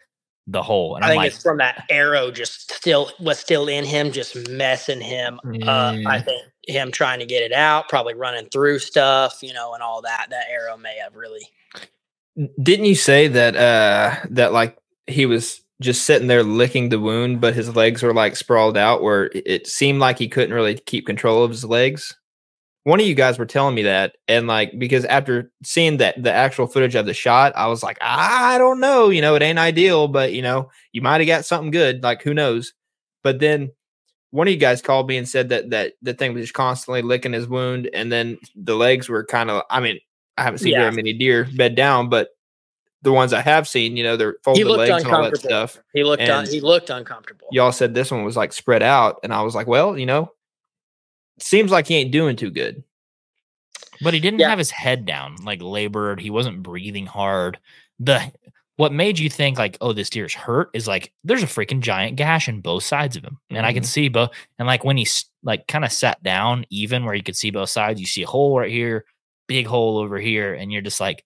the 0.48 0.64
hole. 0.64 0.96
And 0.96 1.04
I 1.04 1.08
I'm 1.08 1.12
think 1.12 1.18
like, 1.24 1.34
it's 1.34 1.44
from 1.44 1.58
that 1.58 1.86
arrow 1.90 2.32
just 2.32 2.72
still 2.72 3.12
was 3.20 3.38
still 3.38 3.68
in 3.68 3.86
him, 3.86 4.12
just 4.12 4.50
messing 4.50 5.02
him 5.02 5.40
up. 5.68 5.94
I 6.08 6.20
Mm. 6.20 6.26
think 6.26 6.42
him 6.68 6.92
trying 6.92 7.20
to 7.20 7.26
get 7.26 7.44
it 7.44 7.52
out, 7.52 7.90
probably 7.90 8.16
running 8.16 8.48
through 8.50 8.80
stuff, 8.80 9.44
you 9.44 9.54
know, 9.54 9.74
and 9.74 9.84
all 9.84 10.02
that. 10.02 10.28
That 10.32 10.48
arrow 10.50 10.78
may 10.78 10.98
have 10.98 11.16
really. 11.16 11.48
Didn't 12.62 12.86
you 12.86 12.96
say 12.96 13.28
that 13.28 13.56
uh 13.56 14.16
that 14.30 14.54
like 14.54 14.78
he 15.08 15.26
was 15.26 15.62
just 15.82 16.04
sitting 16.04 16.28
there 16.28 16.44
licking 16.44 16.90
the 16.90 17.00
wound, 17.00 17.42
but 17.42 17.54
his 17.54 17.76
legs 17.76 18.04
were 18.04 18.14
like 18.14 18.36
sprawled 18.36 18.78
out 18.78 19.02
where 19.02 19.30
it- 19.34 19.66
seemed 19.68 20.00
like 20.00 20.20
he 20.20 20.28
couldn't 20.28 20.54
really 20.54 20.76
keep 20.76 21.06
control 21.06 21.44
of 21.44 21.52
his 21.52 21.66
legs? 21.66 22.16
One 22.86 23.00
of 23.02 23.08
you 23.08 23.16
guys 23.16 23.40
were 23.40 23.46
telling 23.46 23.76
me 23.76 23.84
that, 23.84 24.16
and 24.28 24.48
like 24.48 24.74
because 24.80 25.06
after 25.06 25.52
seeing 25.64 25.98
that 25.98 26.22
the 26.24 26.32
actual 26.34 26.68
footage 26.68 26.96
of 26.96 27.06
the 27.06 27.14
shot, 27.14 27.54
I 27.56 27.68
was 27.68 27.84
like, 27.84 27.98
I 28.02 28.58
don't 28.58 28.80
know, 28.80 29.10
you 29.10 29.22
know, 29.22 29.36
it 29.36 29.44
ain't 29.44 29.60
ideal, 29.60 30.08
but 30.08 30.34
you 30.34 30.42
know, 30.42 30.72
you 30.94 31.02
might 31.02 31.22
have 31.22 31.28
got 31.28 31.46
something 31.46 31.72
good, 31.72 32.04
like 32.04 32.24
who 32.24 32.34
knows. 32.34 32.74
But 33.24 33.40
then 33.40 33.72
one 34.32 34.48
of 34.48 34.54
you 34.54 34.60
guys 34.60 34.82
called 34.82 35.08
me 35.10 35.18
and 35.18 35.28
said 35.30 35.50
that 35.50 35.72
that 35.72 35.94
the 36.02 36.14
thing 36.14 36.34
was 36.34 36.44
just 36.44 36.54
constantly 36.54 37.02
licking 37.04 37.34
his 37.34 37.48
wound, 37.48 37.90
and 37.94 38.12
then 38.12 38.38
the 38.56 38.76
legs 38.76 39.10
were 39.10 39.26
kind 39.26 39.50
of. 39.52 39.64
I 39.70 39.80
mean, 39.82 40.00
I 40.40 40.44
haven't 40.44 40.60
seen 40.60 40.72
Yeah. 40.74 40.80
very 40.84 40.92
many 40.96 41.14
deer 41.14 41.48
bed 41.56 41.76
down, 41.76 42.10
but 42.10 42.30
the 43.02 43.12
ones 43.12 43.32
I 43.34 43.42
have 43.42 43.68
seen, 43.68 43.96
you 43.98 44.04
know, 44.04 44.18
they're 44.18 44.32
He 44.34 44.38
folded 44.44 44.66
legs 44.68 45.04
and 45.04 45.14
all 45.14 45.24
that 45.24 45.38
stuff. 45.38 45.78
He 45.94 46.04
looked 46.04 46.22
un, 46.24 46.46
he 46.46 46.60
looked 46.62 46.90
uncomfortable. 46.90 47.48
Y'all 47.52 47.72
said 47.72 47.94
this 47.94 48.12
one 48.12 48.24
was 48.24 48.36
like 48.38 48.52
spread 48.54 48.84
out, 48.84 49.20
and 49.24 49.34
I 49.34 49.42
was 49.42 49.56
like, 49.56 49.68
well, 49.68 49.98
you 49.98 50.06
know, 50.06 50.32
seems 51.40 51.72
like 51.72 51.88
he 51.88 51.96
ain't 51.96 52.12
doing 52.12 52.36
too 52.36 52.50
good. 52.52 52.84
but 54.02 54.14
he 54.14 54.20
didn't 54.22 54.40
Yeah. 54.40 54.50
have 54.50 54.58
his 54.60 54.72
head 54.72 55.06
down, 55.06 55.36
like 55.44 55.62
labored. 55.62 56.22
He 56.22 56.30
wasn't 56.30 56.64
breathing 56.64 57.06
hard. 57.06 57.60
The 58.00 58.32
what 58.78 58.94
made 58.94 59.20
you 59.20 59.30
think 59.30 59.58
like, 59.58 59.78
oh, 59.82 59.92
this 59.92 60.10
deer's 60.10 60.34
hurt 60.34 60.70
is 60.74 60.88
like 60.88 61.12
there's 61.26 61.44
a 61.44 61.48
freaking 61.48 61.82
giant 61.82 62.16
gash 62.16 62.48
in 62.48 62.62
both 62.62 62.84
sides 62.84 63.18
of 63.18 63.26
him, 63.26 63.40
and 63.50 63.66
I 63.66 63.74
can 63.74 63.84
Mhm. 63.84 63.88
see 63.88 64.08
both. 64.08 64.30
And 64.58 64.68
like 64.68 64.86
when 64.86 64.96
he's 64.96 65.26
like 65.44 65.68
kind 65.68 65.84
of 65.84 65.92
sat 65.92 66.24
down, 66.24 66.66
even 66.70 67.04
where 67.04 67.14
you 67.14 67.24
could 67.24 67.36
see 67.36 67.52
both 67.52 67.70
sides, 67.72 68.00
you 68.00 68.08
see 68.08 68.24
a 68.24 68.28
hole 68.28 68.58
right 68.58 68.72
here, 68.72 69.04
big 69.50 69.68
hole 69.68 69.98
over 69.98 70.18
here, 70.18 70.54
and 70.54 70.72
you're 70.72 70.82
just 70.82 71.02
like, 71.02 71.26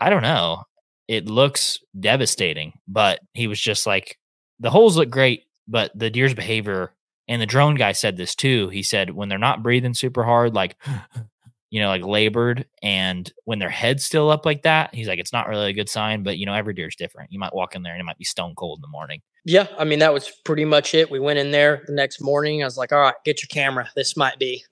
I 0.00 0.10
don't 0.10 0.22
know. 0.22 0.64
It 1.06 1.26
looks 1.26 1.78
devastating, 1.98 2.72
but 2.88 3.20
he 3.34 3.46
was 3.46 3.60
just 3.60 3.86
like, 3.86 4.18
the 4.58 4.70
holes 4.70 4.96
look 4.96 5.10
great, 5.10 5.44
but 5.68 5.92
the 5.94 6.10
deer's 6.10 6.34
behavior. 6.34 6.92
And 7.28 7.40
the 7.42 7.46
drone 7.46 7.74
guy 7.74 7.92
said 7.92 8.16
this 8.16 8.34
too. 8.34 8.68
He 8.68 8.82
said 8.82 9.10
when 9.10 9.28
they're 9.28 9.38
not 9.38 9.62
breathing 9.62 9.94
super 9.94 10.24
hard, 10.24 10.54
like 10.54 10.76
you 11.70 11.80
know, 11.80 11.88
like 11.88 12.04
labored, 12.04 12.64
and 12.82 13.30
when 13.44 13.58
their 13.58 13.68
head's 13.68 14.04
still 14.04 14.30
up 14.30 14.46
like 14.46 14.62
that, 14.62 14.94
he's 14.94 15.08
like, 15.08 15.18
it's 15.18 15.32
not 15.32 15.48
really 15.48 15.70
a 15.70 15.74
good 15.74 15.88
sign. 15.88 16.22
But 16.22 16.38
you 16.38 16.46
know, 16.46 16.54
every 16.54 16.72
deer's 16.72 16.96
different. 16.96 17.32
You 17.32 17.40
might 17.40 17.54
walk 17.54 17.74
in 17.74 17.82
there 17.82 17.92
and 17.92 18.00
it 18.00 18.04
might 18.04 18.18
be 18.18 18.24
stone 18.24 18.54
cold 18.56 18.78
in 18.78 18.82
the 18.82 18.88
morning. 18.88 19.20
Yeah, 19.44 19.66
I 19.76 19.84
mean 19.84 19.98
that 19.98 20.14
was 20.14 20.30
pretty 20.44 20.64
much 20.64 20.94
it. 20.94 21.10
We 21.10 21.20
went 21.20 21.38
in 21.38 21.50
there 21.50 21.82
the 21.86 21.92
next 21.92 22.20
morning. 22.20 22.62
I 22.62 22.66
was 22.66 22.78
like, 22.78 22.92
"All 22.92 23.00
right, 23.00 23.14
get 23.24 23.42
your 23.42 23.48
camera. 23.48 23.90
This 23.96 24.16
might 24.16 24.38
be, 24.38 24.64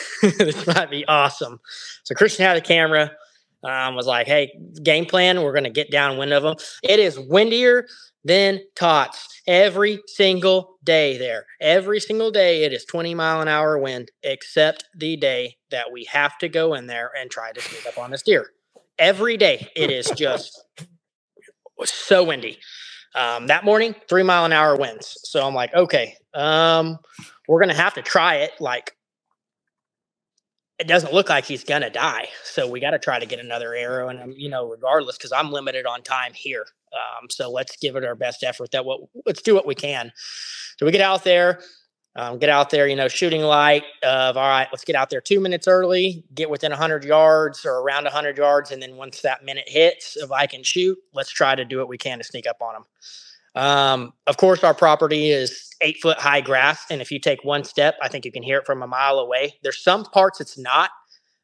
this 0.22 0.66
might 0.66 0.90
be 0.90 1.04
awesome." 1.06 1.60
So 2.04 2.14
Christian 2.14 2.44
had 2.44 2.56
a 2.56 2.60
camera. 2.60 3.12
Um, 3.64 3.94
was 3.94 4.06
like, 4.06 4.26
"Hey, 4.26 4.52
game 4.82 5.06
plan. 5.06 5.42
We're 5.42 5.52
gonna 5.52 5.70
get 5.70 5.90
downwind 5.90 6.32
of 6.32 6.42
them. 6.42 6.56
It 6.82 6.98
is 6.98 7.18
windier 7.18 7.86
than 8.24 8.60
tots 8.74 9.28
every 9.46 10.00
single 10.06 10.78
day 10.82 11.16
there. 11.16 11.46
Every 11.60 12.00
single 12.00 12.30
day, 12.32 12.64
it 12.64 12.72
is 12.72 12.84
twenty 12.84 13.14
mile 13.14 13.40
an 13.40 13.48
hour 13.48 13.78
wind, 13.78 14.10
except 14.24 14.86
the 14.96 15.16
day 15.16 15.58
that 15.70 15.92
we 15.92 16.04
have 16.04 16.36
to 16.38 16.48
go 16.48 16.74
in 16.74 16.86
there 16.88 17.10
and 17.16 17.30
try 17.30 17.52
to 17.52 17.60
sneak 17.60 17.86
up 17.86 17.98
on 17.98 18.10
this 18.10 18.22
deer. 18.22 18.50
Every 18.98 19.36
day, 19.36 19.68
it 19.76 19.90
is 19.90 20.10
just 20.16 20.64
so 21.84 22.24
windy." 22.24 22.58
Um, 23.14 23.48
that 23.48 23.64
morning, 23.64 23.94
three 24.08 24.22
mile 24.22 24.44
an 24.44 24.52
hour 24.52 24.76
winds. 24.76 25.18
So 25.24 25.46
I'm 25.46 25.54
like, 25.54 25.74
okay, 25.74 26.16
um, 26.34 26.98
we're 27.46 27.60
gonna 27.60 27.74
have 27.74 27.94
to 27.94 28.02
try 28.02 28.36
it. 28.36 28.52
Like, 28.60 28.96
it 30.82 30.88
doesn't 30.88 31.12
look 31.12 31.28
like 31.28 31.44
he's 31.44 31.62
gonna 31.62 31.90
die, 31.90 32.28
so 32.42 32.68
we 32.68 32.80
got 32.80 32.90
to 32.90 32.98
try 32.98 33.20
to 33.20 33.24
get 33.24 33.38
another 33.38 33.72
arrow. 33.72 34.08
And 34.08 34.34
you 34.36 34.48
know, 34.48 34.68
regardless, 34.68 35.16
because 35.16 35.30
I'm 35.30 35.52
limited 35.52 35.86
on 35.86 36.02
time 36.02 36.32
here. 36.34 36.66
Um, 36.92 37.28
so 37.30 37.48
let's 37.48 37.76
give 37.76 37.94
it 37.94 38.04
our 38.04 38.16
best 38.16 38.42
effort. 38.42 38.72
That 38.72 38.84
what 38.84 39.00
let's 39.24 39.42
do 39.42 39.54
what 39.54 39.64
we 39.64 39.76
can. 39.76 40.12
So 40.78 40.84
we 40.84 40.90
get 40.90 41.00
out 41.00 41.22
there. 41.22 41.60
Um, 42.14 42.38
get 42.38 42.50
out 42.50 42.68
there, 42.68 42.86
you 42.86 42.96
know, 42.96 43.08
shooting 43.08 43.40
light 43.40 43.84
of 44.02 44.36
all 44.36 44.46
right, 44.46 44.68
let's 44.70 44.84
get 44.84 44.96
out 44.96 45.08
there 45.08 45.22
two 45.22 45.40
minutes 45.40 45.66
early, 45.66 46.26
get 46.34 46.50
within 46.50 46.70
100 46.70 47.04
yards 47.04 47.64
or 47.64 47.78
around 47.78 48.04
100 48.04 48.36
yards. 48.36 48.70
And 48.70 48.82
then 48.82 48.96
once 48.96 49.22
that 49.22 49.42
minute 49.46 49.64
hits, 49.66 50.18
if 50.18 50.30
I 50.30 50.46
can 50.46 50.62
shoot, 50.62 50.98
let's 51.14 51.30
try 51.30 51.54
to 51.54 51.64
do 51.64 51.78
what 51.78 51.88
we 51.88 51.96
can 51.96 52.18
to 52.18 52.24
sneak 52.24 52.46
up 52.46 52.60
on 52.60 52.74
them. 52.74 52.84
Um, 53.54 54.12
of 54.26 54.36
course, 54.36 54.64
our 54.64 54.74
property 54.74 55.30
is 55.30 55.70
eight 55.80 55.98
foot 56.00 56.18
high 56.18 56.40
grass. 56.40 56.86
And 56.90 57.02
if 57.02 57.10
you 57.10 57.18
take 57.18 57.44
one 57.44 57.64
step, 57.64 57.96
I 58.00 58.08
think 58.08 58.24
you 58.24 58.32
can 58.32 58.42
hear 58.42 58.58
it 58.58 58.66
from 58.66 58.82
a 58.82 58.86
mile 58.86 59.18
away. 59.18 59.54
There's 59.62 59.82
some 59.82 60.04
parts 60.04 60.40
it's 60.40 60.56
not, 60.56 60.90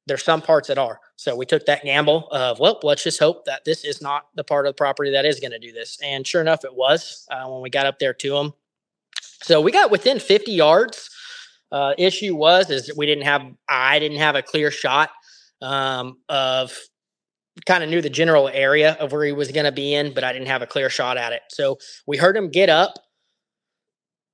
there's 0.07 0.25
some 0.25 0.41
parts 0.41 0.69
that 0.69 0.79
are. 0.79 1.01
So 1.17 1.37
we 1.37 1.45
took 1.45 1.67
that 1.67 1.85
gamble 1.85 2.29
of, 2.31 2.61
well, 2.61 2.79
let's 2.83 3.03
just 3.03 3.19
hope 3.19 3.45
that 3.45 3.65
this 3.65 3.85
is 3.85 4.01
not 4.01 4.29
the 4.35 4.45
part 4.45 4.67
of 4.67 4.71
the 4.71 4.77
property 4.77 5.11
that 5.13 5.27
is 5.27 5.41
going 5.41 5.51
to 5.51 5.59
do 5.59 5.73
this. 5.73 5.99
And 6.03 6.27
sure 6.27 6.41
enough, 6.41 6.65
it 6.65 6.75
was 6.75 7.27
uh, 7.31 7.47
when 7.47 7.61
we 7.61 7.71
got 7.71 7.87
up 7.87 7.99
there 7.99 8.15
to 8.15 8.31
them. 8.31 8.55
So 9.43 9.61
we 9.61 9.71
got 9.71 9.91
within 9.91 10.19
50 10.19 10.53
yards. 10.53 11.11
Uh, 11.71 11.93
issue 11.99 12.35
was 12.35 12.71
is 12.71 12.91
we 12.97 13.05
didn't 13.05 13.25
have 13.25 13.43
I 13.69 13.99
didn't 13.99 14.19
have 14.19 14.37
a 14.37 14.43
clear 14.43 14.71
shot 14.71 15.11
um, 15.61 16.17
of 16.31 16.73
kind 17.67 17.83
of 17.85 17.91
knew 17.91 18.01
the 18.01 18.11
general 18.11 18.49
area 18.49 18.93
of 19.01 19.13
where 19.13 19.25
he 19.25 19.33
was 19.33 19.51
going 19.53 19.65
to 19.67 19.73
be 19.73 19.95
in, 19.95 20.15
but 20.15 20.25
I 20.25 20.33
didn't 20.33 20.49
have 20.49 20.63
a 20.63 20.67
clear 20.67 20.91
shot 20.91 21.17
at 21.17 21.33
it. 21.33 21.43
So 21.51 21.79
we 22.07 22.17
heard 22.17 22.37
him 22.37 22.51
get 22.51 22.69
up. 22.69 22.95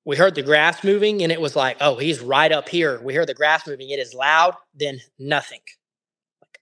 We 0.07 0.17
heard 0.17 0.35
the 0.35 0.43
grass 0.43 0.85
moving, 0.85 1.23
and 1.23 1.33
it 1.33 1.41
was 1.41 1.57
like, 1.57 1.79
oh, 1.81 1.97
he's 1.97 2.21
right 2.21 2.53
up 2.53 2.69
here. 2.69 3.01
We 3.03 3.15
hear 3.15 3.25
the 3.25 3.33
grass 3.35 3.67
moving. 3.67 3.89
It 3.89 3.99
is 3.99 4.13
loud, 4.13 4.55
then 4.75 5.01
nothing. 5.19 5.61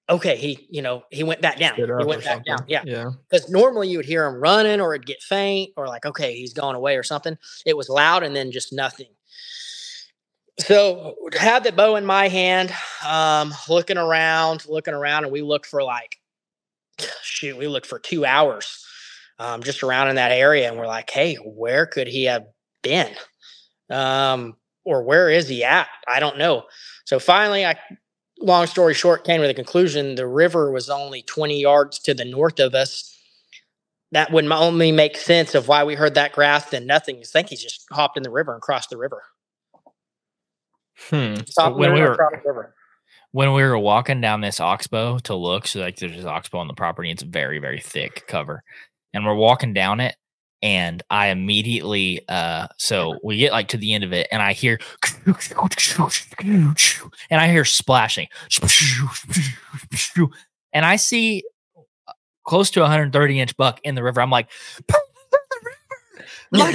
Okay, 0.09 0.37
he, 0.37 0.67
you 0.71 0.81
know, 0.83 1.03
he 1.11 1.25
went 1.25 1.41
back 1.41 1.59
down. 1.59 1.75
He 1.75 1.83
Stood 1.83 1.91
up 1.91 2.03
or 2.03 2.07
went 2.07 2.23
back 2.25 2.45
down. 2.45 2.59
something. 2.59 2.73
Yeah 2.73 2.83
Yeah. 2.85 3.11
because 3.31 3.49
normally 3.51 3.89
you 3.89 3.99
would 3.99 4.07
hear 4.07 4.27
him 4.27 4.41
running 4.41 4.81
or 4.81 4.95
it'd 4.95 5.07
get 5.07 5.23
faint 5.23 5.71
or 5.77 5.87
like 5.89 6.05
okay 6.05 6.35
he's 6.35 6.53
going 6.53 6.77
away 6.77 6.97
or 6.97 7.03
something 7.03 7.39
it 7.65 7.77
was 7.77 7.89
loud 7.89 8.23
and 8.23 8.35
then 8.35 8.51
just 8.51 8.73
nothing 8.73 9.07
so 10.59 11.15
had 11.39 11.65
the 11.65 11.73
bow 11.73 11.97
in 11.97 12.05
my 12.05 12.29
hand 12.29 12.73
um 13.07 13.55
looking 13.69 13.97
around 13.97 14.67
looking 14.69 14.93
around 14.93 15.25
and 15.25 15.33
we 15.33 15.41
looked 15.41 15.67
for 15.67 15.83
like 15.83 16.17
shoot 17.23 17.57
we 17.57 17.67
looked 17.67 17.87
for 17.87 17.99
two 17.99 18.25
hours 18.25 18.85
um 19.39 19.63
just 19.63 19.83
around 19.83 20.09
in 20.09 20.17
that 20.17 20.33
area 20.33 20.69
and 20.69 20.79
we're 20.79 20.87
like 20.87 21.11
hey 21.11 21.37
where 21.37 21.87
could 21.87 22.07
he 22.07 22.25
have 22.25 22.45
been 22.83 23.15
um 23.91 24.57
or 24.85 25.03
where 25.03 25.31
is 25.31 25.49
he 25.49 25.65
at 25.65 25.89
i 26.09 26.21
don't 26.21 26.39
know 26.39 26.65
so 27.05 27.19
finally 27.19 27.65
i 27.65 27.79
long 28.41 28.67
story 28.67 28.95
short 28.95 29.25
came 29.25 29.41
to 29.41 29.47
the 29.47 29.55
conclusion 29.55 30.15
the 30.15 30.27
river 30.27 30.73
was 30.73 30.91
only 30.91 31.23
20 31.23 31.61
yards 31.61 31.99
to 31.99 32.15
the 32.15 32.25
north 32.25 32.59
of 32.59 32.75
us 32.75 33.13
that 34.13 34.31
would 34.31 34.51
only 34.53 34.93
make 34.93 35.17
sense 35.17 35.55
of 35.55 35.69
why 35.69 35.85
we 35.85 35.95
heard 35.95 36.15
that 36.15 36.33
grass 36.33 36.67
than 36.67 36.87
nothing. 36.87 37.17
I 37.17 37.23
think 37.25 37.49
he 37.49 37.57
just 37.57 37.87
hopped 37.91 38.17
in 38.17 38.23
the 38.23 38.31
river 38.31 38.53
and 38.53 38.63
crossed 38.63 38.91
the 38.91 38.99
river. 38.99 39.23
Hmm. 41.09 41.35
Top 41.57 41.75
when 41.75 41.95
we 41.95 42.03
were-. 42.03 42.75
When 43.33 43.53
we 43.55 43.62
were 43.62 43.78
walking 43.78 44.20
down 44.20 44.41
this 44.43 44.61
oxbow 44.61 45.18
to 45.20 45.35
look, 45.35 45.66
so 45.66 45.80
like 45.80 45.97
there's 45.97 46.14
this 46.14 46.24
oxbow 46.24 46.59
on 46.59 46.68
the 46.68 46.74
property, 46.74 47.11
it's 47.11 47.22
very, 47.22 47.59
very 47.59 47.80
thick 47.80 48.26
cover. 48.28 48.62
And 49.12 49.26
we're 49.26 49.35
walking 49.35 49.72
down 49.74 50.01
it, 50.01 50.14
and 50.62 51.03
I 51.11 51.28
immediately 51.28 52.20
uh 52.28 52.68
so 52.78 53.18
we 53.24 53.37
get 53.37 53.53
like 53.53 53.68
to 53.68 53.76
the 53.76 53.95
end 53.95 54.05
of 54.05 54.12
it, 54.12 54.28
and 54.30 54.41
I 54.41 54.53
hear 54.53 54.78
and 57.30 57.41
I 57.41 57.49
hear 57.49 57.64
splashing. 57.64 58.28
And 60.74 60.87
I 60.87 60.97
see 60.97 61.45
uh, 62.09 62.12
close 62.47 62.70
to 62.70 62.80
a 62.80 62.85
130 62.85 63.41
inch 63.41 63.57
buck 63.57 63.80
in 63.85 63.95
the 63.95 64.03
river. 64.03 64.22
I'm 64.22 64.30
like, 64.30 64.51
like. 66.51 66.74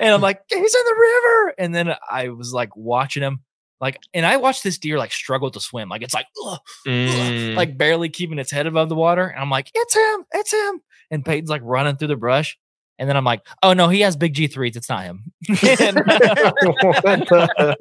And 0.00 0.14
I'm 0.14 0.20
like, 0.20 0.42
he's 0.48 0.74
in 0.74 0.84
the 0.84 0.94
river. 0.94 1.54
And 1.58 1.74
then 1.74 1.94
I 2.08 2.28
was 2.28 2.52
like 2.52 2.76
watching 2.76 3.22
him 3.22 3.40
like, 3.80 3.98
and 4.14 4.24
I 4.26 4.36
watched 4.38 4.64
this 4.64 4.78
deer 4.78 4.98
like 4.98 5.12
struggle 5.12 5.50
to 5.50 5.60
swim. 5.60 5.88
Like 5.88 6.02
it's 6.02 6.14
like, 6.14 6.26
ugh, 6.44 6.58
ugh, 6.58 6.60
Mm. 6.86 7.54
like 7.56 7.76
barely 7.78 8.08
keeping 8.08 8.38
its 8.38 8.50
head 8.50 8.66
above 8.66 8.88
the 8.88 8.94
water. 8.96 9.26
And 9.26 9.40
I'm 9.40 9.50
like, 9.50 9.70
it's 9.74 9.94
him, 9.94 10.24
it's 10.32 10.52
him. 10.52 10.80
And 11.10 11.24
Payton's 11.24 11.50
like 11.50 11.62
running 11.64 11.96
through 11.96 12.08
the 12.08 12.16
brush. 12.16 12.58
And 13.00 13.08
then 13.08 13.16
I'm 13.16 13.24
like, 13.24 13.46
oh 13.62 13.74
no, 13.74 13.88
he 13.88 14.00
has 14.00 14.16
big 14.16 14.34
G3s. 14.34 14.74
It's 14.74 14.88
not 14.88 15.04
him. 15.04 15.22
and 15.80 15.98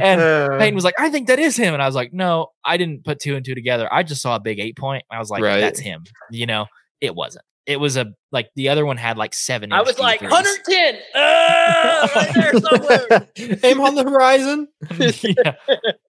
And 0.00 0.20
Uh, 0.20 0.58
Payton 0.58 0.74
was 0.74 0.84
like, 0.84 0.94
I 0.98 1.10
think 1.10 1.28
that 1.28 1.38
is 1.38 1.56
him. 1.56 1.74
And 1.74 1.82
I 1.82 1.86
was 1.86 1.94
like, 1.94 2.12
no, 2.12 2.48
I 2.64 2.76
didn't 2.76 3.04
put 3.04 3.20
two 3.20 3.36
and 3.36 3.44
two 3.44 3.54
together. 3.54 3.92
I 3.92 4.02
just 4.02 4.22
saw 4.22 4.36
a 4.36 4.40
big 4.40 4.58
eight 4.60 4.76
point. 4.76 5.04
I 5.10 5.18
was 5.18 5.30
like, 5.30 5.42
Right. 5.42 5.60
that's 5.60 5.80
him. 5.80 6.04
You 6.30 6.46
know, 6.46 6.66
it 7.00 7.14
wasn't. 7.14 7.44
It 7.68 7.78
was 7.78 7.98
a 7.98 8.14
like 8.32 8.48
the 8.56 8.70
other 8.70 8.86
one 8.86 8.96
had 8.96 9.18
like 9.18 9.34
seven. 9.34 9.72
I 9.72 9.82
was 9.82 9.98
like 9.98 10.20
G3s. 10.20 10.30
110. 10.30 11.00
Ah, 11.14 12.10
right 12.16 12.34
there 12.34 12.60
somewhere. 12.60 13.28
Aim 13.62 13.80
on 13.82 13.94
the 13.94 14.04
horizon. 14.04 14.68
yeah. 14.98 15.54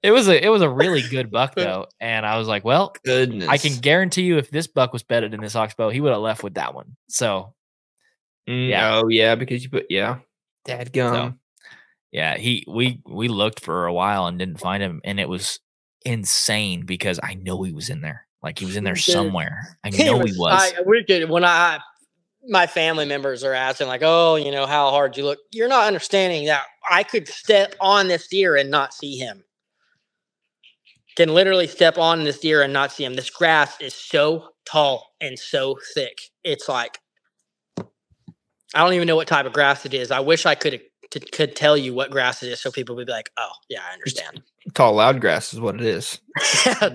It 0.01 0.12
was 0.12 0.30
a 0.30 0.43
it 0.43 0.47
was 0.47 0.62
a 0.62 0.70
really 0.70 1.01
good 1.01 1.30
buck 1.30 1.53
though. 1.57 1.88
And 1.99 2.26
I 2.26 2.38
was 2.38 2.47
like, 2.47 2.64
well, 2.64 2.93
Goodness. 3.03 3.49
I 3.49 3.57
can 3.57 3.78
guarantee 3.80 4.22
you 4.24 4.38
if 4.38 4.49
this 4.49 4.68
buck 4.68 4.93
was 4.93 5.03
bedded 5.03 5.34
in 5.34 5.41
this 5.41 5.55
oxbow, 5.55 5.89
he 5.89 5.99
would 5.99 6.14
have 6.14 6.22
left 6.22 6.43
with 6.43 6.53
that 6.53 6.74
one. 6.74 6.95
So 7.10 7.53
Mm, 8.47 8.70
Yeah. 8.70 8.95
Oh 8.95 9.10
yeah, 9.10 9.36
because 9.36 9.62
you 9.62 9.70
put 9.70 9.88
yeah. 9.89 10.20
Dad 10.66 10.93
gum. 10.93 11.39
yeah, 12.12 12.38
he 12.38 12.64
we 12.68 13.01
we 13.05 13.28
looked 13.28 13.60
for 13.60 13.86
a 13.86 13.93
while 13.93 14.28
and 14.28 14.39
didn't 14.39 14.62
find 14.62 14.82
him, 14.82 15.01
and 15.03 15.20
it 15.20 15.28
was 15.28 15.60
insane 16.05 16.86
because 16.86 17.20
I 17.22 17.34
know 17.34 17.62
he 17.64 17.74
was 17.74 17.89
in 17.89 17.99
there. 18.01 18.26
Like 18.41 18.59
he 18.59 18.65
was 18.65 18.75
in 18.75 18.83
there 18.83 18.95
somewhere. 18.95 19.77
I 19.83 19.89
know 19.89 20.19
he 20.19 20.33
was. 20.37 20.73
I, 20.77 20.81
we 20.85 21.03
could 21.03 21.29
when 21.29 21.43
I 21.43 21.79
my 22.47 22.67
family 22.67 23.05
members 23.05 23.43
are 23.43 23.53
asking 23.53 23.87
like, 23.87 24.01
"Oh, 24.03 24.35
you 24.35 24.51
know 24.51 24.65
how 24.65 24.91
hard 24.91 25.17
you 25.17 25.25
look." 25.25 25.39
You're 25.51 25.67
not 25.67 25.87
understanding 25.87 26.45
that 26.45 26.63
I 26.89 27.03
could 27.03 27.27
step 27.27 27.75
on 27.81 28.07
this 28.07 28.27
deer 28.27 28.55
and 28.55 28.71
not 28.71 28.93
see 28.93 29.17
him. 29.17 29.43
Can 31.17 31.33
literally 31.33 31.67
step 31.67 31.97
on 31.97 32.23
this 32.23 32.39
deer 32.39 32.61
and 32.61 32.71
not 32.71 32.93
see 32.93 33.03
him. 33.03 33.15
This 33.15 33.29
grass 33.29 33.75
is 33.81 33.93
so 33.93 34.49
tall 34.65 35.13
and 35.19 35.37
so 35.37 35.77
thick. 35.93 36.17
It's 36.45 36.69
like 36.69 36.99
I 38.73 38.83
don't 38.83 38.93
even 38.93 39.07
know 39.07 39.15
what 39.15 39.27
type 39.27 39.45
of 39.45 39.53
grass 39.53 39.85
it 39.85 39.93
is. 39.93 40.11
I 40.11 40.19
wish 40.19 40.45
I 40.45 40.55
could 40.55 40.81
could 41.31 41.55
tell 41.55 41.75
you 41.75 41.93
what 41.93 42.11
grass 42.11 42.43
it 42.43 42.51
is, 42.51 42.61
so 42.61 42.71
people 42.71 42.95
would 42.95 43.07
be 43.07 43.11
like, 43.13 43.31
"Oh, 43.37 43.51
yeah, 43.67 43.81
I 43.89 43.93
understand." 43.93 44.43
Tall 44.74 44.93
loud 44.93 45.22
grass 45.22 45.53
is 45.53 45.60
what 45.60 45.76
it 45.76 45.82
is. 45.82 46.20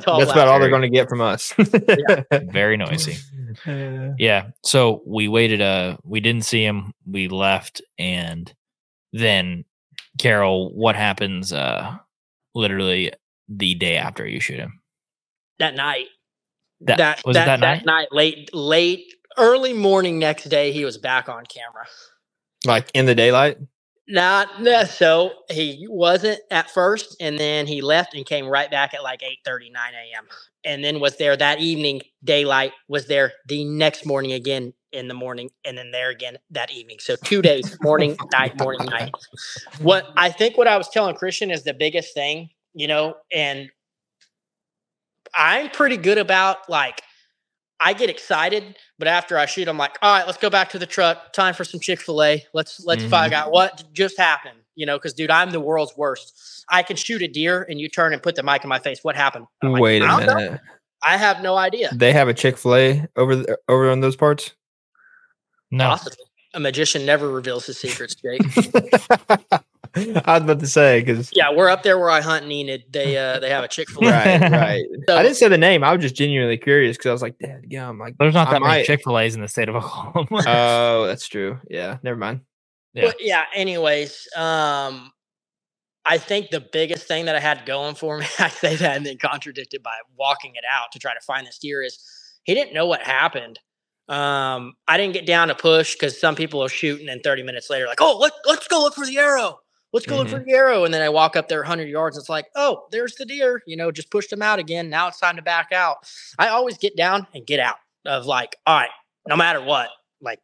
Tall 0.02 0.18
That's 0.18 0.30
about 0.30 0.48
all 0.48 0.60
they're 0.60 0.68
going 0.70 0.82
to 0.82 0.88
get 0.88 1.08
from 1.08 1.20
us. 1.20 1.52
Very 2.32 2.76
noisy. 2.76 3.16
Uh, 3.68 4.10
Yeah. 4.18 4.48
So 4.64 5.00
we 5.06 5.28
waited. 5.28 5.60
Uh, 5.60 5.96
we 6.02 6.18
didn't 6.18 6.44
see 6.44 6.64
him. 6.64 6.92
We 7.06 7.28
left, 7.28 7.80
and 8.00 8.52
then 9.12 9.64
Carroll, 10.18 10.74
what 10.74 10.96
happens? 10.96 11.52
Uh, 11.52 11.96
literally 12.56 13.12
the 13.48 13.76
day 13.76 13.96
after 13.96 14.26
you 14.26 14.40
shoot 14.40 14.58
him. 14.58 14.80
that 15.60 15.76
night. 15.76 16.06
That- 16.80 16.98
that 16.98 17.22
was 17.24 17.36
it 17.36 17.44
that, 17.46 17.60
that 17.60 17.86
night? 17.86 18.08
late, 18.10 18.50
late, 18.52 19.04
early 19.38 19.72
morning 19.72 20.18
next 20.18 20.44
day, 20.48 20.72
he 20.72 20.84
was 20.84 20.98
back 20.98 21.28
on 21.28 21.44
camera. 21.46 21.86
like 22.66 22.90
in 22.92 23.06
the 23.06 23.14
daylight. 23.14 23.58
Not 24.06 24.60
no, 24.60 24.84
so 24.84 25.32
he 25.50 25.86
wasn't 25.88 26.40
at 26.50 26.70
first, 26.70 27.16
and 27.20 27.38
then 27.38 27.66
he 27.66 27.80
left 27.80 28.14
and 28.14 28.26
came 28.26 28.46
right 28.46 28.70
back 28.70 28.92
at 28.92 29.02
like 29.02 29.22
8 29.22 29.38
39 29.44 29.92
a.m. 29.94 30.26
And 30.62 30.84
then 30.84 31.00
was 31.00 31.16
there 31.16 31.34
that 31.36 31.60
evening, 31.60 32.02
daylight 32.22 32.72
was 32.86 33.06
there 33.06 33.32
the 33.48 33.64
next 33.64 34.04
morning 34.04 34.32
again 34.32 34.74
in 34.92 35.08
the 35.08 35.14
morning, 35.14 35.50
and 35.64 35.78
then 35.78 35.90
there 35.90 36.10
again 36.10 36.36
that 36.50 36.70
evening. 36.70 36.98
So 37.00 37.16
two 37.16 37.40
days, 37.40 37.78
morning, 37.80 38.16
night, 38.32 38.58
morning, 38.60 38.86
night. 38.90 39.14
What 39.80 40.06
I 40.16 40.30
think 40.30 40.58
what 40.58 40.68
I 40.68 40.76
was 40.76 40.90
telling 40.90 41.16
Christian 41.16 41.50
is 41.50 41.64
the 41.64 41.74
biggest 41.74 42.12
thing, 42.12 42.50
you 42.74 42.86
know, 42.86 43.14
and 43.32 43.70
I'm 45.34 45.70
pretty 45.70 45.96
good 45.96 46.18
about 46.18 46.68
like 46.68 47.00
I 47.84 47.92
get 47.92 48.08
excited, 48.08 48.76
but 48.98 49.06
after 49.08 49.36
I 49.38 49.44
shoot, 49.46 49.68
I'm 49.68 49.76
like, 49.76 49.98
all 50.00 50.16
right, 50.16 50.26
let's 50.26 50.38
go 50.38 50.48
back 50.50 50.70
to 50.70 50.78
the 50.78 50.86
truck. 50.86 51.32
Time 51.34 51.52
for 51.54 51.64
some 51.64 51.78
Chick 51.80 52.00
Fil 52.00 52.22
A. 52.22 52.44
Let's 52.54 52.82
let's 52.84 53.04
Mhm. 53.04 53.10
find 53.10 53.32
out 53.34 53.50
what 53.52 53.84
just 53.92 54.16
happened. 54.18 54.58
You 54.74 54.86
know, 54.86 54.96
because 54.98 55.12
dude, 55.12 55.30
I'm 55.30 55.50
the 55.50 55.60
world's 55.60 55.96
worst. 55.96 56.64
I 56.70 56.82
can 56.82 56.96
shoot 56.96 57.20
a 57.22 57.28
deer, 57.28 57.64
and 57.68 57.78
you 57.78 57.88
turn 57.88 58.12
and 58.14 58.22
put 58.22 58.34
the 58.36 58.42
mic 58.42 58.64
in 58.64 58.68
my 58.68 58.78
face. 58.78 59.00
What 59.04 59.14
happened? 59.16 59.46
I'm 59.62 59.72
like, 59.72 59.82
Wait 59.82 60.02
a 60.02 60.06
"I 60.06 60.08
don't 60.08 60.26
know. 60.26 60.34
minute. 60.34 60.60
I 61.02 61.16
have 61.18 61.42
no 61.42 61.56
idea. 61.56 61.90
They 61.94 62.12
have 62.12 62.28
a 62.28 62.34
Chick 62.34 62.56
Fil 62.56 62.74
A 62.74 63.06
over 63.16 63.34
th- 63.36 63.48
over 63.68 63.90
on 63.90 64.00
those 64.00 64.16
parts. 64.16 64.52
No. 65.70 65.88
Possibly. 65.90 66.24
A 66.54 66.60
magician 66.60 67.04
never 67.04 67.28
reveals 67.28 67.66
his 67.66 67.78
secrets, 67.78 68.14
Jake. 68.14 68.40
I 70.24 70.34
was 70.34 70.42
about 70.42 70.60
to 70.60 70.66
say 70.66 71.00
because 71.00 71.30
yeah, 71.32 71.52
we're 71.52 71.68
up 71.68 71.82
there 71.82 71.98
where 71.98 72.10
I 72.10 72.20
hunt 72.20 72.44
in 72.44 72.50
Enid. 72.52 72.84
They 72.90 73.16
uh 73.16 73.38
they 73.38 73.50
have 73.50 73.62
a 73.64 73.68
Chick 73.68 73.88
Fil 73.88 74.08
A. 74.08 74.10
right, 74.10 74.40
right. 74.50 74.84
So- 75.08 75.16
I 75.16 75.22
didn't 75.22 75.36
say 75.36 75.48
the 75.48 75.58
name. 75.58 75.84
I 75.84 75.92
was 75.92 76.02
just 76.02 76.16
genuinely 76.16 76.58
curious 76.58 76.96
because 76.96 77.08
I 77.10 77.12
was 77.12 77.22
like, 77.22 77.38
Dad, 77.38 77.66
yeah, 77.68 77.88
I'm 77.88 77.98
like, 77.98 78.16
There's 78.18 78.34
not 78.34 78.48
I 78.48 78.52
that 78.52 78.62
many 78.62 78.84
Chick 78.84 79.02
Fil 79.04 79.18
A's 79.18 79.34
in 79.34 79.40
the 79.40 79.48
state 79.48 79.68
of 79.68 79.76
Oklahoma. 79.76 80.42
oh, 80.46 81.06
that's 81.06 81.28
true. 81.28 81.60
Yeah, 81.68 81.98
never 82.02 82.16
mind. 82.16 82.40
Yeah. 82.92 83.06
But 83.06 83.16
yeah, 83.20 83.44
anyways, 83.54 84.28
um, 84.36 85.12
I 86.04 86.18
think 86.18 86.50
the 86.50 86.60
biggest 86.60 87.06
thing 87.08 87.24
that 87.26 87.36
I 87.36 87.40
had 87.40 87.64
going 87.66 87.94
for 87.94 88.18
me, 88.18 88.26
I 88.38 88.48
say 88.48 88.76
that 88.76 88.96
and 88.96 89.06
then 89.06 89.18
contradicted 89.18 89.82
by 89.82 89.94
walking 90.16 90.52
it 90.54 90.64
out 90.70 90.92
to 90.92 90.98
try 90.98 91.14
to 91.14 91.20
find 91.20 91.46
this 91.46 91.58
deer 91.58 91.82
is 91.82 91.98
he 92.44 92.54
didn't 92.54 92.74
know 92.74 92.86
what 92.86 93.02
happened. 93.02 93.58
Um, 94.06 94.74
I 94.86 94.98
didn't 94.98 95.14
get 95.14 95.24
down 95.24 95.48
to 95.48 95.54
push 95.54 95.94
because 95.94 96.20
some 96.20 96.34
people 96.34 96.62
are 96.62 96.68
shooting 96.68 97.08
and 97.08 97.22
30 97.22 97.42
minutes 97.42 97.70
later, 97.70 97.86
like, 97.86 98.02
oh, 98.02 98.18
let, 98.18 98.32
let's 98.44 98.68
go 98.68 98.80
look 98.80 98.94
for 98.94 99.06
the 99.06 99.16
arrow. 99.18 99.60
Let's 99.94 100.06
go 100.06 100.16
look 100.16 100.28
for 100.28 100.40
the 100.40 100.52
arrow. 100.52 100.84
And 100.84 100.92
then 100.92 101.02
I 101.02 101.08
walk 101.08 101.36
up 101.36 101.48
there 101.48 101.60
100 101.60 101.88
yards. 101.88 102.18
It's 102.18 102.28
like, 102.28 102.46
oh, 102.56 102.86
there's 102.90 103.14
the 103.14 103.24
deer. 103.24 103.62
You 103.64 103.76
know, 103.76 103.92
just 103.92 104.10
pushed 104.10 104.32
him 104.32 104.42
out 104.42 104.58
again. 104.58 104.90
Now 104.90 105.06
it's 105.06 105.20
time 105.20 105.36
to 105.36 105.42
back 105.42 105.70
out. 105.70 105.98
I 106.36 106.48
always 106.48 106.78
get 106.78 106.96
down 106.96 107.28
and 107.32 107.46
get 107.46 107.60
out 107.60 107.76
of 108.04 108.26
like, 108.26 108.56
all 108.66 108.76
right, 108.76 108.90
no 109.28 109.36
matter 109.36 109.62
what, 109.62 109.90
like, 110.20 110.40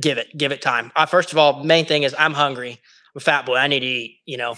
give 0.00 0.16
it, 0.16 0.28
give 0.34 0.50
it 0.50 0.62
time. 0.62 0.92
Uh, 0.96 1.04
first 1.04 1.30
of 1.30 1.36
all, 1.36 1.62
main 1.62 1.84
thing 1.84 2.04
is 2.04 2.14
I'm 2.18 2.32
hungry. 2.32 2.70
I'm 2.70 3.18
a 3.18 3.20
fat 3.20 3.44
boy. 3.44 3.56
I 3.56 3.66
need 3.66 3.80
to 3.80 3.86
eat, 3.86 4.20
you 4.24 4.38
know. 4.38 4.56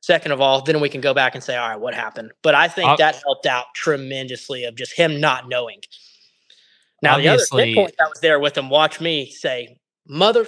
Second 0.00 0.30
of 0.30 0.40
all, 0.40 0.62
then 0.62 0.80
we 0.80 0.88
can 0.88 1.00
go 1.00 1.12
back 1.12 1.34
and 1.34 1.42
say, 1.42 1.56
all 1.56 1.68
right, 1.68 1.80
what 1.80 1.92
happened? 1.92 2.30
But 2.42 2.54
I 2.54 2.68
think 2.68 2.88
Ob- 2.88 2.98
that 2.98 3.20
helped 3.24 3.46
out 3.46 3.66
tremendously 3.74 4.62
of 4.62 4.76
just 4.76 4.92
him 4.92 5.20
not 5.20 5.48
knowing. 5.48 5.80
Now 7.02 7.18
the 7.18 7.28
other 7.28 7.44
point 7.50 7.94
that 7.98 8.08
was 8.08 8.20
there 8.20 8.38
with 8.38 8.56
him, 8.56 8.70
watch 8.70 9.00
me 9.00 9.28
say, 9.28 9.80
mother, 10.06 10.46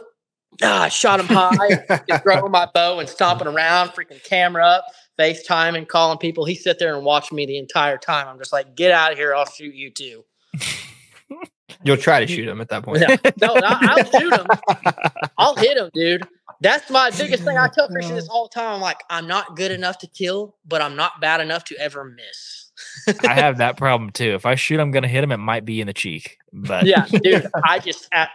ah, 0.62 0.82
I 0.82 0.88
shot 0.88 1.20
him 1.20 1.26
high, 1.26 2.02
just 2.08 2.22
throwing 2.22 2.50
my 2.50 2.68
bow 2.72 2.98
and 2.98 3.08
stomping 3.08 3.46
around, 3.46 3.90
freaking 3.90 4.22
camera 4.24 4.64
up, 4.64 4.84
FaceTime 5.18 5.76
and 5.76 5.88
calling 5.88 6.18
people. 6.18 6.44
He 6.44 6.54
sit 6.54 6.78
there 6.78 6.94
and 6.94 7.04
watched 7.04 7.32
me 7.32 7.46
the 7.46 7.58
entire 7.58 7.98
time. 7.98 8.28
I'm 8.28 8.38
just 8.38 8.52
like, 8.52 8.74
get 8.74 8.90
out 8.90 9.12
of 9.12 9.18
here, 9.18 9.34
I'll 9.34 9.46
shoot 9.46 9.74
you 9.74 9.90
too. 9.90 10.24
You'll 11.84 11.96
try 11.96 12.20
to 12.20 12.26
shoot 12.26 12.46
him 12.46 12.60
at 12.60 12.68
that 12.68 12.84
point. 12.84 13.00
No, 13.00 13.54
no, 13.54 13.60
I- 13.66 13.96
I'll 13.96 14.04
shoot 14.20 14.32
him. 14.32 14.46
I'll 15.38 15.56
hit 15.56 15.76
him, 15.76 15.90
dude. 15.94 16.22
That's 16.60 16.88
my 16.90 17.10
biggest 17.10 17.42
thing. 17.42 17.58
I 17.58 17.66
tell 17.68 17.88
Christian 17.88 18.14
this 18.14 18.28
all 18.28 18.44
the 18.48 18.54
time. 18.60 18.74
I'm 18.74 18.80
like, 18.80 18.98
I'm 19.10 19.26
not 19.26 19.56
good 19.56 19.72
enough 19.72 19.98
to 19.98 20.06
kill, 20.06 20.54
but 20.64 20.80
I'm 20.80 20.94
not 20.94 21.20
bad 21.20 21.40
enough 21.40 21.64
to 21.64 21.76
ever 21.78 22.04
miss. 22.04 22.70
I 23.26 23.34
have 23.34 23.58
that 23.58 23.76
problem 23.76 24.10
too. 24.10 24.34
If 24.34 24.46
I 24.46 24.54
shoot, 24.54 24.78
I'm 24.78 24.92
gonna 24.92 25.08
hit 25.08 25.24
him. 25.24 25.32
It 25.32 25.38
might 25.38 25.64
be 25.64 25.80
in 25.80 25.88
the 25.88 25.92
cheek, 25.92 26.38
but 26.52 26.86
yeah, 26.86 27.06
dude. 27.06 27.46
I 27.64 27.80
just, 27.80 28.08
I, 28.12 28.28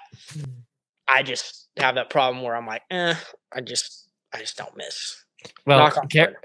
I 1.08 1.24
just 1.24 1.67
have 1.78 1.96
that 1.96 2.10
problem 2.10 2.44
where 2.44 2.56
I'm 2.56 2.66
like, 2.66 2.84
eh, 2.92 3.16
I 3.54 3.62
just, 3.62 4.10
I 4.34 4.40
just 4.40 4.58
don't 4.58 4.76
miss. 4.76 5.24
Well, 5.66 5.92
Car- 5.92 6.36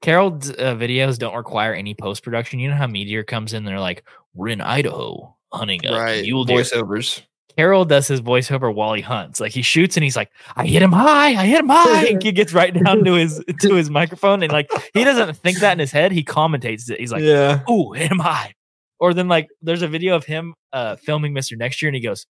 Carroll's 0.00 0.50
uh, 0.50 0.74
videos 0.74 1.18
don't 1.18 1.34
require 1.34 1.72
any 1.72 1.94
post 1.94 2.22
production. 2.22 2.58
You 2.58 2.68
know 2.68 2.76
how 2.76 2.86
MeatEater 2.86 3.26
comes 3.26 3.52
in, 3.52 3.64
they're 3.64 3.80
like, 3.80 4.04
"We're 4.34 4.48
in 4.48 4.60
Idaho 4.60 5.34
hunting 5.52 5.84
a 5.86 5.92
right. 5.92 6.22
mule 6.22 6.44
deer." 6.44 6.58
Voiceovers. 6.58 7.22
Carol 7.56 7.84
does 7.84 8.08
his 8.08 8.20
voiceover 8.20 8.74
while 8.74 8.94
he 8.94 9.02
hunts. 9.02 9.38
Like 9.40 9.52
he 9.52 9.62
shoots 9.62 9.96
and 9.96 10.04
he's 10.04 10.16
like, 10.16 10.30
"I 10.56 10.66
hit 10.66 10.82
him 10.82 10.92
high, 10.92 11.34
I 11.40 11.46
hit 11.46 11.60
him 11.60 11.68
high," 11.68 12.06
and 12.06 12.22
he 12.22 12.32
gets 12.32 12.52
right 12.52 12.72
down 12.72 13.04
to 13.04 13.14
his 13.14 13.42
to 13.60 13.74
his 13.74 13.90
microphone 13.90 14.42
and 14.42 14.52
like 14.52 14.70
he 14.94 15.04
doesn't 15.04 15.36
think 15.36 15.58
that 15.58 15.72
in 15.72 15.78
his 15.78 15.92
head. 15.92 16.12
He 16.12 16.24
commentates 16.24 16.90
it. 16.90 16.98
He's 16.98 17.12
like, 17.12 17.22
yeah. 17.22 17.62
"Ooh, 17.70 17.92
hit 17.92 18.10
him 18.10 18.18
high," 18.18 18.54
or 18.98 19.14
then 19.14 19.28
like 19.28 19.48
there's 19.60 19.82
a 19.82 19.88
video 19.88 20.16
of 20.16 20.24
him 20.24 20.54
uh 20.72 20.96
filming 20.96 21.32
Mister 21.32 21.56
Next 21.56 21.80
Year 21.80 21.88
and 21.88 21.96
he 21.96 22.02
goes, 22.02 22.26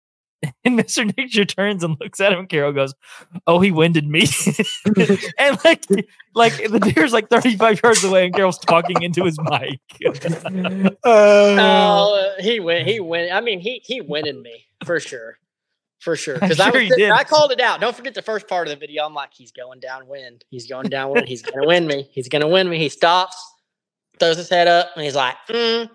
And 0.63 0.77
Mr. 0.77 1.05
Nixture 1.17 1.45
turns 1.45 1.83
and 1.83 1.97
looks 1.99 2.19
at 2.19 2.31
him. 2.31 2.39
And 2.39 2.49
Carroll 2.49 2.71
goes, 2.73 2.93
"Oh, 3.47 3.59
he 3.59 3.71
winded 3.71 4.07
me." 4.07 4.21
and 5.39 5.57
like, 5.65 5.83
like 6.35 6.53
the 6.69 6.79
deer's 6.93 7.11
like 7.13 7.29
thirty-five 7.29 7.81
yards 7.81 8.03
away, 8.03 8.25
and 8.25 8.35
Carroll's 8.35 8.59
talking 8.59 9.01
into 9.01 9.23
his 9.23 9.39
mic. 9.39 9.79
Oh, 11.03 12.33
he 12.39 12.59
went. 12.59 12.87
He 12.87 12.99
went. 12.99 13.31
I 13.31 13.41
mean, 13.41 13.59
he 13.59 13.81
he 13.83 14.01
winded 14.01 14.39
me 14.41 14.65
for 14.85 14.99
sure, 14.99 15.37
for 15.99 16.15
sure. 16.15 16.35
I'm 16.35 16.41
Because 16.41 16.59
I 16.59 16.65
sure 16.65 16.73
was 16.73 16.81
he 16.83 16.89
sitting- 16.89 17.05
did. 17.05 17.11
I 17.11 17.23
called 17.23 17.51
it 17.51 17.59
out. 17.61 17.79
Don't 17.81 17.95
forget 17.95 18.13
the 18.13 18.21
first 18.21 18.47
part 18.47 18.67
of 18.67 18.71
the 18.71 18.79
video. 18.79 19.05
I'm 19.05 19.13
like, 19.13 19.33
he's 19.33 19.51
going 19.51 19.79
downwind. 19.79 20.43
He's 20.49 20.67
going 20.67 20.89
downwind. 20.89 21.27
He's 21.27 21.41
gonna 21.41 21.65
win 21.65 21.87
me. 21.87 22.09
He's 22.11 22.27
gonna 22.29 22.47
win 22.47 22.69
me. 22.69 22.77
He 22.77 22.89
stops, 22.89 23.35
throws 24.19 24.37
his 24.37 24.49
head 24.49 24.67
up, 24.67 24.89
and 24.95 25.03
he's 25.03 25.15
like, 25.15 25.35
mm. 25.49 25.89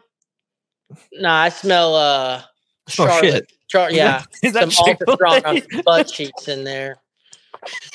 "Nah, 1.13 1.43
I 1.43 1.49
smell 1.51 1.95
uh, 1.95 2.43
Smell 2.89 3.07
Charlotte. 3.09 3.33
shit. 3.33 3.53
Char- 3.73 3.91
yeah, 3.91 4.25
Is 4.43 4.53
some 4.53 4.69
that 4.69 4.79
ultra 4.79 5.15
strong 5.17 5.43
Chick-fil-A? 5.55 5.83
butt 5.85 6.09
cheeks 6.09 6.47
in 6.49 6.65
there." 6.65 6.97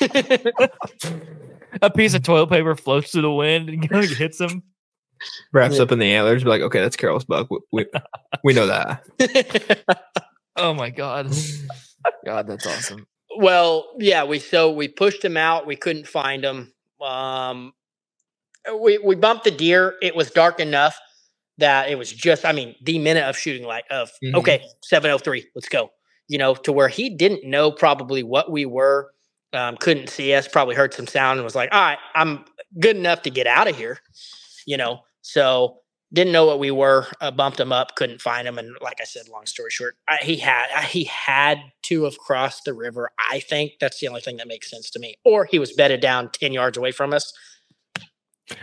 a 1.82 1.90
piece 1.94 2.14
of 2.14 2.22
toilet 2.22 2.48
paper 2.48 2.74
floats 2.74 3.12
through 3.12 3.22
the 3.22 3.30
wind 3.32 3.68
and 3.68 3.88
kind 3.88 4.04
hits 4.10 4.40
him. 4.40 4.62
Wraps 5.52 5.76
Yeah. 5.76 5.82
up 5.82 5.92
in 5.92 5.98
the 5.98 6.12
antlers. 6.12 6.42
Be 6.44 6.48
like, 6.50 6.62
okay, 6.62 6.80
that's 6.80 6.96
Carroll's 6.96 7.24
buck. 7.24 7.48
We, 7.50 7.58
we, 7.72 7.86
we 8.44 8.52
know 8.54 8.66
that. 8.66 9.06
Oh 10.56 10.74
my 10.74 10.90
god, 10.90 11.32
God, 12.24 12.46
that's 12.48 12.66
awesome. 12.66 13.06
Well, 13.36 13.86
yeah, 13.98 14.24
we 14.24 14.38
so 14.40 14.72
we 14.72 14.88
pushed 14.88 15.24
him 15.24 15.36
out. 15.36 15.66
We 15.66 15.76
couldn't 15.76 16.08
find 16.08 16.44
him. 16.44 16.72
Um, 17.00 17.72
we 18.80 18.98
we 18.98 19.14
bumped 19.14 19.44
the 19.44 19.50
deer. 19.52 19.94
It 20.02 20.16
was 20.16 20.30
dark 20.30 20.58
enough 20.60 20.98
that 21.58 21.90
it 21.90 21.98
was 21.98 22.12
just. 22.12 22.44
I 22.44 22.52
mean, 22.52 22.74
the 22.82 22.98
minute 22.98 23.24
of 23.24 23.36
shooting 23.36 23.66
light 23.66 23.84
of 23.90 24.10
Mhm. 24.24 24.34
okay, 24.36 24.64
seven 24.82 25.10
oh 25.10 25.18
three, 25.18 25.46
let's 25.54 25.68
go. 25.68 25.90
You 26.28 26.38
know, 26.38 26.54
to 26.54 26.72
where 26.72 26.88
he 26.88 27.10
didn't 27.10 27.44
know 27.44 27.70
probably 27.72 28.22
what 28.22 28.50
we 28.50 28.66
were. 28.66 29.12
Um, 29.54 29.76
couldn't 29.78 30.08
see 30.10 30.34
us. 30.34 30.46
Probably 30.46 30.74
heard 30.74 30.92
some 30.92 31.06
sound 31.06 31.38
and 31.38 31.44
was 31.44 31.54
like, 31.54 31.70
"All 31.72 31.80
right, 31.80 31.98
I'm 32.14 32.44
good 32.78 32.96
enough 32.96 33.22
to 33.22 33.30
get 33.30 33.46
out 33.46 33.66
of 33.68 33.76
here." 33.76 33.98
You 34.66 34.76
know, 34.76 35.00
so 35.22 35.78
didn't 36.12 36.32
know 36.32 36.44
what 36.46 36.58
we 36.58 36.70
were. 36.70 37.06
Uh, 37.20 37.30
bumped 37.30 37.58
him 37.60 37.72
up, 37.72 37.94
couldn't 37.96 38.20
find 38.20 38.46
him, 38.46 38.58
and 38.58 38.76
like 38.82 38.98
I 39.00 39.04
said, 39.04 39.28
long 39.28 39.46
story 39.46 39.70
short, 39.70 39.96
I, 40.08 40.18
he 40.22 40.36
had 40.36 40.66
I, 40.74 40.82
he 40.82 41.04
had 41.04 41.58
to 41.84 42.04
have 42.04 42.18
crossed 42.18 42.64
the 42.66 42.74
river. 42.74 43.10
I 43.30 43.40
think 43.40 43.72
that's 43.80 43.98
the 44.00 44.08
only 44.08 44.20
thing 44.20 44.36
that 44.36 44.48
makes 44.48 44.70
sense 44.70 44.90
to 44.90 44.98
me. 44.98 45.16
Or 45.24 45.46
he 45.46 45.58
was 45.58 45.72
bedded 45.72 46.00
down 46.00 46.30
ten 46.30 46.52
yards 46.52 46.76
away 46.76 46.92
from 46.92 47.12
us. 47.14 47.32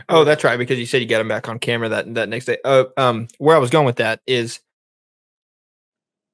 Oh, 0.09 0.23
that's 0.23 0.43
right. 0.43 0.57
Because 0.57 0.79
you 0.79 0.85
said 0.85 1.01
you 1.01 1.07
got 1.07 1.21
him 1.21 1.27
back 1.27 1.47
on 1.47 1.59
camera 1.59 1.89
that 1.89 2.13
that 2.15 2.29
next 2.29 2.45
day. 2.45 2.57
Uh, 2.63 2.85
um, 2.97 3.27
where 3.37 3.55
I 3.55 3.59
was 3.59 3.69
going 3.69 3.85
with 3.85 3.97
that 3.97 4.21
is, 4.27 4.59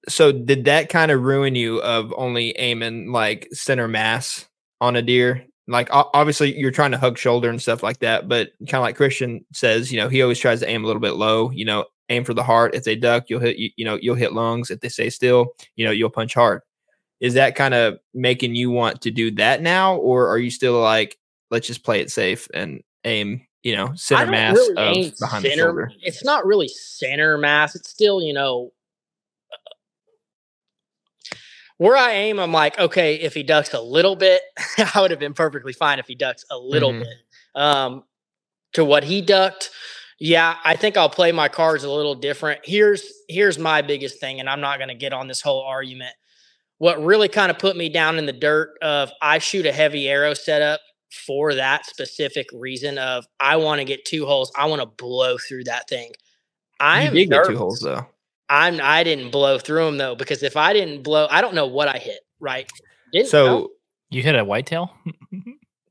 so 0.08 0.32
did 0.32 0.66
that 0.66 0.90
kind 0.90 1.12
of 1.12 1.22
ruin 1.22 1.56
you 1.56 1.82
of 1.82 2.14
only 2.18 2.52
aiming 2.58 3.12
like 3.12 3.48
center 3.52 3.88
mass 3.88 4.48
on 4.80 4.96
a 4.96 5.02
deer? 5.02 5.46
Like 5.68 5.88
obviously 5.92 6.58
you're 6.58 6.72
trying 6.72 6.92
to 6.92 6.98
hug 6.98 7.18
shoulder 7.18 7.50
and 7.50 7.62
stuff 7.62 7.84
like 7.84 8.00
that, 8.00 8.28
but 8.28 8.50
kind 8.68 8.76
of 8.76 8.82
like 8.82 8.98
Christian 8.98 9.46
says, 9.54 9.92
you 9.92 10.00
know, 10.00 10.10
he 10.10 10.22
always 10.22 10.40
tries 10.40 10.60
to 10.62 10.70
aim 10.70 10.84
a 10.84 10.88
little 10.88 11.02
bit 11.02 11.14
low. 11.14 11.52
You 11.52 11.66
know, 11.66 11.86
aim 12.10 12.24
for 12.26 12.34
the 12.34 12.44
heart. 12.44 12.76
If 12.76 12.84
they 12.84 12.96
duck, 12.96 13.30
you'll 13.30 13.40
hit. 13.40 13.58
You, 13.58 13.70
you 13.78 13.86
know, 13.86 13.98
you'll 14.02 14.16
hit 14.16 14.34
lungs. 14.34 14.70
If 14.72 14.82
they 14.82 14.90
stay 14.90 15.10
still, 15.10 15.54
you 15.76 15.86
know, 15.86 15.92
you'll 15.92 16.10
punch 16.10 16.34
hard. 16.34 16.62
Is 17.20 17.36
that 17.36 17.56
kind 17.56 17.74
of 17.74 18.00
making 18.14 18.56
you 18.56 18.72
want 18.72 19.02
to 19.02 19.12
do 19.12 19.32
that 19.36 19.62
now, 19.62 19.96
or 19.98 20.28
are 20.28 20.40
you 20.40 20.50
still 20.50 20.82
like, 20.82 21.18
let's 21.52 21.68
just 21.68 21.84
play 21.84 22.02
it 22.02 22.10
safe 22.10 22.48
and 22.54 22.82
aim, 23.06 23.46
you 23.64 23.76
know, 23.76 23.94
center 23.96 24.26
mass 24.32 24.56
really 24.56 25.08
of 25.08 25.20
behind 25.20 25.44
the 25.46 25.50
shoulder? 25.52 25.92
It's 26.02 26.24
not 26.24 26.46
really 26.46 26.68
center 26.68 27.38
mass. 27.38 27.76
It's 27.76 27.90
still, 27.90 28.22
you 28.22 28.34
know, 28.34 28.72
where 31.78 31.98
I 31.98 32.12
aim. 32.12 32.40
I'm 32.40 32.52
like, 32.52 32.78
okay, 32.80 33.16
if 33.16 33.34
he 33.34 33.44
ducks 33.44 33.74
a 33.74 33.82
little 33.82 34.16
bit, 34.16 34.42
I 34.96 35.02
would 35.02 35.12
have 35.12 35.20
been 35.20 35.34
perfectly 35.34 35.74
fine 35.74 36.00
if 36.00 36.08
he 36.08 36.16
ducks 36.16 36.46
a 36.52 36.58
little 36.58 36.94
Mhm. 36.94 37.00
bit. 37.00 37.18
Um, 37.56 38.04
to 38.74 38.86
what 38.86 39.04
he 39.04 39.22
ducked, 39.22 39.72
yeah, 40.20 40.58
I 40.64 40.76
think 40.76 40.96
I'll 40.96 41.10
play 41.10 41.32
my 41.32 41.50
cards 41.50 41.84
a 41.84 41.92
little 41.92 42.16
different. 42.16 42.62
Here's 42.64 43.12
here's 43.28 43.58
my 43.58 43.82
biggest 43.82 44.20
thing, 44.20 44.40
and 44.40 44.50
I'm 44.50 44.62
not 44.62 44.78
going 44.78 44.90
to 44.90 44.96
get 44.96 45.14
on 45.14 45.28
this 45.28 45.42
whole 45.42 45.62
argument. 45.64 46.14
What 46.78 47.04
really 47.04 47.28
kind 47.28 47.50
of 47.52 47.60
put 47.60 47.76
me 47.76 47.90
down 47.90 48.18
in 48.18 48.26
the 48.28 48.34
dirt 48.34 48.78
of 48.82 49.12
I 49.22 49.40
shoot 49.40 49.66
a 49.66 49.72
heavy 49.72 50.08
arrow 50.08 50.34
setup 50.34 50.80
for 51.12 51.54
that 51.56 51.86
specific 51.86 52.48
reason 52.54 52.98
of 52.98 53.26
I 53.40 53.58
want 53.58 53.80
to 53.80 53.86
get 53.86 54.06
two 54.06 54.26
holes. 54.26 54.52
I 54.58 54.66
want 54.66 54.82
to 54.82 54.86
blow 54.86 55.38
through 55.38 55.66
that 55.66 55.88
thing. 55.90 56.12
I 56.80 57.04
you 57.04 57.08
am 57.10 57.14
did 57.14 57.30
get 57.30 57.44
two 57.44 57.50
nervous. 57.50 57.58
holes 57.60 57.80
though. 57.82 58.06
I'm 58.50 58.80
I 58.82 59.04
didn't 59.04 59.32
blow 59.32 59.60
through 59.60 59.86
them 59.86 59.98
though 59.98 60.16
because 60.16 60.44
if 60.44 60.58
I 60.58 60.74
didn't 60.74 61.04
blow, 61.04 61.28
I 61.30 61.42
don't 61.42 61.54
know 61.56 61.68
what 61.68 61.88
I 61.88 61.98
hit. 61.98 62.20
Right? 62.40 62.70
Didn't 63.12 63.28
So 63.28 63.46
know. 63.46 63.70
You 64.10 64.22
hit 64.24 64.36
a 64.36 64.44
whitetail. 64.44 64.92
Do 65.32 65.42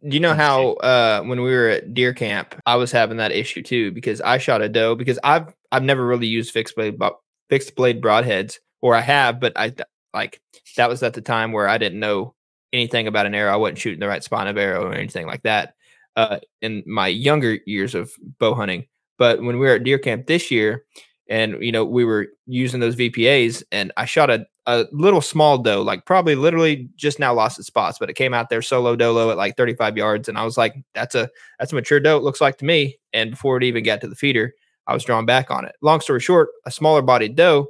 you 0.03 0.21
know 0.21 0.35
how 0.35 0.73
uh, 0.75 1.23
when 1.23 1.41
we 1.43 1.51
were 1.55 1.69
at 1.69 1.95
deer 1.95 2.13
camp, 2.13 2.55
I 2.67 2.77
was 2.77 2.93
having 2.93 3.17
that 3.19 3.33
issue 3.33 3.63
too 3.63 3.93
because 3.93 4.21
I 4.21 4.39
shot 4.39 4.61
a 4.63 4.69
doe 4.69 4.95
because 4.95 5.19
I've 5.25 5.55
I've 5.73 5.83
never 5.85 6.05
really 6.07 6.27
used 6.27 6.53
fixed 6.53 6.75
blade 6.77 6.99
bo- 6.99 7.19
fixed 7.49 7.75
blade 7.77 8.03
broadheads 8.03 8.59
or 8.83 8.95
I 8.95 9.01
have, 9.01 9.41
but 9.41 9.53
I 9.57 9.75
like 10.13 10.41
that 10.77 10.89
was 10.89 11.03
at 11.03 11.15
the 11.15 11.21
time 11.21 11.53
where 11.53 11.69
I 11.69 11.79
didn't 11.79 12.01
know 12.01 12.35
anything 12.73 13.07
about 13.07 13.27
an 13.27 13.35
arrow. 13.35 13.53
I 13.53 13.57
wasn't 13.57 13.79
shooting 13.79 14.01
the 14.01 14.09
right 14.09 14.23
spine 14.25 14.47
of 14.47 14.57
arrow 14.57 14.85
or 14.87 14.95
anything 14.95 15.27
like 15.27 15.43
that 15.43 15.75
uh, 16.17 16.39
in 16.63 16.83
my 16.87 17.09
younger 17.09 17.59
years 17.67 17.95
of 17.95 18.13
bow 18.39 18.55
hunting. 18.55 18.87
But 19.19 19.41
when 19.43 19.59
we 19.59 19.67
were 19.67 19.75
at 19.75 19.85
deer 19.85 19.99
camp 19.99 20.27
this 20.27 20.51
year, 20.51 20.85
and 21.29 21.63
you 21.63 21.73
know 21.73 21.85
we 21.85 22.05
were 22.05 22.29
using 22.47 22.81
those 22.81 22.97
VPAs, 22.97 23.63
and 23.71 23.93
I 23.97 24.05
shot 24.05 24.31
a 24.31 24.47
a 24.67 24.87
little 24.93 25.21
small 25.21 25.59
doe, 25.59 25.83
like 25.83 26.05
probably 26.05 26.35
literally 26.35 26.89
just 26.97 27.19
now 27.19 27.35
lost 27.35 27.59
its 27.59 27.67
spots, 27.67 27.99
but 27.99 28.11
it 28.11 28.15
came 28.15 28.35
out 28.35 28.51
there 28.51 28.63
solo 28.63 28.95
dolo 28.95 29.31
at 29.31 29.37
like 29.37 29.57
35 29.57 29.97
yards, 29.97 30.29
and 30.29 30.39
I 30.39 30.45
was 30.45 30.57
like, 30.57 30.75
"That's 30.95 31.15
a 31.15 31.29
that's 31.59 31.73
a 31.73 31.75
mature 31.75 32.01
doe." 32.01 32.17
It 32.17 32.23
looks 32.23 32.41
like 32.41 32.59
to 32.59 32.65
me. 32.65 32.99
And 33.13 33.33
before 33.33 33.57
it 33.57 33.65
even 33.65 33.85
got 33.85 34.01
to 34.03 34.09
the 34.09 34.15
feeder, 34.15 34.55
I 34.87 34.95
was 34.95 35.05
drawn 35.05 35.27
back 35.27 35.51
on 35.51 35.65
it. 35.65 35.75
Long 35.83 36.01
story 36.01 36.21
short, 36.21 36.51
a 36.67 36.71
smaller 36.71 37.03
bodied 37.03 37.37
doe. 37.37 37.69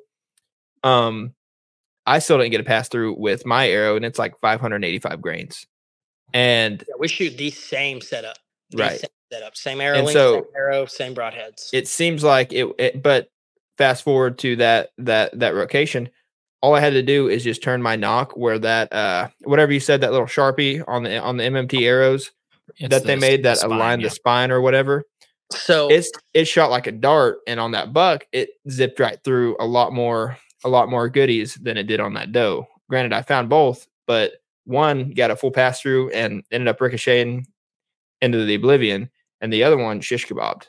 Um, 0.83 1.35
I 2.11 2.19
still 2.19 2.39
didn't 2.39 2.51
get 2.51 2.61
a 2.61 2.65
pass 2.65 2.89
through 2.89 3.15
with 3.19 3.47
my 3.47 3.69
arrow, 3.69 3.97
and 3.97 4.05
it's 4.05 4.19
like 4.19 4.39
585 4.41 5.21
grains. 5.23 5.67
And 6.33 6.83
Yeah, 6.89 6.95
we 6.99 7.09
shoot 7.09 7.37
the 7.37 7.51
same 7.51 8.01
setup. 8.01 8.37
The 8.71 8.79
Right. 8.79 9.01
Same 9.01 9.11
setup. 9.33 9.57
Same 9.57 9.81
arrow 9.81 9.97
length, 9.97 10.09
same 10.09 10.15
so- 10.15 10.47
arrow, 10.57 10.87
same 10.87 11.15
broadheads. 11.15 11.71
it 11.73 11.89
seems 11.89 12.23
like 12.25 12.53
it, 12.53 12.67
it 12.79 13.03
but 13.03 13.29
fast 13.79 14.05
forward 14.05 14.39
to 14.41 14.57
that 14.57 14.91
that 14.99 15.39
that 15.39 15.55
rotation 15.55 16.11
all 16.61 16.75
i 16.75 16.81
had 16.81 16.93
to 16.93 17.03
do 17.03 17.29
is 17.31 17.43
just 17.43 17.63
turn 17.63 17.81
my 17.81 17.97
nock 17.97 18.33
where 18.37 18.59
that 18.59 18.93
uh 18.93 19.27
whatever 19.45 19.73
you 19.73 19.81
said 19.81 20.03
that 20.03 20.11
little 20.13 20.27
sharpie 20.27 20.85
on 20.87 21.03
the 21.03 21.17
on 21.19 21.39
the 21.39 21.45
mmt 21.45 21.81
arrows 21.81 22.31
It's 22.77 22.91
that 22.91 23.05
they 23.05 23.15
the- 23.15 23.21
made 23.23 23.39
the 23.39 23.43
that 23.45 23.59
spine, 23.59 23.73
aligned 23.73 24.03
yeah. 24.03 24.09
the 24.09 24.15
spine 24.15 24.51
or 24.51 24.61
whatever 24.61 25.05
so 25.53 25.89
it's 25.91 26.11
it 26.35 26.45
shot 26.45 26.71
like 26.71 26.87
a 26.87 26.93
dart 26.93 27.39
and 27.47 27.59
on 27.59 27.71
that 27.71 27.95
buck 27.95 28.27
it 28.33 28.51
zipped 28.69 29.01
right 29.01 29.19
through 29.25 29.57
a 29.59 29.65
lot 29.65 29.95
more 29.95 30.37
a 30.65 30.69
lot 30.69 30.89
more 30.91 31.09
goodies 31.09 31.55
than 31.57 31.77
it 31.77 31.85
did 31.85 32.01
on 32.01 32.15
that 32.15 32.33
doe 32.33 32.67
granted 32.89 33.13
i 33.13 33.23
found 33.23 33.49
both 33.49 33.87
but 34.07 34.33
one 34.65 35.11
got 35.11 35.31
a 35.31 35.37
full 35.37 35.51
pass 35.51 35.81
through 35.81 36.11
and 36.11 36.43
ended 36.51 36.69
up 36.69 36.81
ricocheting 36.81 37.47
into 38.21 38.45
the 38.45 38.55
oblivion 38.55 39.11
and 39.41 39.53
the 39.53 39.65
other 39.65 39.77
one 39.77 40.01
shish 40.01 40.27
kebabbed 40.27 40.65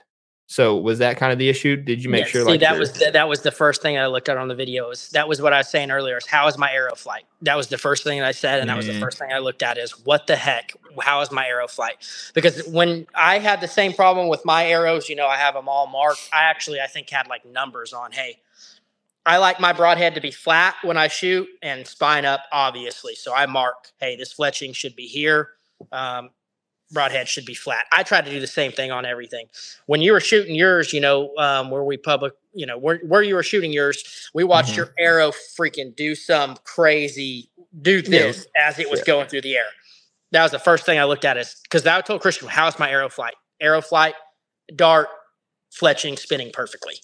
so 0.52 0.76
was 0.76 1.00
that 1.00 1.16
kind 1.16 1.32
of 1.32 1.40
the 1.40 1.48
issue 1.48 1.78
did 1.78 2.04
you 2.04 2.10
make 2.10 2.28
sure 2.28 2.42
see, 2.42 2.48
like 2.50 2.60
that 2.60 2.78
was 2.78 2.92
the, 2.92 3.10
that 3.14 3.30
was 3.30 3.42
the 3.42 3.52
first 3.52 3.82
thing 3.82 3.98
I 3.98 4.08
looked 4.08 4.28
at 4.28 4.36
on 4.36 4.50
the 4.50 4.56
video. 4.56 4.90
Was 4.90 5.08
that 5.12 5.26
was 5.26 5.42
what 5.42 5.54
I 5.54 5.60
was 5.60 5.70
saying 5.70 5.92
earlier? 5.92 6.18
Is 6.18 6.26
how 6.26 6.46
is 6.48 6.58
my 6.58 6.70
arrow 6.74 6.94
flight? 6.94 7.24
That 7.44 7.56
was 7.56 7.68
the 7.68 7.78
first 7.78 8.04
thing 8.04 8.22
I 8.22 8.32
said, 8.34 8.60
and 8.60 8.70
that 8.70 8.76
was 8.76 8.86
the 8.86 8.92
Mhm. 8.92 9.00
first 9.00 9.18
thing 9.18 9.32
I 9.32 9.38
looked 9.38 9.64
at. 9.64 9.78
Is 9.78 9.92
what 10.06 10.28
the 10.28 10.36
heck? 10.36 10.74
How 11.00 11.22
is 11.22 11.32
my 11.32 11.48
arrow 11.48 11.70
flight? 11.70 12.06
Because 12.34 12.68
when 12.68 13.08
I 13.16 13.40
had 13.40 13.62
the 13.62 13.68
same 13.70 13.94
problem 13.94 14.28
with 14.28 14.44
my 14.44 14.66
arrows, 14.68 15.08
you 15.08 15.16
know, 15.16 15.28
I 15.28 15.38
have 15.38 15.54
them 15.54 15.70
all 15.70 15.88
marked. 15.88 16.28
I 16.34 16.44
actually 16.44 16.82
I 16.82 16.88
think 16.88 17.10
had 17.10 17.28
like 17.28 17.46
numbers 17.46 17.94
on. 17.94 18.12
Hey, 18.12 18.40
I 19.26 19.38
like 19.38 19.60
my 19.60 19.72
broadhead 19.74 20.16
to 20.16 20.22
be 20.22 20.32
flat 20.32 20.76
when 20.84 20.98
I 20.98 21.08
shoot 21.08 21.48
and 21.62 21.86
spine 21.86 22.26
up, 22.26 22.42
obviously. 22.52 23.16
So 23.16 23.34
I 23.34 23.46
mark, 23.46 23.76
hey, 24.00 24.16
this 24.16 24.34
fletching 24.34 24.74
should 24.76 24.96
be 24.96 25.06
here. 25.06 25.50
Um, 25.92 26.32
broadhead 26.92 27.28
should 27.28 27.46
be 27.46 27.54
flat. 27.54 27.86
I 27.94 28.04
try 28.04 28.22
to 28.22 28.30
do 28.30 28.40
the 28.40 28.48
same 28.48 28.72
thing 28.72 28.92
on 28.92 29.06
everything. 29.06 29.48
When 29.86 30.02
you 30.02 30.12
were 30.12 30.20
shooting 30.20 30.56
yours, 30.56 30.92
you 30.92 31.00
know, 31.02 31.36
um, 31.38 31.70
where 31.70 31.84
we 31.84 31.98
public, 31.98 32.34
you 32.54 32.66
know, 32.66 32.78
where, 32.78 32.98
where 33.00 33.22
you 33.22 33.36
were 33.36 33.44
shooting 33.44 33.72
yours, 33.72 34.30
we 34.34 34.44
watched 34.44 34.74
Mhm. 34.74 34.78
your 34.78 34.94
arrow 34.98 35.32
freaking 35.32 35.96
do 35.96 36.16
some 36.16 36.58
crazy, 36.64 37.50
do 37.82 38.02
this 38.02 38.48
as 38.58 38.80
it 38.80 38.90
was 38.90 39.00
Yeah. 39.02 39.06
going 39.06 39.28
through 39.28 39.42
the 39.42 39.56
air. 39.56 39.68
That 40.32 40.44
was 40.44 40.52
the 40.52 40.60
first 40.60 40.86
thing 40.86 40.98
I 41.00 41.04
looked 41.06 41.26
at 41.26 41.38
is 41.38 41.56
because 41.64 41.86
I 41.86 42.02
told 42.02 42.22
Christian, 42.22 42.48
how's 42.48 42.80
my 42.80 42.90
arrow 42.90 43.10
flight? 43.10 43.36
Arrow 43.62 43.82
flight, 43.82 44.16
dart, 44.76 45.10
fletching, 45.72 46.18
spinning 46.18 46.52
perfectly. 46.52 46.96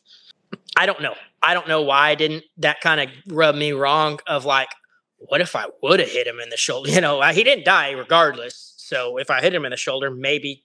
I 0.77 0.85
don't 0.85 1.01
know. 1.01 1.15
I 1.41 1.55
don't 1.55 1.67
know 1.67 1.81
why 1.81 2.09
I 2.09 2.15
didn't. 2.15 2.43
That 2.57 2.81
kind 2.81 3.01
of 3.01 3.09
rubbed 3.27 3.57
me 3.57 3.71
wrong. 3.71 4.19
Of 4.27 4.45
like, 4.45 4.69
what 5.17 5.41
if 5.41 5.55
I 5.55 5.65
would 5.81 5.99
have 5.99 6.09
hit 6.09 6.27
him 6.27 6.39
in 6.39 6.49
the 6.49 6.57
shoulder? 6.57 6.89
You 6.93 7.01
know, 7.01 7.21
he 7.23 7.43
didn't 7.43 7.65
die 7.65 7.91
regardless. 7.91 8.75
So 8.77 9.17
if 9.17 9.29
I 9.29 9.41
hit 9.41 9.53
him 9.53 9.65
in 9.65 9.71
the 9.71 9.77
shoulder, 9.77 10.11
maybe 10.11 10.63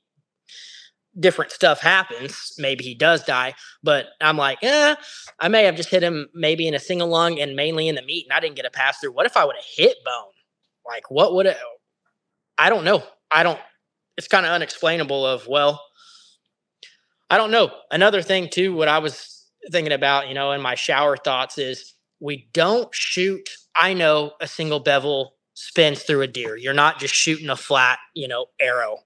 different 1.18 1.51
stuff 1.51 1.80
happens. 1.80 2.52
Maybe 2.59 2.84
he 2.84 2.94
does 2.94 3.24
die, 3.24 3.55
but 3.82 4.06
I'm 4.20 4.36
like, 4.36 4.59
eh, 4.62 4.94
I 5.40 5.48
may 5.48 5.64
have 5.64 5.76
just 5.76 5.90
hit 5.90 6.02
him 6.02 6.28
maybe 6.34 6.68
in 6.68 6.74
a 6.74 6.78
single 6.78 7.09
lung 7.09 7.40
and 7.40 7.56
mainly 7.56 7.89
in 7.89 7.94
the 7.94 8.02
meat, 8.02 8.26
and 8.26 8.32
I 8.32 8.40
didn't 8.40 8.56
get 8.56 8.66
a 8.66 8.70
pass 8.70 8.98
through. 8.98 9.12
What 9.12 9.26
if 9.26 9.36
I 9.36 9.44
would 9.44 9.56
have 9.56 9.64
hit 9.64 9.97
bone? 10.05 10.32
Like, 10.86 11.10
what 11.10 11.34
would 11.34 11.47
it? 11.47 11.56
I 12.59 12.68
don't 12.68 12.84
know. 12.84 13.02
I 13.30 13.43
don't. 13.43 13.60
It's 14.16 14.28
kind 14.28 14.44
of 14.44 14.52
unexplainable. 14.52 15.26
Of 15.26 15.48
well, 15.48 15.82
I 17.30 17.39
don't 17.39 17.51
know. 17.51 17.70
Another 17.90 18.22
thing 18.22 18.48
too, 18.51 18.74
what 18.74 18.89
I 18.89 18.98
was 18.98 19.41
thinking 19.70 19.93
about, 19.93 20.28
you 20.28 20.34
know, 20.34 20.52
in 20.52 20.60
my 20.60 20.74
shower 20.74 21.16
thoughts 21.16 21.59
is 21.59 21.94
we 22.20 22.48
don't 22.52 22.93
shoot. 22.94 23.48
I 23.74 23.94
know 23.94 24.32
a 24.40 24.47
single 24.47 24.80
bevel 24.80 25.34
spins 25.55 26.02
through 26.02 26.22
a 26.22 26.26
deer. 26.26 26.56
You're 26.56 26.74
not 26.74 26.98
just 26.98 27.14
shooting 27.14 27.51
a 27.51 27.56
flat, 27.56 27.98
you 28.14 28.28
know, 28.28 28.47
arrow 28.60 28.98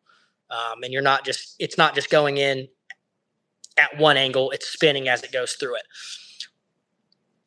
um, 0.50 0.82
and 0.82 0.92
you're 0.92 1.02
not 1.02 1.24
just 1.24 1.56
it's 1.58 1.78
not 1.78 1.94
just 1.94 2.10
going 2.10 2.36
in 2.38 2.68
at 3.78 3.98
one 3.98 4.16
angle 4.16 4.50
it's 4.50 4.68
spinning 4.68 5.08
as 5.08 5.22
it 5.22 5.32
goes 5.32 5.54
through 5.54 5.74
it 5.76 5.82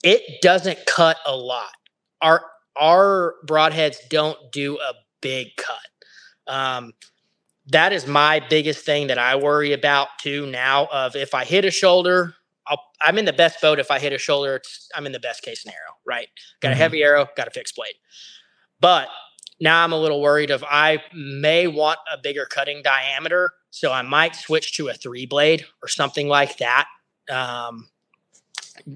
it 0.03 0.41
doesn't 0.41 0.85
cut 0.85 1.17
a 1.25 1.35
lot 1.35 1.71
our 2.21 2.43
our 2.79 3.35
broadheads 3.45 3.97
don't 4.09 4.37
do 4.51 4.77
a 4.79 4.93
big 5.21 5.47
cut 5.57 5.77
um, 6.53 6.93
that 7.67 7.93
is 7.93 8.07
my 8.07 8.41
biggest 8.49 8.85
thing 8.85 9.07
that 9.07 9.17
i 9.17 9.35
worry 9.35 9.73
about 9.73 10.07
too 10.21 10.45
now 10.47 10.87
of 10.91 11.15
if 11.15 11.33
i 11.33 11.43
hit 11.43 11.65
a 11.65 11.71
shoulder 11.71 12.35
i 12.69 13.09
am 13.09 13.17
in 13.17 13.25
the 13.25 13.33
best 13.33 13.61
boat 13.61 13.79
if 13.79 13.91
i 13.91 13.99
hit 13.99 14.13
a 14.13 14.17
shoulder 14.17 14.61
i'm 14.95 15.05
in 15.05 15.11
the 15.11 15.19
best 15.19 15.41
case 15.41 15.61
scenario 15.61 15.79
right 16.05 16.27
got 16.61 16.69
mm-hmm. 16.69 16.73
a 16.73 16.75
heavy 16.77 17.03
arrow 17.03 17.27
got 17.35 17.47
a 17.47 17.51
fixed 17.51 17.75
blade 17.75 17.95
but 18.79 19.09
now 19.59 19.83
I'm 19.83 19.91
a 19.91 19.97
little 19.97 20.21
worried 20.21 20.51
of 20.51 20.63
I 20.63 21.03
may 21.13 21.67
want 21.67 21.99
a 22.11 22.17
bigger 22.17 22.45
cutting 22.45 22.81
diameter, 22.81 23.53
so 23.71 23.91
I 23.91 24.01
might 24.01 24.35
switch 24.35 24.75
to 24.77 24.87
a 24.87 24.93
three 24.93 25.25
blade 25.25 25.65
or 25.83 25.87
something 25.87 26.27
like 26.27 26.57
that. 26.57 26.87
Um, 27.29 27.89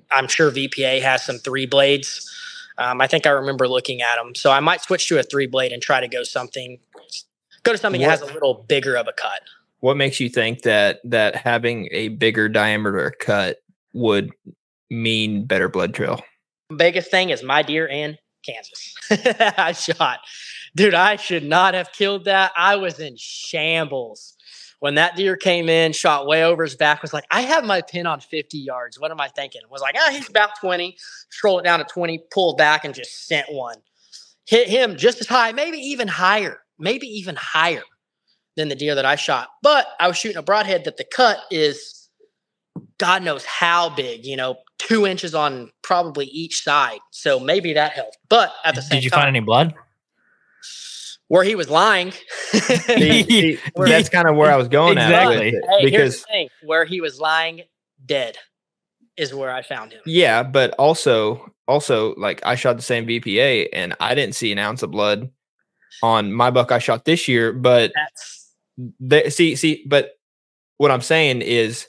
I'm 0.10 0.28
sure 0.28 0.50
VPA 0.52 1.02
has 1.02 1.26
some 1.26 1.38
three 1.38 1.66
blades. 1.66 2.30
Um, 2.78 3.02
I 3.02 3.08
think 3.08 3.28
I 3.28 3.32
remember 3.32 3.68
looking 3.68 4.02
at 4.02 4.16
them, 4.16 4.34
so 4.36 4.52
I 4.52 4.60
might 4.60 4.82
switch 4.82 5.08
to 5.10 5.20
a 5.20 5.24
three 5.24 5.48
blade 5.48 5.72
and 5.72 5.82
try 5.82 6.00
to 6.00 6.08
go 6.08 6.24
something, 6.24 6.80
go 7.64 7.74
to 7.74 7.78
something 7.78 8.02
what, 8.02 8.08
that 8.08 8.20
has 8.20 8.30
a 8.30 8.34
little 8.34 8.66
bigger 8.68 8.96
of 8.96 9.08
a 9.08 9.14
cut. 9.14 9.42
What 9.82 9.98
makes 9.98 10.20
you 10.20 10.30
think 10.30 10.62
that 10.62 11.02
that 11.04 11.36
having 11.36 11.90
a 11.92 12.08
bigger 12.08 12.48
diameter 12.48 13.14
cut 13.20 13.62
would 13.94 14.32
mean 14.90 15.46
better 15.46 15.70
blood 15.70 15.94
trail? 15.94 16.22
Biggest 16.76 17.12
thing 17.12 17.30
is 17.30 17.44
my 17.44 17.62
deer 17.62 17.88
in 17.88 18.18
Kansas. 18.46 18.96
I 19.58 19.72
shot 19.74 20.20
dude, 20.76 20.94
I 20.94 21.16
should 21.16 21.44
not 21.44 21.74
have 21.74 21.92
killed 21.92 22.26
that. 22.26 22.52
I 22.56 22.76
was 22.76 23.00
in 23.00 23.16
shambles. 23.18 24.36
When 24.80 24.96
that 24.96 25.16
deer 25.16 25.38
came 25.38 25.70
in, 25.70 25.94
shot 25.94 26.28
way 26.28 26.44
over 26.44 26.64
his 26.64 26.76
back, 26.76 27.02
was 27.02 27.14
like, 27.14 27.24
I 27.32 27.42
have 27.42 27.64
my 27.64 27.82
pin 27.82 28.06
on 28.06 28.20
50 28.20 28.58
yards. 28.58 29.00
What 29.00 29.12
am 29.12 29.22
I 29.22 29.30
thinking? 29.30 29.62
Was 29.70 29.82
like, 29.82 29.96
ah, 29.98 30.10
he's 30.12 30.30
about 30.30 30.60
20. 30.60 30.98
Stroll 31.30 31.60
it 31.60 31.64
down 31.64 31.80
to 31.80 31.86
20, 31.86 32.26
pulled 32.32 32.58
back 32.58 32.84
and 32.84 32.94
just 32.94 33.28
sent 33.28 33.48
one. 33.50 33.78
Hit 34.46 34.68
him 34.68 34.98
just 34.98 35.22
as 35.22 35.28
high, 35.28 35.54
maybe 35.54 35.78
even 35.78 36.10
higher, 36.10 36.60
maybe 36.78 37.08
even 37.08 37.36
higher 37.38 37.84
than 38.58 38.68
the 38.68 38.76
deer 38.76 38.94
that 38.96 39.06
I 39.06 39.16
shot. 39.16 39.50
But 39.62 39.88
I 40.02 40.08
was 40.10 40.18
shooting 40.18 40.38
a 40.38 40.44
broadhead 40.44 40.84
that 40.84 40.98
the 40.98 41.06
cut 41.06 41.40
is 41.50 42.03
God 43.04 43.22
knows 43.22 43.44
how 43.44 43.90
big, 43.90 44.26
you 44.26 44.38
know, 44.38 44.56
two 44.78 45.06
inches 45.06 45.36
on 45.36 45.70
probably 45.82 46.28
each 46.28 46.64
side. 46.64 47.00
So 47.12 47.38
maybe 47.38 47.74
that 47.74 47.92
helped. 47.92 48.18
But 48.30 48.54
at 48.64 48.76
the 48.76 48.82
same 48.82 48.92
time, 48.92 48.98
did 48.98 49.04
you 49.04 49.10
find 49.10 49.28
any 49.28 49.42
blood? 49.42 49.74
where 51.28 51.44
he 51.44 51.56
was 51.56 51.70
lying. 51.70 52.12
see, 52.52 53.24
see, 53.28 53.60
that's 53.76 54.08
kind 54.08 54.26
of 54.26 54.38
where 54.38 54.50
I 54.50 54.56
was 54.56 54.70
going 54.70 54.98
exactly. 55.00 55.50
at. 55.50 55.54
Hey, 55.80 55.84
because 55.84 56.24
where 56.64 56.86
he 56.86 57.02
was 57.02 57.20
lying 57.20 57.64
dead 58.06 58.38
is 59.18 59.34
where 59.34 59.52
I 59.52 59.64
found 59.64 59.92
him. 59.92 60.02
Yeah, 60.06 60.44
but 60.44 60.74
also 60.80 61.52
also 61.68 62.16
like 62.16 62.42
I 62.46 62.56
shot 62.56 62.78
the 62.78 62.84
same 62.84 63.06
VPA 63.06 63.68
and 63.74 63.96
I 64.00 64.16
didn't 64.16 64.36
see 64.36 64.54
an 64.54 64.60
ounce 64.60 64.82
of 64.82 64.92
blood 64.92 65.30
on 66.02 66.32
my 66.32 66.52
buck 66.52 66.72
I 66.72 66.80
shot 66.80 67.04
this 67.04 67.28
year, 67.28 67.52
but 67.52 67.92
they, 69.02 69.30
see 69.30 69.58
see 69.58 69.84
but 69.88 70.12
what 70.78 70.92
I'm 70.92 71.02
saying 71.02 71.42
is 71.42 71.88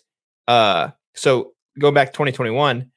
uh 0.48 0.90
so 1.14 1.52
go 1.78 1.90
back 1.90 2.08
to 2.08 2.12
2021 2.12 2.90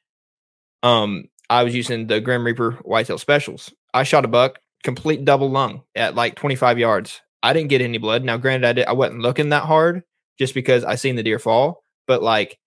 um 0.84 1.26
I 1.50 1.64
was 1.64 1.74
using 1.74 2.08
the 2.08 2.20
Grim 2.20 2.46
Reaper 2.46 2.72
whitetail 2.84 3.18
specials. 3.18 3.74
I 3.94 4.04
shot 4.04 4.26
a 4.26 4.28
buck 4.28 4.60
complete 4.84 5.26
double 5.26 5.50
lung 5.50 5.84
at 5.96 6.16
like 6.16 6.36
25 6.36 6.80
yards. 6.80 7.22
I 7.44 7.54
didn't 7.54 7.70
get 7.70 7.82
any 7.82 7.98
blood. 7.98 8.24
Now, 8.24 8.38
granted, 8.38 8.68
I 8.68 8.74
did, 8.74 8.86
I 8.88 8.94
wasn't 8.94 9.22
looking 9.22 9.50
that 9.50 9.64
hard 9.64 10.04
just 10.38 10.54
because 10.54 10.84
I 10.84 10.96
seen 10.96 11.16
the 11.16 11.24
deer 11.24 11.40
fall, 11.40 11.84
but 12.08 12.22
like 12.22 12.58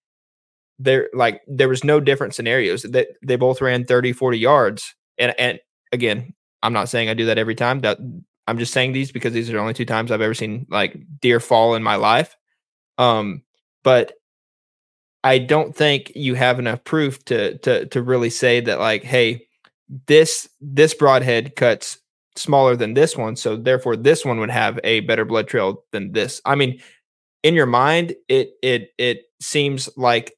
there, 0.78 1.08
like 1.12 1.42
there 1.46 1.68
was 1.68 1.84
no 1.84 2.00
different 2.00 2.34
scenarios 2.34 2.82
that 2.82 3.08
they 3.22 3.36
both 3.36 3.60
ran 3.60 3.84
30, 3.84 4.12
40 4.12 4.38
yards. 4.38 4.94
And, 5.18 5.34
and 5.38 5.60
again, 5.92 6.34
I'm 6.62 6.72
not 6.72 6.88
saying 6.88 7.08
I 7.08 7.14
do 7.14 7.26
that 7.26 7.38
every 7.38 7.54
time 7.54 7.80
that 7.80 7.98
I'm 8.46 8.58
just 8.58 8.72
saying 8.72 8.92
these 8.92 9.12
because 9.12 9.32
these 9.32 9.48
are 9.48 9.54
the 9.54 9.58
only 9.58 9.74
two 9.74 9.84
times 9.84 10.10
I've 10.10 10.20
ever 10.20 10.34
seen 10.34 10.66
like 10.70 10.96
deer 11.20 11.40
fall 11.40 11.74
in 11.74 11.82
my 11.82 11.96
life. 11.96 12.36
Um, 12.98 13.42
but 13.82 14.12
I 15.22 15.38
don't 15.38 15.74
think 15.74 16.12
you 16.14 16.34
have 16.34 16.58
enough 16.58 16.82
proof 16.84 17.24
to, 17.26 17.58
to, 17.58 17.86
to 17.86 18.02
really 18.02 18.30
say 18.30 18.60
that 18.60 18.78
like, 18.78 19.02
Hey, 19.02 19.46
this, 20.06 20.48
this 20.60 20.94
broadhead 20.94 21.56
cuts 21.56 21.98
smaller 22.36 22.76
than 22.76 22.94
this 22.94 23.16
one, 23.16 23.36
so 23.36 23.56
therefore 23.56 23.96
this 23.96 24.24
one 24.24 24.40
would 24.40 24.50
have 24.50 24.78
a 24.84 25.00
better 25.00 25.24
blood 25.24 25.48
trail 25.48 25.84
than 25.92 26.12
this. 26.12 26.40
I 26.44 26.54
mean, 26.54 26.80
in 27.42 27.54
your 27.54 27.66
mind, 27.66 28.14
it 28.28 28.50
it 28.62 28.90
it 28.98 29.22
seems 29.40 29.88
like 29.96 30.34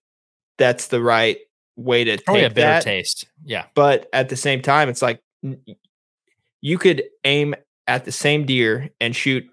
that's 0.58 0.88
the 0.88 1.02
right 1.02 1.38
way 1.76 2.04
to 2.04 2.12
oh, 2.12 2.18
Probably 2.24 2.42
take 2.42 2.50
a 2.52 2.54
better 2.54 2.68
that. 2.74 2.82
taste. 2.82 3.26
Yeah. 3.44 3.66
But 3.74 4.08
at 4.12 4.28
the 4.28 4.36
same 4.36 4.62
time, 4.62 4.88
it's 4.88 5.02
like 5.02 5.20
you 6.60 6.78
could 6.78 7.02
aim 7.24 7.54
at 7.86 8.04
the 8.04 8.12
same 8.12 8.46
deer 8.46 8.90
and 9.00 9.14
shoot 9.16 9.44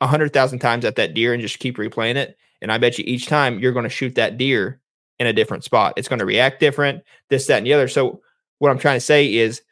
a 0.00 0.06
hundred 0.06 0.32
thousand 0.32 0.58
times 0.58 0.84
at 0.84 0.96
that 0.96 1.14
deer 1.14 1.32
and 1.32 1.40
just 1.40 1.58
keep 1.58 1.76
replaying 1.76 2.16
it. 2.16 2.36
And 2.62 2.72
I 2.72 2.78
bet 2.78 2.98
you 2.98 3.04
each 3.06 3.26
time 3.26 3.58
you're 3.58 3.72
going 3.72 3.84
to 3.84 3.88
shoot 3.88 4.14
that 4.14 4.38
deer 4.38 4.80
in 5.18 5.26
a 5.26 5.32
different 5.32 5.64
spot. 5.64 5.94
It's 5.96 6.08
going 6.08 6.18
to 6.18 6.26
react 6.26 6.60
different, 6.60 7.02
this, 7.30 7.46
that, 7.46 7.58
and 7.58 7.66
the 7.66 7.72
other. 7.72 7.88
So 7.88 8.20
what 8.58 8.70
I'm 8.70 8.78
trying 8.78 8.96
to 8.96 9.00
say 9.00 9.34
is 9.34 9.62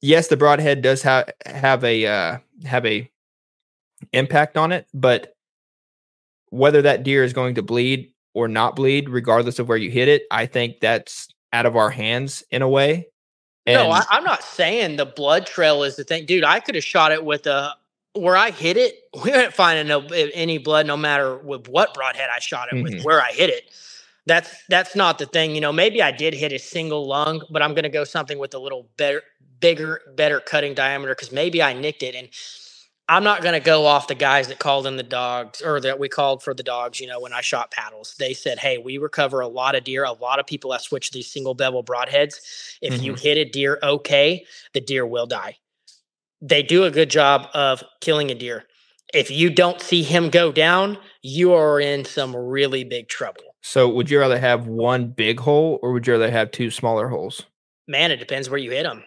yes, 0.00 0.28
the 0.28 0.36
broadhead 0.36 0.82
does 0.82 1.02
have 1.02 1.30
have 1.46 1.84
a 1.84 2.06
uh, 2.06 2.38
have 2.64 2.86
a 2.86 3.10
impact 4.12 4.56
on 4.56 4.72
it, 4.72 4.86
but 4.94 5.34
whether 6.50 6.82
that 6.82 7.02
deer 7.02 7.22
is 7.22 7.32
going 7.32 7.54
to 7.54 7.62
bleed 7.62 8.12
or 8.34 8.48
not 8.48 8.76
bleed, 8.76 9.08
regardless 9.08 9.58
of 9.58 9.68
where 9.68 9.78
you 9.78 9.90
hit 9.90 10.08
it, 10.08 10.22
I 10.30 10.46
think 10.46 10.80
that's 10.80 11.28
out 11.52 11.66
of 11.66 11.76
our 11.76 11.90
hands 11.90 12.42
in 12.50 12.62
a 12.62 12.68
way. 12.68 13.06
And 13.66 13.76
no, 13.76 13.90
I, 13.90 14.04
am 14.10 14.24
not 14.24 14.42
saying 14.42 14.96
the 14.96 15.06
blood 15.06 15.46
trail 15.46 15.82
is 15.82 15.96
the 15.96 16.04
thing, 16.04 16.26
dude. 16.26 16.44
I 16.44 16.60
could 16.60 16.74
have 16.74 16.84
shot 16.84 17.12
it 17.12 17.24
with 17.24 17.46
a 17.46 17.74
where 18.14 18.36
I 18.36 18.50
hit 18.50 18.76
it. 18.76 18.94
We 19.24 19.30
didn't 19.30 19.54
find 19.54 19.88
no, 19.88 20.06
any 20.08 20.58
blood, 20.58 20.86
no 20.86 20.96
matter 20.96 21.36
with 21.36 21.68
what 21.68 21.94
broadhead 21.94 22.28
I 22.34 22.38
shot 22.38 22.68
it 22.70 22.76
mm-hmm. 22.76 22.96
with, 22.96 23.04
where 23.04 23.20
I 23.20 23.32
hit 23.32 23.50
it. 23.50 23.70
That's 24.26 24.54
that's 24.68 24.94
not 24.94 25.18
the 25.18 25.26
thing, 25.26 25.54
you 25.54 25.60
know. 25.60 25.72
Maybe 25.72 26.02
I 26.02 26.12
did 26.12 26.34
hit 26.34 26.52
a 26.52 26.58
single 26.58 27.06
lung, 27.06 27.42
but 27.50 27.62
I'm 27.62 27.74
going 27.74 27.84
to 27.84 27.88
go 27.88 28.04
something 28.04 28.38
with 28.38 28.54
a 28.54 28.58
little 28.58 28.88
better 28.96 29.22
bigger, 29.60 30.00
better 30.16 30.40
cutting 30.40 30.74
diameter 30.74 31.14
because 31.14 31.32
maybe 31.32 31.62
I 31.62 31.72
nicked 31.72 32.02
it. 32.02 32.14
And 32.14 32.28
I'm 33.08 33.24
not 33.24 33.42
going 33.42 33.54
to 33.54 33.60
go 33.60 33.86
off 33.86 34.08
the 34.08 34.14
guys 34.14 34.48
that 34.48 34.58
called 34.58 34.86
in 34.86 34.96
the 34.96 35.02
dogs 35.02 35.62
or 35.62 35.80
that 35.80 35.98
we 35.98 36.08
called 36.08 36.42
for 36.42 36.54
the 36.54 36.62
dogs, 36.62 37.00
you 37.00 37.06
know, 37.06 37.20
when 37.20 37.32
I 37.32 37.40
shot 37.40 37.70
paddles. 37.70 38.14
They 38.18 38.34
said, 38.34 38.58
hey, 38.58 38.78
we 38.78 38.98
recover 38.98 39.40
a 39.40 39.48
lot 39.48 39.74
of 39.74 39.84
deer. 39.84 40.04
A 40.04 40.12
lot 40.12 40.38
of 40.38 40.46
people 40.46 40.72
have 40.72 40.80
switched 40.80 41.12
these 41.12 41.30
single 41.30 41.54
bevel 41.54 41.84
broadheads. 41.84 42.36
If 42.80 42.94
mm-hmm. 42.94 43.02
you 43.02 43.14
hit 43.14 43.38
a 43.38 43.44
deer 43.44 43.78
okay, 43.82 44.44
the 44.74 44.80
deer 44.80 45.06
will 45.06 45.26
die. 45.26 45.56
They 46.40 46.62
do 46.62 46.84
a 46.84 46.90
good 46.90 47.10
job 47.10 47.48
of 47.54 47.82
killing 48.00 48.30
a 48.30 48.34
deer. 48.34 48.64
If 49.12 49.30
you 49.30 49.50
don't 49.50 49.80
see 49.80 50.02
him 50.02 50.30
go 50.30 50.52
down, 50.52 50.98
you 51.22 51.52
are 51.52 51.80
in 51.80 52.04
some 52.04 52.34
really 52.34 52.84
big 52.84 53.08
trouble. 53.08 53.42
So, 53.62 53.88
would 53.88 54.08
you 54.08 54.18
rather 54.18 54.38
have 54.38 54.66
one 54.66 55.08
big 55.08 55.40
hole 55.40 55.78
or 55.82 55.92
would 55.92 56.06
you 56.06 56.14
rather 56.14 56.30
have 56.30 56.50
two 56.50 56.70
smaller 56.70 57.08
holes? 57.08 57.44
Man, 57.86 58.10
it 58.10 58.18
depends 58.18 58.48
where 58.48 58.58
you 58.58 58.70
hit 58.70 58.84
them. 58.84 59.04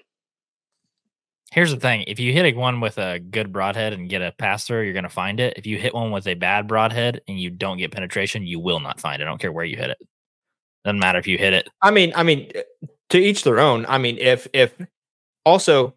Here's 1.52 1.72
the 1.72 1.80
thing: 1.80 2.04
if 2.08 2.20
you 2.20 2.34
hit 2.34 2.46
a 2.46 2.58
one 2.58 2.82
with 2.82 2.98
a 2.98 3.20
good 3.20 3.52
broadhead 3.52 3.94
and 3.94 4.10
get 4.10 4.22
a 4.22 4.32
pass 4.32 4.66
through, 4.66 4.84
you're 4.84 4.94
going 4.94 5.04
to 5.04 5.10
find 5.10 5.40
it. 5.40 5.58
If 5.58 5.66
you 5.66 5.78
hit 5.78 5.94
one 5.94 6.12
with 6.12 6.28
a 6.28 6.34
bad 6.34 6.68
broadhead 6.68 7.22
and 7.28 7.40
you 7.40 7.50
don't 7.50 7.78
get 7.78 7.92
penetration, 7.92 8.46
you 8.46 8.60
will 8.60 8.80
not 8.80 9.00
find 9.00 9.22
it. 9.22 9.26
I 9.26 9.28
don't 9.28 9.40
care 9.40 9.52
where 9.52 9.66
you 9.66 9.78
hit 9.78 9.92
it. 9.92 9.98
Doesn't 10.84 11.00
matter 11.00 11.20
if 11.20 11.28
you 11.28 11.38
hit 11.38 11.54
it. 11.54 11.70
I 11.82 11.92
mean, 11.92 12.12
I 12.16 12.24
mean, 12.24 12.52
eh, 12.54 12.64
to 13.10 13.18
each 13.20 13.44
their 13.44 13.60
own. 13.60 13.86
I 13.88 13.98
mean, 13.98 14.18
if 14.18 14.48
if 14.54 14.74
also 15.46 15.96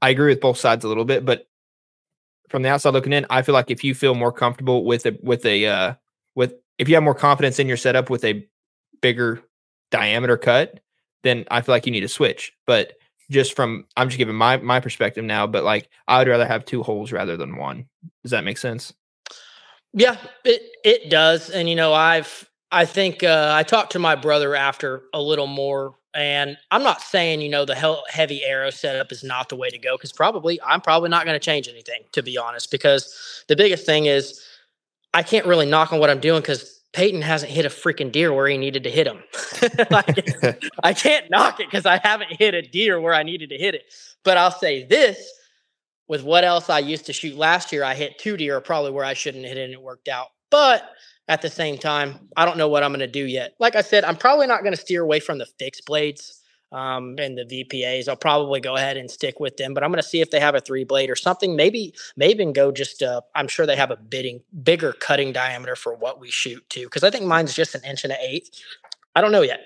I 0.00 0.10
agree 0.10 0.32
with 0.32 0.40
both 0.40 0.58
sides 0.58 0.84
a 0.84 0.88
little 0.88 1.04
bit, 1.04 1.24
but 1.24 1.46
from 2.48 2.62
the 2.62 2.68
outside 2.68 2.94
looking 2.94 3.12
in, 3.12 3.26
I 3.30 3.42
feel 3.42 3.54
like 3.54 3.70
if 3.70 3.84
you 3.84 3.94
feel 3.94 4.14
more 4.14 4.32
comfortable 4.32 4.84
with 4.84 5.06
a 5.06 5.18
with 5.22 5.44
a 5.44 5.66
uh 5.66 5.94
with 6.34 6.54
if 6.78 6.88
you 6.88 6.94
have 6.94 7.04
more 7.04 7.14
confidence 7.14 7.58
in 7.58 7.68
your 7.68 7.76
setup 7.76 8.10
with 8.10 8.24
a 8.24 8.46
bigger 9.00 9.42
diameter 9.90 10.36
cut, 10.36 10.80
then 11.22 11.44
I 11.50 11.60
feel 11.60 11.74
like 11.74 11.86
you 11.86 11.92
need 11.92 12.00
to 12.00 12.08
switch. 12.08 12.52
But 12.66 12.94
just 13.30 13.54
from 13.54 13.84
I'm 13.96 14.08
just 14.08 14.18
giving 14.18 14.34
my 14.34 14.56
my 14.58 14.80
perspective 14.80 15.24
now, 15.24 15.46
but 15.46 15.64
like 15.64 15.88
I 16.06 16.18
would 16.18 16.28
rather 16.28 16.46
have 16.46 16.64
two 16.64 16.82
holes 16.82 17.12
rather 17.12 17.36
than 17.36 17.56
one. 17.56 17.86
Does 18.22 18.30
that 18.30 18.44
make 18.44 18.58
sense? 18.58 18.94
Yeah, 19.92 20.16
it 20.44 20.62
it 20.84 21.10
does, 21.10 21.50
and 21.50 21.68
you 21.68 21.74
know, 21.74 21.92
I've 21.92 22.48
I 22.70 22.84
think 22.84 23.22
uh, 23.22 23.52
I 23.54 23.62
talked 23.62 23.92
to 23.92 23.98
my 23.98 24.14
brother 24.14 24.54
after 24.54 25.02
a 25.14 25.20
little 25.20 25.46
more, 25.46 25.94
and 26.18 26.56
I'm 26.70 26.82
not 26.82 27.00
saying 27.00 27.40
you 27.40 27.48
know 27.48 27.64
the 27.64 28.02
heavy 28.08 28.44
arrow 28.44 28.70
setup 28.70 29.12
is 29.12 29.22
not 29.22 29.48
the 29.48 29.56
way 29.56 29.70
to 29.70 29.78
go 29.78 29.96
because 29.96 30.12
probably 30.12 30.60
I'm 30.66 30.80
probably 30.80 31.08
not 31.08 31.24
going 31.24 31.38
to 31.38 31.44
change 31.44 31.68
anything 31.68 32.02
to 32.12 32.22
be 32.22 32.36
honest 32.36 32.70
because 32.70 33.44
the 33.48 33.56
biggest 33.56 33.86
thing 33.86 34.06
is 34.06 34.44
I 35.14 35.22
can't 35.22 35.46
really 35.46 35.66
knock 35.66 35.92
on 35.92 36.00
what 36.00 36.10
I'm 36.10 36.20
doing 36.20 36.40
because 36.40 36.78
Payton 36.92 37.22
hasn't 37.22 37.52
hit 37.52 37.64
a 37.64 37.68
freaking 37.68 38.10
deer 38.10 38.32
where 38.32 38.48
he 38.48 38.56
needed 38.56 38.82
to 38.84 38.90
hit 38.90 39.06
him. 39.06 39.22
like, 39.90 40.64
I 40.82 40.94
can't 40.94 41.30
knock 41.30 41.60
it 41.60 41.66
because 41.66 41.86
I 41.86 41.98
haven't 42.02 42.32
hit 42.32 42.54
a 42.54 42.62
deer 42.62 43.00
where 43.00 43.14
I 43.14 43.22
needed 43.22 43.50
to 43.50 43.56
hit 43.56 43.74
it. 43.74 43.84
But 44.24 44.36
I'll 44.36 44.50
say 44.50 44.84
this 44.84 45.30
with 46.08 46.22
what 46.22 46.44
else 46.44 46.70
I 46.70 46.78
used 46.78 47.06
to 47.06 47.12
shoot 47.12 47.36
last 47.36 47.72
year, 47.72 47.84
I 47.84 47.94
hit 47.94 48.18
two 48.18 48.36
deer 48.36 48.60
probably 48.60 48.90
where 48.90 49.04
I 49.04 49.14
shouldn't 49.14 49.44
hit 49.44 49.58
it 49.58 49.64
and 49.64 49.74
it 49.74 49.82
worked 49.82 50.08
out. 50.08 50.28
But 50.50 50.88
at 51.28 51.42
the 51.42 51.50
same 51.50 51.76
time, 51.76 52.28
I 52.36 52.44
don't 52.44 52.56
know 52.56 52.68
what 52.68 52.82
I'm 52.82 52.90
going 52.90 53.00
to 53.00 53.06
do 53.06 53.24
yet. 53.24 53.54
Like 53.58 53.76
I 53.76 53.82
said, 53.82 54.04
I'm 54.04 54.16
probably 54.16 54.46
not 54.46 54.62
going 54.62 54.74
to 54.74 54.80
steer 54.80 55.02
away 55.02 55.20
from 55.20 55.38
the 55.38 55.46
fixed 55.58 55.84
blades 55.84 56.42
um, 56.72 57.16
and 57.18 57.36
the 57.36 57.44
VPAs. 57.44 58.08
I'll 58.08 58.16
probably 58.16 58.60
go 58.60 58.76
ahead 58.76 58.96
and 58.96 59.10
stick 59.10 59.38
with 59.38 59.56
them, 59.58 59.74
but 59.74 59.84
I'm 59.84 59.90
going 59.90 60.02
to 60.02 60.08
see 60.08 60.20
if 60.20 60.30
they 60.30 60.40
have 60.40 60.54
a 60.54 60.60
three 60.60 60.84
blade 60.84 61.10
or 61.10 61.16
something. 61.16 61.54
Maybe, 61.54 61.94
maybe 62.16 62.32
even 62.32 62.52
go 62.52 62.72
just. 62.72 63.02
Uh, 63.02 63.20
I'm 63.34 63.48
sure 63.48 63.66
they 63.66 63.76
have 63.76 63.90
a 63.90 63.96
bidding 63.96 64.42
bigger 64.62 64.92
cutting 64.92 65.32
diameter 65.32 65.76
for 65.76 65.94
what 65.94 66.20
we 66.20 66.30
shoot 66.30 66.68
too, 66.70 66.84
because 66.84 67.04
I 67.04 67.10
think 67.10 67.26
mine's 67.26 67.54
just 67.54 67.74
an 67.74 67.84
inch 67.84 68.04
and 68.04 68.12
an 68.12 68.18
eighth. 68.20 68.50
I 69.14 69.20
don't 69.20 69.32
know 69.32 69.42
yet. 69.42 69.60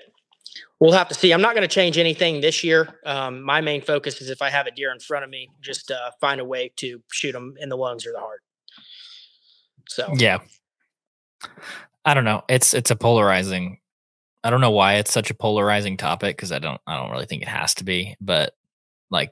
We'll 0.79 0.91
have 0.91 1.07
to 1.07 1.13
see. 1.13 1.31
I'm 1.31 1.41
not 1.41 1.55
going 1.55 1.67
to 1.67 1.73
change 1.73 1.97
anything 1.97 2.41
this 2.41 2.63
year. 2.63 2.99
Um, 3.05 3.41
my 3.41 3.61
main 3.61 3.81
focus 3.81 4.21
is 4.21 4.29
if 4.29 4.41
I 4.41 4.49
have 4.49 4.67
a 4.67 4.71
deer 4.71 4.91
in 4.91 4.99
front 4.99 5.23
of 5.23 5.29
me, 5.29 5.49
just 5.61 5.91
uh, 5.91 6.11
find 6.19 6.41
a 6.41 6.45
way 6.45 6.73
to 6.77 7.01
shoot 7.11 7.31
them 7.31 7.55
in 7.59 7.69
the 7.69 7.77
lungs 7.77 8.05
or 8.05 8.11
the 8.11 8.19
heart. 8.19 8.41
So 9.87 10.13
yeah, 10.15 10.39
I 12.05 12.13
don't 12.13 12.25
know. 12.25 12.43
It's 12.49 12.73
it's 12.73 12.91
a 12.91 12.95
polarizing. 12.95 13.79
I 14.43 14.49
don't 14.49 14.61
know 14.61 14.71
why 14.71 14.95
it's 14.95 15.13
such 15.13 15.29
a 15.29 15.35
polarizing 15.35 15.97
topic 15.97 16.35
because 16.35 16.51
I 16.51 16.59
don't 16.59 16.81
I 16.85 16.97
don't 16.97 17.11
really 17.11 17.25
think 17.25 17.41
it 17.41 17.47
has 17.47 17.75
to 17.75 17.83
be, 17.83 18.15
but 18.19 18.53
like 19.09 19.31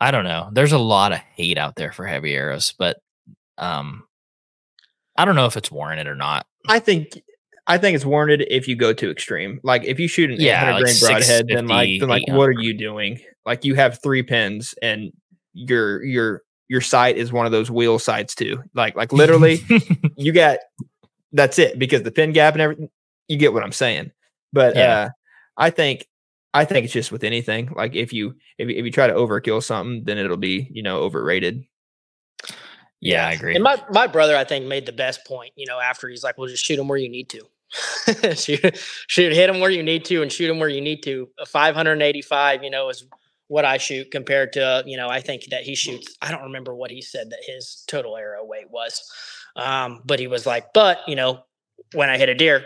I 0.00 0.10
don't 0.10 0.24
know. 0.24 0.50
There's 0.52 0.72
a 0.72 0.78
lot 0.78 1.12
of 1.12 1.18
hate 1.18 1.58
out 1.58 1.76
there 1.76 1.92
for 1.92 2.06
heavy 2.06 2.34
arrows, 2.34 2.74
but 2.78 2.98
um 3.56 4.04
I 5.16 5.24
don't 5.24 5.34
know 5.34 5.46
if 5.46 5.56
it's 5.56 5.70
warranted 5.70 6.06
or 6.06 6.14
not. 6.14 6.46
I 6.68 6.78
think 6.78 7.20
I 7.66 7.76
think 7.76 7.96
it's 7.96 8.04
warranted 8.04 8.46
if 8.50 8.68
you 8.68 8.76
go 8.76 8.92
too 8.92 9.10
extreme. 9.10 9.60
Like 9.62 9.84
if 9.84 9.98
you 9.98 10.08
shoot 10.08 10.30
an 10.30 10.40
yeah, 10.40 10.62
800 10.62 10.72
like 10.72 10.82
grain 10.82 10.96
broadhead, 11.00 11.46
then 11.48 11.66
like 11.66 12.00
then 12.00 12.08
like 12.08 12.28
what 12.28 12.48
are 12.48 12.52
you 12.52 12.76
doing? 12.76 13.20
Like 13.44 13.64
you 13.64 13.74
have 13.74 14.02
three 14.02 14.22
pins 14.22 14.74
and 14.80 15.12
you're 15.52 16.04
you're 16.04 16.42
your 16.68 16.80
sight 16.80 17.16
is 17.16 17.32
one 17.32 17.46
of 17.46 17.52
those 17.52 17.70
wheel 17.70 17.98
sights 17.98 18.34
too. 18.34 18.62
Like 18.74 18.96
like 18.96 19.12
literally, 19.12 19.60
you 20.16 20.32
got 20.32 20.58
that's 21.32 21.58
it 21.58 21.78
because 21.78 22.02
the 22.02 22.10
pin 22.10 22.32
gap 22.32 22.54
and 22.54 22.62
everything. 22.62 22.90
You 23.26 23.36
get 23.36 23.52
what 23.52 23.62
I'm 23.62 23.72
saying. 23.72 24.12
But 24.52 24.76
yeah. 24.76 24.98
uh, 24.98 25.08
I 25.56 25.70
think 25.70 26.06
I 26.54 26.64
think 26.64 26.84
it's 26.84 26.92
just 26.92 27.12
with 27.12 27.24
anything. 27.24 27.72
Like 27.74 27.94
if 27.94 28.12
you 28.12 28.36
if, 28.58 28.68
if 28.68 28.84
you 28.84 28.90
try 28.90 29.06
to 29.06 29.14
overkill 29.14 29.62
something, 29.62 30.04
then 30.04 30.18
it'll 30.18 30.36
be 30.36 30.68
you 30.70 30.82
know 30.82 30.98
overrated. 30.98 31.64
Yeah, 33.00 33.26
I 33.26 33.32
agree. 33.32 33.54
And 33.54 33.62
my 33.62 33.82
my 33.90 34.06
brother, 34.06 34.36
I 34.36 34.44
think, 34.44 34.66
made 34.66 34.86
the 34.86 34.92
best 34.92 35.24
point. 35.26 35.52
You 35.56 35.66
know, 35.66 35.78
after 35.78 36.08
he's 36.08 36.24
like, 36.24 36.36
"Well, 36.36 36.48
just 36.48 36.64
shoot 36.64 36.78
him 36.78 36.88
where 36.88 36.98
you 36.98 37.08
need 37.08 37.28
to." 37.30 37.42
shoot, 38.34 38.78
shoot, 39.08 39.32
hit 39.32 39.50
him 39.50 39.60
where 39.60 39.70
you 39.70 39.82
need 39.82 40.04
to, 40.06 40.22
and 40.22 40.32
shoot 40.32 40.50
him 40.50 40.58
where 40.58 40.68
you 40.68 40.80
need 40.80 41.02
to. 41.02 41.28
A 41.38 41.46
585, 41.46 42.64
you 42.64 42.70
know, 42.70 42.88
is 42.88 43.04
what 43.48 43.64
I 43.64 43.78
shoot 43.78 44.10
compared 44.10 44.52
to, 44.54 44.82
you 44.86 44.96
know, 44.96 45.08
I 45.08 45.20
think 45.20 45.44
that 45.50 45.62
he 45.62 45.74
shoots, 45.74 46.14
I 46.22 46.30
don't 46.30 46.44
remember 46.44 46.74
what 46.74 46.90
he 46.90 47.02
said 47.02 47.30
that 47.30 47.40
his 47.44 47.82
total 47.88 48.16
arrow 48.16 48.44
weight 48.44 48.70
was. 48.70 49.02
Um, 49.56 50.02
but 50.04 50.20
he 50.20 50.26
was 50.26 50.46
like, 50.46 50.72
but, 50.72 51.00
you 51.06 51.16
know, 51.16 51.40
when 51.94 52.10
I 52.10 52.18
hit 52.18 52.28
a 52.28 52.34
deer, 52.34 52.64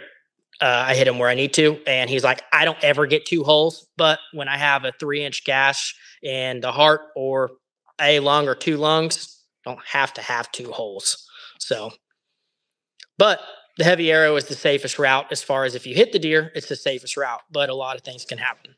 uh, 0.60 0.84
I 0.88 0.94
hit 0.94 1.08
him 1.08 1.18
where 1.18 1.28
I 1.28 1.34
need 1.34 1.54
to. 1.54 1.80
And 1.86 2.10
he's 2.10 2.24
like, 2.24 2.42
I 2.52 2.64
don't 2.64 2.82
ever 2.82 3.06
get 3.06 3.26
two 3.26 3.44
holes, 3.44 3.88
but 3.96 4.18
when 4.32 4.48
I 4.48 4.58
have 4.58 4.84
a 4.84 4.92
three 4.98 5.24
inch 5.24 5.44
gash 5.44 5.94
in 6.22 6.60
the 6.60 6.72
heart 6.72 7.00
or 7.16 7.52
a 8.00 8.20
lung 8.20 8.48
or 8.48 8.54
two 8.54 8.76
lungs, 8.76 9.40
don't 9.64 9.84
have 9.86 10.12
to 10.14 10.22
have 10.22 10.50
two 10.52 10.72
holes. 10.72 11.28
So, 11.58 11.92
but 13.18 13.40
the 13.78 13.84
heavy 13.84 14.10
arrow 14.10 14.36
is 14.36 14.46
the 14.46 14.54
safest 14.54 14.98
route 14.98 15.26
as 15.30 15.42
far 15.42 15.64
as 15.64 15.74
if 15.74 15.86
you 15.86 15.94
hit 15.94 16.12
the 16.12 16.18
deer, 16.18 16.50
it's 16.54 16.68
the 16.68 16.76
safest 16.76 17.16
route, 17.16 17.40
but 17.50 17.70
a 17.70 17.74
lot 17.74 17.96
of 17.96 18.02
things 18.02 18.24
can 18.24 18.38
happen. 18.38 18.74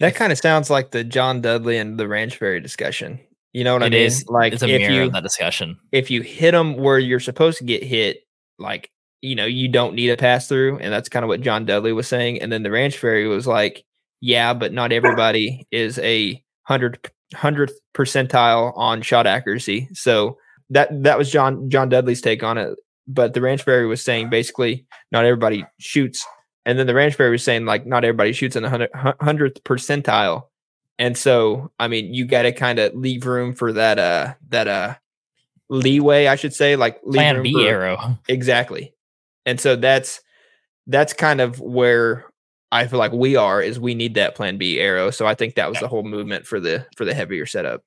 That 0.00 0.14
kind 0.14 0.32
of 0.32 0.38
sounds 0.38 0.70
like 0.70 0.90
the 0.90 1.04
John 1.04 1.40
Dudley 1.40 1.78
and 1.78 1.98
the 1.98 2.08
Ranch 2.08 2.36
Fairy 2.36 2.60
discussion. 2.60 3.20
You 3.52 3.64
know 3.64 3.74
what 3.74 3.82
it 3.82 3.86
I 3.86 3.90
mean? 3.90 4.02
Is, 4.02 4.24
like 4.28 4.52
it's 4.52 4.62
a 4.62 4.68
if 4.68 4.90
you, 4.90 5.10
that 5.10 5.22
discussion. 5.22 5.78
If 5.92 6.10
you 6.10 6.22
hit 6.22 6.52
them 6.52 6.76
where 6.76 6.98
you're 6.98 7.20
supposed 7.20 7.58
to 7.58 7.64
get 7.64 7.82
hit, 7.82 8.18
like 8.58 8.90
you 9.22 9.34
know, 9.34 9.44
you 9.44 9.68
don't 9.68 9.94
need 9.94 10.10
a 10.10 10.16
pass 10.16 10.48
through, 10.48 10.78
and 10.78 10.92
that's 10.92 11.08
kind 11.08 11.24
of 11.24 11.28
what 11.28 11.40
John 11.40 11.66
Dudley 11.66 11.92
was 11.92 12.08
saying. 12.08 12.40
And 12.40 12.50
then 12.50 12.62
the 12.62 12.70
Ranch 12.70 12.96
Fairy 12.96 13.26
was 13.26 13.46
like, 13.46 13.84
"Yeah, 14.20 14.54
but 14.54 14.72
not 14.72 14.92
everybody 14.92 15.66
is 15.70 15.98
a 15.98 16.42
hundred 16.62 17.10
hundredth 17.34 17.78
percentile 17.94 18.76
on 18.76 19.02
shot 19.02 19.26
accuracy." 19.26 19.88
So 19.92 20.38
that 20.70 21.02
that 21.02 21.18
was 21.18 21.30
John 21.30 21.68
John 21.70 21.88
Dudley's 21.88 22.20
take 22.20 22.42
on 22.42 22.56
it. 22.56 22.78
But 23.08 23.34
the 23.34 23.40
Ranch 23.40 23.62
Fairy 23.62 23.86
was 23.86 24.02
saying 24.02 24.30
basically, 24.30 24.86
not 25.10 25.24
everybody 25.24 25.64
shoots 25.78 26.24
and 26.66 26.78
then 26.78 26.86
the 26.86 26.94
ranch 26.94 27.14
fairy 27.14 27.30
was 27.30 27.42
saying 27.42 27.64
like 27.64 27.86
not 27.86 28.04
everybody 28.04 28.32
shoots 28.32 28.56
in 28.56 28.62
the 28.62 29.14
hundredth 29.20 29.64
percentile. 29.64 30.44
And 30.98 31.16
so, 31.16 31.70
I 31.78 31.88
mean, 31.88 32.12
you 32.12 32.26
got 32.26 32.42
to 32.42 32.52
kind 32.52 32.78
of 32.78 32.94
leave 32.94 33.24
room 33.24 33.54
for 33.54 33.72
that, 33.72 33.98
uh, 33.98 34.34
that, 34.50 34.68
uh, 34.68 34.94
leeway, 35.70 36.26
I 36.26 36.36
should 36.36 36.52
say, 36.52 36.76
like 36.76 37.02
plan 37.02 37.42
B 37.42 37.54
for, 37.54 37.60
arrow. 37.60 38.18
Exactly. 38.28 38.92
And 39.46 39.58
so 39.58 39.76
that's, 39.76 40.20
that's 40.86 41.14
kind 41.14 41.40
of 41.40 41.58
where 41.58 42.26
I 42.70 42.86
feel 42.86 42.98
like 42.98 43.12
we 43.12 43.36
are 43.36 43.62
is 43.62 43.80
we 43.80 43.94
need 43.94 44.14
that 44.14 44.34
plan 44.34 44.58
B 44.58 44.78
arrow. 44.78 45.10
So 45.10 45.26
I 45.26 45.34
think 45.34 45.54
that 45.54 45.70
was 45.70 45.80
the 45.80 45.88
whole 45.88 46.02
movement 46.02 46.46
for 46.46 46.60
the, 46.60 46.86
for 46.96 47.06
the 47.06 47.14
heavier 47.14 47.46
setup. 47.46 47.82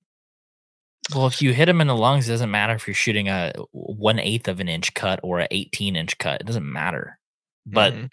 Well, 1.13 1.27
if 1.27 1.41
you 1.41 1.53
hit 1.53 1.65
them 1.65 1.81
in 1.81 1.87
the 1.87 1.95
lungs, 1.95 2.27
it 2.27 2.31
doesn't 2.31 2.49
matter 2.49 2.73
if 2.73 2.87
you're 2.87 2.95
shooting 2.95 3.27
a 3.27 3.53
one 3.71 4.19
eighth 4.19 4.47
of 4.47 4.59
an 4.59 4.69
inch 4.69 4.93
cut 4.93 5.19
or 5.21 5.39
an 5.39 5.47
18 5.51 5.95
inch 5.95 6.17
cut. 6.17 6.41
It 6.41 6.47
doesn't 6.47 6.71
matter. 6.71 7.19
But 7.65 7.93
mm-hmm. 7.93 8.05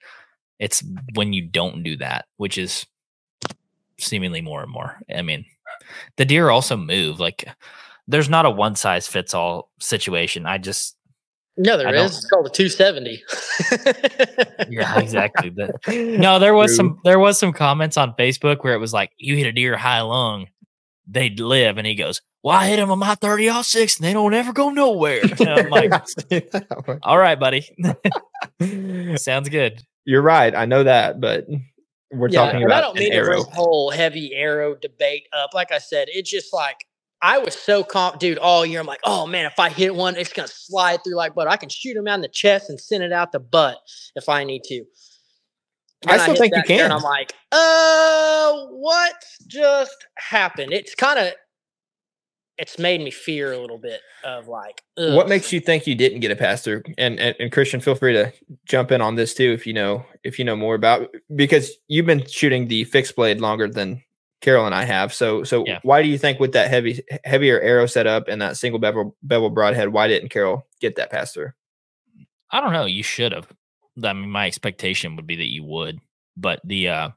It's 0.60 0.84
when 1.14 1.32
you 1.32 1.42
don't 1.46 1.82
do 1.82 1.96
that, 1.96 2.26
which 2.36 2.58
is 2.58 2.86
seemingly 3.98 4.42
more 4.42 4.62
and 4.62 4.70
more. 4.70 5.00
I 5.12 5.22
mean, 5.22 5.44
the 6.16 6.24
deer 6.24 6.50
also 6.50 6.76
move. 6.76 7.18
Like, 7.18 7.48
there's 8.06 8.28
not 8.28 8.46
a 8.46 8.50
one 8.50 8.76
size 8.76 9.08
fits 9.08 9.34
all 9.34 9.70
situation. 9.80 10.46
I 10.46 10.58
just 10.58 10.96
no, 11.56 11.76
there 11.76 11.94
is. 11.94 12.18
It's 12.18 12.26
called 12.26 12.46
a 12.46 12.50
270. 12.50 13.22
yeah, 14.70 14.98
exactly. 14.98 15.50
But, 15.50 15.72
no, 15.88 16.38
there 16.38 16.54
was 16.54 16.74
some 16.74 17.00
there 17.04 17.18
was 17.18 17.38
some 17.38 17.52
comments 17.52 17.96
on 17.96 18.14
Facebook 18.14 18.64
where 18.64 18.72
it 18.74 18.78
was 18.78 18.92
like, 18.92 19.10
you 19.18 19.36
hit 19.36 19.46
a 19.46 19.52
deer 19.52 19.76
high 19.76 20.00
lung, 20.00 20.46
they'd 21.06 21.38
live, 21.38 21.76
and 21.76 21.86
he 21.86 21.94
goes, 21.94 22.22
Well, 22.42 22.56
I 22.56 22.68
hit 22.68 22.76
them 22.76 22.90
on 22.90 22.98
my 22.98 23.14
30 23.14 23.62
six 23.62 23.98
and 23.98 24.06
they 24.06 24.12
don't 24.12 24.32
ever 24.32 24.52
go 24.52 24.70
nowhere. 24.70 25.20
And 25.22 25.48
I'm 25.48 25.68
like, 25.68 25.92
All 27.02 27.18
right, 27.18 27.38
buddy. 27.38 27.68
Sounds 29.16 29.48
good. 29.48 29.82
You're 30.10 30.22
right. 30.22 30.52
I 30.56 30.64
know 30.64 30.82
that, 30.82 31.20
but 31.20 31.46
we're 32.10 32.30
yeah, 32.30 32.44
talking 32.44 32.64
about. 32.64 32.78
I 32.78 32.80
don't 32.80 32.98
mean 32.98 33.12
arrow. 33.12 33.36
to 33.36 33.44
bring 33.44 33.54
whole 33.54 33.92
heavy 33.92 34.34
arrow 34.34 34.74
debate 34.74 35.28
up. 35.32 35.54
Like 35.54 35.70
I 35.70 35.78
said, 35.78 36.08
it's 36.10 36.28
just 36.28 36.52
like 36.52 36.84
I 37.22 37.38
was 37.38 37.54
so 37.54 37.84
calm, 37.84 38.18
dude, 38.18 38.36
all 38.36 38.66
year. 38.66 38.80
I'm 38.80 38.88
like, 38.88 38.98
oh 39.04 39.28
man, 39.28 39.46
if 39.46 39.60
I 39.60 39.68
hit 39.68 39.94
one, 39.94 40.16
it's 40.16 40.32
gonna 40.32 40.48
slide 40.48 41.04
through 41.04 41.14
like 41.14 41.36
butter. 41.36 41.48
I 41.48 41.56
can 41.56 41.68
shoot 41.68 41.96
him 41.96 42.08
out 42.08 42.16
in 42.16 42.22
the 42.22 42.28
chest 42.28 42.70
and 42.70 42.80
send 42.80 43.04
it 43.04 43.12
out 43.12 43.30
the 43.30 43.38
butt 43.38 43.78
if 44.16 44.28
I 44.28 44.42
need 44.42 44.64
to. 44.64 44.84
I 46.08 46.18
still 46.18 46.34
I 46.34 46.38
think 46.38 46.56
you 46.56 46.62
can. 46.64 46.86
And 46.86 46.92
I'm 46.92 47.02
like, 47.02 47.32
uh, 47.52 48.66
what 48.70 49.14
just 49.46 49.94
happened? 50.16 50.72
It's 50.72 50.96
kind 50.96 51.20
of 51.20 51.34
it's 52.60 52.78
made 52.78 53.00
me 53.00 53.10
fear 53.10 53.52
a 53.52 53.58
little 53.58 53.78
bit 53.78 54.02
of 54.22 54.46
like 54.46 54.82
ugh. 54.98 55.14
what 55.14 55.28
makes 55.28 55.52
you 55.52 55.58
think 55.58 55.86
you 55.86 55.94
didn't 55.94 56.20
get 56.20 56.30
a 56.30 56.36
pass 56.36 56.62
through 56.62 56.82
and, 56.98 57.18
and, 57.18 57.34
and 57.40 57.50
christian 57.50 57.80
feel 57.80 57.94
free 57.94 58.12
to 58.12 58.32
jump 58.66 58.92
in 58.92 59.00
on 59.00 59.16
this 59.16 59.34
too 59.34 59.50
if 59.52 59.66
you 59.66 59.72
know 59.72 60.04
if 60.22 60.38
you 60.38 60.44
know 60.44 60.54
more 60.54 60.74
about 60.74 61.08
because 61.34 61.72
you've 61.88 62.06
been 62.06 62.24
shooting 62.26 62.68
the 62.68 62.84
fixed 62.84 63.16
blade 63.16 63.40
longer 63.40 63.66
than 63.66 64.02
carroll 64.40 64.66
and 64.66 64.74
i 64.74 64.84
have 64.84 65.12
so 65.12 65.42
so 65.42 65.64
yeah. 65.66 65.80
why 65.82 66.02
do 66.02 66.08
you 66.08 66.18
think 66.18 66.38
with 66.38 66.52
that 66.52 66.70
heavy 66.70 67.02
heavier 67.24 67.60
arrow 67.60 67.86
setup 67.86 68.28
and 68.28 68.40
that 68.40 68.56
single 68.56 68.78
bevel 68.78 69.16
bevel 69.22 69.50
broadhead 69.50 69.88
why 69.88 70.06
didn't 70.06 70.28
carroll 70.28 70.66
get 70.80 70.96
that 70.96 71.10
pass 71.10 71.32
through 71.32 71.50
i 72.50 72.60
don't 72.60 72.72
know 72.72 72.84
you 72.84 73.02
should 73.02 73.32
have 73.32 73.48
i 74.04 74.12
mean 74.12 74.30
my 74.30 74.46
expectation 74.46 75.16
would 75.16 75.26
be 75.26 75.36
that 75.36 75.50
you 75.50 75.64
would 75.64 75.98
but 76.36 76.60
the 76.64 76.88
uh 76.88 77.10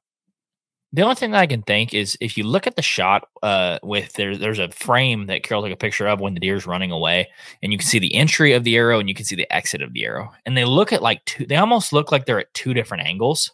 the 0.94 1.02
only 1.02 1.16
thing 1.16 1.32
that 1.32 1.40
I 1.40 1.48
can 1.48 1.64
think 1.64 1.94
is 1.94 2.16
if 2.22 2.38
you 2.38 2.44
look 2.44 2.68
at 2.68 2.76
the 2.76 2.84
shot 2.84 3.28
uh, 3.42 3.80
with 3.82 4.14
there, 4.14 4.38
there's 4.38 4.60
a 4.60 4.70
frame 4.70 5.26
that 5.26 5.42
Carroll 5.42 5.64
took 5.64 5.74
a 5.74 5.76
picture 5.76 6.08
of 6.08 6.20
when 6.22 6.36
the 6.36 6.40
deer's 6.40 6.68
running 6.68 6.92
away, 6.92 7.28
and 7.64 7.72
you 7.72 7.80
can 7.80 7.88
see 7.88 8.00
the 8.00 8.14
entry 8.14 8.54
of 8.54 8.64
the 8.64 8.76
arrow 8.78 9.00
and 9.00 9.10
you 9.10 9.16
can 9.16 9.26
see 9.26 9.36
the 9.36 9.52
exit 9.52 9.82
of 9.82 9.94
the 9.94 10.06
arrow, 10.06 10.32
and 10.46 10.56
they 10.56 10.66
look 10.66 10.94
at 10.94 11.02
like 11.02 11.26
two. 11.26 11.48
They 11.48 11.56
almost 11.56 11.94
look 11.94 12.12
like 12.12 12.26
they're 12.26 12.40
at 12.40 12.54
two 12.54 12.76
different 12.76 13.08
angles, 13.08 13.52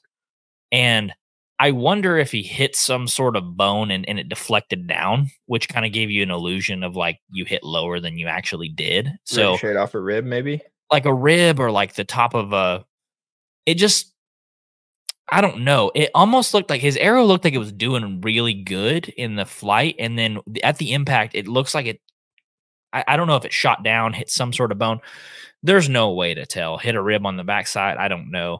and 0.72 1.14
I 1.60 1.72
wonder 1.72 2.18
if 2.18 2.32
he 2.32 2.42
hit 2.42 2.76
some 2.76 3.08
sort 3.08 3.36
of 3.36 3.58
bone 3.58 3.92
and, 3.92 4.08
and 4.08 4.18
it 4.18 4.30
deflected 4.30 4.88
down, 4.88 5.30
which 5.46 5.68
kind 5.68 5.86
of 5.86 5.92
gave 5.92 6.10
you 6.10 6.24
an 6.24 6.32
illusion 6.32 6.84
of 6.84 6.96
like 6.96 7.20
you 7.30 7.44
hit 7.44 7.64
lower 7.64 8.00
than 8.00 8.18
you 8.18 8.28
actually 8.28 8.70
did. 8.70 9.12
So 9.26 9.58
straight 9.58 9.76
off 9.76 9.94
a 9.94 10.00
rib, 10.00 10.24
maybe. 10.24 10.62
like 10.92 11.06
a 11.06 11.14
rib 11.14 11.60
or 11.60 11.70
like 11.70 11.96
the 11.96 12.06
top 12.06 12.34
of 12.34 12.54
a 12.54 12.86
it 13.66 13.76
just 13.76 14.14
I 15.32 15.42
don't 15.42 15.64
know. 15.64 15.92
It 15.96 16.12
almost 16.16 16.54
looked 16.54 16.70
like 16.70 16.82
his 16.82 16.98
arrow 16.98 17.24
looked 17.24 17.44
like 17.44 17.54
it 17.54 17.60
was 17.60 17.72
doing 17.72 18.22
really 18.22 18.54
good 18.54 19.10
in 19.10 19.36
the 19.36 19.46
flight, 19.46 19.96
and 20.00 20.18
then 20.18 20.40
at 20.64 20.78
the 20.78 20.94
impact, 20.94 21.36
it 21.36 21.48
looks 21.48 21.74
like 21.74 21.86
it. 21.86 22.02
I, 22.94 23.04
I 23.08 23.18
don't 23.18 23.28
know 23.28 23.36
if 23.36 23.46
it 23.46 23.54
shot 23.54 23.84
down, 23.84 24.14
hit 24.14 24.30
some 24.30 24.54
sort 24.54 24.72
of 24.72 24.80
bone. 24.80 25.00
There's 25.62 25.90
no 25.90 26.14
way 26.14 26.34
to 26.34 26.46
tell. 26.46 26.78
Hit 26.78 26.96
a 26.96 27.02
rib 27.02 27.26
on 27.26 27.38
the 27.38 27.44
backside. 27.44 27.98
I 27.98 28.08
don't 28.08 28.32
know. 28.32 28.60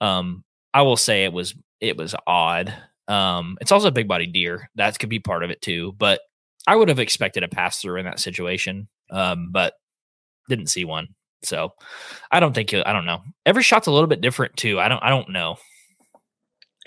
Um, 0.00 0.44
I 0.74 0.82
will 0.82 0.96
say 0.96 1.24
it 1.24 1.32
was 1.32 1.54
it 1.80 1.96
was 1.96 2.14
odd. 2.26 2.74
Um, 3.08 3.58
it's 3.60 3.72
also 3.72 3.88
a 3.88 3.92
big 3.92 4.08
body 4.08 4.26
deer. 4.26 4.70
That 4.76 4.98
could 4.98 5.08
be 5.08 5.20
part 5.20 5.42
of 5.42 5.50
it 5.50 5.62
too. 5.62 5.92
But 5.98 6.20
I 6.66 6.76
would 6.76 6.88
have 6.88 6.98
expected 6.98 7.42
a 7.42 7.48
pass 7.48 7.80
through 7.80 7.98
in 7.98 8.06
that 8.06 8.20
situation. 8.20 8.88
Um, 9.10 9.50
but 9.52 9.74
didn't 10.48 10.68
see 10.68 10.84
one. 10.84 11.08
So 11.42 11.72
I 12.30 12.40
don't 12.40 12.54
think 12.54 12.74
I 12.74 12.92
don't 12.92 13.06
know. 13.06 13.22
Every 13.46 13.62
shot's 13.62 13.86
a 13.86 13.92
little 13.92 14.06
bit 14.08 14.20
different 14.20 14.56
too. 14.56 14.78
I 14.78 14.88
don't 14.88 15.02
I 15.02 15.08
don't 15.10 15.30
know. 15.30 15.56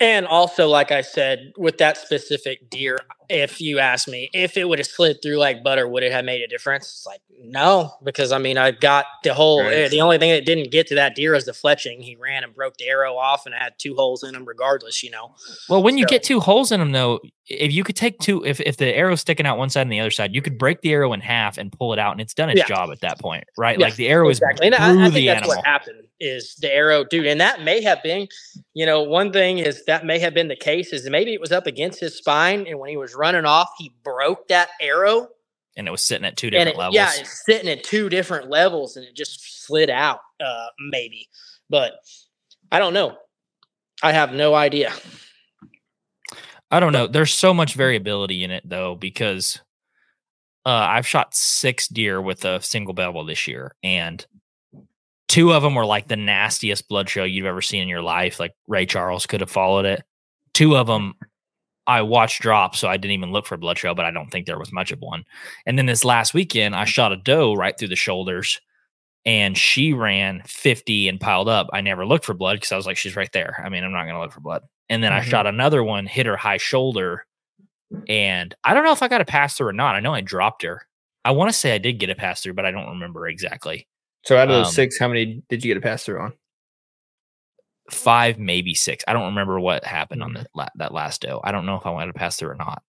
And 0.00 0.26
also, 0.26 0.68
like 0.68 0.90
I 0.90 1.02
said, 1.02 1.52
with 1.56 1.78
that 1.78 1.96
specific 1.96 2.68
deer, 2.68 2.98
if 3.28 3.60
you 3.60 3.78
ask 3.78 4.08
me 4.08 4.28
if 4.32 4.56
it 4.56 4.68
would 4.68 4.78
have 4.78 4.86
slid 4.86 5.18
through 5.22 5.36
like 5.36 5.62
butter, 5.62 5.86
would 5.88 6.02
it 6.02 6.12
have 6.12 6.24
made 6.24 6.42
a 6.42 6.46
difference? 6.46 6.84
It's 6.86 7.06
like 7.06 7.20
no, 7.42 7.92
because 8.02 8.32
I 8.32 8.38
mean, 8.38 8.56
I 8.58 8.70
got 8.70 9.06
the 9.22 9.34
whole. 9.34 9.62
Right. 9.62 9.74
eh, 9.74 9.88
The 9.88 10.00
only 10.00 10.18
thing 10.18 10.30
that 10.30 10.46
didn't 10.46 10.70
get 10.70 10.86
to 10.88 10.94
that 10.94 11.14
deer 11.14 11.34
is 11.34 11.44
the 11.44 11.52
fletching. 11.52 12.00
He 12.02 12.16
ran 12.16 12.42
and 12.44 12.54
broke 12.54 12.76
the 12.78 12.86
arrow 12.86 13.16
off, 13.16 13.44
and 13.46 13.54
had 13.54 13.74
two 13.78 13.94
holes 13.94 14.22
in 14.22 14.34
him, 14.34 14.44
regardless. 14.44 15.02
You 15.02 15.10
know. 15.10 15.34
Well, 15.68 15.82
when 15.82 15.98
you 15.98 16.06
get 16.06 16.22
two 16.22 16.40
holes 16.40 16.72
in 16.72 16.80
them, 16.80 16.92
though, 16.92 17.20
if 17.48 17.72
you 17.72 17.84
could 17.84 17.96
take 17.96 18.18
two, 18.20 18.44
if 18.44 18.60
if 18.60 18.76
the 18.76 18.86
arrow's 18.94 19.20
sticking 19.20 19.46
out 19.46 19.58
one 19.58 19.68
side 19.68 19.82
and 19.82 19.92
the 19.92 20.00
other 20.00 20.10
side, 20.10 20.34
you 20.34 20.40
could 20.42 20.56
break 20.58 20.80
the 20.80 20.92
arrow 20.92 21.12
in 21.12 21.20
half 21.20 21.58
and 21.58 21.70
pull 21.72 21.92
it 21.92 21.98
out, 21.98 22.12
and 22.12 22.20
it's 22.20 22.34
done 22.34 22.48
its 22.50 22.60
Yeah. 22.60 22.66
job 22.66 22.90
at 22.92 23.00
that 23.00 23.18
point, 23.20 23.44
right? 23.58 23.78
Yeah, 23.78 23.86
like 23.86 23.96
the 23.96 24.08
arrow 24.08 24.28
exactly. 24.28 24.68
is 24.68 24.72
And 24.74 24.82
through 24.82 25.02
I, 25.02 25.06
I 25.06 25.08
the 25.08 25.14
think 25.14 25.26
that's 25.26 25.36
animal. 25.38 25.56
what 25.56 25.66
happened 25.66 26.00
is 26.20 26.54
the 26.60 26.72
arrow, 26.72 27.04
dude. 27.04 27.26
And 27.26 27.40
that 27.40 27.62
may 27.62 27.82
have 27.82 28.02
been, 28.02 28.28
you 28.72 28.86
know, 28.86 29.02
one 29.02 29.32
thing 29.32 29.58
is 29.58 29.84
that 29.86 30.06
may 30.06 30.18
have 30.20 30.32
been 30.32 30.48
the 30.48 30.56
case 30.56 30.92
is 30.92 31.08
maybe 31.10 31.34
it 31.34 31.40
was 31.40 31.52
up 31.52 31.66
against 31.66 32.00
his 32.00 32.16
spine, 32.16 32.66
and 32.68 32.78
when 32.78 32.88
he 32.88 32.96
was 32.96 33.13
running 33.14 33.44
off, 33.44 33.70
he 33.78 33.94
broke 34.02 34.48
that 34.48 34.70
arrow, 34.80 35.28
and 35.76 35.88
it 35.88 35.90
was 35.90 36.02
sitting 36.02 36.24
at 36.24 36.36
two 36.36 36.50
different 36.50 36.76
it, 36.76 36.78
levels. 36.78 36.94
yeah, 36.94 37.10
it's 37.14 37.44
sitting 37.44 37.68
at 37.68 37.84
two 37.84 38.08
different 38.08 38.48
levels, 38.48 38.96
and 38.96 39.04
it 39.04 39.14
just 39.14 39.64
slid 39.64 39.90
out, 39.90 40.20
uh, 40.40 40.66
maybe. 40.90 41.28
But 41.68 41.94
I 42.70 42.78
don't 42.78 42.94
know. 42.94 43.16
I 44.02 44.12
have 44.12 44.32
no 44.32 44.54
idea. 44.54 44.92
I 46.70 46.80
don't 46.80 46.92
know. 46.92 47.06
There's 47.06 47.32
so 47.32 47.54
much 47.54 47.74
variability 47.74 48.42
in 48.42 48.50
it 48.50 48.68
though, 48.68 48.94
because 48.94 49.60
uh, 50.66 50.70
I've 50.70 51.06
shot 51.06 51.34
six 51.34 51.88
deer 51.88 52.20
with 52.20 52.44
a 52.44 52.60
single 52.62 52.94
bevel 52.94 53.24
this 53.24 53.46
year, 53.46 53.74
and 53.82 54.24
two 55.28 55.52
of 55.52 55.62
them 55.62 55.74
were 55.74 55.86
like 55.86 56.08
the 56.08 56.16
nastiest 56.16 56.88
blood 56.88 57.08
show 57.08 57.24
you've 57.24 57.46
ever 57.46 57.62
seen 57.62 57.82
in 57.82 57.88
your 57.88 58.02
life. 58.02 58.38
Like 58.38 58.52
Ray 58.68 58.86
Charles 58.86 59.26
could 59.26 59.40
have 59.40 59.50
followed 59.50 59.84
it. 59.84 60.02
Two 60.52 60.76
of 60.76 60.86
them 60.86 61.14
I 61.86 62.02
watched 62.02 62.40
drop, 62.42 62.74
so 62.76 62.88
I 62.88 62.96
didn't 62.96 63.12
even 63.14 63.32
look 63.32 63.46
for 63.46 63.54
a 63.56 63.58
blood 63.58 63.76
trail, 63.76 63.94
but 63.94 64.04
I 64.06 64.10
don't 64.10 64.30
think 64.30 64.46
there 64.46 64.58
was 64.58 64.72
much 64.72 64.90
of 64.92 65.00
one. 65.00 65.24
And 65.66 65.78
then 65.78 65.86
this 65.86 66.04
last 66.04 66.32
weekend, 66.34 66.74
I 66.74 66.84
shot 66.84 67.12
a 67.12 67.16
doe 67.16 67.54
right 67.54 67.78
through 67.78 67.88
the 67.88 67.96
shoulders, 67.96 68.60
and 69.26 69.56
she 69.56 69.92
ran 69.92 70.42
50 70.46 71.08
and 71.08 71.20
piled 71.20 71.48
up. 71.48 71.68
I 71.72 71.80
never 71.80 72.06
looked 72.06 72.24
for 72.24 72.34
blood 72.34 72.56
because 72.56 72.72
I 72.72 72.76
was 72.76 72.86
like, 72.86 72.96
she's 72.96 73.16
right 73.16 73.30
there. 73.32 73.62
I 73.64 73.68
mean, 73.68 73.84
I'm 73.84 73.92
not 73.92 74.04
going 74.04 74.14
to 74.14 74.20
look 74.20 74.32
for 74.32 74.40
blood. 74.40 74.62
And 74.88 75.02
then 75.02 75.12
I 75.12 75.20
Mhm. 75.20 75.24
shot 75.24 75.46
another 75.46 75.82
one, 75.82 76.06
hit 76.06 76.26
her 76.26 76.36
high 76.36 76.58
shoulder, 76.58 77.26
and 78.08 78.54
I 78.64 78.74
don't 78.74 78.84
know 78.84 78.92
if 78.92 79.02
I 79.02 79.08
got 79.08 79.20
a 79.20 79.24
pass 79.26 79.56
through 79.56 79.68
or 79.68 79.72
not. 79.72 79.94
I 79.94 80.00
know 80.00 80.14
I 80.14 80.20
dropped 80.20 80.62
her. 80.62 80.86
I 81.24 81.30
want 81.30 81.50
to 81.50 81.56
say 81.58 81.74
I 81.74 81.78
did 81.78 81.98
get 81.98 82.10
a 82.10 82.14
pass 82.14 82.42
through, 82.42 82.52
but 82.54 82.66
I 82.66 82.70
don't 82.70 82.88
remember 82.88 83.26
exactly. 83.28 83.86
So 84.24 84.36
out 84.36 84.48
of 84.50 84.54
those 84.54 84.68
Um, 84.68 84.72
six, 84.72 84.98
how 84.98 85.08
many 85.08 85.42
did 85.48 85.64
you 85.64 85.70
get 85.72 85.78
a 85.78 85.80
pass 85.86 86.04
through 86.04 86.20
on? 86.20 86.32
Five, 87.90 88.38
maybe 88.38 88.74
six. 88.74 89.04
I 89.06 89.12
don't 89.12 89.26
remember 89.26 89.60
what 89.60 89.84
happened 89.84 90.22
on 90.22 90.30
Mhm. 90.32 90.42
the, 90.42 90.46
la- 90.54 90.68
that 90.76 90.94
last 90.94 91.20
doe. 91.22 91.40
I 91.44 91.52
don't 91.52 91.66
know 91.66 91.76
if 91.76 91.84
I 91.86 91.90
wanted 91.90 92.12
to 92.12 92.18
pass 92.18 92.36
through 92.36 92.50
or 92.50 92.54
not. 92.54 92.82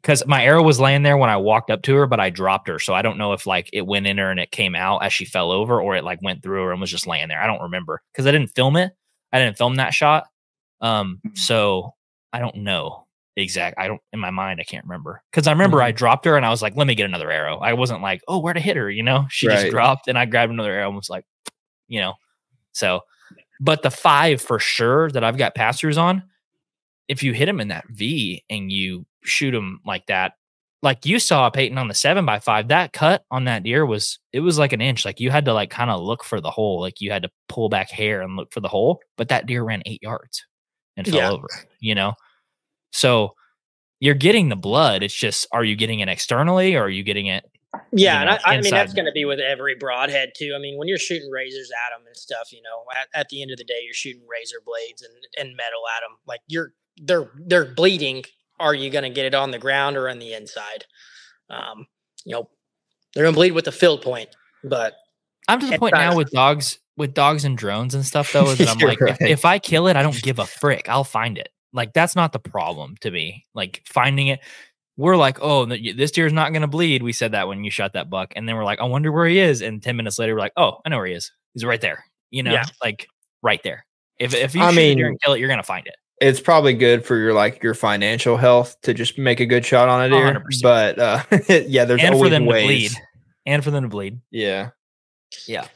Because 0.00 0.26
my 0.26 0.44
arrow 0.44 0.62
was 0.62 0.78
laying 0.80 1.02
there 1.02 1.16
when 1.16 1.30
I 1.30 1.36
walked 1.38 1.70
up 1.70 1.82
to 1.82 1.94
her, 1.94 2.06
but 2.06 2.20
I 2.20 2.28
dropped 2.28 2.68
her. 2.68 2.78
So 2.78 2.92
I 2.92 3.00
don't 3.02 3.16
know 3.16 3.32
if 3.32 3.46
like 3.46 3.70
it 3.72 3.86
went 3.86 4.06
in 4.06 4.18
her 4.18 4.30
and 4.30 4.38
it 4.38 4.50
came 4.50 4.74
out 4.74 5.02
as 5.02 5.12
she 5.14 5.24
fell 5.24 5.50
over 5.50 5.80
or 5.80 5.96
it 5.96 6.04
like 6.04 6.20
went 6.22 6.42
through 6.42 6.64
her 6.64 6.72
and 6.72 6.80
was 6.80 6.90
just 6.90 7.06
laying 7.06 7.28
there. 7.28 7.40
I 7.40 7.46
don't 7.46 7.62
remember 7.62 8.02
because 8.12 8.26
I 8.26 8.30
didn't 8.30 8.54
film 8.54 8.76
it. 8.76 8.92
I 9.32 9.38
didn't 9.38 9.56
film 9.56 9.76
that 9.76 9.94
shot. 9.94 10.26
Um, 10.82 11.20
so 11.34 11.94
I 12.34 12.38
don't 12.40 12.56
know 12.56 13.06
exact. 13.36 13.78
I 13.78 13.86
don't 13.88 14.00
in 14.12 14.20
my 14.20 14.30
mind, 14.30 14.60
I 14.60 14.64
can't 14.64 14.84
remember. 14.84 15.22
Because 15.30 15.46
I 15.46 15.52
remember 15.52 15.80
I 15.80 15.90
dropped 15.92 16.26
her 16.26 16.36
and 16.36 16.44
I 16.44 16.50
was 16.50 16.60
like, 16.60 16.76
let 16.76 16.86
me 16.86 16.94
get 16.94 17.06
another 17.06 17.30
arrow. 17.30 17.56
I 17.58 17.72
wasn't 17.72 18.02
like, 18.02 18.20
oh, 18.28 18.38
where 18.40 18.52
to 18.52 18.60
hit 18.60 18.76
her, 18.76 18.90
you 18.90 19.02
know? 19.02 19.26
She 19.30 19.46
just 19.46 19.70
dropped 19.70 20.06
and 20.08 20.18
I 20.18 20.26
grabbed 20.26 20.52
another 20.52 20.72
arrow 20.72 20.88
and 20.88 20.96
was 20.96 21.08
like, 21.10 21.24
you 21.88 22.00
know. 22.00 22.14
So 22.72 23.00
but 23.60 23.82
the 23.82 23.90
five 23.90 24.40
for 24.42 24.58
sure 24.58 25.10
that 25.10 25.24
I've 25.24 25.38
got 25.38 25.54
pass 25.54 25.80
throughs 25.80 25.98
on, 25.98 26.22
if 27.08 27.22
you 27.22 27.32
hit 27.32 27.46
them 27.46 27.60
in 27.60 27.68
that 27.68 27.84
V 27.90 28.44
and 28.50 28.70
you 28.72 29.06
shoot 29.24 29.52
them 29.52 29.80
like 29.86 30.06
that, 30.06 30.32
like 30.82 31.06
you 31.06 31.18
saw 31.18 31.48
Payton 31.48 31.78
on 31.78 31.88
the 31.88 31.94
seven 31.94 32.26
by 32.26 32.38
five, 32.40 32.68
that 32.68 32.92
cut 32.92 33.24
on 33.30 33.44
that 33.44 33.62
deer 33.62 33.86
was 33.86 34.18
it 34.32 34.40
was 34.40 34.58
like 34.58 34.72
an 34.72 34.80
inch. 34.82 35.04
Like 35.04 35.18
you 35.20 35.30
had 35.30 35.44
to 35.46 35.54
like 35.54 35.70
kind 35.70 35.90
of 35.90 36.02
look 36.02 36.22
for 36.24 36.40
the 36.40 36.50
hole, 36.50 36.80
like 36.80 37.00
you 37.00 37.10
had 37.10 37.22
to 37.22 37.30
pull 37.48 37.68
back 37.68 37.90
hair 37.90 38.20
and 38.20 38.36
look 38.36 38.52
for 38.52 38.60
the 38.60 38.68
hole. 38.68 39.00
But 39.16 39.28
that 39.28 39.46
deer 39.46 39.64
ran 39.64 39.82
eight 39.86 40.02
yards 40.02 40.44
and 40.96 41.06
fell 41.06 41.16
Yeah. 41.16 41.30
over, 41.30 41.48
you 41.80 41.94
know. 41.94 42.12
So 42.92 43.34
you're 44.00 44.14
getting 44.14 44.48
the 44.50 44.56
blood. 44.56 45.02
It's 45.02 45.14
just 45.14 45.46
are 45.52 45.64
you 45.64 45.76
getting 45.76 46.00
it 46.00 46.08
externally 46.08 46.74
or 46.74 46.82
are 46.84 46.90
you 46.90 47.02
getting 47.02 47.26
it 47.26 47.44
Yeah, 47.92 48.14
you 48.14 48.20
and 48.20 48.30
I, 48.30 48.40
I 48.44 48.60
mean 48.60 48.70
that's 48.70 48.94
going 48.94 49.06
to 49.06 49.12
be 49.12 49.24
with 49.24 49.40
every 49.40 49.74
broadhead 49.74 50.32
too. 50.36 50.52
I 50.56 50.58
mean, 50.58 50.78
when 50.78 50.88
you're 50.88 50.98
shooting 50.98 51.30
razors 51.30 51.70
at 51.70 51.96
them 51.96 52.06
and 52.06 52.16
stuff, 52.16 52.52
you 52.52 52.62
know, 52.62 52.84
at, 52.94 53.08
at 53.18 53.28
the 53.28 53.42
end 53.42 53.50
of 53.50 53.58
the 53.58 53.64
day, 53.64 53.80
you're 53.84 53.94
shooting 53.94 54.22
razor 54.28 54.56
blades 54.64 55.02
and, 55.02 55.12
and 55.38 55.56
metal 55.56 55.82
at 55.96 56.00
them. 56.00 56.18
Like 56.26 56.40
you're 56.46 56.72
they're 56.96 57.30
they're 57.46 57.64
bleeding. 57.64 58.24
Are 58.60 58.74
you 58.74 58.90
going 58.90 59.04
to 59.04 59.10
get 59.10 59.26
it 59.26 59.34
on 59.34 59.50
the 59.50 59.58
ground 59.58 59.96
or 59.96 60.08
on 60.08 60.18
the 60.18 60.32
inside? 60.32 60.84
Um, 61.50 61.86
you 62.24 62.32
know, 62.32 62.48
they're 63.14 63.24
going 63.24 63.34
to 63.34 63.38
bleed 63.38 63.52
with 63.52 63.64
the 63.64 63.72
field 63.72 64.02
point, 64.02 64.30
but 64.62 64.94
I'm 65.48 65.60
to 65.60 65.66
the 65.66 65.78
point 65.78 65.94
now 65.94 66.16
with 66.16 66.30
dogs, 66.30 66.78
with 66.96 67.14
dogs 67.14 67.44
and 67.44 67.58
drones 67.58 67.94
and 67.94 68.04
stuff 68.04 68.32
though, 68.32 68.54
that 68.54 68.68
I'm 68.68 68.78
You're 68.80 68.88
like, 68.88 69.00
if, 69.00 69.20
if 69.20 69.44
I 69.44 69.58
kill 69.58 69.88
it, 69.88 69.96
I 69.96 70.02
don't 70.02 70.20
give 70.22 70.38
a 70.38 70.46
frick. 70.46 70.88
I'll 70.88 71.04
find 71.04 71.36
it. 71.36 71.48
Like 71.72 71.92
that's 71.92 72.14
not 72.14 72.32
the 72.32 72.38
problem 72.38 72.94
to 73.00 73.10
me. 73.10 73.46
Like 73.54 73.82
finding 73.84 74.28
it. 74.28 74.40
We're 74.96 75.16
like, 75.16 75.38
oh, 75.40 75.66
th- 75.66 75.96
this 75.96 76.10
deer's 76.12 76.32
not 76.32 76.52
gonna 76.52 76.68
bleed. 76.68 77.02
We 77.02 77.12
said 77.12 77.32
that 77.32 77.48
when 77.48 77.64
you 77.64 77.70
shot 77.70 77.94
that 77.94 78.08
buck, 78.10 78.32
and 78.36 78.48
then 78.48 78.54
we're 78.56 78.64
like, 78.64 78.80
I 78.80 78.84
wonder 78.84 79.10
where 79.10 79.26
he 79.26 79.38
is. 79.38 79.60
And 79.62 79.82
ten 79.82 79.96
minutes 79.96 80.18
later, 80.18 80.34
we're 80.34 80.40
like, 80.40 80.52
oh, 80.56 80.78
I 80.84 80.88
know 80.88 80.98
where 80.98 81.06
he 81.06 81.14
is. 81.14 81.32
He's 81.52 81.64
right 81.64 81.80
there. 81.80 82.04
You 82.30 82.42
know, 82.44 82.52
Yeah. 82.52 82.64
like 82.82 83.06
right 83.42 83.62
there. 83.64 83.84
If 84.18 84.34
if 84.34 84.54
you 84.54 84.62
I 84.62 84.70
shoot 84.70 84.78
a 84.78 84.94
deer 84.94 85.06
mean- 85.06 85.06
and 85.06 85.20
kill 85.22 85.34
it, 85.34 85.40
you're 85.40 85.48
gonna 85.48 85.62
find 85.64 85.86
it. 85.86 85.94
It's 86.20 86.38
probably 86.40 86.74
good 86.74 87.04
for 87.04 87.16
your 87.16 87.32
like 87.34 87.60
your 87.62 87.74
financial 87.74 88.36
health 88.36 88.80
to 88.82 88.94
just 88.94 89.18
make 89.18 89.40
a 89.40 89.46
good 89.46 89.66
shot 89.66 89.88
on 89.88 90.02
a 90.04 90.08
deer. 90.08 90.32
100%. 90.32 90.62
But 90.62 90.98
uh, 91.00 91.22
yeah, 91.68 91.84
there's 91.84 92.00
and 92.00 92.10
for 92.10 92.14
always 92.16 92.30
them 92.30 92.46
ways. 92.46 92.92
to 92.92 92.94
bleed. 92.94 93.04
And 93.46 93.64
for 93.64 93.70
them 93.72 93.82
to 93.82 93.88
bleed. 93.88 94.20
Yeah. 94.30 94.70
Yeah. 95.48 95.66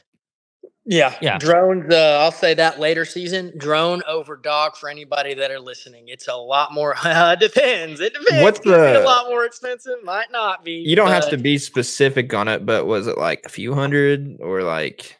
Yeah, 0.89 1.15
Yeah. 1.21 1.37
drones. 1.37 1.93
Uh, 1.93 2.19
I'll 2.21 2.31
say 2.31 2.53
that 2.55 2.79
later 2.79 3.05
season, 3.05 3.53
drone 3.57 4.01
over 4.07 4.35
dog 4.35 4.75
for 4.75 4.89
anybody 4.89 5.33
that 5.35 5.51
are 5.51 5.59
listening. 5.59 6.05
It's 6.07 6.27
a 6.27 6.35
lot 6.35 6.73
more. 6.73 6.95
Uh, 7.05 7.35
depends. 7.35 7.99
It 7.99 8.13
depends. 8.13 8.43
What's 8.43 8.59
the, 8.61 9.01
a 9.01 9.05
lot 9.05 9.27
more 9.29 9.45
expensive? 9.45 10.03
Might 10.03 10.31
not 10.31 10.63
be. 10.65 10.73
You 10.73 10.95
don't 10.95 11.09
have 11.09 11.29
to 11.29 11.37
be 11.37 11.57
specific 11.57 12.33
on 12.33 12.47
it, 12.47 12.65
but 12.65 12.85
was 12.87 13.07
it 13.07 13.17
like 13.17 13.43
a 13.45 13.49
few 13.49 13.73
hundred 13.73 14.37
or 14.41 14.63
like 14.63 15.17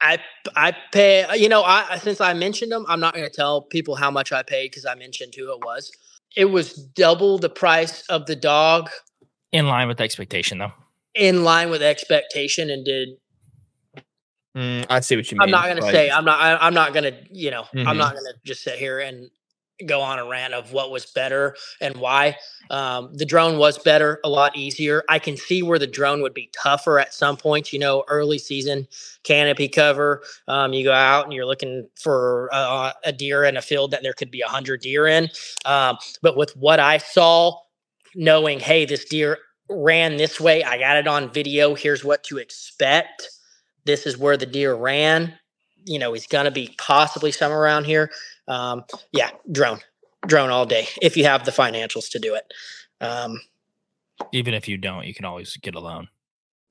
I 0.00 0.18
I 0.56 0.76
pay. 0.92 1.26
You 1.36 1.48
know, 1.48 1.62
I 1.62 1.98
since 1.98 2.20
I 2.20 2.34
mentioned 2.34 2.72
them, 2.72 2.84
I'm 2.88 3.00
not 3.00 3.14
going 3.14 3.26
to 3.28 3.34
tell 3.34 3.62
people 3.62 3.94
how 3.96 4.10
much 4.10 4.32
I 4.32 4.42
paid 4.42 4.70
because 4.70 4.84
I 4.84 4.94
mentioned 4.94 5.34
who 5.36 5.52
it 5.52 5.60
was. 5.64 5.90
It 6.36 6.46
was 6.46 6.72
double 6.74 7.38
the 7.38 7.48
price 7.50 8.02
of 8.08 8.26
the 8.26 8.36
dog, 8.36 8.90
In 9.52 9.68
line 9.68 9.86
with 9.88 10.00
expectation 10.00 10.58
though. 10.58 10.72
in 11.14 11.44
line 11.44 11.70
with 11.70 11.82
expectation, 11.82 12.70
and 12.70 12.84
did. 12.84 13.10
Mm, 14.56 14.86
I 14.88 15.00
see 15.00 15.16
what 15.16 15.30
you 15.30 15.36
mean. 15.36 15.42
I'm 15.42 15.50
not 15.50 15.64
going 15.64 15.76
to 15.78 15.82
like- 15.82 15.92
say. 15.94 16.10
I'm 16.10 16.24
not. 16.24 16.40
I, 16.40 16.56
I'm 16.64 16.74
not 16.74 16.92
going 16.92 17.04
to. 17.04 17.14
You 17.30 17.50
know, 17.50 17.64
I'm 17.74 17.84
Mhm. 17.86 17.96
not 17.98 18.12
going 18.12 18.24
to 18.26 18.34
just 18.44 18.62
sit 18.62 18.78
here 18.78 19.00
and 19.00 19.30
go 19.86 20.00
on 20.00 20.20
a 20.20 20.24
rant 20.24 20.54
of 20.54 20.72
what 20.72 20.92
was 20.92 21.06
better 21.06 21.56
and 21.80 21.96
why. 21.96 22.36
Um, 22.70 23.12
the 23.14 23.24
drone 23.24 23.58
was 23.58 23.76
better, 23.76 24.20
a 24.22 24.28
lot 24.28 24.56
easier. 24.56 25.02
I 25.08 25.18
can 25.18 25.36
see 25.36 25.64
where 25.64 25.80
the 25.80 25.88
drone 25.88 26.22
would 26.22 26.32
be 26.34 26.48
tougher 26.56 27.00
at 27.00 27.12
some 27.12 27.36
points. 27.36 27.72
You 27.72 27.80
know, 27.80 28.04
early 28.06 28.38
season 28.38 28.86
canopy 29.24 29.68
cover. 29.68 30.22
Um, 30.46 30.72
you 30.72 30.84
go 30.84 30.92
out 30.92 31.24
and 31.24 31.32
you're 31.32 31.46
looking 31.46 31.88
for 32.00 32.48
uh, 32.52 32.92
a 33.04 33.10
deer 33.12 33.42
in 33.42 33.56
a 33.56 33.62
field 33.62 33.90
that 33.90 34.04
there 34.04 34.12
could 34.12 34.30
be 34.30 34.42
a 34.42 34.46
hundred 34.48 34.82
deer 34.82 35.08
in. 35.08 35.28
Um, 35.64 35.98
but 36.22 36.36
with 36.36 36.56
what 36.56 36.78
I 36.78 36.98
saw, 36.98 37.58
knowing, 38.14 38.60
hey, 38.60 38.84
this 38.84 39.04
deer 39.04 39.38
ran 39.68 40.16
this 40.16 40.38
way, 40.40 40.62
I 40.62 40.78
got 40.78 40.96
it 40.98 41.08
on 41.08 41.32
video. 41.32 41.74
Here's 41.74 42.04
what 42.04 42.22
to 42.24 42.38
expect. 42.38 43.28
This 43.84 44.06
is 44.06 44.16
where 44.16 44.36
the 44.36 44.46
deer 44.46 44.74
ran. 44.74 45.34
You 45.84 45.98
know, 45.98 46.12
he's 46.12 46.26
gonna 46.26 46.50
be 46.50 46.74
possibly 46.78 47.32
somewhere 47.32 47.60
around 47.60 47.84
here. 47.84 48.10
Um, 48.48 48.84
yeah, 49.12 49.30
drone. 49.50 49.80
drone 50.26 50.50
all 50.50 50.66
day 50.66 50.88
if 51.02 51.16
you 51.16 51.24
have 51.24 51.44
the 51.44 51.52
financials 51.52 52.10
to 52.10 52.18
do 52.18 52.34
it. 52.34 52.52
Um, 53.00 53.40
Even 54.32 54.54
if 54.54 54.68
you 54.68 54.78
don't, 54.78 55.06
you 55.06 55.14
can 55.14 55.24
always 55.24 55.56
get 55.58 55.74
a 55.74 55.80
loan. 55.80 56.08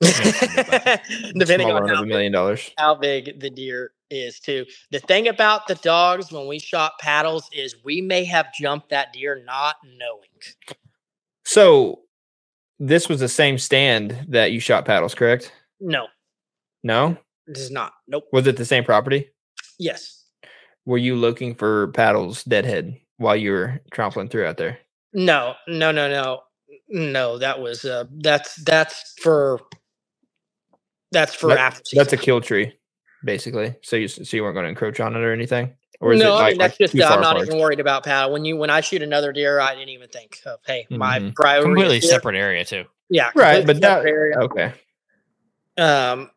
depending 0.00 1.70
on 1.70 1.88
how 1.88 2.02
a 2.02 2.06
million 2.06 2.32
dollars. 2.32 2.70
how 2.76 2.94
big 2.94 3.40
the 3.40 3.48
deer 3.48 3.92
is 4.10 4.40
too. 4.40 4.66
The 4.90 4.98
thing 4.98 5.28
about 5.28 5.66
the 5.66 5.76
dogs 5.76 6.30
when 6.32 6.46
we 6.46 6.58
shot 6.58 6.98
paddles 7.00 7.48
is 7.52 7.76
we 7.84 8.00
may 8.00 8.24
have 8.24 8.52
jumped 8.52 8.90
that 8.90 9.12
deer 9.12 9.42
not 9.44 9.76
knowing. 9.84 10.78
So 11.44 12.00
this 12.78 13.08
was 13.08 13.20
the 13.20 13.28
same 13.28 13.58
stand 13.58 14.26
that 14.28 14.52
you 14.52 14.60
shot 14.60 14.84
paddles, 14.84 15.14
correct? 15.14 15.52
No, 15.80 16.06
No? 16.84 17.16
this 17.48 17.58
is 17.58 17.70
not. 17.72 17.92
Nope. 18.06 18.24
Was 18.32 18.46
it 18.46 18.56
the 18.56 18.64
same 18.64 18.84
property? 18.84 19.28
Yes. 19.78 20.24
Were 20.86 20.98
you 20.98 21.16
looking 21.16 21.54
for 21.54 21.88
paddles 21.88 22.44
deadhead 22.44 22.96
while 23.16 23.36
you 23.36 23.50
were 23.52 23.80
trampling 23.90 24.28
through 24.28 24.46
out 24.46 24.56
there? 24.58 24.78
No, 25.12 25.54
no, 25.66 25.90
no, 25.92 26.08
no. 26.08 26.42
No, 26.88 27.38
that 27.38 27.60
was 27.60 27.84
uh 27.84 28.04
that's 28.18 28.54
that's 28.64 29.14
for 29.20 29.60
that's 31.12 31.34
for 31.34 31.48
That- 31.48 31.58
after 31.58 31.96
That's 31.96 32.12
a 32.12 32.16
kill 32.16 32.40
tree, 32.40 32.72
basically. 33.24 33.74
So 33.82 33.96
you 33.96 34.08
so 34.08 34.36
you 34.36 34.42
weren't 34.42 34.54
going 34.54 34.64
to 34.64 34.68
encroach 34.70 35.00
on 35.00 35.14
it 35.16 35.20
or 35.20 35.32
anything? 35.32 35.74
Or 36.00 36.12
is 36.12 36.20
no, 36.20 36.32
it 36.34 36.36
I 36.36 36.40
like, 36.40 36.50
mean 36.52 36.58
that's 36.58 36.72
like 36.72 36.78
just 36.78 36.92
too 36.94 37.02
uh, 37.02 37.08
far 37.08 37.16
I'm 37.16 37.22
not 37.22 37.36
apart? 37.36 37.48
even 37.48 37.60
worried 37.60 37.80
about 37.80 38.04
paddle. 38.04 38.32
When 38.32 38.44
you 38.44 38.56
when 38.56 38.68
I 38.70 38.80
shoot 38.80 39.00
another 39.02 39.32
deer, 39.32 39.60
I 39.60 39.74
didn't 39.74 39.90
even 39.90 40.08
think 40.08 40.38
of 40.44 40.58
hey, 40.66 40.86
my 40.90 41.18
Mhm. 41.20 41.34
priority 41.34 41.64
Completely 41.66 41.96
is 41.98 42.10
separate 42.10 42.36
area 42.36 42.64
too. 42.64 42.84
Yeah, 43.08 43.30
Right, 43.34 43.64
but 43.66 43.80
that 43.80 44.04
area. 44.04 44.36
okay. 44.40 44.72
Um, 45.78 46.30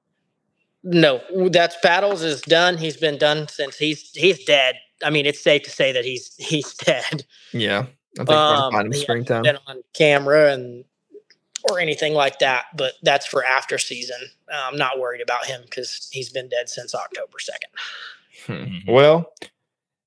no, 0.88 1.50
that's 1.50 1.76
paddles 1.82 2.24
is 2.24 2.42
done. 2.42 2.78
He's 2.78 2.98
been 2.98 3.18
done 3.18 3.48
since 3.50 3.78
he's 3.78 4.12
he's 4.12 4.44
dead. 4.46 4.76
I 5.04 5.10
mean, 5.10 5.26
it's 5.26 5.42
safe 5.42 5.64
to 5.64 5.70
say 5.70 5.92
that 5.92 6.06
he's 6.06 6.34
he's 6.38 6.74
dead. 6.76 7.26
Yeah. 7.52 7.88
I 8.20 8.24
think 8.24 8.30
um, 8.32 8.72
find 8.72 8.88
him 8.88 8.94
he 8.94 9.00
springtime. 9.00 9.44
Been 9.44 9.58
on 9.68 9.84
camera 9.94 10.54
and 10.54 10.86
or 11.70 11.80
anything 11.80 12.14
like 12.14 12.40
that, 12.40 12.66
but 12.76 12.94
that's 13.04 13.26
for 13.26 13.46
after 13.46 13.78
season. 13.78 14.18
I'm 14.52 14.78
not 14.78 15.00
worried 15.00 15.22
about 15.22 15.46
him 15.46 15.62
because 15.66 16.08
he's 16.12 16.30
been 16.30 16.48
dead 16.48 16.70
since 16.70 16.96
October 16.96 17.38
second. 17.40 17.70
Hmm. 18.46 18.54
Mhm. 18.54 18.88
Well, 18.88 19.34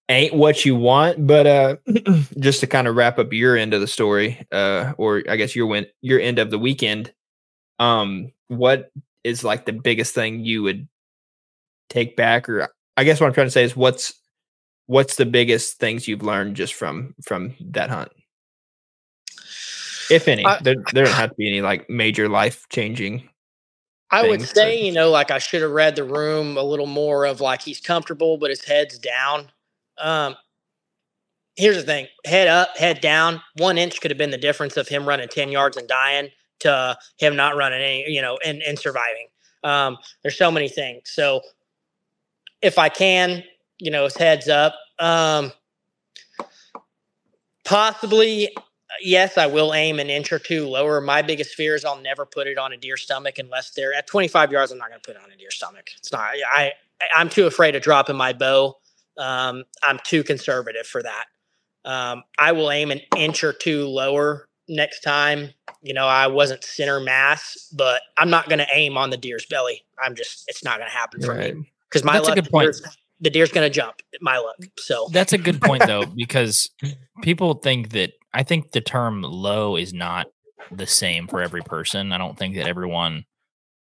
ain't 0.09 0.35
what 0.35 0.65
you 0.65 0.74
want, 0.74 1.27
but 1.27 1.47
uh 1.47 1.77
just 2.39 2.61
to 2.61 2.66
kind 2.66 2.89
of 2.89 2.97
wrap 2.97 3.19
up 3.19 3.32
your 3.32 3.57
end 3.57 3.74
of 3.74 3.81
the 3.82 3.86
story, 3.86 4.44
uh, 4.51 4.94
or 4.97 5.23
I 5.28 5.36
guess 5.36 5.55
your 5.55 5.66
win 5.66 5.86
your 6.01 6.20
end 6.20 6.39
of 6.39 6.51
the 6.51 6.59
weekend, 6.59 7.12
um, 7.78 8.32
what 8.48 8.90
is 9.24 9.44
like 9.44 9.66
the 9.66 9.72
biggest 9.72 10.14
thing 10.14 10.44
you 10.44 10.62
would 10.62 10.88
take 11.88 12.16
back, 12.16 12.48
or 12.48 12.68
I 12.97 13.05
guess 13.05 13.20
what 13.20 13.26
I'm 13.26 13.32
trying 13.34 13.47
to 13.47 13.51
say 13.52 13.64
is 13.64 13.76
what's 13.76 14.14
what's 14.86 15.16
the 15.16 15.26
biggest 15.26 15.78
things 15.78 16.09
you've 16.09 16.22
learned 16.22 16.56
just 16.56 16.74
from 16.74 17.14
from 17.24 17.55
that 17.60 17.90
hunt? 17.90 18.10
If 20.10 20.26
any, 20.28 20.44
I- 20.44 20.59
there, 20.62 20.76
there 20.92 21.05
don't 21.05 21.14
have 21.14 21.30
to 21.30 21.36
be 21.36 21.48
any 21.48 21.60
like 21.60 21.88
major 21.88 22.28
life 22.28 22.66
changing. 22.68 23.28
I 24.12 24.26
would 24.28 24.42
say, 24.42 24.76
that- 24.76 24.84
you 24.84 24.90
know, 24.92 25.10
like 25.10 25.30
I 25.30 25.38
should 25.38 25.62
have 25.62 25.70
read 25.70 25.94
the 25.97 26.05
room 26.05 26.56
a 26.56 26.62
little 26.62 26.86
more 26.86 27.24
of 27.26 27.40
like 27.40 27.62
he's 27.62 27.80
comfortable, 27.80 28.38
but 28.38 28.51
his 28.51 28.64
head's 28.64 28.98
down. 28.98 29.52
Um, 29.98 30.34
here's 31.56 31.76
the 31.76 31.82
thing: 31.84 32.09
head 32.26 32.48
up, 32.48 32.76
head 32.76 33.01
down. 33.01 33.40
One 33.56 33.78
inch 33.78 34.01
could 34.01 34.10
have 34.10 34.18
been 34.18 34.32
the 34.32 34.38
difference 34.38 34.76
of 34.76 34.88
him 34.88 35.06
running 35.09 35.28
ten 35.28 35.52
yards 35.52 35.76
and 35.76 35.86
dying 35.86 36.30
to 36.61 36.97
him 37.19 37.37
not 37.37 37.57
running 37.57 37.81
any, 37.81 38.05
you 38.09 38.23
know, 38.23 38.39
and 38.45 38.62
and 38.62 38.78
surviving. 38.78 39.28
Um, 39.62 39.99
there's 40.23 40.39
so 40.39 40.51
many 40.51 40.69
things. 40.69 41.11
So 41.11 41.43
if 42.62 42.78
I 42.78 42.89
can, 42.89 43.43
you 43.78 43.91
know, 43.91 44.09
head's 44.16 44.49
up. 44.49 44.74
Um, 44.99 45.53
possibly 47.65 48.51
yes, 49.01 49.39
I 49.39 49.47
will 49.47 49.74
aim 49.74 49.99
an 49.99 50.11
inch 50.11 50.32
or 50.32 50.39
two 50.39 50.66
lower. 50.66 51.01
My 51.01 51.23
biggest 51.23 51.55
fear 51.55 51.74
is 51.74 51.85
I'll 51.85 52.01
never 52.01 52.27
put 52.27 52.47
it 52.47 52.59
on 52.59 52.73
a 52.73 52.77
deer 52.77 52.97
stomach 52.97 53.39
unless 53.39 53.70
they're 53.70 53.95
at 53.95 54.07
25 54.07 54.53
yards. 54.53 54.73
I'm 54.73 54.78
not 54.78 54.89
going 54.89 55.01
to 55.01 55.07
put 55.07 55.16
it 55.16 55.23
on 55.23 55.31
a 55.31 55.37
deer 55.37 55.51
stomach. 55.51 55.91
It's 55.99 56.12
not. 56.12 56.31
I 56.53 56.73
I'm 57.15 57.28
too 57.28 57.47
afraid 57.47 57.77
of 57.77 57.82
dropping 57.82 58.16
my 58.16 58.32
bow. 58.32 58.77
Um, 59.16 59.65
I'm 59.82 59.99
too 60.05 60.23
conservative 60.23 60.87
for 60.87 61.03
that. 61.03 61.24
Um, 61.85 62.24
I 62.39 62.53
will 62.53 62.70
aim 62.70 62.91
an 62.91 63.01
inch 63.16 63.43
or 63.43 63.53
two 63.53 63.87
lower 63.87 64.49
next 64.69 65.01
time. 65.01 65.51
You 65.82 65.94
know, 65.94 66.07
I 66.07 66.27
wasn't 66.27 66.62
center 66.65 67.01
mass, 67.01 67.69
but 67.77 68.02
I'm 68.19 68.28
not 68.31 68.48
going 68.48 68.59
to 68.59 68.66
aim 68.73 68.97
on 68.98 69.11
the 69.11 69.16
deer's 69.16 69.47
belly. 69.47 69.82
I'm 70.02 70.15
just, 70.15 70.44
it's 70.48 70.62
not 70.62 70.78
going 70.78 70.90
to 70.90 70.97
happen 70.97 71.20
for 71.23 71.35
Right. 71.35 71.57
me 71.57 71.70
because 71.89 72.05
my 72.05 72.15
That's 72.15 72.27
a 72.27 72.31
luck, 72.31 72.35
good 72.36 72.44
the 72.47 72.51
point. 72.51 72.65
deer's- 72.66 72.97
The 73.23 73.31
deer's 73.31 73.52
going 73.52 73.66
to 73.70 73.74
jump. 73.74 73.97
My 74.20 74.39
luck. 74.39 74.57
So 74.78 75.09
That's 75.12 75.32
a 75.32 75.39
good 75.39 75.61
point 75.61 75.86
though, 75.86 76.05
because 76.16 76.69
people 77.23 77.55
think 77.55 77.90
that 77.90 78.12
I 78.32 78.43
think 78.43 78.73
the 78.73 78.81
term 78.81 79.23
low 79.23 79.77
is 79.77 79.93
not 79.93 80.27
the 80.70 80.86
same 80.86 81.27
for 81.27 81.40
every 81.43 81.62
person. 81.62 82.12
I 82.12 82.19
don't 82.19 82.39
think 82.39 82.55
that 82.57 82.66
everyone 82.69 83.24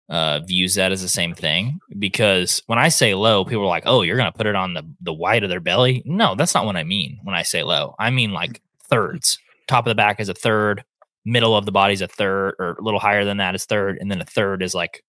uh, 0.10 0.40
views 0.41 0.76
that 0.76 0.91
as 0.91 1.02
the 1.02 1.07
same 1.10 1.34
thing 1.34 1.80
because 1.98 2.62
when 2.68 2.78
I 2.78 2.90
say 2.90 3.16
low, 3.16 3.44
people 3.45 3.64
are 3.64 3.68
like, 3.68 3.84
"Oh, 3.88 4.02
you're 4.03 4.18
gonna 4.18 4.32
put 4.32 4.45
it 4.45 4.56
on 4.56 4.74
the 4.76 4.84
the 5.02 5.14
white 5.14 5.44
of 5.44 5.49
their 5.49 5.60
belly." 5.60 6.03
No, 6.06 6.36
that's 6.36 6.53
not 6.53 6.66
what 6.66 6.76
I 6.76 6.84
mean 6.84 7.20
when 7.24 7.34
I 7.36 7.41
say 7.41 7.64
low. 7.64 7.95
I 7.98 8.10
mean 8.12 8.32
like 8.32 8.62
thirds. 8.90 9.40
Top 9.68 9.88
of 9.88 9.90
the 9.90 9.95
back 9.95 10.20
is 10.20 10.30
a 10.30 10.36
third, 10.36 10.84
middle 11.26 11.56
of 11.56 11.65
the 11.65 11.72
body 11.72 11.93
is 11.93 12.02
a 12.02 12.07
third, 12.07 12.56
or 12.60 12.77
a 12.80 12.81
little 12.84 12.99
higher 12.99 13.26
than 13.26 13.38
that 13.38 13.56
is 13.56 13.65
third, 13.65 13.97
and 13.99 14.10
then 14.11 14.22
a 14.22 14.26
third 14.26 14.61
is 14.61 14.76
like 14.76 15.03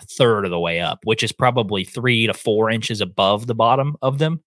a 0.00 0.04
third 0.06 0.44
of 0.44 0.50
the 0.50 0.58
way 0.58 0.80
up, 0.80 1.00
which 1.04 1.22
is 1.22 1.32
probably 1.32 1.84
three 1.84 2.26
to 2.26 2.34
four 2.34 2.70
inches 2.70 3.00
above 3.00 3.46
the 3.46 3.54
bottom 3.54 3.96
of 4.02 4.18
them. 4.18 4.42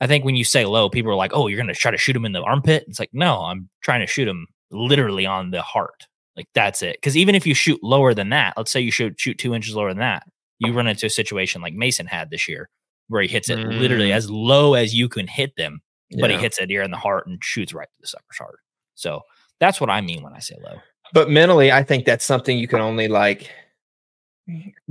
I 0.00 0.06
think 0.06 0.24
when 0.24 0.34
you 0.36 0.44
say 0.44 0.64
low, 0.64 0.88
people 0.90 1.10
are 1.12 1.16
like, 1.16 1.32
"Oh, 1.34 1.46
you're 1.46 1.56
going 1.56 1.68
to 1.68 1.74
try 1.74 1.90
to 1.90 1.96
shoot 1.98 2.16
him 2.16 2.24
in 2.24 2.32
the 2.32 2.42
armpit." 2.42 2.84
It's 2.88 2.98
like, 2.98 3.10
no, 3.12 3.38
I'm 3.42 3.68
trying 3.82 4.00
to 4.00 4.06
shoot 4.06 4.26
him 4.28 4.46
literally 4.70 5.26
on 5.26 5.50
the 5.50 5.62
heart. 5.62 6.06
Like 6.36 6.48
that's 6.54 6.82
it. 6.82 6.96
Because 6.96 7.16
even 7.16 7.34
if 7.34 7.46
you 7.46 7.54
shoot 7.54 7.82
lower 7.82 8.14
than 8.14 8.30
that, 8.30 8.54
let's 8.56 8.70
say 8.70 8.80
you 8.80 8.90
shoot 8.90 9.18
shoot 9.20 9.38
two 9.38 9.54
inches 9.54 9.74
lower 9.74 9.90
than 9.90 9.98
that, 9.98 10.24
you 10.58 10.72
run 10.72 10.86
into 10.86 11.06
a 11.06 11.10
situation 11.10 11.60
like 11.62 11.74
Mason 11.74 12.06
had 12.06 12.30
this 12.30 12.48
year, 12.48 12.68
where 13.08 13.22
he 13.22 13.28
hits 13.28 13.48
it 13.48 13.58
literally 13.58 14.08
Mm. 14.10 14.14
as 14.14 14.30
low 14.30 14.74
as 14.74 14.94
you 14.94 15.08
can 15.08 15.26
hit 15.26 15.54
them, 15.56 15.80
but 16.18 16.30
he 16.30 16.36
hits 16.42 16.58
a 16.58 16.66
deer 16.66 16.82
in 16.82 16.90
the 16.90 16.96
heart 16.96 17.26
and 17.26 17.42
shoots 17.42 17.72
right 17.74 17.88
to 17.88 18.00
the 18.00 18.06
sucker's 18.06 18.38
heart. 18.38 18.58
So 18.94 19.22
that's 19.60 19.80
what 19.80 19.90
I 19.90 20.00
mean 20.00 20.22
when 20.22 20.32
I 20.32 20.38
say 20.38 20.56
low. 20.62 20.78
But 21.12 21.30
mentally, 21.30 21.70
I 21.70 21.82
think 21.82 22.04
that's 22.04 22.24
something 22.24 22.58
you 22.58 22.68
can 22.68 22.80
only 22.80 23.08
like 23.08 23.50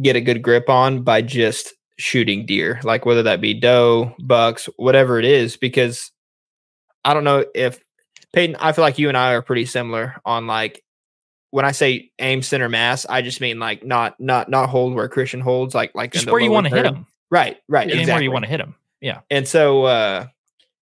get 0.01 0.15
a 0.15 0.21
good 0.21 0.41
grip 0.41 0.69
on 0.69 1.03
by 1.03 1.21
just 1.21 1.73
shooting 1.97 2.45
deer, 2.45 2.79
like 2.83 3.05
whether 3.05 3.23
that 3.23 3.41
be 3.41 3.53
doe, 3.53 4.15
bucks, 4.19 4.69
whatever 4.77 5.19
it 5.19 5.25
is. 5.25 5.57
Because 5.57 6.11
I 7.03 7.13
don't 7.13 7.23
know 7.23 7.45
if 7.55 7.79
Payton, 8.33 8.57
I 8.59 8.71
feel 8.71 8.83
like 8.83 8.99
you 8.99 9.07
and 9.07 9.17
I 9.17 9.33
are 9.33 9.41
pretty 9.41 9.65
similar 9.65 10.15
on 10.25 10.47
like 10.47 10.83
when 11.51 11.65
I 11.65 11.71
say 11.71 12.11
aim 12.19 12.41
center 12.41 12.69
mass, 12.69 13.05
I 13.09 13.21
just 13.21 13.41
mean 13.41 13.59
like 13.59 13.83
not 13.83 14.19
not 14.19 14.49
not 14.49 14.69
hold 14.69 14.93
where 14.93 15.07
Christian 15.09 15.41
holds, 15.41 15.73
like 15.73 15.91
like 15.95 16.11
Just 16.11 16.29
where 16.29 16.41
you 16.41 16.51
want 16.51 16.67
to 16.67 16.75
hit 16.75 16.85
him. 16.85 17.05
Right, 17.31 17.57
right, 17.67 17.87
exactly. 17.87 18.13
where 18.13 18.21
you 18.21 18.31
want 18.31 18.45
to 18.45 18.51
hit 18.51 18.59
him. 18.59 18.75
Yeah. 19.01 19.21
And 19.29 19.47
so 19.47 19.85
uh 19.85 20.27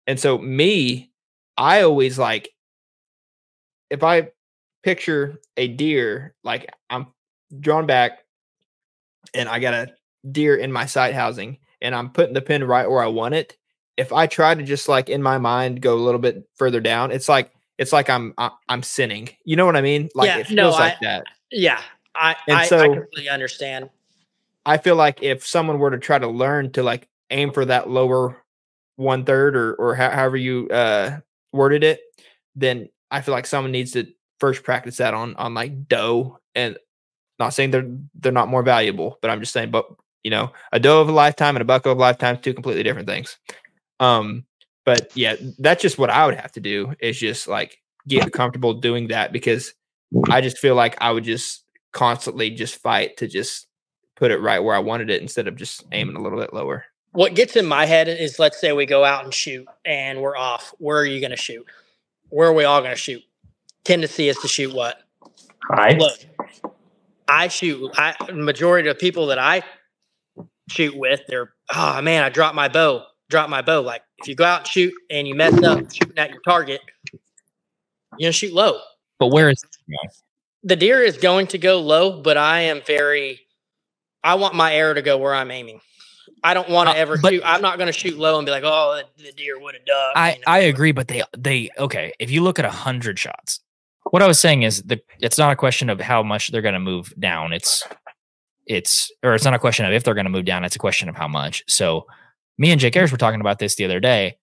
and 0.05 0.19
so 0.19 0.37
me, 0.37 1.11
I 1.57 1.81
always 1.81 2.19
like 2.19 2.49
if 3.93 4.03
I 4.03 4.29
picture 4.81 5.39
a 5.55 5.67
deer, 5.67 6.33
like 6.43 6.67
I'm 6.89 7.07
drawn 7.59 7.85
back 7.85 8.19
and 9.33 9.47
I 9.47 9.59
got 9.59 9.73
a 9.73 9.93
deer 10.29 10.55
in 10.55 10.71
my 10.71 10.85
sight 10.87 11.13
housing 11.13 11.59
and 11.81 11.93
I'm 11.95 12.09
putting 12.09 12.33
the 12.33 12.41
pin 12.41 12.63
right 12.63 12.89
where 12.89 13.03
I 13.03 13.07
want 13.07 13.35
it. 13.35 13.55
If 13.97 14.11
I 14.11 14.25
try 14.27 14.55
to 14.55 14.63
just 14.63 14.89
like 14.89 15.09
in 15.09 15.21
my 15.21 15.37
mind 15.37 15.81
go 15.81 15.93
a 15.95 16.01
little 16.01 16.19
bit 16.19 16.43
further 16.55 16.79
down, 16.81 17.11
it's 17.11 17.29
like 17.29 17.51
it's 17.77 17.93
like 17.93 18.09
I'm 18.09 18.33
I- 18.37 18.51
I'm 18.67 18.81
sinning. 18.83 19.29
You 19.45 19.55
know 19.55 19.65
what 19.67 19.75
I 19.75 19.81
mean? 19.81 20.09
Like 20.15 20.27
Yeah, 20.27 20.37
it 20.39 20.47
feels 20.47 20.55
no, 20.57 20.69
like 20.71 20.93
I- 20.93 20.97
that. 21.03 21.23
yeah, 21.51 21.81
I 22.15 22.35
And 22.47 22.57
I, 22.57 22.61
I 22.61 22.65
so- 22.65 22.83
completely 22.83 23.29
understand. 23.29 23.89
I 24.65 24.77
feel 24.77 24.95
like 24.95 25.21
if 25.21 25.45
someone 25.45 25.77
were 25.77 25.91
to 25.91 25.97
try 25.99 26.17
to 26.17 26.27
learn 26.27 26.71
to 26.71 26.83
like 26.83 27.07
aim 27.29 27.51
for 27.51 27.65
that 27.65 27.89
lower 27.89 28.41
one 28.95 29.25
third 29.25 29.55
or 29.55 29.75
or 29.75 29.93
ho- 29.95 30.09
however 30.09 30.37
you 30.37 30.67
uh 30.69 31.19
worded 31.51 31.83
it, 31.83 31.99
then 32.55 32.89
I 33.13 33.21
feel 33.21 33.33
like 33.33 33.45
someone 33.45 33.71
needs 33.71 33.91
to 33.91 34.07
first 34.39 34.63
practice 34.63 34.97
that 34.97 35.13
on 35.13 35.35
on 35.35 35.53
like 35.53 35.87
doe 35.87 36.39
and 36.55 36.77
not 37.39 37.53
saying 37.53 37.71
they're 37.71 37.89
they're 38.15 38.31
not 38.31 38.49
more 38.49 38.63
valuable, 38.63 39.19
but 39.21 39.29
I'm 39.29 39.39
just 39.39 39.53
saying, 39.53 39.71
but 39.71 39.85
you 40.23 40.31
know, 40.31 40.51
a 40.71 40.79
doe 40.79 40.99
of 40.99 41.09
a 41.09 41.11
lifetime 41.11 41.55
and 41.55 41.61
a 41.61 41.65
buck 41.65 41.85
of 41.85 41.97
a 41.97 42.01
lifetime, 42.01 42.37
two 42.37 42.53
completely 42.53 42.83
different 42.83 43.07
things. 43.07 43.37
Um, 43.99 44.45
but 44.83 45.11
yeah, 45.15 45.35
that's 45.59 45.81
just 45.81 45.97
what 45.97 46.09
I 46.09 46.25
would 46.25 46.35
have 46.35 46.51
to 46.53 46.59
do 46.59 46.93
is 46.99 47.19
just 47.19 47.47
like 47.47 47.77
get 48.07 48.33
comfortable 48.33 48.73
doing 48.73 49.09
that 49.09 49.31
because 49.31 49.73
I 50.29 50.41
just 50.41 50.57
feel 50.57 50.75
like 50.75 50.97
I 50.99 51.11
would 51.11 51.23
just 51.23 51.63
constantly 51.91 52.49
just 52.49 52.81
fight 52.81 53.17
to 53.17 53.27
just 53.27 53.67
put 54.15 54.31
it 54.31 54.41
right 54.41 54.59
where 54.59 54.75
I 54.75 54.79
wanted 54.79 55.09
it 55.09 55.21
instead 55.21 55.47
of 55.47 55.55
just 55.55 55.83
aiming 55.91 56.15
a 56.15 56.21
little 56.21 56.39
bit 56.39 56.53
lower. 56.53 56.85
What 57.11 57.35
gets 57.35 57.55
in 57.55 57.65
my 57.65 57.85
head 57.85 58.07
is 58.07 58.39
let's 58.39 58.59
say 58.59 58.73
we 58.73 58.87
go 58.87 59.05
out 59.05 59.23
and 59.23 59.33
shoot 59.33 59.67
and 59.85 60.19
we're 60.19 60.35
off. 60.35 60.73
Where 60.79 60.97
are 60.97 61.05
you 61.05 61.19
going 61.19 61.31
to 61.31 61.37
shoot? 61.37 61.65
Where 62.33 62.47
are 62.47 62.53
we 62.53 62.63
all 62.63 62.81
going 62.81 62.93
to 62.93 62.97
shoot? 62.97 63.21
Tendency 63.85 64.27
is 64.27 64.39
to 64.39 64.47
shoot 64.47 64.73
what? 64.73 64.97
Hi. 65.69 65.91
Look, 65.91 66.17
I 67.27 67.47
shoot. 67.47 67.91
I 67.93 68.15
majority 68.31 68.89
of 68.89 68.97
people 68.97 69.27
that 69.27 69.37
I 69.37 69.61
shoot 70.67 70.97
with, 70.97 71.21
they're 71.27 71.53
oh 71.75 72.01
man, 72.01 72.23
I 72.23 72.29
dropped 72.29 72.55
my 72.55 72.69
bow. 72.69 73.05
drop 73.29 73.51
my 73.51 73.61
bow. 73.61 73.81
Like 73.81 74.01
if 74.17 74.27
you 74.27 74.33
go 74.33 74.45
out 74.45 74.61
and 74.61 74.67
shoot 74.67 74.93
and 75.11 75.27
you 75.27 75.35
mess 75.35 75.61
up 75.61 75.93
shooting 75.93 76.17
at 76.17 76.31
your 76.31 76.41
target, 76.41 76.81
you're 78.17 78.27
gonna 78.27 78.31
shoot 78.31 78.51
low. 78.51 78.79
But 79.19 79.27
where 79.27 79.51
is 79.51 79.63
The 80.63 80.75
deer 80.75 81.01
is 81.01 81.17
going 81.17 81.45
to 81.47 81.59
go 81.59 81.79
low, 81.81 82.19
but 82.23 82.35
I 82.35 82.61
am 82.61 82.81
very. 82.81 83.41
I 84.23 84.35
want 84.35 84.55
my 84.55 84.73
arrow 84.73 84.95
to 84.95 85.03
go 85.03 85.19
where 85.19 85.35
I'm 85.35 85.51
aiming. 85.51 85.81
I 86.43 86.53
don't 86.53 86.69
want 86.69 86.89
to 86.89 86.95
Uh, 86.95 86.99
ever 86.99 87.17
but- 87.17 87.33
shoot. 87.33 87.41
I'm 87.45 87.61
not 87.61 87.77
going 87.77 87.87
to 87.87 87.97
shoot 87.97 88.17
low 88.17 88.37
and 88.37 88.45
be 88.45 88.51
like, 88.51 88.63
"Oh, 88.65 89.01
the, 89.17 89.23
the 89.23 89.31
deer 89.31 89.59
would 89.59 89.75
have 89.75 89.85
ducked." 89.85 90.17
I 90.17 90.31
you 90.33 90.37
know? 90.37 90.43
I 90.47 90.57
agree, 90.59 90.91
but 90.91 91.07
they 91.07 91.23
they 91.37 91.69
okay. 91.77 92.13
If 92.19 92.31
you 92.31 92.41
look 92.41 92.59
at 92.59 92.65
a 92.65 92.69
hundred 92.71 93.17
shots, 93.19 93.59
what 94.11 94.21
I 94.21 94.27
was 94.27 94.39
saying 94.39 94.63
is 94.63 94.81
the 94.83 94.99
it's 95.19 95.37
not 95.37 95.51
a 95.51 95.55
question 95.55 95.89
of 95.89 95.99
how 96.01 96.21
much 96.23 96.51
they're 96.51 96.61
going 96.61 96.73
to 96.73 96.79
move 96.79 97.13
down. 97.19 97.53
It's 97.53 97.83
it's 98.65 99.11
or 99.23 99.33
it's 99.35 99.45
not 99.45 99.53
a 99.53 99.59
question 99.59 99.85
of 99.85 99.93
if 99.93 100.03
they're 100.03 100.13
going 100.13 100.25
to 100.25 100.29
move 100.31 100.45
down. 100.45 100.63
It's 100.63 100.75
a 100.75 100.79
question 100.79 101.09
of 101.09 101.15
how 101.15 101.27
much. 101.27 101.63
So 101.67 102.05
me 102.57 102.71
and 102.71 102.79
Jake 102.79 102.95
Ayers 102.95 103.11
were 103.11 103.17
talking 103.17 103.41
about 103.41 103.59
this 103.59 103.75
the 103.75 103.85
other 103.85 103.99
day. 103.99 104.37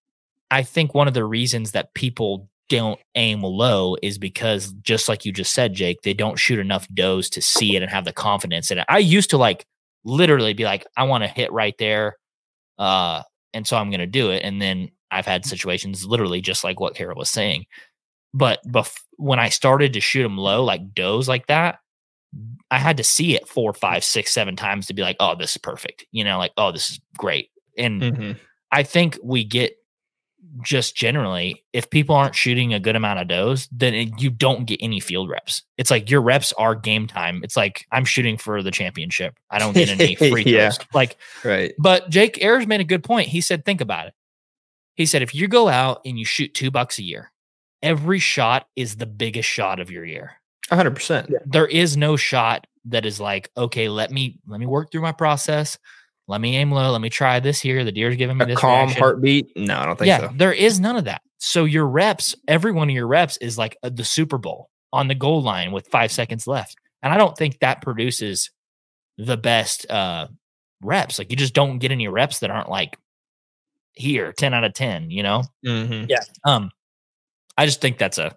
I 0.50 0.62
think 0.62 0.94
one 0.94 1.06
of 1.08 1.14
the 1.14 1.24
reasons 1.24 1.72
that 1.72 1.94
people 1.94 2.48
don't 2.68 3.00
aim 3.14 3.42
low 3.42 3.96
is 4.02 4.18
because 4.18 4.72
just 4.82 5.08
like 5.08 5.24
you 5.24 5.32
just 5.32 5.52
said, 5.52 5.74
Jake, 5.74 6.02
they 6.02 6.14
don't 6.14 6.38
shoot 6.38 6.58
enough 6.58 6.86
does 6.94 7.28
to 7.30 7.40
see 7.42 7.76
it 7.76 7.82
and 7.82 7.90
have 7.90 8.04
the 8.04 8.12
confidence 8.12 8.70
in 8.70 8.78
it. 8.78 8.84
I 8.88 8.98
used 8.98 9.30
to 9.30 9.38
like 9.38 9.66
literally 10.04 10.54
be 10.54 10.64
like, 10.64 10.86
I 10.96 11.04
want 11.04 11.24
to 11.24 11.28
hit 11.28 11.52
right 11.52 11.74
there. 11.78 12.16
Uh, 12.78 13.22
and 13.52 13.66
so 13.66 13.76
I'm 13.76 13.90
going 13.90 14.00
to 14.00 14.06
do 14.06 14.30
it. 14.30 14.42
And 14.44 14.60
then 14.60 14.90
I've 15.10 15.26
had 15.26 15.44
situations 15.44 16.06
literally 16.06 16.40
just 16.40 16.64
like 16.64 16.80
what 16.80 16.94
Carroll 16.94 17.18
was 17.18 17.30
saying. 17.30 17.66
But 18.32 18.60
bef- 18.66 19.00
when 19.16 19.38
I 19.38 19.48
started 19.48 19.92
to 19.94 20.00
shoot 20.00 20.22
them 20.22 20.38
low, 20.38 20.64
like 20.64 20.94
does 20.94 21.28
like 21.28 21.46
that, 21.48 21.80
I 22.70 22.78
had 22.78 22.96
to 22.98 23.04
see 23.04 23.34
it 23.34 23.48
four, 23.48 23.72
five, 23.74 24.04
six, 24.04 24.32
seven 24.32 24.54
times 24.54 24.86
to 24.86 24.94
be 24.94 25.02
like, 25.02 25.16
oh, 25.18 25.34
this 25.34 25.52
is 25.52 25.58
perfect. 25.58 26.06
You 26.12 26.22
know, 26.22 26.38
like, 26.38 26.52
oh, 26.56 26.70
this 26.70 26.90
is 26.90 27.00
great. 27.16 27.50
And 27.76 28.00
Mhm. 28.02 28.38
I 28.70 28.84
think 28.84 29.18
we 29.22 29.42
get 29.42 29.74
just 30.62 30.96
generally, 30.96 31.62
if 31.72 31.90
people 31.90 32.14
aren't 32.14 32.34
shooting 32.34 32.74
a 32.74 32.80
good 32.80 32.96
amount 32.96 33.20
of 33.20 33.28
does, 33.28 33.68
then 33.70 33.94
it, 33.94 34.20
you 34.20 34.30
don't 34.30 34.66
get 34.66 34.80
any 34.82 35.00
field 35.00 35.28
reps. 35.30 35.62
It's 35.78 35.90
like 35.90 36.10
your 36.10 36.20
reps 36.22 36.52
are 36.54 36.74
game 36.74 37.06
time. 37.06 37.40
It's 37.44 37.56
like 37.56 37.86
I'm 37.92 38.04
shooting 38.04 38.36
for 38.36 38.62
the 38.62 38.70
championship. 38.70 39.38
I 39.50 39.58
don't 39.58 39.74
get 39.74 39.88
any 39.88 40.14
free 40.16 40.44
throws. 40.44 40.78
Like 40.94 41.16
Right. 41.44 41.72
but 41.78 42.10
Jake 42.10 42.42
Ayers 42.42 42.66
made 42.66 42.80
a 42.80 42.84
good 42.84 43.04
point. 43.04 43.28
He 43.28 43.40
said, 43.40 43.64
think 43.64 43.80
about 43.80 44.08
it. 44.08 44.14
He 44.94 45.06
said, 45.06 45.22
if 45.22 45.34
you 45.34 45.48
go 45.48 45.68
out 45.68 46.00
and 46.04 46.18
you 46.18 46.24
shoot 46.24 46.52
two 46.52 46.70
bucks 46.70 46.98
a 46.98 47.02
year, 47.02 47.30
every 47.82 48.18
shot 48.18 48.66
is 48.76 48.96
the 48.96 49.06
biggest 49.06 49.48
shot 49.48 49.80
of 49.80 49.90
your 49.90 50.04
year. 50.04 50.32
hundred 50.70 50.94
percent. 50.94 51.32
There 51.46 51.66
is 51.66 51.96
no 51.96 52.16
shot 52.16 52.66
that 52.86 53.06
is 53.06 53.20
like, 53.20 53.50
okay, 53.56 53.88
let 53.88 54.10
me 54.10 54.38
let 54.48 54.58
me 54.60 54.66
work 54.66 54.90
through 54.90 55.02
my 55.02 55.12
process. 55.12 55.78
Let 56.30 56.40
me 56.40 56.56
aim 56.56 56.70
low. 56.72 56.90
Let 56.92 57.00
me 57.02 57.10
try 57.10 57.40
this 57.40 57.60
here. 57.60 57.84
The 57.84 57.92
deer's 57.92 58.16
giving 58.16 58.38
me 58.38 58.44
A 58.44 58.46
this 58.46 58.58
calm 58.58 58.86
reaction. 58.86 59.02
heartbeat. 59.02 59.56
No, 59.56 59.78
I 59.78 59.84
don't 59.86 59.98
think 59.98 60.06
yeah, 60.08 60.20
so. 60.20 60.30
there 60.34 60.52
is 60.52 60.80
none 60.80 60.96
of 60.96 61.04
that. 61.04 61.20
So 61.38 61.64
your 61.64 61.86
reps, 61.86 62.34
every 62.48 62.72
one 62.72 62.88
of 62.88 62.94
your 62.94 63.06
reps 63.06 63.36
is 63.38 63.58
like 63.58 63.76
a, 63.82 63.90
the 63.90 64.04
Super 64.04 64.38
Bowl 64.38 64.70
on 64.92 65.08
the 65.08 65.14
goal 65.14 65.42
line 65.42 65.72
with 65.72 65.86
five 65.88 66.10
seconds 66.12 66.46
left, 66.46 66.76
and 67.02 67.12
I 67.12 67.16
don't 67.18 67.36
think 67.36 67.58
that 67.60 67.82
produces 67.82 68.50
the 69.18 69.36
best 69.36 69.90
uh 69.90 70.28
reps. 70.82 71.18
Like 71.18 71.30
you 71.30 71.36
just 71.36 71.52
don't 71.54 71.78
get 71.78 71.90
any 71.92 72.08
reps 72.08 72.38
that 72.40 72.50
aren't 72.50 72.70
like 72.70 72.96
here, 73.92 74.32
ten 74.32 74.54
out 74.54 74.64
of 74.64 74.72
ten. 74.72 75.10
You 75.10 75.22
know, 75.22 75.42
Mm-hmm. 75.66 76.10
um, 76.48 76.70
I 77.58 77.66
just 77.66 77.80
think 77.80 77.98
that's 77.98 78.18
a. 78.18 78.34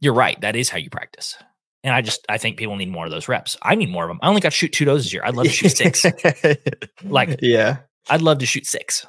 You're 0.00 0.14
right. 0.14 0.38
That 0.42 0.56
is 0.56 0.68
how 0.68 0.78
you 0.78 0.90
practice, 0.90 1.36
and 1.84 1.94
I 1.94 2.00
just 2.00 2.24
I 2.28 2.38
think 2.38 2.56
people 2.56 2.74
need 2.74 2.90
more 2.90 3.04
of 3.04 3.12
those 3.12 3.28
reps. 3.28 3.56
I 3.62 3.76
need 3.76 3.90
more 3.90 4.02
of 4.04 4.08
them. 4.08 4.18
I 4.22 4.28
only 4.28 4.40
got 4.40 4.50
to 4.50 4.56
shoot 4.56 4.72
two 4.72 4.84
doses 4.84 5.06
this 5.06 5.12
year. 5.12 5.22
I'd 5.24 5.36
love 5.36 5.46
to 5.46 5.52
shoot 5.52 5.76
six. 5.76 6.04
Like- 7.04 7.38
yeah. 7.40 7.76
I'd 8.10 8.22
love 8.22 8.38
to 8.38 8.46
shoot 8.46 8.66
six. 8.66 9.06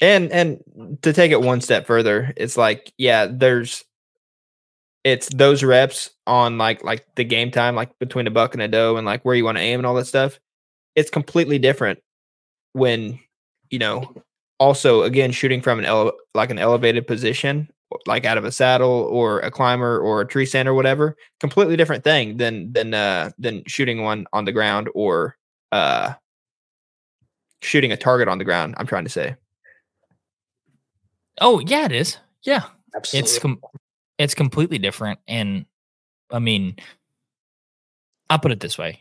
and 0.00 0.32
and 0.32 0.58
to 1.02 1.12
take 1.12 1.30
it 1.32 1.42
one 1.42 1.60
step 1.60 1.86
further 1.86 2.32
it's 2.36 2.56
like 2.56 2.90
yeah 2.96 3.26
there's 3.30 3.84
it's 5.04 5.28
those 5.34 5.62
reps 5.62 6.10
on 6.26 6.56
like 6.58 6.82
like 6.84 7.04
the 7.16 7.24
game 7.24 7.50
time 7.50 7.74
like 7.74 7.90
between 7.98 8.26
a 8.26 8.30
buck 8.30 8.54
and 8.54 8.62
a 8.62 8.68
doe 8.68 8.96
and 8.96 9.06
like 9.06 9.22
where 9.24 9.34
you 9.34 9.44
want 9.44 9.58
to 9.58 9.62
aim 9.62 9.78
and 9.80 9.86
all 9.86 9.94
that 9.94 10.06
stuff 10.06 10.38
it's 10.94 11.10
completely 11.10 11.58
different 11.58 11.98
when 12.72 13.18
you 13.70 13.78
know 13.78 14.12
also 14.58 15.02
again 15.02 15.30
shooting 15.32 15.60
from 15.62 15.78
an 15.78 15.84
ele- 15.84 16.12
like 16.34 16.50
an 16.50 16.58
elevated 16.58 17.06
position 17.06 17.68
like 18.06 18.24
out 18.24 18.38
of 18.38 18.44
a 18.44 18.52
saddle 18.52 19.08
or 19.10 19.40
a 19.40 19.50
climber 19.50 19.98
or 19.98 20.20
a 20.20 20.26
tree 20.26 20.46
stand 20.46 20.68
or 20.68 20.74
whatever 20.74 21.16
completely 21.40 21.76
different 21.76 22.04
thing 22.04 22.36
than 22.36 22.72
than 22.72 22.94
uh 22.94 23.30
than 23.38 23.62
shooting 23.66 24.02
one 24.02 24.26
on 24.32 24.44
the 24.44 24.52
ground 24.52 24.88
or 24.94 25.36
uh 25.72 26.12
shooting 27.62 27.90
a 27.92 27.96
target 27.96 28.28
on 28.28 28.38
the 28.38 28.44
ground 28.44 28.74
i'm 28.78 28.86
trying 28.86 29.04
to 29.04 29.10
say 29.10 29.34
Oh 31.40 31.58
yeah, 31.60 31.86
it 31.86 31.92
is. 31.92 32.18
Yeah, 32.42 32.64
Absolutely. 32.94 33.24
it's 33.24 33.38
com- 33.38 33.60
it's 34.18 34.34
completely 34.34 34.76
different 34.78 35.18
and 35.26 35.64
i 36.30 36.38
mean 36.38 36.76
i'll 38.28 38.38
put 38.38 38.52
it 38.52 38.60
this 38.60 38.76
way 38.76 39.00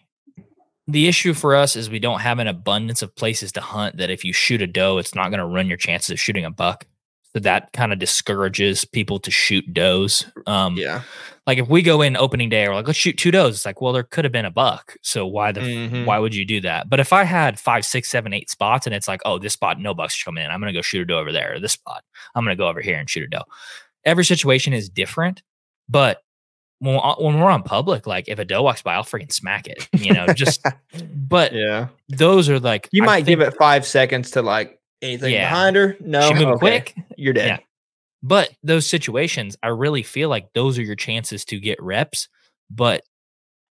the 0.87 1.07
issue 1.07 1.33
for 1.33 1.55
us 1.55 1.75
is 1.75 1.89
we 1.89 1.99
don't 1.99 2.21
have 2.21 2.39
an 2.39 2.47
abundance 2.47 3.01
of 3.01 3.13
places 3.15 3.51
to 3.51 3.61
hunt 3.61 3.97
that 3.97 4.09
if 4.09 4.23
you 4.23 4.31
shoot 4.31 4.61
a 4.61 4.67
doe 4.67 4.97
it's 4.97 5.13
not 5.13 5.29
going 5.29 5.39
to 5.39 5.45
run 5.45 5.67
your 5.67 5.77
chances 5.77 6.11
of 6.11 6.19
shooting 6.19 6.45
a 6.45 6.49
buck 6.51 6.85
so 7.33 7.39
that 7.39 7.71
kind 7.73 7.93
of 7.93 7.99
discourages 7.99 8.85
people 8.85 9.19
to 9.19 9.29
shoot 9.31 9.71
does 9.73 10.25
um 10.47 10.75
yeah 10.77 11.01
like 11.45 11.57
if 11.59 11.67
we 11.67 11.81
go 11.81 12.01
in 12.01 12.15
opening 12.17 12.49
day 12.49 12.65
or 12.65 12.73
like 12.75 12.87
let's 12.87 12.97
shoot 12.99 13.17
two 13.17 13.31
does 13.31 13.55
it's 13.55 13.65
like 13.65 13.81
well 13.81 13.93
there 13.93 14.03
could 14.03 14.25
have 14.25 14.31
been 14.31 14.45
a 14.45 14.51
buck 14.51 14.95
so 15.01 15.25
why 15.25 15.51
the 15.51 15.61
Mhm. 15.61 16.05
why 16.05 16.17
would 16.19 16.33
you 16.35 16.45
do 16.45 16.61
that? 16.61 16.89
But 16.89 16.99
if 16.99 17.11
I 17.13 17.23
had 17.23 17.59
five, 17.59 17.85
six, 17.85 18.09
seven, 18.09 18.33
eight 18.33 18.49
spots 18.49 18.85
and 18.87 18.95
it's 18.95 19.07
like, 19.07 19.21
oh, 19.25 19.37
this 19.39 19.53
spot, 19.53 19.79
no 19.79 19.93
bucks 19.93 20.21
coming 20.23 20.43
in. 20.43 20.49
I'm 20.51 20.59
gonna 20.59 20.73
go 20.73 20.81
shoot 20.81 21.01
a 21.01 21.05
doe 21.05 21.19
over 21.19 21.31
there. 21.31 21.55
Or 21.55 21.59
this 21.59 21.73
spot, 21.73 22.03
I'm 22.35 22.43
gonna 22.43 22.55
go 22.55 22.67
over 22.67 22.81
here 22.81 22.97
and 22.97 23.09
shoot 23.09 23.23
a 23.23 23.27
doe. 23.27 23.43
Every 24.05 24.25
situation 24.25 24.73
is 24.73 24.89
different, 24.89 25.41
but 25.87 26.21
when, 26.79 26.95
we're- 26.95 27.15
when 27.19 27.39
we're 27.39 27.49
on 27.49 27.63
public, 27.63 28.07
like 28.07 28.27
if 28.29 28.39
a 28.39 28.45
doe 28.45 28.61
walks 28.63 28.81
by, 28.81 28.93
I'll 28.95 29.03
freaking 29.03 29.31
smack 29.31 29.67
it. 29.67 29.87
You 29.93 30.13
know, 30.13 30.27
just 30.33 30.63
but 31.13 31.53
yeah 31.53 31.87
those 32.09 32.49
are 32.49 32.59
like 32.59 32.87
You 32.91 33.03
I 33.03 33.05
might 33.05 33.25
give 33.25 33.41
it 33.41 33.55
five 33.57 33.85
seconds 33.85 34.31
to 34.31 34.41
like 34.41 34.78
anything 35.01 35.33
Yeah. 35.33 35.49
behind 35.49 35.75
her. 35.75 35.97
No, 35.99 36.21
she 36.27 36.33
moved 36.33 36.45
Okay. 36.47 36.57
quick. 36.59 36.95
You're 37.17 37.33
dead. 37.33 37.47
Yeah. 37.47 37.57
But 38.21 38.49
those 38.63 38.85
situations, 38.85 39.55
I 39.63 39.67
really 39.69 40.03
feel 40.03 40.29
like 40.29 40.51
those 40.53 40.77
are 40.77 40.83
your 40.83 40.95
chances 40.95 41.45
to 41.45 41.59
get 41.59 41.81
reps. 41.81 42.27
But 42.69 43.03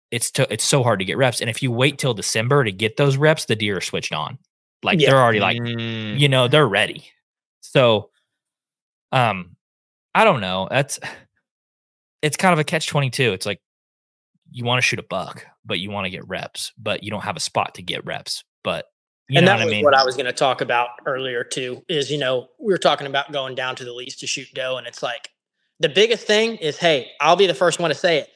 it's 0.09 0.31
to, 0.31 0.51
it's 0.51 0.63
so 0.63 0.83
hard 0.83 0.99
to 0.99 1.05
get 1.05 1.17
reps, 1.17 1.39
and 1.41 1.49
if 1.49 1.63
you 1.63 1.71
wait 1.71 1.97
till 1.97 2.13
December 2.13 2.63
to 2.65 2.71
get 2.71 2.97
those 2.97 3.15
reps, 3.17 3.45
the 3.45 3.55
deer 3.55 3.77
are 3.77 3.81
switched 3.81 4.11
on. 4.13 4.37
Like 4.83 4.99
Yeah. 4.99 5.11
they're 5.11 5.21
already 5.21 5.39
like 5.39 5.57
Mm, 5.57 6.19
you 6.19 6.27
know 6.27 6.47
they're 6.47 6.67
ready 6.67 7.05
so 7.61 8.09
um 9.11 9.55
i 10.15 10.23
don't 10.23 10.41
know 10.41 10.67
that's 10.71 10.99
it's 12.23 12.35
kind 12.35 12.51
of 12.53 12.57
a 12.59 12.63
catch 12.63 12.87
22 12.87 13.31
it's 13.33 13.45
like 13.45 13.59
you 14.49 14.65
want 14.65 14.79
to 14.79 14.81
shoot 14.81 14.97
a 14.97 15.03
buck 15.03 15.45
but 15.63 15.77
you 15.79 15.91
want 15.91 16.05
to 16.05 16.09
get 16.09 16.27
reps 16.27 16.71
but 16.79 17.03
you 17.03 17.11
don't 17.11 17.21
have 17.23 17.37
a 17.37 17.39
spot 17.39 17.75
to 17.75 17.83
get 17.83 18.03
reps 18.05 18.43
but 18.63 18.85
you 19.31 19.39
and 19.39 19.47
that 19.47 19.59
what 19.59 19.65
was 19.65 19.73
i 19.73 19.77
mean 19.77 19.85
what 19.85 19.95
I 19.95 20.03
was 20.05 20.15
going 20.15 20.27
to 20.27 20.33
talk 20.33 20.61
about 20.61 20.89
earlier 21.05 21.43
too. 21.43 21.83
Is 21.89 22.11
you 22.11 22.19
know 22.19 22.49
we 22.59 22.73
were 22.73 22.79
talking 22.79 23.07
about 23.07 23.31
going 23.31 23.55
down 23.55 23.75
to 23.77 23.85
the 23.85 23.93
lease 23.93 24.17
to 24.17 24.27
shoot 24.27 24.47
doe, 24.53 24.77
and 24.77 24.87
it's 24.87 25.03
like 25.03 25.29
the 25.79 25.89
biggest 25.89 26.27
thing 26.27 26.57
is, 26.57 26.77
hey, 26.77 27.11
I'll 27.21 27.37
be 27.37 27.47
the 27.47 27.55
first 27.55 27.79
one 27.79 27.89
to 27.91 27.95
say 27.95 28.19
it, 28.19 28.29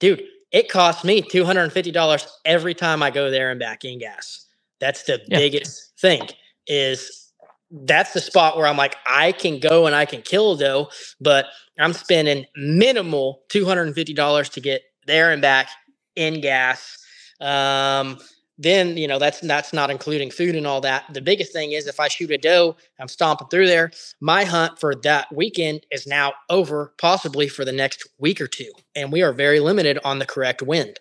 dude. 0.00 0.22
It 0.52 0.68
costs 0.70 1.04
me 1.04 1.22
two 1.22 1.44
hundred 1.44 1.64
and 1.64 1.72
fifty 1.72 1.92
dollars 1.92 2.26
every 2.44 2.74
time 2.74 3.02
I 3.02 3.10
go 3.10 3.30
there 3.30 3.50
and 3.50 3.60
back 3.60 3.84
in 3.84 3.98
gas. 4.00 4.46
That's 4.80 5.04
the 5.04 5.22
Yeah. 5.28 5.38
biggest 5.38 5.92
thing. 6.00 6.28
Is 6.66 7.32
that's 7.72 8.12
the 8.14 8.20
spot 8.20 8.56
where 8.56 8.66
I'm 8.66 8.76
like, 8.78 8.96
I 9.06 9.32
can 9.32 9.60
go 9.60 9.86
and 9.86 9.94
I 9.96 10.06
can 10.06 10.22
kill 10.22 10.56
doe, 10.56 10.90
but 11.20 11.46
I'm 11.78 11.94
spending 11.94 12.46
minimal 12.56 13.42
two 13.50 13.64
hundred 13.66 13.84
and 13.88 13.94
fifty 13.94 14.14
dollars 14.14 14.48
to 14.50 14.60
get 14.60 14.82
there 15.06 15.32
and 15.32 15.42
back 15.42 15.68
in 16.16 16.40
gas. 16.40 16.98
Um, 17.40 18.18
then 18.62 18.96
you 18.96 19.08
know 19.08 19.18
that's 19.18 19.40
that's 19.40 19.72
not 19.72 19.90
including 19.90 20.30
food 20.30 20.54
and 20.54 20.66
all 20.66 20.80
that. 20.82 21.04
The 21.12 21.20
biggest 21.22 21.52
thing 21.52 21.72
is 21.72 21.86
if 21.86 21.98
I 21.98 22.08
shoot 22.08 22.30
a 22.30 22.38
doe, 22.38 22.76
I'm 23.00 23.08
stomping 23.08 23.48
through 23.48 23.66
there. 23.66 23.90
My 24.20 24.44
hunt 24.44 24.78
for 24.78 24.94
that 24.96 25.34
weekend 25.34 25.86
is 25.90 26.06
now 26.06 26.34
over, 26.48 26.92
possibly 26.98 27.48
for 27.48 27.64
the 27.64 27.72
next 27.72 28.06
week 28.18 28.40
or 28.40 28.46
two, 28.46 28.70
and 28.94 29.10
we 29.10 29.22
are 29.22 29.32
very 29.32 29.60
limited 29.60 29.98
on 30.04 30.18
the 30.18 30.26
correct 30.26 30.62
wind, 30.62 31.00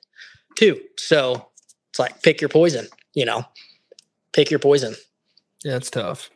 too. 0.56 0.80
So 0.98 1.49
it's 1.91 1.99
like 1.99 2.23
pick 2.23 2.41
your 2.41 2.49
poison. 2.49 2.88
You 3.14 3.26
know, 3.26 3.44
pick 4.34 4.49
your 4.49 4.60
poison. 4.60 4.95
yeah, 5.65 5.76
it's 5.76 5.90
tough. 5.91 6.30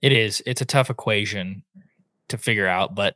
it 0.00 0.12
is 0.12 0.42
it's 0.46 0.60
a 0.62 0.64
tough 0.64 0.88
equation 0.90 1.62
to 2.28 2.38
figure 2.38 2.68
out 2.68 2.94
but 2.94 3.14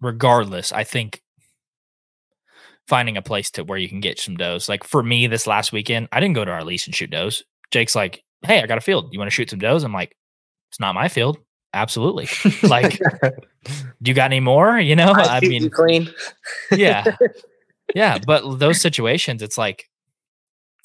regardless 0.00 0.70
i 0.72 0.84
think 0.84 1.22
finding 2.86 3.16
a 3.16 3.22
place 3.22 3.50
to 3.52 3.64
where 3.64 3.78
you 3.78 3.88
can 3.88 4.00
get 4.00 4.18
some 4.18 4.36
does. 4.36 4.68
Like 4.68 4.84
for 4.84 5.02
me 5.02 5.26
this 5.26 5.46
last 5.46 5.72
weekend 5.72 6.08
i 6.12 6.20
didn't 6.20 6.34
go 6.34 6.44
to 6.44 6.50
our 6.50 6.64
lease 6.64 6.86
and 6.86 6.94
shoot 6.94 7.10
does. 7.10 7.42
Jake's 7.70 7.94
like 7.94 8.22
hey 8.42 8.62
i 8.62 8.66
got 8.66 8.78
a 8.78 8.82
field. 8.82 9.08
You 9.12 9.18
want 9.18 9.30
to 9.30 9.34
shoot 9.34 9.50
some 9.50 9.58
does? 9.58 9.84
I'm 9.84 9.92
like 9.92 10.16
it's 10.70 10.80
not 10.80 10.94
my 10.94 11.08
field. 11.08 11.38
Absolutely. 11.74 12.28
Like 12.62 12.98
do 14.02 14.08
you 14.08 14.14
got 14.14 14.26
any 14.26 14.40
more? 14.40 14.78
You 14.78 14.96
know? 14.96 15.12
I 15.12 15.40
shoot 15.40 15.48
mean 15.48 15.70
clean. 15.70 16.10
yeah. 16.70 17.04
Yeah 17.94 18.18
but 18.26 18.58
those 18.58 18.80
situations 18.80 19.42
it's 19.42 19.56
like 19.56 19.88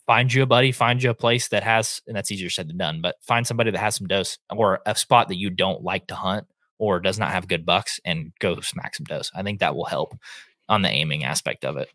find 0.05 0.33
you 0.33 0.43
a 0.43 0.45
buddy, 0.45 0.71
find 0.71 1.01
you 1.01 1.09
a 1.09 1.13
place 1.15 1.47
that 1.47 1.63
has, 1.63 2.01
and 2.05 2.15
that's 2.15 2.31
easier 2.31 2.49
said 2.49 2.67
than 2.67 2.77
done, 2.77 3.01
but 3.01 3.15
find 3.21 3.47
somebody 3.47 3.71
that 3.71 3.79
has 3.79 3.95
some 3.95 4.07
does 4.07 4.37
or 4.49 4.79
a 4.85 4.93
spot 4.93 5.29
that 5.29 5.37
you 5.37 5.49
don't 5.49 5.83
like 5.83 6.05
to 6.07 6.15
hunt 6.15 6.47
or 6.79 6.99
does 6.99 7.19
not 7.19 7.31
have 7.31 7.47
good 7.47 7.65
bucks 7.65 7.99
and 8.03 8.33
go 8.39 8.59
smack 8.59 8.93
some 8.95 9.05
does. 9.05 9.31
I 9.33 9.43
think 9.43 9.59
that 9.59 9.75
will 9.75 9.85
help 9.85 10.13
on 10.71 10.81
the 10.81 10.89
aiming 10.89 11.25
aspect 11.25 11.65
of 11.65 11.77
it. 11.77 11.89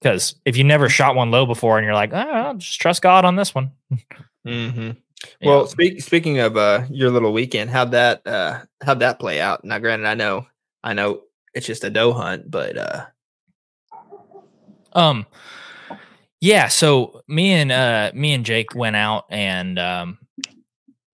Because 0.00 0.36
if 0.44 0.56
you 0.56 0.64
never 0.64 0.88
shot 0.88 1.16
one 1.16 1.30
low 1.30 1.46
before 1.46 1.78
and 1.78 1.84
you're 1.84 1.94
like, 1.94 2.12
oh, 2.12 2.16
I'll 2.16 2.54
just 2.54 2.80
trust 2.80 3.02
God 3.02 3.24
on 3.24 3.36
this 3.36 3.54
one. 3.54 3.72
Mm-hmm. 4.44 4.90
Well, 5.44 5.68
speak, 5.68 6.02
speaking 6.02 6.40
of 6.40 6.56
uh, 6.56 6.82
your 6.90 7.10
little 7.10 7.32
weekend, 7.32 7.70
how'd 7.70 7.92
that 7.92 8.26
uh, 8.26 8.62
how'd 8.82 8.98
that 8.98 9.20
play 9.20 9.40
out? 9.40 9.64
Now, 9.64 9.78
granted, 9.78 10.08
I 10.08 10.14
know 10.14 10.48
I 10.82 10.94
know 10.94 11.22
it's 11.54 11.64
just 11.64 11.84
a 11.84 11.90
doe 11.90 12.12
hunt, 12.12 12.50
but 12.50 12.76
uh, 12.76 13.06
Um, 14.94 15.26
yeah. 16.40 16.66
So 16.66 17.22
me 17.28 17.52
and 17.52 17.70
uh 17.70 18.10
me 18.14 18.32
and 18.32 18.44
Jake 18.44 18.74
went 18.74 18.96
out 18.96 19.26
and 19.30 19.78
um 19.78 20.18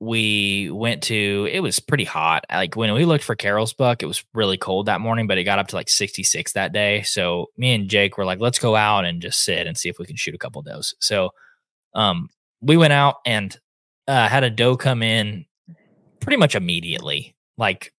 we 0.00 0.70
went 0.70 1.02
to. 1.04 1.48
It 1.50 1.60
was 1.60 1.80
pretty 1.80 2.04
hot. 2.04 2.44
Like 2.50 2.76
when 2.76 2.92
we 2.94 3.04
looked 3.04 3.24
for 3.24 3.34
Carroll's 3.34 3.72
buck, 3.72 4.02
it 4.02 4.06
was 4.06 4.24
really 4.32 4.56
cold 4.56 4.86
that 4.86 5.00
morning, 5.00 5.26
but 5.26 5.38
it 5.38 5.44
got 5.44 5.58
up 5.58 5.68
to 5.68 5.76
like 5.76 5.88
66 5.88 6.52
that 6.52 6.72
day. 6.72 7.02
So 7.02 7.46
me 7.56 7.74
and 7.74 7.88
Jake 7.88 8.16
were 8.16 8.24
like, 8.24 8.38
let's 8.40 8.58
go 8.60 8.76
out 8.76 9.04
and 9.04 9.20
just 9.20 9.42
sit 9.42 9.66
and 9.66 9.76
see 9.76 9.88
if 9.88 9.98
we 9.98 10.06
can 10.06 10.14
shoot 10.16 10.34
a 10.34 10.38
couple 10.38 10.60
of 10.60 10.66
does. 10.66 10.94
So 11.00 11.30
um 11.94 12.28
we 12.60 12.76
went 12.76 12.92
out 12.92 13.16
and 13.26 13.58
uh 14.06 14.28
had 14.28 14.44
a 14.44 14.50
doe 14.50 14.76
come 14.76 15.02
in 15.02 15.46
pretty 16.20 16.36
much 16.36 16.54
immediately. 16.54 17.34
Like 17.56 17.92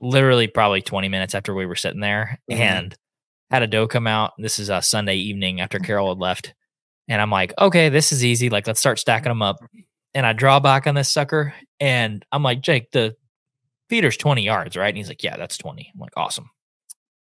literally 0.00 0.46
probably 0.46 0.82
20 0.82 1.08
minutes 1.08 1.34
after 1.34 1.54
we 1.54 1.66
were 1.66 1.74
sitting 1.74 2.00
there 2.00 2.38
Mhm. 2.50 2.56
and 2.58 2.96
had 3.50 3.62
a 3.62 3.66
doe 3.66 3.86
come 3.88 4.06
out. 4.06 4.32
This 4.38 4.58
is 4.58 4.68
a 4.68 4.82
Sunday 4.82 5.16
evening 5.16 5.60
after 5.60 5.78
Carol 5.78 6.08
had 6.08 6.18
left. 6.18 6.54
And 7.08 7.22
I'm 7.22 7.30
like, 7.30 7.52
okay, 7.58 7.88
this 7.88 8.10
is 8.10 8.24
easy. 8.24 8.50
Like, 8.50 8.66
let's 8.66 8.80
start 8.80 8.98
stacking 8.98 9.30
them 9.30 9.40
up. 9.42 9.58
And 10.16 10.26
I 10.26 10.32
draw 10.32 10.60
back 10.60 10.86
on 10.86 10.94
this 10.94 11.08
sucker. 11.10 11.54
And 11.78 12.24
I'm 12.32 12.42
like, 12.42 12.62
Jake, 12.62 12.90
the 12.90 13.14
feeder's 13.90 14.16
20 14.16 14.42
yards, 14.42 14.76
right? 14.76 14.88
And 14.88 14.96
he's 14.96 15.08
like, 15.08 15.22
yeah, 15.22 15.36
that's 15.36 15.58
20. 15.58 15.92
I'm 15.94 16.00
like, 16.00 16.12
awesome. 16.16 16.50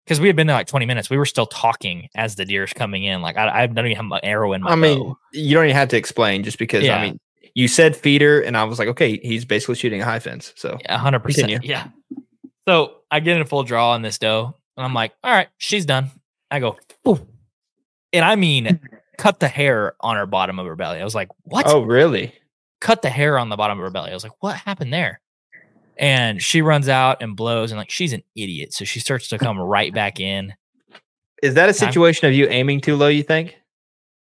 Because 0.06 0.22
we 0.22 0.28
had 0.28 0.36
been 0.36 0.45
there 0.45 0.56
like 0.56 0.68
20 0.68 0.86
minutes. 0.86 1.10
We 1.10 1.18
were 1.18 1.26
still 1.26 1.48
talking 1.48 2.10
as 2.16 2.36
the 2.36 2.45
deer's 2.45 2.74
coming 2.74 3.03
in. 3.03 3.24
Like, 3.24 3.38
I, 3.38 3.64
I 3.64 3.68
don't 3.68 3.86
even 3.86 3.95
have 3.98 4.06
my 4.06 4.20
arrow 4.22 4.53
in 4.53 4.62
my 4.62 4.70
I 4.70 4.76
mean, 4.76 4.99
bow. 4.99 5.18
you 5.34 5.56
don't 5.56 5.66
even 5.66 5.76
have 5.76 5.90
to 5.90 5.98
explain 5.98 6.44
just 6.44 6.60
because 6.60 6.84
Yeah. 6.84 6.98
I 6.98 7.02
mean, 7.02 7.20
you 7.56 7.68
said 7.68 7.95
feeder, 7.95 8.41
and 8.41 8.56
I 8.56 8.66
was 8.66 8.78
like, 8.78 8.90
okay, 8.90 9.18
he's 9.18 9.45
basically 9.45 9.76
shooting 9.76 10.02
a 10.02 10.06
high 10.06 10.20
fence. 10.20 10.53
So 10.56 10.78
hundred 10.88 11.22
percent. 11.22 11.48
Continue. 11.48 11.68
Yeah. 11.68 11.88
So 12.68 12.98
I 13.10 13.20
get 13.20 13.36
in 13.36 13.41
a 13.41 13.45
full 13.45 13.64
draw 13.64 13.91
on 13.91 14.02
this 14.03 14.20
doe, 14.20 14.56
and 14.78 14.86
I'm 14.86 14.94
like, 14.94 15.14
all 15.24 15.32
right, 15.32 15.48
she's 15.57 15.86
done. 15.86 16.12
I 16.52 16.60
go, 16.60 16.78
"Ooh." 17.07 17.26
and 18.16 18.26
I 18.26 18.36
mean, 18.36 18.80
cut 19.18 19.40
the 19.40 19.48
hair 19.48 19.95
on 20.02 20.16
her 20.16 20.26
bottom 20.26 20.60
of 20.60 20.66
her 20.66 20.76
belly. 20.76 20.99
I 20.99 21.03
was 21.03 21.16
like, 21.16 21.30
what? 21.44 21.66
oh, 21.68 21.82
really? 21.82 22.34
Cut 22.81 23.02
the 23.02 23.10
hair 23.10 23.38
on 23.39 23.49
the 23.49 23.56
bottom 23.56 23.77
of 23.80 23.84
her 23.84 23.89
belly. 23.89 24.11
I 24.11 24.14
was 24.14 24.23
like, 24.23 24.34
what 24.41 24.56
happened 24.57 24.93
there? 24.93 25.22
And 25.97 26.41
she 26.41 26.61
runs 26.61 26.89
out 26.89 27.22
and 27.22 27.35
blows, 27.35 27.72
and 27.72 27.77
like 27.80 27.89
she's 27.89 28.11
an 28.14 28.22
idiot. 28.35 28.73
So 28.73 28.84
she 28.85 28.99
starts 28.99 29.30
to 29.30 29.38
come 29.38 29.57
right 29.57 29.93
back 29.93 30.19
in. 30.19 30.53
Is 31.41 31.53
that 31.53 31.69
a 31.69 31.73
situation 31.73 32.27
of 32.27 32.34
you 32.34 32.47
aiming 32.49 32.81
too 32.81 32.95
low? 32.97 33.07
You 33.07 33.23
think? 33.23 33.56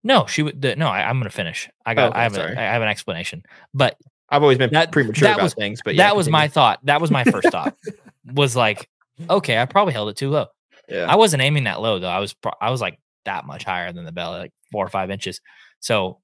No, 0.04 0.26
she 0.26 0.44
would. 0.44 0.62
The, 0.62 0.76
no, 0.76 0.88
I, 0.90 1.08
I'm 1.10 1.20
gonna 1.20 1.30
finish. 1.30 1.70
I 1.86 1.94
got. 1.94 2.10
Okay, 2.12 2.20
I 2.20 2.24
have. 2.24 2.36
sorry. 2.36 2.54
A, 2.56 2.60
I 2.60 2.64
have 2.64 2.82
an 2.82 2.90
explanation. 2.90 3.44
But 3.74 3.96
I've 4.30 4.42
always 4.42 4.58
been 4.58 4.72
That- 4.72 4.92
premature 4.92 5.28
that 5.28 5.36
about 5.36 5.44
was- 5.44 5.54
things, 5.54 5.82
but 5.84 5.96
yeah, 5.96 6.04
that 6.08 6.16
was 6.18 6.28
my 6.28 6.50
thought. 6.50 6.80
That 6.84 7.00
was 7.00 7.12
my 7.12 7.24
first 7.24 7.50
thought. 7.50 7.76
Was 8.34 8.56
like, 8.56 8.88
okay, 9.30 9.58
I 9.58 9.66
probably 9.66 9.92
held 9.92 10.08
it 10.08 10.16
too 10.16 10.30
low. 10.30 10.46
Yeah. 10.88 11.06
I 11.12 11.18
wasn't 11.18 11.44
aiming 11.44 11.66
that 11.66 11.82
low 11.82 12.00
though. 12.00 12.08
I 12.08 12.20
was 12.20 12.34
I 12.62 12.72
was 12.72 12.80
like 12.80 12.98
that 13.26 13.46
much 13.46 13.66
higher 13.66 13.92
than 13.92 14.06
the 14.06 14.14
belly, 14.14 14.40
like 14.40 14.54
four 14.72 14.86
or 14.86 14.90
five 14.90 15.12
inches. 15.12 15.42
So 15.82 16.20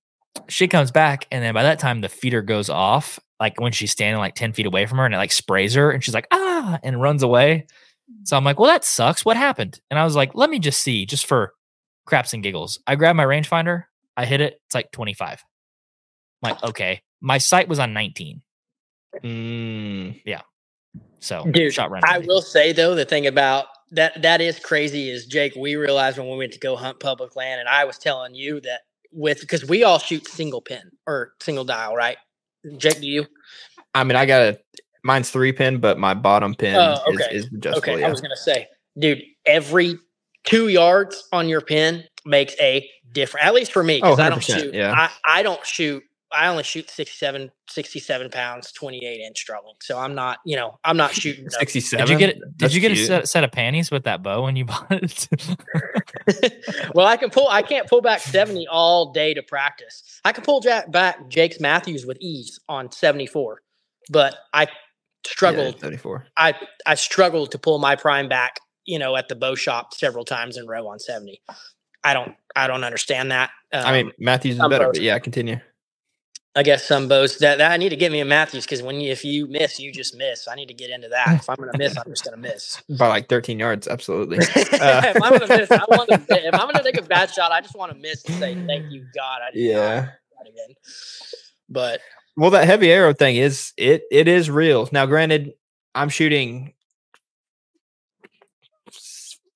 she 0.47 0.67
comes 0.67 0.91
back, 0.91 1.27
and 1.31 1.43
then 1.43 1.53
by 1.53 1.63
that 1.63 1.79
time 1.79 2.01
the 2.01 2.09
feeder 2.09 2.41
goes 2.41 2.69
off. 2.69 3.19
Like 3.39 3.59
when 3.59 3.71
she's 3.71 3.91
standing 3.91 4.19
like 4.19 4.35
ten 4.35 4.53
feet 4.53 4.65
away 4.65 4.85
from 4.85 4.99
her, 4.99 5.05
and 5.05 5.13
it 5.13 5.17
like 5.17 5.31
sprays 5.31 5.75
her, 5.75 5.91
and 5.91 6.03
she's 6.03 6.13
like 6.13 6.27
ah, 6.31 6.79
and 6.83 7.01
runs 7.01 7.23
away. 7.23 7.67
So 8.23 8.37
I'm 8.37 8.43
like, 8.43 8.59
well, 8.59 8.69
that 8.69 8.85
sucks. 8.85 9.25
What 9.25 9.37
happened? 9.37 9.79
And 9.91 9.99
I 9.99 10.03
was 10.03 10.15
like, 10.15 10.35
let 10.35 10.49
me 10.49 10.59
just 10.59 10.81
see, 10.81 11.05
just 11.05 11.25
for 11.27 11.53
craps 12.05 12.33
and 12.33 12.43
giggles. 12.43 12.79
I 12.87 12.95
grab 12.95 13.15
my 13.15 13.25
rangefinder, 13.25 13.85
I 14.17 14.25
hit 14.25 14.41
it. 14.41 14.61
It's 14.67 14.75
like 14.75 14.91
25. 14.91 15.43
I'm 16.43 16.51
like, 16.51 16.63
okay, 16.63 17.01
my 17.21 17.37
sight 17.37 17.67
was 17.69 17.79
on 17.79 17.93
19. 17.93 18.41
Mm, 19.23 20.21
So 21.19 21.45
Dude, 21.51 21.73
shot 21.73 21.91
I 22.05 22.19
will 22.19 22.41
say 22.41 22.71
though, 22.73 22.95
the 22.95 23.05
thing 23.05 23.27
about 23.27 23.67
that 23.91 24.21
that 24.21 24.41
is 24.41 24.59
crazy 24.59 25.09
is 25.09 25.25
Jake. 25.25 25.55
We 25.55 25.75
realized 25.75 26.17
when 26.17 26.29
we 26.29 26.37
went 26.37 26.53
to 26.53 26.59
go 26.59 26.75
hunt 26.75 26.99
public 26.99 27.35
land, 27.35 27.59
and 27.59 27.69
I 27.69 27.85
was 27.85 27.97
telling 27.97 28.35
you 28.35 28.61
that 28.61 28.81
with 29.11 29.41
because 29.41 29.65
we 29.65 29.83
all 29.83 29.99
shoot 29.99 30.27
single 30.27 30.61
pin 30.61 30.91
or 31.07 31.33
single 31.41 31.65
dial, 31.65 31.95
right? 31.95 32.17
Jake, 32.77 32.99
do 33.01 33.07
you? 33.07 33.25
I 33.95 34.03
mean, 34.03 34.15
I 34.15 34.25
got 34.25 34.41
a 34.41 34.59
mine's 35.03 35.29
three 35.29 35.51
pin, 35.53 35.79
but 35.79 35.97
my 35.97 36.13
bottom 36.13 36.53
pin 36.55 36.75
Oh, 36.75 37.01
okay. 37.07 37.25
is, 37.35 37.45
is 37.45 37.53
adjustable. 37.53 37.93
Okay, 37.93 38.01
yeah. 38.01 38.07
I 38.07 38.09
was 38.09 38.21
gonna 38.21 38.35
say, 38.35 38.67
dude, 38.97 39.21
every 39.45 39.97
two 40.43 40.67
yards 40.67 41.23
on 41.31 41.47
your 41.49 41.61
pin 41.61 42.03
makes 42.25 42.53
a 42.59 42.87
difference. 43.11 43.45
At 43.45 43.53
least 43.53 43.71
for 43.71 43.83
me, 43.83 44.01
Oh, 44.03 44.11
because 44.15 44.19
I 44.19 44.29
don't 44.29 44.43
shoot. 44.43 44.73
yeah. 44.73 44.93
I, 44.93 45.39
I 45.39 45.43
don't 45.43 45.65
shoot. 45.65 46.03
I 46.31 46.47
only 46.47 46.63
shoot 46.63 46.89
67, 46.89 47.51
67 47.69 48.29
pounds, 48.29 48.71
twenty 48.71 49.05
eight 49.05 49.19
inch 49.21 49.37
struggling. 49.39 49.75
So 49.81 49.97
I'm 49.97 50.13
not, 50.15 50.39
you 50.45 50.55
know, 50.55 50.77
I'm 50.83 50.97
not 50.97 51.11
shooting. 51.13 51.43
no- 51.51 51.57
67. 51.57 52.05
Did 52.05 52.11
you 52.13 52.19
get 52.19 52.35
did 52.35 52.53
That's 52.57 52.73
you 52.73 52.81
get 52.81 52.91
a 52.91 52.95
set, 52.95 53.27
set 53.27 53.43
of 53.43 53.51
panties 53.51 53.89
with 53.91 54.03
that 54.03 54.21
bow 54.21 54.43
when 54.43 54.55
you 54.55 54.65
bought 54.65 54.87
it? 54.91 55.27
well, 56.93 57.07
I 57.07 57.17
can 57.17 57.29
pull. 57.29 57.47
I 57.49 57.61
can't 57.61 57.87
pull 57.87 58.01
back 58.01 58.19
seventy 58.21 58.67
all 58.67 59.11
day 59.11 59.33
to 59.33 59.41
practice. 59.43 60.19
I 60.23 60.31
can 60.31 60.43
pull 60.43 60.59
jack 60.61 60.91
back 60.91 61.27
Jake's 61.29 61.59
Mathews 61.59 62.05
with 62.05 62.17
ease 62.21 62.59
on 62.69 62.91
seventy 62.91 63.25
four, 63.27 63.61
but 64.09 64.35
I 64.53 64.63
Yeah, 64.63 64.69
struggled. 65.25 65.79
74. 65.79 66.27
I 66.37 66.53
I 66.85 66.95
struggled 66.95 67.51
to 67.51 67.59
pull 67.59 67.79
my 67.79 67.95
prime 67.95 68.29
back. 68.29 68.59
You 68.85 68.97
know, 68.99 69.15
at 69.15 69.27
the 69.29 69.35
bow 69.35 69.55
shop 69.55 69.93
several 69.93 70.25
times 70.25 70.57
in 70.57 70.67
row 70.67 70.87
on 70.87 70.99
seventy. 70.99 71.41
I 72.03 72.13
don't. 72.13 72.35
I 72.55 72.67
don't 72.67 72.83
understand 72.83 73.31
that. 73.31 73.51
Um, 73.73 73.85
I 73.85 73.91
mean, 73.91 74.11
Mathews 74.19 74.53
is 74.53 74.57
some 74.59 74.69
better, 74.69 74.85
bows. 74.85 74.97
but 74.97 75.01
yeah, 75.03 75.19
continue. 75.19 75.59
I 76.55 76.63
guess 76.63 76.83
some 76.85 77.07
bows 77.07 77.37
that, 77.37 77.59
that 77.59 77.71
I 77.71 77.77
need 77.77 77.89
to 77.89 77.95
get 77.95 78.11
me 78.11 78.19
a 78.19 78.25
Mathews 78.25 78.65
because 78.65 78.81
when 78.81 78.99
you, 78.99 79.11
if 79.11 79.23
you 79.23 79.47
miss, 79.47 79.79
you 79.79 79.91
just 79.91 80.17
miss. 80.17 80.47
I 80.47 80.55
need 80.55 80.67
to 80.67 80.73
get 80.73 80.89
into 80.89 81.07
that. 81.09 81.27
If 81.39 81.49
I'm 81.49 81.55
gonna 81.55 81.77
miss, 81.77 81.95
I'm 81.97 82.09
just 82.09 82.25
gonna 82.25 82.37
miss. 82.37 82.81
By 82.97 83.07
like 83.07 83.29
13 83.29 83.59
yards, 83.59 83.87
absolutely. 83.87 84.37
Uh, 84.79 85.01
if 85.03 85.21
I'm 85.21 85.37
gonna 85.37 85.47
miss, 85.47 85.71
I 85.71 85.83
want 85.89 86.09
to. 86.09 86.21
If 86.29 86.53
I'm 86.53 86.71
gonna 86.71 86.83
take 86.83 86.97
a 86.97 87.03
bad 87.03 87.31
shot, 87.31 87.51
I 87.51 87.59
just 87.61 87.75
want 87.75 87.91
to 87.91 87.97
miss 87.97 88.23
and 88.25 88.39
say 88.39 88.55
thank 88.65 88.91
you, 88.91 89.05
God. 89.15 89.41
I 89.41 89.49
yeah. 89.53 90.01
that 90.01 90.47
again. 90.47 90.75
But 91.69 92.01
Well, 92.37 92.51
that 92.51 92.65
heavy 92.65 92.91
arrow 92.91 93.13
thing 93.13 93.35
is 93.35 93.73
it 93.77 94.03
it 94.09 94.27
is 94.27 94.49
real. 94.49 94.87
Now, 94.91 95.05
granted, 95.05 95.53
I'm 95.93 96.09
shooting 96.09 96.73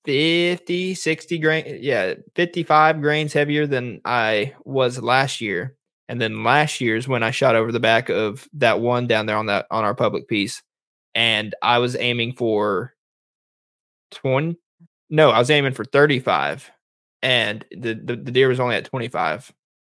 50, 0.04 0.94
60 0.94 1.38
grain, 1.38 1.78
yeah, 1.80 2.14
55 2.34 3.00
grains 3.00 3.32
heavier 3.32 3.66
than 3.66 4.00
I 4.04 4.54
was 4.64 5.00
last 5.00 5.40
year. 5.40 5.76
And 6.14 6.20
then 6.20 6.44
last 6.44 6.80
year's 6.80 7.08
when 7.08 7.24
I 7.24 7.32
shot 7.32 7.56
over 7.56 7.72
the 7.72 7.80
back 7.80 8.08
of 8.08 8.48
that 8.52 8.78
one 8.78 9.08
down 9.08 9.26
there 9.26 9.36
on 9.36 9.46
that 9.46 9.66
on 9.72 9.82
our 9.82 9.96
public 9.96 10.28
piece. 10.28 10.62
And 11.16 11.56
I 11.60 11.78
was 11.78 11.96
aiming 11.96 12.34
for 12.34 12.94
20 14.12 14.56
no, 15.10 15.30
I 15.30 15.40
was 15.40 15.50
aiming 15.50 15.72
for 15.72 15.84
35. 15.84 16.70
And 17.20 17.64
the, 17.72 17.94
the, 17.94 18.14
the 18.14 18.30
deer 18.30 18.46
was 18.46 18.60
only 18.60 18.76
at 18.76 18.84
25. 18.84 19.52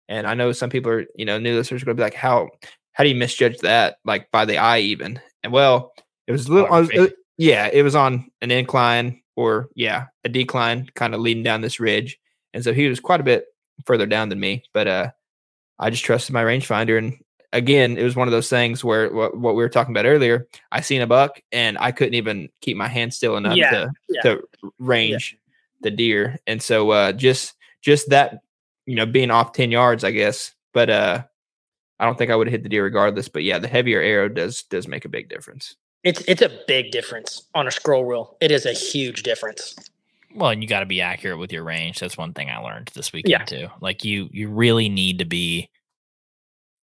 And 0.10 0.28
I 0.28 0.36
know 0.36 0.52
some 0.52 0.70
people 0.70 0.92
are, 0.92 1.06
you 1.16 1.26
know, 1.26 1.40
new 1.40 1.56
listeners 1.56 1.82
are 1.82 1.86
gonna 1.86 1.96
be 1.96 2.04
like, 2.04 2.14
how 2.14 2.50
how 2.92 3.04
do 3.04 3.10
you 3.10 3.16
misjudge 3.16 3.58
that 3.62 3.96
like 4.06 4.30
by 4.30 4.46
the 4.46 4.60
eye 4.60 4.78
even 4.82 5.20
and 5.42 5.52
well 5.52 5.92
it 6.28 6.32
was 6.34 6.46
a 6.46 6.52
little 6.54 6.70
was- 6.70 6.92
it- 6.92 7.16
yeah 7.40 7.68
it 7.74 7.82
was 7.82 7.96
on 7.96 8.30
an 8.44 8.52
incline 8.52 9.20
or 9.36 9.70
yeah 9.74 10.06
a 10.24 10.30
decline 10.30 10.88
kind 10.94 11.16
of 11.16 11.20
leading 11.22 11.42
down 11.42 11.62
this 11.62 11.80
ridge 11.80 12.20
and 12.54 12.64
so 12.64 12.74
he 12.74 12.88
was 12.88 13.00
quite 13.00 13.20
a 13.22 13.24
bit 13.24 13.46
further 13.88 14.06
down 14.06 14.30
than 14.30 14.40
me 14.40 14.62
but 14.72 14.88
uh 14.88 15.10
i 15.80 15.90
just 15.90 16.04
trusted 16.04 16.34
my 16.34 16.44
rangefinder 16.44 16.98
and 16.98 17.18
again 17.54 17.98
it 17.98 18.04
was 18.04 18.16
one 18.16 18.28
of 18.28 18.32
those 18.32 18.50
things 18.50 18.84
where 18.84 19.12
what, 19.14 19.38
what 19.38 19.56
we 19.56 19.62
were 19.64 19.70
talking 19.70 19.94
about 19.94 20.06
earlier 20.06 20.48
i 20.72 20.80
seen 20.82 21.02
a 21.02 21.08
buck 21.08 21.42
and 21.52 21.78
i 21.80 21.92
couldn't 21.92 22.14
even 22.14 22.50
keep 22.62 22.78
my 22.78 22.88
hand 22.88 23.14
still 23.14 23.36
enough 23.38 23.56
Yeah, 23.58 23.70
to 23.72 23.92
yeah. 24.10 24.22
to 24.22 24.48
range 24.80 25.38
the 25.82 25.92
deer 25.92 26.38
and 26.48 26.62
so 26.62 26.92
uh 26.92 27.12
just 27.12 27.56
just 27.82 28.10
that 28.10 28.42
you 28.86 28.96
know 28.96 29.06
being 29.06 29.32
off 29.32 29.52
10 29.54 29.72
yards 29.72 30.04
i 30.04 30.12
guess 30.12 30.54
but 30.74 30.90
uh 30.90 31.24
I 32.00 32.06
don't 32.06 32.18
think 32.18 32.32
I 32.32 32.36
would 32.36 32.48
have 32.48 32.52
hit 32.52 32.64
the 32.64 32.70
deer 32.70 32.84
regardless. 32.84 33.30
But 33.30 33.44
yeah, 33.44 33.60
the 33.60 33.68
heavier 33.68 34.02
arrow 34.02 34.28
does 34.28 34.64
does 34.64 34.88
make 34.88 35.06
a 35.06 35.08
big 35.08 35.30
difference. 35.30 35.76
it's 36.04 36.22
it's 36.28 36.42
a 36.42 36.50
big 36.68 36.90
difference 36.90 37.44
on 37.54 37.68
a 37.68 37.72
scroll 37.72 38.06
reel. 38.06 38.38
It 38.42 38.50
is 38.50 38.66
a 38.66 38.74
huge 38.74 39.22
difference. 39.22 39.76
Well, 40.36 40.50
and 40.50 40.62
you 40.62 40.68
got 40.68 40.82
to 40.82 40.86
be 40.86 41.02
accurate 41.02 41.40
with 41.40 41.52
your 41.52 41.64
range. 41.64 42.00
That's 42.00 42.18
one 42.18 42.34
thing 42.34 42.50
I 42.50 42.58
learned 42.58 42.92
this 42.94 43.14
weekend 43.14 43.32
Yeah. 43.32 43.46
too. 43.46 43.68
Like 43.82 44.04
you 44.04 44.30
you 44.32 44.50
really 44.50 44.90
need 44.90 45.20
to 45.20 45.26
be 45.26 45.70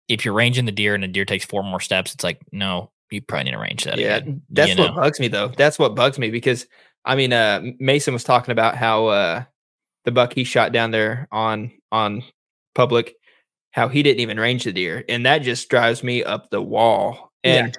if 0.07 0.23
you're 0.23 0.33
ranging 0.33 0.65
the 0.65 0.71
deer 0.71 0.93
and 0.93 1.03
the 1.03 1.07
deer 1.07 1.25
takes 1.25 1.45
four 1.45 1.63
more 1.63 1.79
steps, 1.79 2.13
it's 2.13 2.23
like, 2.23 2.39
no, 2.51 2.91
you 3.09 3.21
probably 3.21 3.45
need 3.45 3.51
to 3.51 3.57
range 3.57 3.83
that 3.85 3.97
yeah, 3.97 4.17
again. 4.17 4.41
that's 4.49 4.71
you 4.75 4.77
what 4.77 4.95
know? 4.95 5.01
bugs 5.01 5.19
me 5.19 5.27
though. 5.27 5.47
That's 5.49 5.79
what 5.79 5.95
bugs 5.95 6.19
me 6.19 6.29
because 6.29 6.67
I 7.05 7.15
mean, 7.15 7.33
uh, 7.33 7.61
Mason 7.79 8.13
was 8.13 8.23
talking 8.23 8.51
about 8.51 8.75
how 8.75 9.07
uh, 9.07 9.43
the 10.05 10.11
buck 10.11 10.33
he 10.33 10.43
shot 10.43 10.71
down 10.71 10.91
there 10.91 11.27
on 11.31 11.71
on 11.91 12.23
public 12.73 13.15
how 13.71 13.89
he 13.89 14.01
didn't 14.03 14.21
even 14.21 14.39
range 14.39 14.63
the 14.63 14.71
deer, 14.71 15.03
and 15.09 15.25
that 15.25 15.39
just 15.39 15.69
drives 15.69 16.01
me 16.03 16.23
up 16.23 16.49
the 16.49 16.61
wall. 16.61 17.31
Yeah. 17.43 17.65
And 17.65 17.77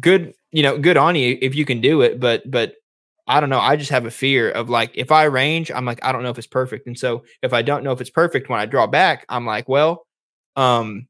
good, 0.00 0.34
you 0.52 0.62
know, 0.62 0.78
good 0.78 0.96
on 0.96 1.16
you 1.16 1.38
if 1.40 1.54
you 1.54 1.64
can 1.64 1.80
do 1.80 2.02
it, 2.02 2.20
but 2.20 2.48
but 2.50 2.74
I 3.30 3.38
don't 3.38 3.48
know. 3.48 3.60
I 3.60 3.76
just 3.76 3.90
have 3.92 4.06
a 4.06 4.10
fear 4.10 4.50
of 4.50 4.68
like 4.68 4.90
if 4.94 5.12
I 5.12 5.24
range, 5.24 5.70
I'm 5.70 5.84
like 5.84 6.04
I 6.04 6.10
don't 6.10 6.24
know 6.24 6.30
if 6.30 6.38
it's 6.38 6.48
perfect, 6.48 6.88
and 6.88 6.98
so 6.98 7.22
if 7.42 7.52
I 7.52 7.62
don't 7.62 7.84
know 7.84 7.92
if 7.92 8.00
it's 8.00 8.10
perfect 8.10 8.48
when 8.48 8.58
I 8.58 8.66
draw 8.66 8.88
back, 8.88 9.24
I'm 9.28 9.46
like, 9.46 9.68
well, 9.68 10.04
um, 10.56 11.06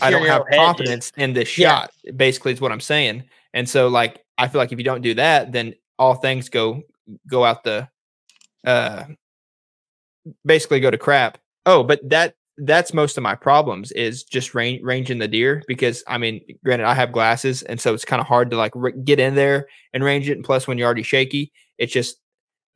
I 0.00 0.10
don't 0.10 0.26
have 0.26 0.40
own 0.42 0.46
head, 0.48 0.56
dude. 0.58 0.58
confidence 0.58 1.12
in 1.16 1.32
this 1.32 1.56
Yeah. 1.56 1.82
shot. 1.82 1.92
Basically, 2.16 2.52
is 2.52 2.60
what 2.60 2.72
I'm 2.72 2.80
saying. 2.80 3.22
And 3.54 3.68
so, 3.68 3.86
like, 3.86 4.24
I 4.36 4.48
feel 4.48 4.58
like 4.60 4.72
if 4.72 4.78
you 4.78 4.84
don't 4.84 5.02
do 5.02 5.14
that, 5.14 5.52
then 5.52 5.74
all 5.96 6.14
things 6.16 6.48
go 6.48 6.82
go 7.28 7.44
out 7.44 7.62
the, 7.62 7.88
uh, 8.66 9.04
basically 10.44 10.80
go 10.80 10.90
to 10.90 10.98
crap. 10.98 11.38
Oh, 11.66 11.84
but 11.84 12.00
that 12.10 12.34
that's 12.58 12.94
most 12.94 13.16
of 13.16 13.22
my 13.22 13.34
problems 13.34 13.92
is 13.92 14.24
just 14.24 14.54
range, 14.54 14.82
ranging 14.82 15.18
the 15.18 15.28
deer 15.28 15.62
because 15.66 16.04
I 16.06 16.18
mean, 16.18 16.42
granted, 16.64 16.86
I 16.86 16.94
have 16.94 17.12
glasses, 17.12 17.62
and 17.62 17.80
so 17.80 17.94
it's 17.94 18.04
kind 18.04 18.20
of 18.20 18.26
hard 18.26 18.50
to 18.50 18.56
like 18.56 18.76
r- 18.76 18.90
get 18.90 19.20
in 19.20 19.34
there 19.34 19.68
and 19.92 20.04
range 20.04 20.28
it. 20.28 20.36
And 20.36 20.44
plus, 20.44 20.66
when 20.66 20.78
you're 20.78 20.86
already 20.86 21.02
shaky, 21.02 21.52
it's 21.78 21.92
just 21.92 22.16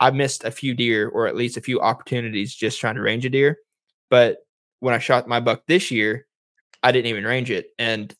I 0.01 0.11
missed 0.11 0.45
a 0.45 0.51
few 0.51 0.75
deer 0.75 1.09
or 1.09 1.27
at 1.27 1.37
least 1.37 1.57
a 1.57 1.63
few 1.63 1.81
opportunities 1.81 2.55
just 2.55 2.81
trying 2.81 2.97
to 2.97 3.03
range 3.03 3.25
a 3.25 3.31
deer. 3.31 3.59
But 4.11 4.39
when 4.81 4.95
I 4.95 4.99
shot 4.99 5.29
my 5.29 5.41
buck 5.41 5.63
this 5.67 5.91
year, 5.91 6.27
I 6.83 6.93
didn't 6.93 7.07
even 7.07 7.25
range 7.25 7.51
it. 7.51 7.69
And 7.79 8.15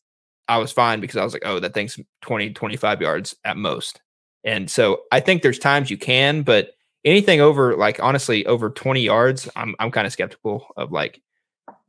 I 0.49 0.59
was 0.59 0.73
fine 0.73 1.01
because 1.01 1.17
I 1.17 1.25
was 1.25 1.33
like, 1.33 1.43
oh, 1.45 1.61
that 1.61 1.75
thing's 1.75 1.99
20, 2.23 2.51
25 2.51 3.03
yards 3.03 3.35
at 3.45 3.57
most. 3.57 4.01
And 4.45 4.71
so 4.71 5.03
I 5.13 5.21
think 5.21 5.43
there's 5.43 5.59
times 5.59 5.91
you 5.91 5.99
can, 5.99 6.43
but 6.43 6.71
anything 7.05 7.41
over 7.41 7.77
like 7.77 8.03
honestly 8.03 8.47
over 8.47 8.71
20 8.71 9.01
yards, 9.01 9.49
I'm 9.57 9.75
I'm 9.79 9.91
kind 9.91 10.07
of 10.07 10.13
skeptical 10.13 10.67
of 10.77 10.93
like 10.93 11.21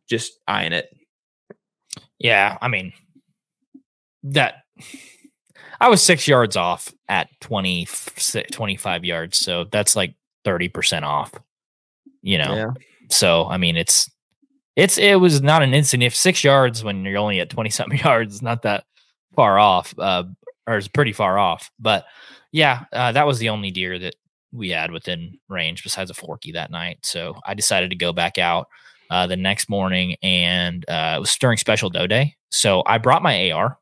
just 0.08 0.34
eyeing 0.48 0.74
it. 0.74 0.90
Yeah, 2.20 2.58
I 2.62 2.68
mean 2.68 2.94
that 4.24 4.64
I 5.80 5.90
was 5.90 6.02
6 6.04 6.28
yards 6.28 6.56
off 6.56 6.94
at 7.08 7.30
20 7.42 7.88
25 8.52 9.06
yards, 9.06 9.38
so 9.38 9.66
that's 9.66 9.96
like 9.96 10.16
30% 10.46 11.04
off. 11.04 11.32
You 12.22 12.40
know. 12.40 12.56
Yeah. 12.56 12.72
So, 13.10 13.46
I 13.46 13.58
mean, 13.58 13.78
it's 13.78 14.10
it's 14.76 14.98
it 14.98 15.20
was 15.20 15.42
not 15.42 15.64
an 15.64 15.74
instant 15.74 16.04
if 16.04 16.16
6 16.16 16.44
yards 16.44 16.84
when 16.84 17.04
you're 17.06 17.18
only 17.18 17.40
at 17.40 17.50
20 17.50 17.70
something 17.70 18.00
yards 18.04 18.36
is 18.36 18.42
not 18.42 18.64
that 18.64 18.84
far 19.36 19.60
off 19.60 19.94
uh 20.00 20.24
or 20.66 20.78
is 20.78 20.88
pretty 20.88 21.14
far 21.14 21.38
off. 21.38 21.72
But 21.80 22.06
yeah, 22.52 22.86
uh, 22.92 23.12
that 23.12 23.28
was 23.28 23.40
the 23.40 23.50
only 23.50 23.72
deer 23.72 24.00
that 24.00 24.16
we 24.52 24.70
had 24.70 24.92
within 24.92 25.38
range 25.48 25.84
besides 25.84 26.10
a 26.10 26.14
forky 26.14 26.54
that 26.54 26.72
night. 26.72 27.00
So, 27.04 27.36
I 27.46 27.54
decided 27.54 27.92
to 27.92 27.96
go 27.96 28.12
back 28.14 28.38
out 28.38 28.68
uh, 29.10 29.28
the 29.28 29.36
next 29.38 29.70
morning, 29.70 30.16
and 30.22 30.84
uh, 30.90 31.16
it 31.18 31.20
was 31.20 31.36
during 31.38 31.58
special 31.58 31.90
doe 31.90 32.08
day. 32.08 32.36
So 32.50 32.84
I 32.86 32.98
brought 32.98 33.24
my 33.24 33.52
AR, 33.52 33.78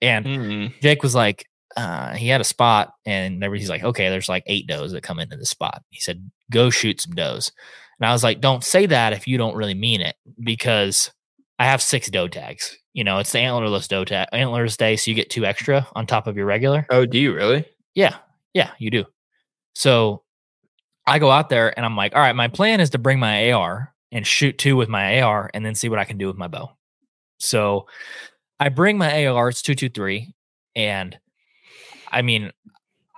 and 0.00 0.26
Mm. 0.26 0.80
Jake 0.80 1.02
was 1.02 1.14
like, 1.14 1.46
uh, 1.76 2.14
he 2.14 2.28
had 2.28 2.40
a 2.40 2.44
spot, 2.44 2.94
and 3.06 3.42
he's 3.42 3.70
like, 3.70 3.82
okay, 3.84 4.08
there's 4.10 4.28
like 4.28 4.44
eight 4.46 4.66
does 4.66 4.92
that 4.92 5.02
come 5.02 5.18
into 5.18 5.36
the 5.36 5.46
spot. 5.46 5.82
He 5.90 6.00
said, 6.00 6.30
go 6.50 6.70
shoot 6.70 7.00
some 7.00 7.14
does, 7.14 7.52
and 7.98 8.06
I 8.06 8.12
was 8.12 8.22
like, 8.24 8.40
don't 8.40 8.64
say 8.64 8.86
that 8.86 9.12
if 9.12 9.26
you 9.26 9.38
don't 9.38 9.56
really 9.56 9.74
mean 9.74 10.00
it, 10.00 10.16
because 10.42 11.10
I 11.58 11.66
have 11.66 11.80
six 11.82 12.10
doe 12.10 12.28
tags. 12.28 12.76
You 12.94 13.04
know, 13.04 13.18
it's 13.18 13.32
the 13.32 13.38
antlerless 13.38 13.88
doe 13.88 14.04
tag, 14.04 14.28
antlers 14.32 14.76
day, 14.76 14.96
so 14.96 15.10
you 15.10 15.14
get 15.14 15.30
two 15.30 15.46
extra 15.46 15.86
on 15.94 16.06
top 16.06 16.26
of 16.26 16.36
your 16.36 16.44
regular. 16.46 16.86
Oh, 16.90 17.06
do 17.06 17.18
you 17.18 17.32
really? 17.34 17.64
Yeah, 17.94 18.16
yeah, 18.52 18.70
you 18.78 18.90
do. 18.90 19.04
So 19.74 20.22
I 21.06 21.18
go 21.18 21.30
out 21.30 21.48
there 21.48 21.72
and 21.76 21.86
I'm 21.86 21.96
like, 21.96 22.14
all 22.14 22.20
right, 22.20 22.36
my 22.36 22.48
plan 22.48 22.80
is 22.80 22.90
to 22.90 22.98
bring 22.98 23.18
my 23.18 23.50
AR 23.52 23.94
and 24.12 24.26
shoot 24.26 24.58
two 24.58 24.76
with 24.76 24.88
my 24.88 25.20
AR 25.20 25.50
and 25.52 25.64
then 25.66 25.74
see 25.74 25.88
what 25.88 25.98
I 25.98 26.04
can 26.04 26.18
do 26.18 26.28
with 26.28 26.36
my 26.36 26.46
bow. 26.46 26.76
So 27.38 27.86
I 28.60 28.68
bring 28.68 28.98
my 28.98 29.26
AR, 29.26 29.48
it's 29.48 29.62
223. 29.62 30.32
And 30.76 31.18
I 32.10 32.22
mean, 32.22 32.52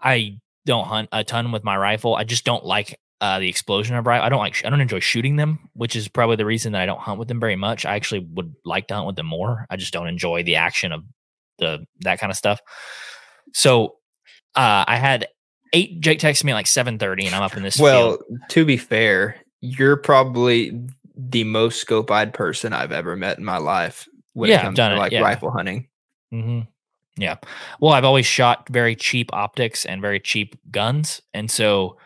I 0.03 0.39
don't 0.65 0.87
hunt 0.87 1.11
a 1.13 1.25
ton 1.25 1.53
with 1.53 1.65
my 1.65 1.77
rifle. 1.77 2.15
I 2.15 2.25
just 2.25 2.45
don't 2.45 2.65
like 2.65 2.99
uh, 3.21 3.39
the 3.41 3.49
explosion 3.49 3.97
of 3.97 4.07
rifle. 4.07 4.25
I 4.25 4.29
don't 4.29 4.39
like, 4.39 4.65
I 4.65 4.71
don't 4.71 4.81
enjoy 4.81 5.01
shooting 5.01 5.37
them, 5.37 5.69
which 5.75 5.97
is 5.97 6.09
probably 6.09 6.37
the 6.37 6.47
reason 6.47 6.73
that 6.73 6.81
I 6.81 6.87
don't 6.87 7.01
hunt 7.01 7.19
with 7.19 7.29
them 7.29 7.41
very 7.41 7.57
much. 7.57 7.85
I 7.85 7.97
actually 7.97 8.21
would 8.33 8.55
like 8.65 8.87
to 8.89 8.95
hunt 8.95 9.07
with 9.07 9.17
them 9.17 9.27
more. 9.27 9.67
I 9.69 9.77
just 9.77 9.93
don't 9.93 10.09
enjoy 10.09 10.43
the 10.45 10.57
action 10.57 10.93
of 10.93 11.05
the, 11.59 11.85
that 12.01 12.19
kind 12.19 12.31
of 12.31 12.37
stuff. 12.37 12.61
So 13.53 13.97
uh, 14.55 14.85
I 14.87 14.97
had 14.97 15.27
eight. 15.73 16.01
Jake 16.01 16.21
texted 16.21 16.45
me 16.45 16.55
like 16.55 16.67
seven 16.67 16.99
thirty, 16.99 17.27
and 17.27 17.35
I'm 17.35 17.43
up 17.43 17.57
in 17.57 17.63
this. 17.63 17.79
Well, 17.79 18.17
field. 18.17 18.41
to 18.51 18.65
be 18.65 18.77
fair, 18.77 19.37
you're 19.65 19.97
probably 19.97 20.79
the 21.17 21.45
most 21.45 21.81
scope-eyed 21.81 22.35
person 22.35 22.73
I've 22.73 22.93
ever 22.93 23.17
met 23.17 23.39
in 23.39 23.45
my 23.45 23.57
life 23.57 24.07
when 24.35 24.51
Yeah, 24.51 24.59
it 24.59 24.63
comes 24.63 24.77
done 24.77 24.91
to 24.91 24.97
it, 24.97 24.99
like 24.99 25.13
yeah. 25.13 25.21
rifle 25.21 25.51
hunting. 25.51 25.89
Mm-hmm. 26.33 26.61
Yeah. 27.17 27.37
Well, 27.81 27.93
I've 27.93 28.05
always 28.05 28.27
shot 28.27 28.69
very 28.69 28.97
cheap 28.97 29.31
optics 29.33 29.87
and 29.87 30.03
very 30.03 30.21
cheap 30.21 30.57
guns, 30.71 31.23
and 31.33 31.51
so 31.51 31.97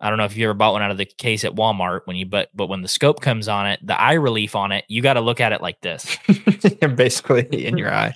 I 0.00 0.08
don't 0.08 0.18
know 0.18 0.24
if 0.24 0.36
you 0.36 0.44
ever 0.44 0.54
bought 0.54 0.72
one 0.72 0.82
out 0.82 0.90
of 0.90 0.98
the 0.98 1.04
case 1.04 1.44
at 1.44 1.54
Walmart 1.54 2.00
when 2.06 2.16
you 2.16 2.26
but 2.26 2.48
but 2.52 2.66
when 2.66 2.82
the 2.82 2.88
scope 2.88 3.20
comes 3.20 3.46
on 3.46 3.68
it, 3.68 3.78
the 3.86 3.98
eye 3.98 4.14
relief 4.14 4.56
on 4.56 4.72
it, 4.72 4.84
you 4.88 5.00
got 5.00 5.14
to 5.14 5.20
look 5.20 5.40
at 5.40 5.52
it 5.52 5.62
like 5.62 5.80
this. 5.80 6.18
Basically 6.96 7.66
in 7.66 7.78
your 7.78 7.94
eye. 7.94 8.14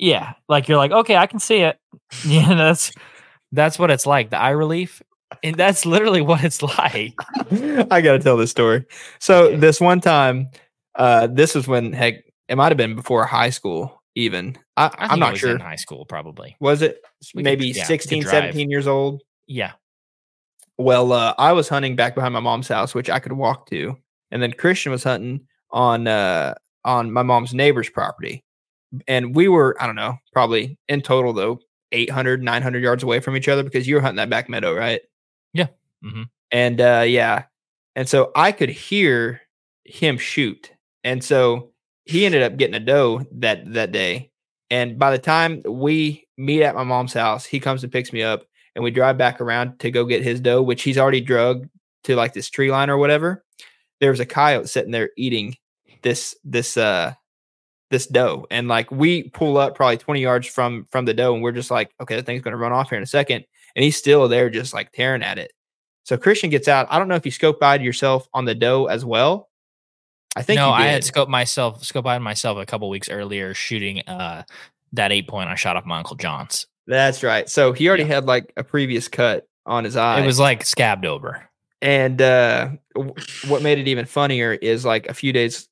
Yeah, 0.00 0.32
like 0.48 0.68
you're 0.68 0.78
like, 0.78 0.90
okay, 0.90 1.16
I 1.16 1.26
can 1.26 1.38
see 1.38 1.60
it. 1.60 1.78
Yeah, 2.26 2.54
that's 2.54 2.90
that's 3.52 3.78
what 3.78 3.90
it's 3.92 4.06
like. 4.06 4.30
The 4.30 4.38
eye 4.40 4.50
relief, 4.50 5.00
and 5.42 5.56
that's 5.56 5.86
literally 5.86 6.20
what 6.22 6.44
it's 6.44 6.62
like. 6.62 7.14
I 7.90 8.00
gotta 8.00 8.18
tell 8.18 8.36
this 8.36 8.50
story. 8.50 8.84
So 9.18 9.56
this 9.56 9.80
one 9.80 10.00
time, 10.00 10.48
uh, 10.94 11.26
this 11.28 11.54
was 11.54 11.68
when 11.68 11.92
heck, 11.92 12.24
it 12.48 12.56
might 12.56 12.68
have 12.68 12.76
been 12.76 12.94
before 12.94 13.24
high 13.24 13.50
school, 13.50 14.02
even. 14.14 14.56
I, 14.76 14.90
I 14.98 15.14
it 15.14 15.18
not 15.18 15.36
sure. 15.36 15.50
in 15.50 15.60
high 15.60 15.76
school, 15.76 16.04
probably. 16.06 16.56
Was 16.60 16.82
it 16.82 17.00
We 17.34 17.40
could- 17.40 17.44
maybe 17.44 17.68
yeah, 17.68 17.84
16, 17.84 18.22
17 18.24 18.70
years 18.70 18.86
old? 18.86 19.22
Yeah. 19.46 19.72
Well, 20.76 21.12
uh, 21.12 21.34
I 21.38 21.52
was 21.52 21.68
hunting 21.68 21.96
back 21.96 22.14
behind 22.14 22.34
my 22.34 22.40
mom's 22.40 22.68
house, 22.68 22.94
which 22.94 23.10
I 23.10 23.18
could 23.18 23.32
walk 23.32 23.68
to, 23.70 23.96
and 24.30 24.42
then 24.42 24.52
Christian 24.52 24.92
was 24.92 25.04
hunting 25.04 25.46
on 25.70 26.06
uh 26.06 26.54
on 26.84 27.12
my 27.12 27.22
mom's 27.22 27.52
neighbor's 27.52 27.90
property, 27.90 28.44
and 29.06 29.34
we 29.34 29.48
were 29.48 29.76
I 29.80 29.86
don't 29.86 29.96
know 29.96 30.16
probably 30.32 30.78
in 30.88 31.02
total 31.02 31.32
though 31.32 31.60
800 31.92 32.42
900 32.42 32.82
yards 32.82 33.02
away 33.02 33.20
from 33.20 33.36
each 33.36 33.48
other 33.48 33.62
because 33.62 33.88
you 33.88 33.96
were 33.96 34.00
hunting 34.00 34.16
that 34.16 34.30
back 34.30 34.48
meadow, 34.48 34.74
right? 34.74 35.00
Yeah. 35.52 35.68
Mhm. 36.04 36.26
And 36.50 36.80
uh, 36.80 37.04
yeah, 37.06 37.44
and 37.96 38.08
so 38.08 38.30
I 38.36 38.52
could 38.52 38.70
hear 38.70 39.42
him 39.84 40.18
shoot, 40.18 40.70
and 41.04 41.22
so 41.22 41.72
he 42.06 42.24
ended 42.26 42.42
up 42.42 42.56
getting 42.56 42.74
a 42.74 42.80
doe 42.80 43.26
that 43.32 43.72
that 43.74 43.92
day. 43.92 44.30
And 44.70 44.98
by 44.98 45.10
the 45.10 45.18
time 45.18 45.62
we 45.66 46.26
meet 46.38 46.62
at 46.62 46.74
my 46.74 46.84
mom's 46.84 47.12
house, 47.14 47.44
he 47.46 47.60
comes 47.60 47.82
and 47.84 47.92
picks 47.92 48.12
me 48.12 48.22
up, 48.22 48.44
and 48.74 48.84
we 48.84 48.90
drive 48.90 49.18
back 49.18 49.40
around 49.40 49.78
to 49.80 49.90
go 49.90 50.04
get 50.06 50.22
his 50.22 50.40
doe, 50.40 50.62
which 50.62 50.82
he's 50.82 50.98
already 50.98 51.20
drugged 51.20 51.68
to 52.04 52.16
like 52.16 52.32
this 52.34 52.50
tree 52.50 52.70
line 52.70 52.90
or 52.90 52.98
whatever. 52.98 53.44
There 54.00 54.10
was 54.10 54.20
a 54.20 54.26
coyote 54.26 54.68
sitting 54.68 54.92
there 54.92 55.10
eating 55.16 55.56
this 56.02 56.34
this 56.44 56.76
uh 56.76 57.14
this 57.90 58.06
doe, 58.06 58.46
and 58.50 58.68
like 58.68 58.90
we 58.90 59.24
pull 59.30 59.56
up 59.58 59.74
probably 59.74 59.96
twenty 59.98 60.20
yards 60.20 60.46
from 60.46 60.86
from 60.92 61.04
the 61.06 61.14
doe, 61.14 61.34
and 61.34 61.42
we're 61.42 61.52
just 61.52 61.70
like, 61.70 61.90
okay, 62.00 62.16
the 62.16 62.22
thing's 62.22 62.42
gonna 62.42 62.56
run 62.58 62.72
off 62.72 62.90
here 62.90 62.98
in 62.98 63.02
a 63.02 63.06
second, 63.06 63.44
and 63.78 63.84
he's 63.84 63.96
still 63.96 64.26
there, 64.26 64.50
just 64.50 64.74
like 64.74 64.90
tearing 64.90 65.22
at 65.22 65.38
it. 65.38 65.52
So 66.02 66.16
Christian 66.16 66.50
gets 66.50 66.66
out. 66.66 66.88
I 66.90 66.98
don't 66.98 67.06
know 67.06 67.14
if 67.14 67.24
you 67.24 67.30
scope 67.30 67.60
by 67.60 67.76
yourself 67.76 68.26
on 68.34 68.44
the 68.44 68.56
doe 68.56 68.86
as 68.86 69.04
well. 69.04 69.48
I 70.34 70.42
think 70.42 70.58
no, 70.58 70.70
I 70.70 70.86
had 70.86 71.02
scoped 71.02 71.28
myself, 71.28 71.84
scope 71.84 72.02
by 72.04 72.18
myself 72.18 72.58
a 72.58 72.66
couple 72.66 72.88
weeks 72.88 73.08
earlier 73.08 73.54
shooting 73.54 74.00
uh 74.08 74.42
that 74.94 75.12
eight 75.12 75.28
point 75.28 75.48
I 75.48 75.54
shot 75.54 75.76
off 75.76 75.84
my 75.86 75.98
uncle 75.98 76.16
John's. 76.16 76.66
That's 76.88 77.22
right. 77.22 77.48
So 77.48 77.72
he 77.72 77.86
already 77.86 78.02
Yeah. 78.02 78.16
had 78.16 78.26
like 78.26 78.52
a 78.56 78.64
previous 78.64 79.06
cut 79.06 79.46
on 79.64 79.84
his 79.84 79.94
eye. 79.96 80.20
It 80.20 80.26
was 80.26 80.40
like 80.40 80.64
scabbed 80.64 81.06
over. 81.06 81.48
and 81.82 82.20
uh, 82.20 82.70
what 83.46 83.62
made 83.62 83.78
it 83.78 83.86
even 83.86 84.04
funnier 84.06 84.54
is 84.54 84.84
like 84.84 85.06
a 85.08 85.14
few 85.14 85.32
days 85.32 85.68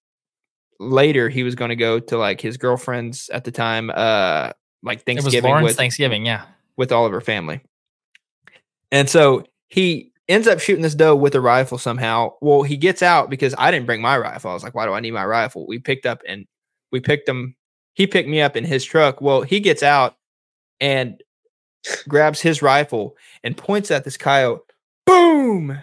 later, 0.79 1.29
he 1.29 1.43
was 1.43 1.55
going 1.57 1.71
to 1.71 1.77
go 1.77 1.99
to 1.99 2.17
like 2.19 2.41
his 2.41 2.57
girlfriend's 2.57 3.29
at 3.31 3.43
the 3.45 3.51
time, 3.51 3.91
uh, 3.95 4.51
like 4.83 5.03
Thanksgiving. 5.05 5.39
It 5.39 5.43
was 5.43 5.49
Lauren's 5.51 5.65
with 5.65 5.77
Thanksgiving, 5.77 6.27
yeah. 6.27 6.45
with 6.77 6.93
all 6.93 7.07
of 7.07 7.13
her 7.13 7.21
family. 7.21 7.61
And 8.93 9.09
so 9.09 9.45
he 9.69 10.13
ends 10.29 10.49
up 10.49 10.61
shooting 10.61 10.83
this 10.83 10.95
doe 10.95 11.15
with 11.15 11.35
a 11.35 11.41
rifle 11.41 11.79
somehow. 11.79 12.33
Well, 12.41 12.63
he 12.63 12.77
gets 12.77 13.03
out 13.03 13.31
because 13.31 13.55
I 13.59 13.71
didn't 13.71 13.87
bring 13.87 14.03
my 14.03 14.19
rifle. 14.19 14.51
I 14.51 14.55
was 14.55 14.63
like, 14.63 14.75
why 14.75 14.87
do 14.87 14.93
I 14.93 15.01
need 15.01 15.13
my 15.13 15.25
rifle? 15.25 15.67
We 15.67 15.79
picked 15.79 16.07
up 16.07 16.23
and 16.27 16.47
we 16.93 17.01
picked 17.01 17.29
him. 17.29 17.57
He 17.95 18.07
picked 18.07 18.29
me 18.29 18.41
up 18.41 18.57
in 18.57 18.65
his 18.65 18.85
truck. 18.85 19.21
Well, 19.21 19.43
he 19.43 19.61
gets 19.61 19.83
out 19.83 20.17
and 20.81 21.23
grabs 22.09 22.41
his 22.41 22.63
rifle 22.63 23.17
and 23.43 23.57
points 23.57 23.91
at 23.91 24.05
this 24.05 24.17
coyote. 24.17 24.63
Boom! 25.07 25.79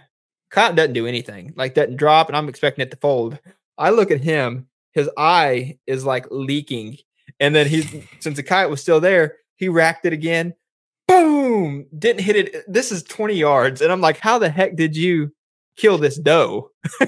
Coyote 0.51 0.75
doesn't 0.75 0.93
do 0.93 1.07
anything, 1.07 1.53
like 1.55 1.73
doesn't 1.73 1.97
drop, 1.97 2.27
and 2.27 2.37
I'm 2.37 2.49
expecting 2.49 2.83
it 2.83 2.91
to 2.91 2.97
fold. 2.97 3.39
I 3.77 3.89
look 3.89 4.11
at 4.11 4.21
him, 4.21 4.67
his 4.91 5.09
eye 5.17 5.79
is 5.87 6.05
like 6.05 6.27
leaking. 6.29 6.97
And 7.39 7.55
then 7.55 7.67
he's 7.67 7.89
since 8.19 8.35
the 8.35 8.43
coyote 8.43 8.69
was 8.69 8.81
still 8.81 8.99
there, 8.99 9.37
he 9.55 9.69
racked 9.69 10.05
it 10.05 10.13
again. 10.13 10.53
Boom! 11.07 11.85
Didn't 11.97 12.21
hit 12.21 12.35
it. 12.35 12.63
This 12.67 12.91
is 12.91 13.03
20 13.03 13.35
yards. 13.35 13.81
And 13.81 13.91
I'm 13.91 14.01
like, 14.01 14.17
how 14.17 14.39
the 14.39 14.49
heck 14.49 14.75
did 14.75 14.95
you 14.95 15.31
kill 15.77 15.97
this 15.97 16.17
doe. 16.17 16.69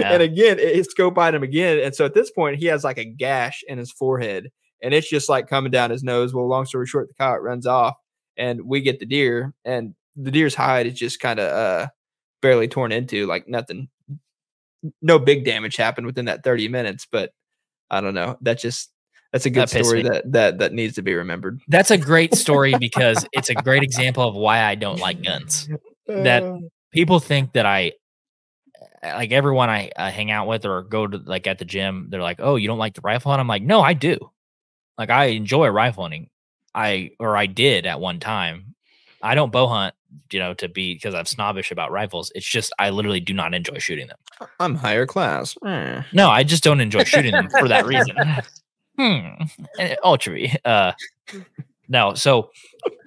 And 0.00 0.22
again, 0.22 0.58
it, 0.58 0.78
it 0.78 0.90
scope 0.90 1.18
him 1.18 1.42
again. 1.42 1.78
And 1.80 1.94
so 1.94 2.04
at 2.04 2.14
this 2.14 2.30
point, 2.30 2.56
he 2.56 2.66
has 2.66 2.84
like 2.84 2.98
a 2.98 3.04
gash 3.04 3.62
in 3.66 3.78
his 3.78 3.92
forehead 3.92 4.48
and 4.82 4.94
it's 4.94 5.08
just 5.08 5.28
like 5.28 5.48
coming 5.48 5.70
down 5.70 5.90
his 5.90 6.02
nose. 6.02 6.32
Well, 6.32 6.48
long 6.48 6.64
story 6.66 6.86
short, 6.86 7.08
the 7.08 7.14
coyote 7.14 7.42
runs 7.42 7.66
off 7.66 7.94
and 8.36 8.62
we 8.64 8.80
get 8.80 9.00
the 9.00 9.06
deer 9.06 9.52
and 9.64 9.94
the 10.16 10.30
deer's 10.30 10.54
hide 10.54 10.86
is 10.86 10.94
just 10.94 11.20
kind 11.20 11.38
of 11.38 11.52
uh 11.52 11.88
barely 12.40 12.68
torn 12.68 12.92
into, 12.92 13.26
like 13.26 13.48
nothing, 13.48 13.88
no 15.02 15.18
big 15.18 15.44
damage 15.44 15.76
happened 15.76 16.06
within 16.06 16.26
that 16.26 16.44
30 16.44 16.68
minutes. 16.68 17.06
But 17.10 17.30
I 17.90 18.00
don't 18.00 18.14
know. 18.14 18.38
That 18.42 18.58
just, 18.58 18.90
that's 19.32 19.46
a 19.46 19.50
good 19.50 19.68
That 19.68 19.84
story 19.84 20.02
me. 20.02 20.08
that, 20.08 20.32
that, 20.32 20.58
that 20.58 20.72
needs 20.72 20.94
to 20.96 21.02
be 21.02 21.14
remembered. 21.14 21.60
That's 21.68 21.90
a 21.90 21.98
great 21.98 22.34
story 22.44 22.74
because 22.78 23.26
it's 23.32 23.50
a 23.50 23.54
great 23.54 23.82
example 23.82 24.26
of 24.26 24.34
why 24.34 24.62
I 24.62 24.74
don't 24.74 24.98
like 25.00 25.22
guns. 25.22 25.68
That- 26.06 26.42
Uh, 26.42 26.58
People 26.90 27.20
think 27.20 27.52
that 27.52 27.66
I 27.66 27.92
like 29.02 29.30
everyone 29.30 29.68
I, 29.68 29.90
I 29.96 30.08
hang 30.10 30.30
out 30.30 30.46
with 30.48 30.64
or 30.64 30.82
go 30.82 31.06
to 31.06 31.18
like 31.18 31.46
at 31.46 31.58
the 31.58 31.66
gym, 31.66 32.06
they're 32.08 32.22
like, 32.22 32.40
"Oh, 32.40 32.56
you 32.56 32.66
don't 32.66 32.78
like 32.78 32.94
the 32.94 33.02
rifle?" 33.02 33.30
And 33.30 33.40
I'm 33.40 33.46
like, 33.46 33.62
"No, 33.62 33.82
I 33.82 33.92
do. 33.92 34.18
Like 34.96 35.10
I 35.10 35.26
enjoy 35.26 35.68
rifle 35.68 36.04
hunting. 36.04 36.30
I 36.74 37.10
or 37.20 37.36
I 37.36 37.44
did 37.44 37.84
at 37.84 38.00
one 38.00 38.20
time. 38.20 38.74
I 39.22 39.34
don't 39.34 39.52
bow 39.52 39.66
hunt, 39.66 39.94
you 40.32 40.38
know, 40.38 40.54
to 40.54 40.68
be 40.68 40.94
because 40.94 41.14
I'm 41.14 41.26
snobbish 41.26 41.70
about 41.70 41.90
rifles. 41.92 42.32
It's 42.34 42.46
just 42.48 42.72
I 42.78 42.88
literally 42.90 43.20
do 43.20 43.34
not 43.34 43.52
enjoy 43.52 43.78
shooting 43.78 44.06
them. 44.06 44.48
I'm 44.58 44.74
higher 44.76 45.04
class. 45.06 45.56
Eh. 45.66 46.02
No, 46.14 46.30
I 46.30 46.42
just 46.42 46.64
don't 46.64 46.80
enjoy 46.80 47.04
shooting 47.04 47.32
them 47.32 47.48
for 47.50 47.68
that 47.68 47.84
reason. 47.84 48.16
hmm. 48.98 49.44
Eh, 49.78 49.96
Ultra. 50.02 50.40
Uh, 50.64 50.92
no. 51.88 52.14
So 52.14 52.50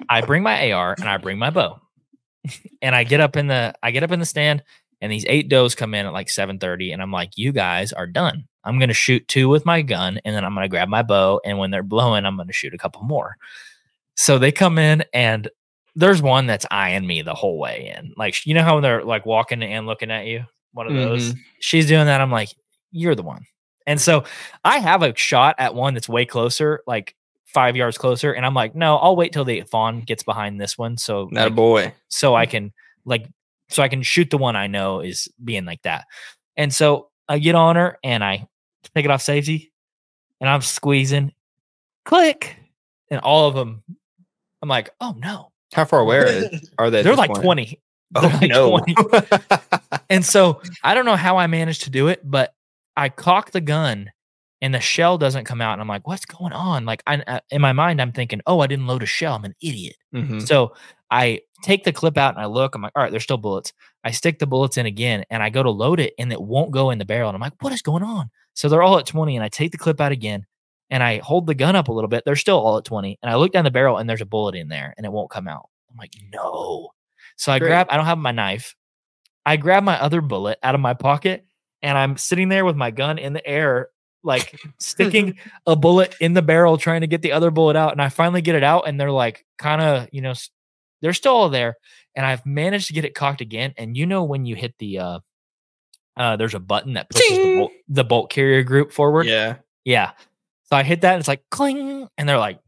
I 0.10 0.22
bring 0.22 0.44
my 0.44 0.72
AR 0.72 0.96
and 0.98 1.08
I 1.08 1.18
bring 1.18 1.38
my 1.38 1.50
bow, 1.50 1.80
and 2.82 2.96
I 2.96 3.04
get 3.04 3.20
up 3.20 3.36
in 3.36 3.48
the 3.48 3.74
I 3.84 3.92
get 3.92 4.04
up 4.04 4.12
in 4.12 4.20
the 4.20 4.26
stand, 4.26 4.64
and 5.02 5.12
these 5.12 5.26
eight 5.28 5.50
does 5.50 5.76
come 5.76 5.94
in 5.94 6.06
at 6.06 6.14
like 6.14 6.30
seven 6.30 6.58
thirty, 6.60 6.92
and 6.92 7.02
I'm 7.02 7.12
like, 7.12 7.38
you 7.38 7.52
guys 7.52 7.94
are 7.94 8.08
done. 8.08 8.48
I'm 8.64 8.80
gonna 8.80 8.94
shoot 8.94 9.28
two 9.28 9.50
with 9.50 9.66
my 9.66 9.82
gun, 9.82 10.20
and 10.26 10.36
then 10.36 10.46
I'm 10.46 10.54
gonna 10.54 10.70
grab 10.70 10.90
my 10.90 11.04
bow, 11.04 11.42
and 11.46 11.58
when 11.58 11.72
they're 11.72 11.84
blowing, 11.84 12.26
I'm 12.26 12.38
gonna 12.38 12.54
shoot 12.54 12.74
a 12.74 12.78
couple 12.78 13.04
more. 13.04 13.38
So 14.16 14.40
they 14.40 14.52
come 14.52 14.78
in 14.78 15.04
and. 15.14 15.50
There's 15.94 16.22
one 16.22 16.46
that's 16.48 16.66
eyeing 16.72 17.06
me 17.06 17.22
the 17.22 17.34
whole 17.34 17.60
way 17.60 17.94
in. 17.98 18.14
Like, 18.16 18.46
you 18.46 18.54
know 18.54 18.64
how 18.64 18.80
they're 18.80 19.04
like 19.04 19.26
walking 19.26 19.62
and 19.62 19.86
looking 19.86 20.10
at 20.10 20.26
you? 20.26 20.46
One 20.72 20.88
of 20.88 20.94
those 20.94 21.34
she's 21.60 21.86
doing 21.86 22.06
that. 22.06 22.22
I'm 22.22 22.32
like, 22.32 22.48
you're 22.92 23.14
the 23.14 23.24
one. 23.24 23.46
And 23.88 24.00
so 24.00 24.24
I 24.64 24.80
have 24.80 25.04
a 25.04 25.16
shot 25.16 25.56
at 25.58 25.76
one 25.76 25.94
that's 25.94 26.10
way 26.10 26.26
closer, 26.26 26.82
like 26.88 27.16
five 27.46 27.76
yards 27.76 27.98
closer. 27.98 28.32
And 28.32 28.46
I'm 28.46 28.54
like, 28.54 28.76
no, 28.76 28.98
I'll 28.98 29.16
wait 29.16 29.34
till 29.34 29.46
the 29.46 29.62
fawn 29.62 30.02
gets 30.02 30.24
behind 30.24 30.60
this 30.60 30.78
one. 30.78 30.98
So, 30.98 31.30
Not 31.32 31.42
a 31.42 31.44
like, 31.46 31.56
boy. 31.56 31.94
so 32.08 32.36
I 32.36 32.46
mm. 32.46 32.52
can 32.52 32.74
like, 33.06 33.28
so 33.70 33.84
I 33.84 33.88
can 33.88 34.04
shoot 34.04 34.30
the 34.30 34.38
one 34.38 34.56
I 34.56 34.68
know 34.68 35.00
is 35.00 35.28
being 35.44 35.66
like 35.66 35.82
that. 35.84 36.06
And 36.58 36.74
so 36.74 37.10
I 37.28 37.40
get 37.40 37.56
on 37.56 37.76
her 37.76 37.98
and 38.04 38.24
I 38.24 38.48
take 38.96 39.06
it 39.06 39.12
off 39.12 39.22
safety 39.22 39.72
and 40.40 40.50
I'm 40.50 40.62
squeezing, 40.62 41.32
click, 42.06 42.58
and 43.10 43.22
all 43.22 43.48
of 43.48 43.56
them. 43.56 43.84
I'm 44.62 44.70
like, 44.70 44.92
oh 45.00 45.16
no, 45.18 45.52
How 45.74 45.86
far 45.86 46.02
away 46.02 46.18
are 46.18 46.26
they? 46.32 46.62
Are 46.78 46.90
they? 46.90 47.02
They're 47.02 47.16
like 47.16 47.32
point? 47.32 47.44
20. 47.44 47.82
Oh, 48.14 48.22
They're 48.22 48.32
like 48.32 48.50
no. 48.50 48.78
20. 48.78 48.96
And 50.10 50.26
so 50.26 50.62
I 50.84 50.94
don't 50.94 51.06
know 51.06 51.16
how 51.16 51.38
I 51.38 51.48
managed 51.48 51.84
to 51.84 51.90
do 51.90 52.10
it, 52.10 52.20
but 52.30 52.54
I 52.96 53.10
cock 53.10 53.52
the 53.52 53.62
gun 53.62 54.12
and 54.62 54.74
the 54.74 54.80
shell 54.80 55.18
doesn't 55.18 55.46
come 55.46 55.62
out. 55.62 55.74
And 55.74 55.82
I'm 55.82 55.88
like, 55.88 56.08
what's 56.08 56.26
going 56.26 56.54
on? 56.54 56.86
Like, 56.86 57.02
I, 57.08 57.24
I- 57.28 57.42
in 57.50 57.62
my 57.62 57.74
mind, 57.74 58.02
I'm 58.02 58.12
thinking, 58.12 58.42
oh, 58.46 58.60
I 58.60 58.68
didn't 58.68 58.88
load 58.88 59.04
a 59.04 59.08
shell. 59.08 59.36
I'm 59.36 59.46
an 59.46 59.56
idiot. 59.62 59.96
Mhm. 60.14 60.46
So 60.48 60.76
I 61.10 61.42
take 61.64 61.84
the 61.84 61.92
clip 61.94 62.18
out 62.18 62.36
and 62.36 62.42
I 62.42 62.46
look. 62.48 62.76
I'm 62.76 62.82
like, 62.82 62.92
all 62.96 63.04
right, 63.04 63.12
there's 63.12 63.24
still 63.24 63.38
bullets. 63.38 63.74
I 64.04 64.12
stick 64.12 64.40
the 64.40 64.48
bullets 64.48 64.78
in 64.78 64.86
again 64.86 65.26
and 65.30 65.42
I 65.44 65.50
go 65.50 65.62
to 65.64 65.70
load 65.70 66.00
it 66.00 66.14
and 66.20 66.32
it 66.32 66.42
won't 66.42 66.72
go 66.72 66.90
in 66.90 66.98
the 67.00 67.06
barrel. 67.06 67.30
And 67.30 67.36
I'm 67.36 67.42
like, 67.42 67.54
what 67.62 67.74
is 67.74 67.82
going 67.82 68.04
on? 68.04 68.30
So 68.54 68.70
they're 68.70 68.82
all 68.84 68.98
at 69.00 69.06
20 69.06 69.36
and 69.36 69.44
I 69.44 69.50
take 69.50 69.72
the 69.72 69.78
clip 69.78 70.00
out 70.02 70.12
again 70.12 70.46
and 70.90 71.02
I 71.04 71.20
hold 71.20 71.48
the 71.48 71.56
gun 71.56 71.76
up 71.76 71.88
a 71.88 71.92
little 71.94 72.08
bit. 72.08 72.24
They're 72.26 72.36
still 72.36 72.60
all 72.60 72.78
at 72.78 72.86
20. 72.86 73.18
And 73.22 73.30
I 73.32 73.36
look 73.36 73.52
down 73.52 73.64
the 73.64 73.72
barrel 73.72 73.98
and 73.98 74.10
there's 74.10 74.22
a 74.22 74.26
bullet 74.26 74.56
in 74.56 74.68
there 74.70 74.94
and 74.98 75.06
it 75.06 75.12
won't 75.12 75.30
come 75.32 75.48
out. 75.48 75.70
I'm 75.90 75.98
like, 75.98 76.14
no. 76.34 76.90
So 77.36 77.52
I 77.52 77.60
Great. 77.60 77.70
grab, 77.70 77.88
I 77.90 77.98
don't 77.98 78.06
have 78.06 78.18
my 78.18 78.32
knife. 78.32 78.76
I 79.46 79.58
grab 79.58 79.84
my 79.84 80.00
other 80.00 80.22
bullet 80.22 80.60
out 80.64 80.76
of 80.76 80.82
my 80.82 80.94
pocket 80.94 81.46
and 81.82 81.98
I'm 81.98 82.18
sitting 82.18 82.50
there 82.50 82.66
with 82.66 82.76
my 82.76 82.92
gun 82.92 83.18
in 83.18 83.34
the 83.34 83.46
air, 83.46 83.90
like 84.24 84.60
sticking 84.80 85.38
a 85.66 85.76
bullet 85.76 86.16
in 86.20 86.34
the 86.34 86.42
barrel, 86.42 86.78
trying 86.78 87.02
to 87.02 87.08
get 87.08 87.22
the 87.22 87.32
other 87.32 87.52
bullet 87.52 87.76
out. 87.76 87.92
And 87.92 88.02
I 88.02 88.10
finally 88.10 88.42
get 88.42 88.56
it 88.56 88.64
out 88.64 88.88
and 88.88 89.00
they're 89.00 89.12
like, 89.12 89.46
kind 89.58 89.82
of, 89.82 90.08
you 90.12 90.22
know, 90.22 90.34
they're 91.02 91.14
still 91.14 91.34
all 91.34 91.50
there. 91.50 91.76
And 92.16 92.26
I've 92.26 92.46
managed 92.46 92.88
to 92.88 92.94
get 92.94 93.06
it 93.06 93.16
cocked 93.16 93.42
again. 93.42 93.74
And 93.78 93.96
you 93.98 94.06
know, 94.06 94.24
when 94.24 94.46
you 94.46 94.56
hit 94.56 94.76
the, 94.80 95.00
uh, 95.00 95.20
uh, 96.18 96.36
there's 96.36 96.54
a 96.54 96.60
button 96.60 96.94
that 96.94 97.10
pushes 97.10 97.38
the 97.38 97.56
bolt, 97.58 97.72
the 97.88 98.04
bolt 98.04 98.30
carrier 98.30 98.64
group 98.64 98.92
forward. 98.92 99.26
Yeah. 99.28 99.56
Yeah. 99.86 100.12
So 100.70 100.76
I 100.76 100.84
hit 100.84 101.02
that 101.02 101.14
and 101.14 101.20
it's 101.20 101.28
like 101.28 101.44
cling. 101.50 102.08
And 102.18 102.28
they're 102.30 102.38
like, 102.38 102.60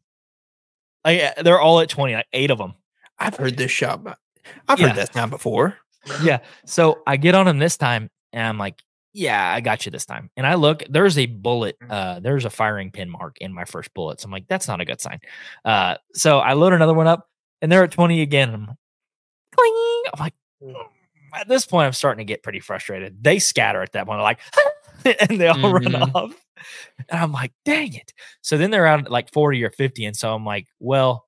like 1.05 1.21
uh, 1.21 1.43
they're 1.43 1.59
all 1.61 1.79
at 1.81 1.89
20, 1.89 2.13
like 2.13 2.27
eight 2.33 2.51
of 2.51 2.57
them. 2.57 2.73
I've 3.19 3.35
heard 3.35 3.57
this 3.57 3.69
shot. 3.71 4.03
but 4.03 4.17
I've 4.67 4.79
Yeah. 4.79 4.87
heard 4.87 4.97
that 4.97 5.13
sound 5.13 5.29
before. 5.31 5.77
yeah. 6.23 6.39
So 6.65 7.01
I 7.05 7.17
get 7.17 7.35
on 7.35 7.45
them 7.45 7.59
this 7.59 7.77
time 7.77 8.09
and 8.31 8.45
I'm 8.47 8.57
like, 8.57 8.81
yeah, 9.13 9.53
I 9.53 9.61
got 9.61 9.85
you 9.85 9.91
this 9.91 10.05
time. 10.05 10.29
And 10.35 10.45
I 10.47 10.55
look, 10.55 10.83
there's 10.89 11.17
a 11.17 11.25
bullet, 11.27 11.77
uh, 11.89 12.19
there's 12.19 12.45
a 12.45 12.49
firing 12.49 12.91
pin 12.91 13.09
mark 13.09 13.37
in 13.39 13.53
my 13.53 13.65
first 13.65 13.93
bullet. 13.93 14.19
So 14.19 14.25
I'm 14.25 14.31
like, 14.31 14.47
that's 14.47 14.67
not 14.67 14.81
a 14.81 14.85
good 14.85 14.99
sign. 15.01 15.19
Uh, 15.63 15.95
so 16.13 16.39
I 16.39 16.53
load 16.53 16.73
another 16.73 16.93
one 16.93 17.07
up 17.07 17.27
and 17.61 17.71
they're 17.71 17.83
at 17.83 17.91
20 17.91 18.21
again. 18.21 18.49
I'm 18.53 18.61
like, 18.65 18.77
cling. 19.55 20.03
I'm 20.13 20.19
like, 20.19 20.33
"Mm." 20.63 20.87
at 21.35 21.47
this 21.47 21.65
point, 21.65 21.85
I'm 21.87 21.93
starting 21.93 22.25
to 22.25 22.31
get 22.31 22.43
pretty 22.43 22.59
frustrated. 22.59 23.23
They 23.23 23.39
scatter 23.39 23.81
at 23.81 23.91
that 23.93 24.05
point, 24.05 24.21
like, 24.21 24.39
and 25.29 25.39
they 25.41 25.47
all 25.47 25.71
run 25.73 25.83
Mhm. 25.83 26.15
off. 26.15 26.35
And 27.09 27.19
I'm 27.19 27.31
like, 27.31 27.51
dang 27.65 27.93
it. 27.93 28.13
So 28.41 28.57
then 28.57 28.71
they're 28.71 28.85
out 28.87 28.99
at 29.05 29.11
like 29.11 29.31
40 29.33 29.63
or 29.63 29.69
50. 29.71 30.05
And 30.05 30.15
so 30.15 30.33
I'm 30.33 30.45
like, 30.45 30.67
well, 30.79 31.25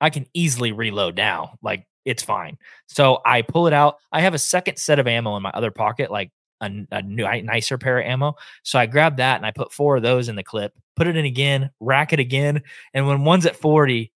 I 0.00 0.10
can 0.10 0.26
easily 0.34 0.72
reload 0.72 1.16
now. 1.16 1.56
Like 1.62 1.86
it's 2.04 2.22
fine. 2.22 2.56
So 2.88 3.20
I 3.24 3.42
pull 3.42 3.66
it 3.66 3.72
out. 3.72 3.96
I 4.12 4.20
have 4.22 4.34
a 4.34 4.38
second 4.38 4.76
set 4.78 4.98
of 4.98 5.06
ammo 5.06 5.36
in 5.36 5.42
my 5.42 5.50
other 5.50 5.70
pocket, 5.70 6.10
like 6.10 6.30
a, 6.60 6.70
a 6.90 7.02
new, 7.02 7.24
nicer 7.42 7.78
pair 7.78 7.98
of 7.98 8.06
ammo. 8.06 8.34
So 8.62 8.78
I 8.78 8.86
grab 8.86 9.16
that 9.18 9.36
and 9.36 9.46
I 9.46 9.50
put 9.50 9.72
four 9.72 9.96
of 9.96 10.02
those 10.02 10.28
in 10.28 10.36
the 10.36 10.42
clip, 10.42 10.72
put 10.96 11.06
it 11.06 11.16
in 11.16 11.24
again, 11.24 11.70
rack 11.80 12.12
it 12.12 12.20
again. 12.20 12.62
And 12.94 13.06
when 13.06 13.24
one's 13.24 13.46
at 13.46 13.56
40, 13.56 14.12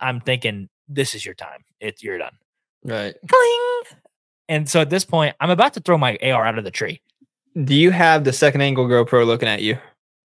I'm 0.00 0.20
thinking, 0.20 0.68
this 0.88 1.14
is 1.14 1.24
your 1.24 1.34
time. 1.34 1.64
It's 1.80 2.02
you're 2.02 2.18
done. 2.18 2.34
Right. 2.84 3.14
Cling. 3.28 3.98
And 4.48 4.68
so 4.68 4.80
at 4.80 4.90
this 4.90 5.04
point, 5.04 5.36
I'm 5.40 5.50
about 5.50 5.74
to 5.74 5.80
throw 5.80 5.96
my 5.98 6.18
AR 6.22 6.44
out 6.44 6.58
of 6.58 6.64
the 6.64 6.70
tree. 6.70 7.00
Do 7.62 7.74
you 7.74 7.90
have 7.90 8.24
the 8.24 8.32
second 8.32 8.62
angle 8.62 8.86
GoPro 8.86 9.26
looking 9.26 9.48
at 9.48 9.62
you? 9.62 9.78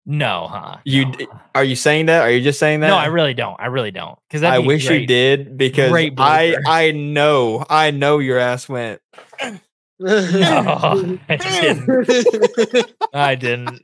No, 0.09 0.47
huh? 0.49 0.77
You 0.85 1.07
No. 1.07 1.11
d- 1.13 1.27
uh-uh. 1.27 1.39
Are 1.57 1.65
you 1.65 1.75
saying 1.75 2.07
that? 2.07 2.23
Are 2.23 2.31
you 2.31 2.41
just 2.41 2.61
saying 2.61 2.81
that? 2.81 2.89
no, 2.89 2.97
I 2.97 3.07
really 3.07 3.35
don't. 3.35 3.61
I 3.61 3.67
really 3.67 3.91
don't. 3.91 4.17
Because 4.29 4.45
I 4.45 4.61
wish 4.61 4.89
you 4.89 5.05
did 5.05 5.59
because 5.59 5.93
I. 6.19 6.57
I 6.65 6.93
know 6.93 7.67
I 7.69 7.91
know 7.91 8.19
your 8.21 8.39
ass 8.39 8.69
went. 8.69 9.01
No, 9.99 11.19
I 11.29 11.37
didn't. 11.37 12.93
I 13.15 13.35
didn't. 13.35 13.83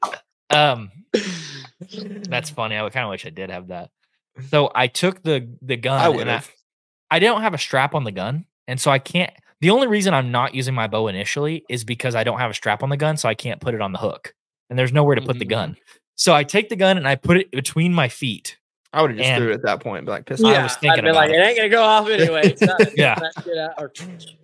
Um, 0.51 0.90
that's 2.28 2.51
funny. 2.51 2.76
I 2.76 2.89
kind 2.90 3.05
of 3.05 3.10
wish 3.10 3.24
I 3.26 3.30
did 3.30 3.51
have 3.51 3.68
that. 3.68 3.90
So 4.51 4.70
I 4.74 4.86
took 4.86 5.22
the 5.22 5.48
the 5.62 5.76
gun. 5.76 6.01
I 6.01 6.09
would 6.09 6.26
have. 6.26 6.51
I 7.10 7.18
don't 7.18 7.43
have 7.43 7.55
a 7.55 7.59
strap 7.59 7.94
on 7.94 8.05
the 8.05 8.12
gun, 8.12 8.47
and 8.66 8.80
so 8.80 8.90
I 8.90 8.98
can't. 8.98 9.32
The 9.60 9.70
only 9.70 9.86
reason 9.86 10.12
I'm 10.14 10.30
not 10.32 10.55
using 10.55 10.74
my 10.74 10.86
bow 10.89 11.09
initially 11.09 11.64
is 11.68 11.84
because 11.84 12.14
I 12.14 12.24
don't 12.24 12.39
have 12.39 12.51
a 12.51 12.55
strap 12.55 12.82
on 12.82 12.89
the 12.89 12.97
gun, 12.97 13.16
so 13.16 13.28
I 13.28 13.34
can't 13.34 13.60
put 13.60 13.74
it 13.74 13.80
on 13.80 13.93
the 13.93 13.98
hook, 13.98 14.34
and 14.70 14.78
there's 14.78 14.93
nowhere 14.93 15.14
to 15.14 15.22
put 15.22 15.39
the 15.39 15.44
Mhm. 15.47 15.51
gun. 15.51 15.76
So 16.14 16.34
I 16.34 16.44
take 16.44 16.68
the 16.68 16.76
gun 16.76 16.97
and 16.98 17.09
I 17.09 17.14
put 17.16 17.36
it 17.39 17.51
between 17.51 17.93
my 17.94 18.09
feet. 18.09 18.59
I 18.93 19.01
would 19.02 19.10
have 19.12 19.19
just 19.19 19.28
and- 19.31 19.43
threw 19.43 19.51
it 19.51 19.55
at 19.55 19.62
that 19.62 19.81
point. 19.81 20.05
Be 20.05 20.10
like, 20.12 20.27
piss 20.27 20.43
I 20.44 20.52
yeah, 20.52 20.62
was 20.64 20.73
I'd 20.74 20.81
thinking 20.81 21.05
be 21.05 21.12
like, 21.12 21.31
about 21.31 21.39
it 21.40 21.47
ain't 21.48 21.56
gonna 21.56 21.69
go 21.70 21.82
off 21.82 22.09
anyway. 22.09 22.43
It's 22.44 22.60
not, 22.62 22.81
Yeah. 22.97 23.14
that 23.19 23.59
out, 23.59 23.74
or 23.82 23.93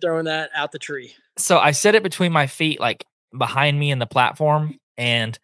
throwing 0.01 0.25
that 0.25 0.49
out 0.55 0.71
the 0.71 0.79
tree. 0.79 1.13
So 1.37 1.59
I 1.59 1.71
set 1.71 1.95
it 1.95 2.03
between 2.03 2.31
my 2.31 2.47
feet, 2.47 2.79
like 2.79 3.05
behind 3.37 3.79
me 3.79 3.91
in 3.91 3.99
the 3.99 4.07
platform, 4.07 4.77
and 4.97 5.37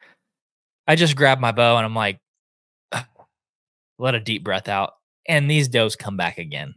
I 0.87 0.95
just 0.95 1.15
grabbed 1.15 1.39
my 1.41 1.51
bow 1.51 1.77
and 1.77 1.85
I'm 1.85 1.95
like, 1.95 2.19
let 3.97 4.15
a 4.15 4.19
deep 4.19 4.43
breath 4.43 4.67
out. 4.67 4.93
And 5.27 5.49
these 5.49 5.67
does 5.67 5.95
come 5.95 6.17
back 6.17 6.37
again. 6.37 6.73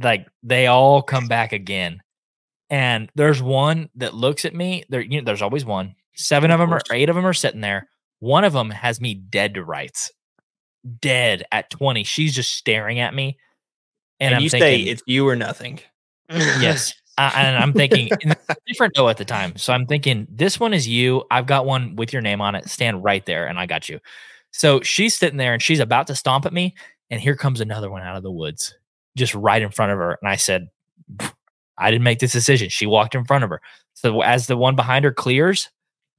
Like 0.00 0.26
they 0.42 0.66
all 0.66 1.02
come 1.02 1.28
back 1.28 1.52
again. 1.52 2.02
And 2.70 3.10
there's 3.14 3.42
one 3.42 3.90
that 3.96 4.14
looks 4.14 4.44
at 4.44 4.54
me. 4.54 4.84
There, 4.88 5.00
you 5.00 5.20
know, 5.20 5.24
there's 5.24 5.42
always 5.42 5.64
one. 5.64 5.94
Seven 6.14 6.50
of 6.50 6.60
Of 6.60 6.68
them 6.68 6.78
or 6.78 6.80
eight 6.92 7.08
of 7.08 7.16
them 7.16 7.26
are 7.26 7.32
sitting 7.32 7.60
there. 7.60 7.88
One 8.20 8.44
of 8.44 8.52
them 8.52 8.70
has 8.70 9.00
me 9.00 9.14
dead 9.14 9.54
to 9.54 9.64
rights, 9.64 10.10
dead 11.00 11.44
at 11.52 11.70
20. 11.70 12.04
She's 12.04 12.34
just 12.34 12.54
staring 12.54 12.98
at 12.98 13.14
me. 13.14 13.38
And, 14.20 14.28
And, 14.28 14.36
I'm 14.36 14.42
you 14.42 14.50
thinking, 14.50 14.86
say 14.86 14.90
it's 14.90 15.02
you 15.06 15.28
or 15.28 15.36
nothing. 15.36 15.80
yes. 16.30 16.94
Uh, 17.18 17.30
and 17.34 17.58
I'm 17.58 17.74
thinking 17.74 18.08
and 18.22 18.32
it's 18.32 18.48
a 18.48 18.56
different 18.66 18.94
doe 18.94 19.06
at 19.10 19.18
the 19.18 19.24
time. 19.26 19.54
So 19.56 19.74
I'm 19.74 19.84
thinking 19.84 20.26
this 20.30 20.58
one 20.58 20.72
is 20.72 20.88
you. 20.88 21.24
I've 21.30 21.44
got 21.44 21.66
one 21.66 21.94
with 21.94 22.10
your 22.10 22.22
name 22.22 22.40
on 22.40 22.54
it. 22.54 22.70
Stand 22.70 23.04
right 23.04 23.24
there, 23.26 23.46
and 23.46 23.58
I 23.58 23.66
got 23.66 23.86
you. 23.86 24.00
So 24.50 24.80
she's 24.80 25.14
sitting 25.18 25.36
there 25.36 25.52
and 25.52 25.60
she's 25.62 25.78
about 25.78 26.06
to 26.06 26.14
stomp 26.16 26.46
at 26.46 26.54
me, 26.54 26.74
and 27.10 27.20
here 27.20 27.36
comes 27.36 27.60
another 27.60 27.90
one 27.90 28.00
out 28.00 28.16
of 28.16 28.22
the 28.22 28.30
woods, 28.30 28.74
just 29.14 29.34
right 29.34 29.60
in 29.60 29.70
front 29.70 29.92
of 29.92 29.98
her. 29.98 30.16
And 30.22 30.30
I 30.30 30.36
said, 30.36 30.68
I 31.76 31.90
didn't 31.90 32.02
make 32.02 32.18
this 32.18 32.32
decision. 32.32 32.70
She 32.70 32.86
walked 32.86 33.14
in 33.14 33.26
front 33.26 33.44
of 33.44 33.50
her. 33.50 33.60
So 33.92 34.22
as 34.22 34.46
the 34.46 34.56
one 34.56 34.74
behind 34.74 35.04
her 35.04 35.12
clears, 35.12 35.68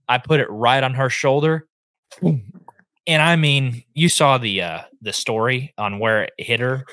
I 0.08 0.20
put 0.20 0.42
it 0.42 0.48
right 0.52 0.84
on 0.84 0.94
her 0.94 1.10
shoulder. 1.10 1.68
And 3.06 3.22
I 3.22 3.36
mean, 3.36 3.84
you 3.94 4.10
saw 4.10 4.38
the 4.38 4.62
uh 4.62 4.82
the 5.02 5.14
story 5.14 5.74
on 5.78 6.00
where 6.00 6.24
it 6.24 6.34
hit 6.38 6.60
her. 6.60 6.86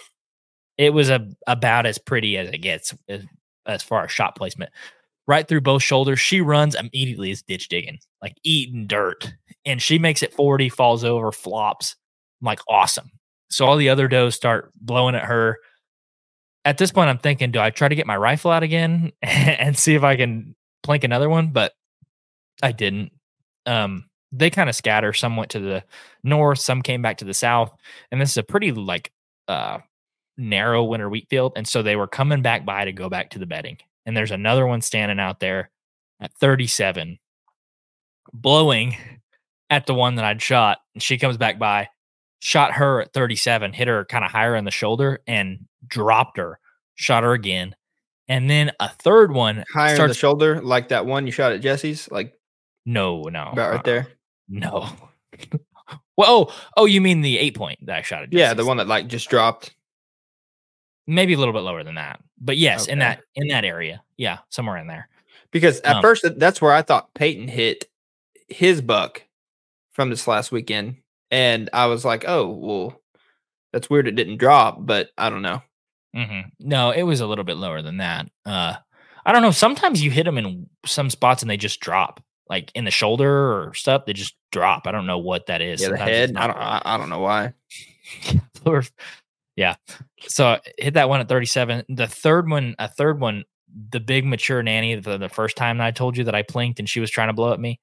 It 0.79 0.93
was 0.93 1.11
a 1.11 1.29
about 1.47 1.87
as 1.87 1.99
pretty 1.99 2.37
as 2.37 2.49
it 2.51 2.59
gets 2.59 2.95
as, 3.09 3.25
as 3.67 3.83
far 3.83 4.05
as 4.05 4.11
shot 4.11 4.37
placement. 4.37 4.73
Right 5.27 5.47
through 5.47 5.61
both 5.61 5.83
shoulders. 5.83 6.19
She 6.19 6.41
runs 6.41 6.75
immediately 6.75 7.31
is 7.31 7.43
ditch 7.43 7.69
digging, 7.69 7.99
like 8.21 8.35
eating 8.43 8.87
dirt. 8.89 9.33
And 9.65 9.81
she 9.81 9.99
makes 9.99 10.23
it 10.23 10.35
40, 10.35 10.69
falls 10.71 11.05
over, 11.05 11.31
flops. 11.31 11.95
I'm 12.41 12.47
like, 12.47 12.61
awesome. 12.69 13.11
So 13.49 13.67
all 13.67 13.77
the 13.77 13.91
other 13.91 14.09
does 14.09 14.35
start 14.35 14.73
blowing 14.81 15.15
at 15.15 15.25
her. 15.25 15.59
At 16.65 16.79
this 16.79 16.91
point, 16.91 17.11
I'm 17.11 17.19
thinking, 17.19 17.53
do 17.53 17.61
I 17.61 17.71
try 17.71 17.89
to 17.89 17.95
get 17.95 18.07
my 18.07 18.17
rifle 18.17 18.51
out 18.51 18.63
again 18.63 19.13
and 19.23 19.79
see 19.79 19.95
if 19.95 20.03
I 20.03 20.17
can 20.17 20.57
plank 20.83 21.05
another 21.05 21.29
one? 21.29 21.51
But 21.53 21.73
I 22.63 22.73
didn't. 22.73 23.13
Um, 23.67 24.10
they 24.33 24.51
kind 24.51 24.69
of 24.69 24.77
scatter. 24.77 25.13
Some 25.13 25.37
went 25.37 25.51
to 25.53 25.61
the 25.61 25.85
north, 26.23 26.59
some 26.59 26.83
came 26.83 27.03
back 27.03 27.19
to 27.19 27.25
the 27.25 27.35
south, 27.35 27.73
and 28.11 28.21
this 28.21 28.31
is 28.31 28.37
a 28.37 28.43
pretty 28.43 28.73
like 28.73 29.13
uh 29.49 29.79
narrow 30.37 30.85
winter 30.85 31.09
wheat 31.09 31.29
field, 31.29 31.53
and 31.57 31.67
so 31.67 31.83
they 31.83 31.97
were 31.97 32.07
coming 32.07 32.43
back 32.43 32.65
by 32.65 32.85
to 32.85 32.93
go 32.93 33.09
back 33.09 33.31
to 33.31 33.39
the 33.39 33.47
bedding. 33.47 33.79
And 34.07 34.17
there's 34.17 34.31
another 34.31 34.67
one 34.67 34.81
standing 34.81 35.21
out 35.21 35.41
there 35.41 35.71
at 36.21 36.33
37, 36.35 37.19
blowing 38.33 38.97
at 39.69 39.87
the 39.87 39.95
one 39.95 40.17
that 40.17 40.25
I'd 40.25 40.43
shot, 40.43 40.79
and 40.95 41.03
she 41.03 41.19
comes 41.19 41.37
back 41.37 41.59
by, 41.59 41.89
shot 42.41 42.73
her 42.73 43.03
at 43.03 43.13
37, 43.13 43.73
hit 43.73 43.89
her 43.89 44.05
kind 44.05 44.25
of 44.25 44.31
higher 44.31 44.57
in 44.57 44.65
the 44.65 44.71
shoulder, 44.71 45.21
and 45.27 45.67
dropped 45.87 46.39
her. 46.39 46.59
Shot 46.97 47.23
her 47.23 47.33
again, 47.33 47.75
and 48.29 48.51
then 48.51 48.73
a 48.79 48.91
third 48.91 49.33
one 49.33 49.65
Higher 49.73 49.97
in 49.97 50.09
the 50.09 50.15
shoulder, 50.15 50.61
like 50.61 50.89
that 50.89 51.07
one 51.07 51.25
you 51.25 51.33
shot 51.33 51.53
at 51.53 51.63
Jesse's, 51.63 52.11
like 52.11 52.35
no, 52.85 53.23
no, 53.23 53.51
about 53.53 53.71
right 53.71 53.77
uh-uh. 53.77 53.83
there. 53.83 54.09
No. 54.51 54.89
well, 56.17 56.29
oh, 56.51 56.55
oh, 56.77 56.85
you 56.85 57.01
mean 57.01 57.21
the 57.23 57.39
eight 57.39 57.57
point 57.57 57.79
that 57.87 57.97
I 57.97 58.03
shot 58.03 58.25
at? 58.25 58.33
Yeah, 58.33 58.53
the 58.53 58.65
one 58.65 58.77
that 58.79 58.89
like 58.89 59.07
just 59.07 59.31
dropped. 59.31 59.75
maybe 61.07 61.33
a 61.35 61.39
little 61.39 61.55
bit 61.55 61.61
lower 61.63 61.83
than 61.85 61.95
that, 61.95 62.21
but 62.41 62.57
yes, 62.57 62.87
in 62.89 62.99
that 62.99 63.23
in 63.35 63.49
that 63.49 63.65
area, 63.65 64.03
yeah, 64.17 64.39
somewhere 64.49 64.77
in 64.77 64.87
there. 64.87 65.09
Because 65.51 65.81
at 65.81 65.97
Um, 65.97 66.03
first 66.03 66.25
that's 66.37 66.61
where 66.61 66.73
I 66.73 66.83
thought 66.83 67.15
Payton 67.15 67.49
hit 67.49 67.87
his 68.49 68.81
buck 68.81 69.23
from 69.93 70.11
this 70.11 70.27
last 70.29 70.53
weekend. 70.53 70.97
And 71.31 71.71
I 71.73 71.87
was 71.87 72.05
like, 72.05 72.25
oh, 72.27 72.49
well, 72.49 73.01
that's 73.73 73.89
weird 73.89 74.09
it 74.09 74.17
didn't 74.17 74.39
drop, 74.39 74.79
but 74.85 75.11
I 75.17 75.31
don't 75.31 75.43
know. 75.43 75.63
hmm 76.13 76.41
No, 76.59 76.91
it 76.91 77.03
was 77.05 77.21
a 77.21 77.27
little 77.27 77.45
bit 77.45 77.57
lower 77.57 77.83
than 77.83 77.99
that. 77.99 78.29
Uh, 78.45 78.75
I 79.25 79.33
don't 79.33 79.43
know. 79.43 79.53
Sometimes 79.53 80.03
you 80.03 80.11
hit 80.11 80.25
them 80.25 80.39
in 80.39 80.69
some 80.87 81.09
spots 81.11 81.43
and 81.43 81.51
they 81.51 81.57
just 81.57 81.79
drop, 81.81 82.21
like 82.51 82.71
in 82.75 82.85
the 82.85 82.91
shoulder 82.91 83.53
or 83.53 83.73
stuff. 83.73 84.05
They 84.05 84.13
just 84.13 84.35
drop. 84.53 84.87
I 84.87 84.93
don't 84.93 85.07
know 85.07 85.19
what 85.19 85.47
that 85.47 85.63
is. 85.63 85.81
Yeah, 85.81 85.91
the 85.91 85.97
Sometimes 85.97 86.11
head. 86.11 86.37
I 86.37 86.47
don't 86.47 86.57
I, 86.57 86.83
I 86.85 86.99
don't 86.99 87.09
know 87.09 87.21
why. 87.21 87.55
Yeah. 89.57 89.75
So 90.27 90.47
I 90.47 90.61
hit 90.79 90.95
that 90.95 91.11
one 91.11 91.21
at 91.21 91.29
37. 91.29 91.85
The 91.91 92.07
third 92.07 92.49
one, 92.49 92.75
a 92.79 92.89
third 92.89 93.21
one, 93.21 93.45
the 93.91 94.01
big 94.01 94.25
mature 94.25 94.63
nanny, 94.63 94.95
the, 94.95 95.19
the 95.19 95.29
first 95.29 95.55
time 95.55 95.77
that 95.79 95.87
I 95.87 95.91
told 95.91 96.17
you 96.17 96.25
that 96.25 96.35
I 96.35 96.43
plinked 96.43 96.79
and 96.79 96.89
she 96.89 96.99
was 96.99 97.11
trying 97.11 97.29
to 97.29 97.35
blow 97.35 97.53
at 97.53 97.61
me, 97.61 97.79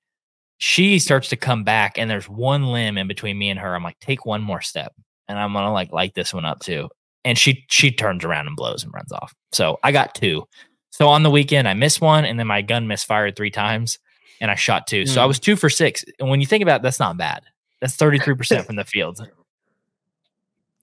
she 0.58 0.98
starts 0.98 1.30
to 1.30 1.36
come 1.36 1.64
back 1.64 2.00
and 2.00 2.10
there's 2.10 2.28
one 2.28 2.72
limb 2.72 2.98
in 2.98 3.08
between 3.08 3.38
me 3.38 3.52
and 3.52 3.60
her. 3.60 3.76
I'm 3.76 3.84
like, 3.84 4.00
take 4.00 4.26
one 4.26 4.42
more 4.42 4.62
step 4.62 4.92
and 5.28 5.38
I'm 5.38 5.54
gonna 5.54 5.72
like 5.72 5.92
light 5.92 6.16
this 6.16 6.34
one 6.34 6.46
up 6.46 6.62
too. 6.62 6.90
And 7.24 7.38
she 7.38 7.64
she 7.70 7.92
turns 7.92 8.26
around 8.26 8.48
and 8.48 8.56
blows 8.56 8.84
and 8.84 8.92
runs 8.92 9.12
off. 9.12 9.36
So 9.52 9.78
I 9.84 9.92
got 9.92 10.16
two. 10.16 10.48
So 10.90 11.08
on 11.10 11.22
the 11.22 11.30
weekend 11.30 11.68
I 11.68 11.76
missed 11.76 12.02
one 12.02 12.26
and 12.26 12.40
then 12.40 12.48
my 12.48 12.64
gun 12.64 12.88
misfired 12.88 13.36
three 13.36 13.52
times 13.52 14.00
and 14.42 14.50
I 14.52 14.56
shot 14.56 14.88
two. 14.88 15.06
So 15.06 15.22
I 15.22 15.24
Hmm. 15.24 15.28
was 15.30 15.40
two 15.40 15.56
for 15.56 15.70
six. 15.70 16.04
And 16.20 16.30
when 16.30 16.40
you 16.42 16.46
think 16.48 16.62
about 16.64 16.82
it, 16.82 16.84
that's 16.84 17.00
not 17.00 17.18
bad. 17.18 17.44
That's 17.82 17.96
33% 17.96 18.66
from 18.66 18.76
the 18.76 18.84
field. 18.86 19.20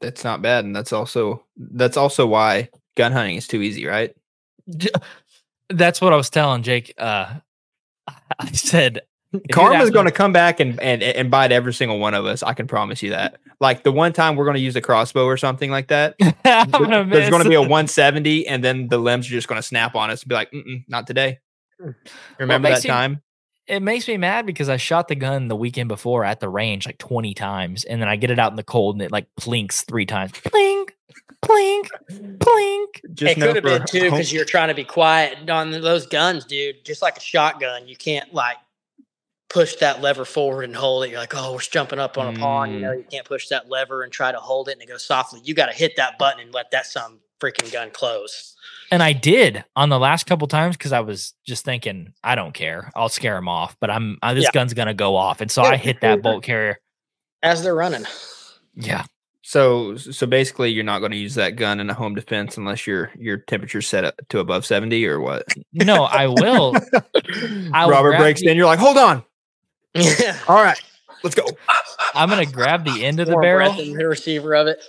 That's 0.01 0.25
not 0.25 0.43
bad. 0.43 0.65
And 0.65 0.75
that's 0.77 0.93
also 0.93 1.45
that's 1.57 1.97
also 1.97 2.27
why 2.27 2.69
gun 2.97 3.13
hunting 3.13 3.37
is 3.37 3.47
too 3.47 3.63
easy, 3.63 3.87
right? 3.87 4.15
That's 5.71 6.01
what 6.01 6.13
I 6.13 6.17
was 6.17 6.31
telling 6.31 6.63
Jake. 6.63 6.95
Uh, 6.99 7.35
I 8.39 8.51
said, 8.53 9.01
you'd 9.33 9.51
Karma's 9.51 9.91
going 9.91 10.05
to 10.07 10.13
come 10.13 10.33
back 10.33 10.61
and, 10.61 10.79
and 10.81 11.03
and 11.03 11.31
bite 11.31 11.53
every 11.53 11.73
single 11.73 11.99
one 11.99 12.15
of 12.15 12.27
us. 12.27 12.43
I 12.43 12.53
can 12.53 12.67
promise 12.67 13.03
you 13.03 13.11
that. 13.11 13.39
Like 13.61 13.83
the 13.83 13.93
one 13.93 14.13
time 14.13 14.37
we're 14.37 14.45
going 14.45 14.57
to 14.57 14.61
use 14.63 14.77
a 14.77 14.81
crossbow 14.83 15.25
or 15.25 15.37
something 15.37 15.71
like 15.71 15.89
that, 15.89 16.17
I'm 16.45 16.71
gonna 16.71 17.05
there's 17.05 17.31
going 17.31 17.43
to 17.43 17.49
be 17.49 17.55
a 17.55 17.61
170, 17.63 18.47
and 18.47 18.63
then 18.63 18.89
the 18.89 18.99
limbs 18.99 19.27
are 19.29 19.31
just 19.31 19.49
going 19.49 19.59
to 19.61 19.67
snap 19.67 19.95
on 19.95 20.11
us 20.11 20.23
and 20.23 20.29
be 20.29 20.35
like, 20.35 20.51
Mm-mm, 20.51 20.85
"Not 20.89 21.07
today." 21.07 21.39
Remember 22.39 22.69
makes 22.69 22.83
that 22.83 22.89
you- 22.89 22.93
time? 22.93 23.23
It 23.67 23.81
makes 23.81 24.07
me 24.07 24.17
mad 24.19 24.45
because 24.45 24.69
I 24.69 24.77
shot 24.77 25.09
the 25.09 25.15
gun 25.15 25.49
the 25.49 25.57
weekend 25.57 25.89
before 25.89 26.25
at 26.25 26.41
the 26.41 26.49
range 26.49 26.85
like 26.87 26.99
20 26.99 27.33
times, 27.35 27.85
and 27.85 28.01
then 28.01 28.09
I 28.09 28.17
get 28.17 28.31
it 28.31 28.39
out 28.39 28.53
in 28.53 28.57
the 28.57 28.63
cold 28.63 28.97
and 28.97 29.03
it 29.03 29.11
like 29.11 29.27
plinks 29.37 29.83
three 29.83 30.05
times. 30.05 30.33
Plink, 30.33 30.91
plink, 31.43 31.89
plink. 32.39 33.15
Just 33.15 33.39
it 33.39 33.41
could 33.41 33.55
have 33.57 33.65
been 33.65 33.87
too 33.87 34.11
because 34.11 34.33
you're 34.33 34.45
trying 34.45 34.69
to 34.69 34.75
be 34.75 34.85
quiet 34.85 35.49
on 35.49 35.71
those 35.71 36.07
guns, 36.07 36.45
dude. 36.45 36.85
Just 36.85 37.01
like 37.01 37.17
a 37.17 37.21
shotgun, 37.21 37.89
you 37.89 37.97
can't 37.97 38.35
like 38.35 38.59
push 39.49 39.77
that 39.77 40.03
lever 40.03 40.25
forward 40.27 40.65
and 40.65 40.77
hold 40.77 41.05
it. 41.05 41.11
You're 41.11 41.21
like, 41.21 41.35
oh, 41.35 41.53
we're 41.53 41.61
jumping 41.61 41.99
up 41.99 42.19
on 42.19 42.35
a 42.35 42.39
pond. 42.39 42.75
You 42.75 42.81
know, 42.81 42.91
Mm. 42.91 42.99
you 42.99 43.05
can't 43.11 43.27
push 43.27 43.49
that 43.49 43.71
lever 43.71 44.03
and 44.03 44.13
try 44.13 44.33
to 44.33 44.39
hold 44.39 44.69
it 44.69 44.73
and 44.73 44.83
it 44.83 44.89
goes 44.89 45.05
softly. 45.05 45.41
You 45.45 45.55
got 45.55 45.67
to 45.67 45.73
hit 45.73 45.97
that 45.97 46.19
button 46.19 46.41
and 46.41 46.53
let 46.53 46.71
that 46.73 46.87
some 46.87 47.21
freaking 47.41 47.73
gun 47.73 47.91
close. 47.93 48.57
And 48.91 49.03
I 49.03 49.13
did 49.13 49.65
on 49.75 49.89
the 49.89 49.99
last 49.99 50.27
couple 50.27 50.47
times 50.47 50.77
because 50.77 50.93
I 50.93 51.01
was 51.01 51.35
just 51.47 51.65
thinking, 51.65 52.13
I 52.23 52.35
don't 52.35 52.53
care. 52.53 52.93
I'll 52.95 53.09
scare 53.09 53.35
them 53.35 53.49
off, 53.49 53.77
but 53.81 53.91
I'm 53.91 54.19
uh, 54.23 54.35
this 54.35 54.45
Yeah. 54.45 54.51
gun's 54.53 54.75
gonna 54.75 54.95
go 54.95 55.17
off, 55.17 55.41
and 55.41 55.51
so 55.51 55.63
I 55.63 55.77
hit 55.77 56.01
that 56.03 56.23
bolt 56.23 56.45
carrier. 56.45 56.79
As 57.43 57.63
they're 57.63 57.75
running. 57.75 58.05
Yeah, 58.77 59.05
So 59.43 59.97
so 59.97 60.27
basically, 60.27 60.71
you're 60.71 60.83
not 60.85 60.99
going 61.01 61.13
to 61.13 61.19
use 61.19 61.35
that 61.37 61.57
gun 61.57 61.79
in 61.79 61.89
a 61.91 61.95
home 61.95 62.15
defense 62.15 62.57
unless 62.57 62.87
your 62.87 63.11
your 63.19 63.37
temperature's 63.37 63.87
set 63.87 64.05
up 64.05 64.15
to 64.31 64.39
above 64.41 64.65
70 64.67 65.05
or 65.07 65.21
what? 65.21 65.47
no, 65.73 66.05
I 66.05 66.27
will. 66.27 66.75
I 67.73 67.89
Robert 67.89 68.11
grab 68.11 68.21
breaks 68.21 68.41
the- 68.41 68.49
in. 68.49 68.57
You're 68.57 68.67
like, 68.67 68.79
hold 68.81 68.97
on. 68.99 69.23
Yeah. 69.95 70.39
All 70.49 70.63
right, 70.63 70.81
let's 71.23 71.37
go. 71.37 71.45
I'm 72.15 72.29
gonna 72.29 72.47
grab 72.47 72.85
the 72.85 73.05
end 73.05 73.21
of 73.21 73.27
the 73.27 73.33
Warm 73.35 73.43
barrel. 73.43 73.73
breath 73.75 73.87
the 73.87 74.09
receiver 74.09 74.55
of 74.55 74.67
it. 74.67 74.83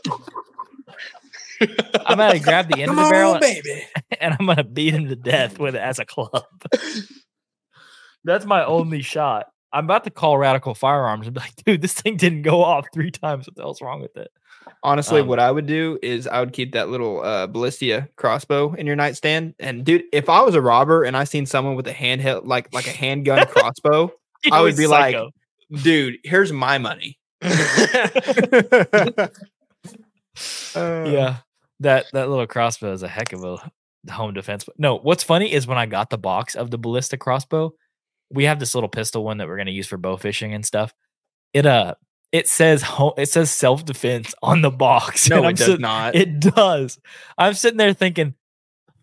I'm 2.06 2.18
gonna 2.18 2.40
grab 2.40 2.70
the 2.70 2.82
end 2.82 2.90
Come 2.90 3.00
of 3.00 3.06
the 3.06 3.12
barrel 3.12 3.34
on, 3.34 3.40
baby. 3.40 3.86
and 4.20 4.36
I'm 4.40 4.46
gonna 4.46 4.64
beat 4.64 4.94
him 4.94 5.08
to 5.08 5.16
death 5.16 5.60
with 5.60 5.76
it 5.76 5.82
as 5.82 6.00
a 6.00 6.06
club. 6.06 6.46
That's 8.24 8.46
my 8.46 8.66
only 8.66 9.02
shot. 9.02 9.48
I'm 9.72 9.86
about 9.86 10.04
to 10.06 10.10
call 10.10 10.38
Radical 10.38 10.74
Firearms 10.74 11.28
and 11.28 11.34
be 11.34 11.42
like, 11.42 11.56
dude, 11.66 11.82
this 11.82 11.94
thing 11.94 12.18
didn't 12.18 12.44
go 12.44 12.64
off 12.64 12.86
three 12.94 13.12
times. 13.12 13.46
What 13.46 13.56
the 13.56 13.62
hell's 13.62 13.82
wrong 13.82 14.02
with 14.02 14.16
it? 14.16 14.32
Honestly, 14.84 15.22
Um, 15.22 15.28
what 15.28 15.40
I 15.40 15.52
would 15.52 15.68
do 15.68 16.00
is 16.02 16.28
I 16.28 16.40
would 16.40 16.54
keep 16.54 16.74
that 16.74 16.90
little 16.90 17.22
uh, 17.22 17.46
ballistia 17.48 18.10
crossbow 18.16 18.74
in 18.74 18.88
your 18.88 18.96
nightstand. 18.96 19.54
And 19.60 19.84
dude, 19.86 20.04
if 20.12 20.30
I 20.30 20.42
was 20.42 20.56
a 20.56 20.62
robber 20.62 21.04
and 21.04 21.16
I 21.16 21.24
seen 21.26 21.46
someone 21.46 21.76
with 21.76 21.88
a 21.88 21.94
handheld 21.94 22.48
like 22.48 22.74
like 22.74 22.88
a 22.88 22.92
handgun 22.92 23.46
crossbow, 23.48 24.12
I 24.52 24.62
would 24.62 24.70
he's 24.70 24.80
be 24.80 24.88
like, 24.88 25.16
dude, 25.84 26.18
here's 26.24 26.52
my 26.52 26.78
money. 26.78 27.20
Uh, 30.76 31.06
yeah, 31.08 31.38
that 31.82 32.06
that 32.14 32.30
little 32.30 32.48
crossbow 32.48 32.94
is 32.94 33.04
a 33.04 33.08
heck 33.08 33.34
of 33.34 33.44
a 33.44 34.12
home 34.12 34.34
defense. 34.34 34.66
No, 34.78 34.98
what's 34.98 35.24
funny 35.24 35.52
is 35.52 35.68
when 35.68 35.78
I 35.78 35.86
got 35.86 36.10
the 36.10 36.18
box 36.18 36.56
of 36.56 36.72
the 36.72 36.78
ballistic 36.78 37.20
crossbow, 37.20 37.74
we 38.32 38.46
have 38.46 38.60
this 38.60 38.74
little 38.76 38.90
pistol 38.90 39.24
one 39.24 39.38
that 39.38 39.48
we're 39.48 39.58
gonna 39.58 39.72
use 39.72 39.88
for 39.88 39.98
bow 39.98 40.18
fishing 40.18 40.54
and 40.54 40.66
stuff. 40.66 40.94
It 41.54 41.66
uh, 41.66 41.96
it 42.32 42.48
says 42.48 42.82
home, 42.82 43.14
it 43.18 43.30
says 43.30 43.52
self 43.52 43.86
defense 43.86 44.34
on 44.42 44.62
the 44.62 44.72
box. 44.72 45.30
No, 45.30 45.46
it 45.48 45.58
does 45.58 45.66
sit- 45.68 45.80
not. 45.80 46.16
It 46.16 46.40
does. 46.40 47.00
I'm 47.38 47.54
sitting 47.54 47.78
there 47.78 47.94
thinking, 47.94 48.36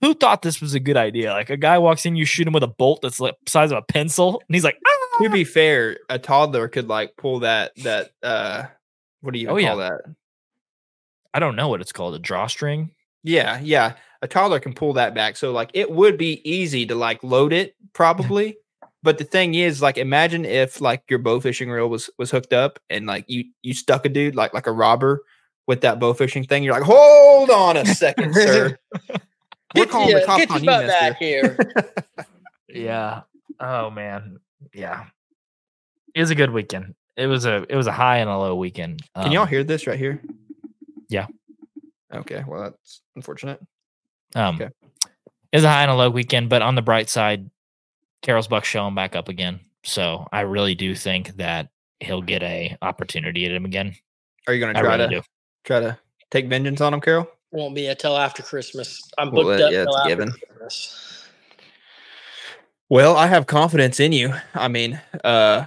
who 0.00 0.14
thought 0.14 0.42
this 0.42 0.60
was 0.60 0.74
a 0.74 0.80
good 0.80 0.96
idea? 0.96 1.32
Like 1.32 1.50
a 1.50 1.56
guy 1.56 1.78
walks 1.78 2.04
in, 2.06 2.16
you 2.16 2.24
shoot 2.24 2.46
him 2.46 2.52
with 2.52 2.62
a 2.64 2.68
bolt 2.68 3.00
that's 3.02 3.20
like 3.20 3.36
size 3.46 3.70
of 3.72 3.78
a 3.78 3.82
pencil, 3.82 4.42
and 4.48 4.54
he's 4.54 4.64
like, 4.64 4.78
to 5.20 5.26
"Ah!" 5.28 5.32
be 5.32 5.44
fair, 5.44 5.98
a 6.08 6.18
toddler 6.18 6.68
could 6.68 6.88
like 6.88 7.16
pull 7.16 7.40
that 7.40 7.72
that 7.82 8.10
uh 8.22 8.64
what 9.20 9.32
do 9.32 9.38
you 9.40 9.46
Oh, 9.48 9.52
call 9.52 9.60
yeah. 9.60 9.74
that? 9.76 10.00
I 11.34 11.38
don't 11.40 11.56
know 11.56 11.68
what 11.68 11.80
it's 11.80 11.92
called, 11.92 12.14
a 12.14 12.18
drawstring. 12.18 12.90
Yeah, 13.22 13.60
yeah. 13.60 13.94
A 14.22 14.28
toddler 14.28 14.60
can 14.60 14.72
pull 14.74 14.92
that 14.94 15.14
back. 15.14 15.36
So 15.36 15.52
like 15.52 15.70
it 15.74 15.90
would 15.90 16.16
be 16.18 16.40
easy 16.48 16.86
to 16.86 16.94
like 16.94 17.22
load 17.24 17.52
it 17.52 17.74
probably. 17.92 18.56
but 19.02 19.18
the 19.18 19.24
thing 19.24 19.54
is 19.54 19.82
like 19.82 19.98
imagine 19.98 20.44
if 20.44 20.80
like 20.80 21.02
your 21.08 21.18
bow 21.18 21.40
fishing 21.40 21.70
reel 21.70 21.88
was 21.88 22.08
was 22.18 22.30
hooked 22.30 22.52
up 22.52 22.78
and 22.90 23.06
like 23.06 23.24
you 23.28 23.44
you 23.62 23.74
stuck 23.74 24.04
a 24.06 24.08
dude 24.08 24.36
like 24.36 24.54
like 24.54 24.66
a 24.66 24.72
robber 24.72 25.22
with 25.66 25.80
that 25.82 25.98
bow 25.98 26.12
fishing 26.12 26.44
thing. 26.44 26.62
You're 26.64 26.74
like, 26.74 26.82
"Hold 26.84 27.50
on 27.50 27.76
a 27.76 27.86
second, 27.86 28.34
sir." 28.34 28.76
We're 29.74 29.84
Get, 29.84 29.90
calling 29.90 30.14
the 30.14 30.22
cops 30.26 30.50
on 30.50 30.60
you, 30.60 30.66
back 30.66 31.16
here. 31.18 31.56
Yeah. 32.68 33.22
Oh 33.60 33.90
man. 33.90 34.38
Yeah. 34.74 35.06
It 36.14 36.20
was 36.20 36.30
a 36.30 36.34
good 36.34 36.50
weekend. 36.50 36.94
It 37.16 37.26
was 37.26 37.44
a 37.46 37.64
it 37.68 37.76
was 37.76 37.86
a 37.86 37.92
high 37.92 38.18
and 38.18 38.30
a 38.30 38.36
low 38.36 38.54
weekend. 38.56 39.02
Can 39.16 39.32
y'all 39.32 39.42
Um, 39.42 39.48
hear 39.48 39.62
this 39.64 39.86
right 39.86 39.98
here? 39.98 40.22
Yeah. 41.12 41.26
Okay, 42.12 42.42
well 42.46 42.62
that's 42.62 43.02
unfortunate. 43.16 43.60
Um, 44.34 44.56
Okay. 44.56 44.68
It's 45.52 45.64
a 45.64 45.68
high 45.68 45.82
and 45.82 45.90
a 45.90 45.94
low 45.94 46.08
weekend, 46.08 46.48
but 46.48 46.62
on 46.62 46.74
the 46.74 46.82
bright 46.82 47.10
side, 47.10 47.50
Carroll's 48.22 48.48
Buck 48.48 48.64
showing 48.64 48.94
back 48.94 49.14
up 49.14 49.28
again. 49.28 49.60
So 49.84 50.26
I 50.32 50.40
really 50.42 50.74
do 50.74 50.94
think 50.94 51.36
that 51.36 51.68
he'll 52.00 52.22
get 52.22 52.42
a 52.42 52.76
opportunity 52.80 53.44
at 53.44 53.52
him 53.52 53.64
again. 53.66 53.94
Are 54.46 54.54
you 54.54 54.60
going 54.60 54.74
to 54.74 54.80
try 54.80 54.96
really 54.96 55.08
to 55.16 55.20
do. 55.20 55.26
try 55.64 55.80
to 55.80 55.98
take 56.30 56.46
vengeance 56.48 56.80
on 56.80 56.94
him, 56.94 57.00
Carroll? 57.02 57.28
Won't 57.50 57.74
be 57.74 57.86
until 57.86 58.16
after 58.16 58.42
Christmas. 58.42 59.02
I'm 59.18 59.30
Well, 59.30 59.44
booked 59.44 59.58
that- 59.58 59.66
up 59.66 59.72
yeah, 59.72 59.84
till 59.84 59.92
it's 59.92 59.96
after 60.00 60.08
given. 60.08 60.30
Christmas. 60.56 61.28
Well, 62.88 63.16
I 63.16 63.26
have 63.26 63.46
confidence 63.46 64.00
in 64.00 64.12
you. 64.12 64.34
I 64.54 64.68
mean, 64.68 65.00
uh 65.24 65.66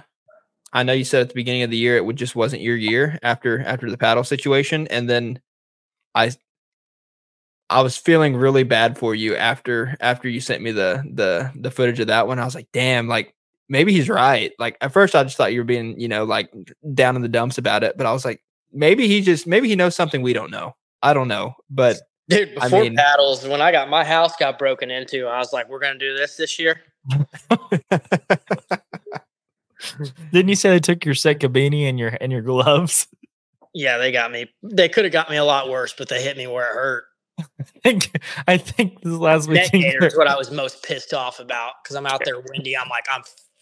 I 0.72 0.82
know 0.82 0.92
you 0.92 1.04
said 1.04 1.22
at 1.22 1.28
the 1.28 1.34
beginning 1.34 1.62
of 1.62 1.70
the 1.70 1.76
year 1.76 1.96
it 1.96 2.04
would 2.04 2.16
just 2.16 2.36
wasn't 2.36 2.62
your 2.62 2.76
year 2.76 3.18
after 3.22 3.60
after 3.62 3.90
the 3.90 3.96
paddle 3.98 4.24
situation, 4.24 4.86
and 4.88 5.08
then 5.08 5.40
I 6.14 6.32
I 7.70 7.80
was 7.82 7.96
feeling 7.96 8.36
really 8.36 8.62
bad 8.62 8.96
for 8.98 9.14
you 9.14 9.34
after 9.36 9.96
after 10.00 10.28
you 10.28 10.40
sent 10.40 10.62
me 10.62 10.72
the 10.72 11.02
the 11.12 11.50
the 11.56 11.70
footage 11.70 12.00
of 12.00 12.08
that 12.08 12.26
one. 12.26 12.38
I 12.38 12.44
was 12.44 12.54
like, 12.54 12.68
damn, 12.72 13.08
like 13.08 13.34
maybe 13.68 13.92
he's 13.92 14.08
right. 14.08 14.52
Like 14.58 14.76
at 14.80 14.92
first 14.92 15.14
I 15.14 15.24
just 15.24 15.36
thought 15.36 15.52
you 15.52 15.60
were 15.60 15.64
being, 15.64 15.98
you 15.98 16.08
know, 16.08 16.24
like 16.24 16.52
down 16.94 17.16
in 17.16 17.22
the 17.22 17.28
dumps 17.28 17.58
about 17.58 17.82
it, 17.82 17.96
but 17.96 18.06
I 18.06 18.12
was 18.12 18.24
like, 18.24 18.42
maybe 18.72 19.08
he 19.08 19.20
just 19.20 19.46
maybe 19.46 19.68
he 19.68 19.76
knows 19.76 19.96
something 19.96 20.22
we 20.22 20.32
don't 20.32 20.50
know. 20.50 20.74
I 21.02 21.12
don't 21.14 21.28
know, 21.28 21.54
but 21.70 21.96
Dude, 22.28 22.50
I 22.58 22.64
before 22.64 22.82
mean- 22.82 22.96
paddles, 22.96 23.46
when 23.46 23.60
I 23.60 23.70
got 23.72 23.88
my 23.88 24.04
house 24.04 24.34
got 24.36 24.58
broken 24.58 24.90
into, 24.90 25.26
I 25.26 25.38
was 25.38 25.52
like, 25.52 25.68
"We're 25.68 25.78
gonna 25.78 25.98
do 25.98 26.16
this 26.16 26.36
this 26.36 26.58
year." 26.58 26.80
Didn't 30.32 30.48
you 30.48 30.54
say 30.56 30.70
they 30.70 30.78
took 30.80 31.04
your 31.04 31.14
Sitka 31.14 31.48
beanie 31.48 31.88
and 31.88 31.98
your 31.98 32.16
and 32.20 32.32
your 32.32 32.42
gloves? 32.42 33.06
Yeah, 33.78 33.98
they 33.98 34.10
got 34.10 34.32
me. 34.32 34.50
They 34.62 34.88
could 34.88 35.04
have 35.04 35.12
got 35.12 35.28
me 35.28 35.36
a 35.36 35.44
lot 35.44 35.68
worse, 35.68 35.92
but 35.92 36.08
they 36.08 36.22
hit 36.22 36.38
me 36.38 36.46
where 36.46 36.64
it 36.70 36.74
hurt. 36.74 37.04
I 37.60 37.64
think 37.82 38.18
I 38.48 38.56
think 38.56 39.02
this 39.02 39.12
last 39.12 39.50
Neck 39.50 39.64
weekend. 39.70 39.82
gaiter 39.92 40.06
is 40.06 40.16
what 40.16 40.26
I 40.26 40.34
was 40.34 40.50
most 40.50 40.82
pissed 40.82 41.12
off 41.12 41.40
about 41.40 41.72
because 41.84 41.94
I'm 41.94 42.06
out 42.06 42.22
there 42.24 42.40
windy. 42.40 42.74
I'm 42.74 42.88
like, 42.88 43.04
I'm 43.12 43.20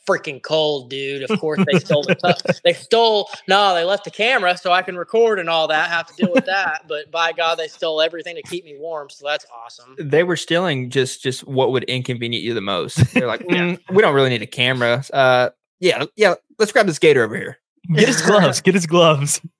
freaking 0.08 0.40
cold, 0.40 0.88
dude. 0.88 1.28
Of 1.28 1.40
course 1.40 1.58
they 1.66 1.80
stole 1.80 2.04
the 2.04 2.14
tu- 2.14 2.52
they 2.64 2.74
stole 2.74 3.28
no, 3.48 3.74
they 3.74 3.82
left 3.82 4.04
the 4.04 4.12
camera 4.12 4.56
so 4.56 4.70
I 4.70 4.82
can 4.82 4.96
record 4.96 5.40
and 5.40 5.50
all 5.50 5.66
that. 5.66 5.90
Have 5.90 6.06
to 6.06 6.14
deal 6.14 6.32
with 6.32 6.46
that, 6.46 6.82
but 6.86 7.10
by 7.10 7.32
God, 7.32 7.56
they 7.56 7.66
stole 7.66 8.00
everything 8.00 8.36
to 8.36 8.42
keep 8.42 8.64
me 8.64 8.76
warm. 8.78 9.10
So 9.10 9.26
that's 9.26 9.46
awesome. 9.64 9.96
they 9.98 10.22
were 10.22 10.36
stealing 10.36 10.90
just 10.90 11.24
just 11.24 11.44
what 11.44 11.72
would 11.72 11.82
inconvenience 11.84 12.44
you 12.44 12.54
the 12.54 12.60
most. 12.60 12.98
They're 13.14 13.26
like, 13.26 13.40
"Mm, 13.48 13.80
we 13.90 14.00
don't 14.00 14.14
really 14.14 14.30
need 14.30 14.42
a 14.42 14.46
camera. 14.46 15.02
Uh, 15.12 15.50
yeah, 15.80 16.04
yeah. 16.16 16.34
Let's 16.58 16.72
grab 16.72 16.86
this 16.86 16.98
gator 16.98 17.24
over 17.24 17.36
here. 17.36 17.58
Get 17.94 18.08
his 18.08 18.22
gloves. 18.22 18.60
Get 18.60 18.74
his 18.74 18.86
gloves. 18.86 19.40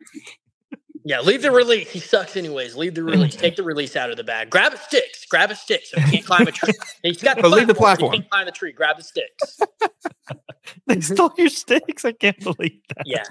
Yeah, 1.06 1.20
leave 1.20 1.42
the 1.42 1.50
release. 1.50 1.90
He 1.90 2.00
sucks 2.00 2.34
anyways. 2.34 2.76
Leave 2.76 2.94
the 2.94 3.04
release. 3.04 3.36
Take 3.36 3.56
the 3.56 3.62
release 3.62 3.94
out 3.94 4.10
of 4.10 4.16
the 4.16 4.24
bag. 4.24 4.48
Grab 4.48 4.72
a 4.72 4.78
sticks. 4.78 5.26
Grab 5.26 5.50
a 5.50 5.54
stick 5.54 5.84
so 5.84 6.00
he 6.00 6.10
can't 6.10 6.24
climb 6.24 6.46
a 6.48 6.52
tree. 6.52 6.72
He's 7.02 7.22
got 7.22 7.36
the 7.36 7.42
But 7.42 7.50
leave 7.50 7.66
the 7.66 7.74
platform, 7.74 8.08
platform. 8.08 8.12
He 8.12 8.18
can't 8.20 8.30
climb 8.30 8.46
the 8.46 8.52
tree. 8.52 8.72
Grab 8.72 8.96
the 8.96 9.02
sticks. 9.02 9.60
They 10.86 10.96
mm-hmm. 10.96 11.14
stole 11.14 11.32
your 11.36 11.50
sticks. 11.50 12.06
I 12.06 12.12
can't 12.12 12.40
believe 12.40 12.80
that. 12.96 13.06
Yeah. 13.06 13.24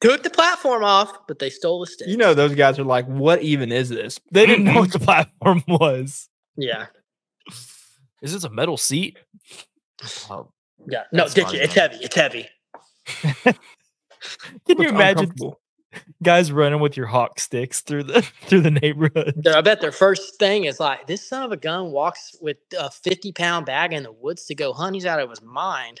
Took 0.00 0.24
the 0.24 0.30
platform 0.30 0.82
off, 0.82 1.28
but 1.28 1.38
they 1.38 1.50
stole 1.50 1.80
the 1.80 1.86
sticks. 1.86 2.10
You 2.10 2.16
know, 2.16 2.34
those 2.34 2.56
guys 2.56 2.80
are 2.80 2.84
like, 2.84 3.06
what 3.06 3.42
even 3.42 3.70
is 3.70 3.90
this? 3.90 4.18
They 4.32 4.44
didn't 4.44 4.64
know 4.64 4.80
what 4.80 4.92
the 4.92 4.98
platform 4.98 5.62
was. 5.68 6.28
Yeah. 6.56 6.86
Is 8.22 8.32
this 8.32 8.42
a 8.42 8.50
metal 8.50 8.76
seat? 8.76 9.18
Oh, 10.28 10.50
Yeah. 10.86 11.04
No, 11.12 11.28
ditch 11.28 11.52
it. 11.54 11.62
It's 11.62 11.74
heavy. 11.74 11.96
It's 12.00 12.14
heavy. 12.14 12.48
can 13.44 13.54
you 14.68 14.74
Looks 14.76 14.90
imagine 14.90 15.32
guys 16.22 16.50
running 16.50 16.80
with 16.80 16.96
your 16.96 17.06
hawk 17.06 17.38
sticks 17.38 17.80
through 17.80 18.04
the 18.04 18.22
through 18.46 18.62
the 18.62 18.70
neighborhood? 18.70 19.46
I 19.46 19.60
bet 19.60 19.80
their 19.80 19.92
first 19.92 20.38
thing 20.38 20.64
is 20.64 20.80
like, 20.80 21.06
this 21.06 21.28
son 21.28 21.42
of 21.42 21.52
a 21.52 21.56
gun 21.56 21.90
walks 21.90 22.34
with 22.40 22.56
a 22.78 22.90
50 22.90 23.32
pound 23.32 23.66
bag 23.66 23.92
in 23.92 24.02
the 24.02 24.12
woods 24.12 24.46
to 24.46 24.54
go 24.54 24.72
hunt. 24.72 24.94
He's 24.94 25.06
out 25.06 25.20
of 25.20 25.30
his 25.30 25.42
mind. 25.42 26.00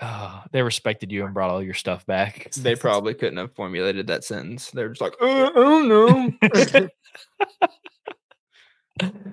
Oh, 0.00 0.42
they 0.52 0.62
respected 0.62 1.10
you 1.10 1.24
and 1.24 1.32
brought 1.32 1.50
all 1.50 1.62
your 1.62 1.74
stuff 1.74 2.04
back. 2.04 2.50
They 2.52 2.76
probably 2.76 3.14
couldn't 3.14 3.38
have 3.38 3.54
formulated 3.54 4.08
that 4.08 4.24
sentence. 4.24 4.70
They're 4.70 4.90
just 4.90 5.00
like, 5.00 5.14
uh, 5.22 5.24
I 5.24 5.50
don't 5.54 5.88
know. 5.88 6.32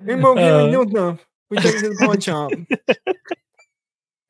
Ain't 0.08 0.20
more 0.22 0.38
Uh, 0.40 0.68
giving 0.68 0.92
you. 0.92 1.20
We 1.50 1.58
take 1.58 1.76
it 1.76 1.82
to 1.82 1.90
the 1.90 1.96
pawn 2.00 2.20
shop. 2.22 2.52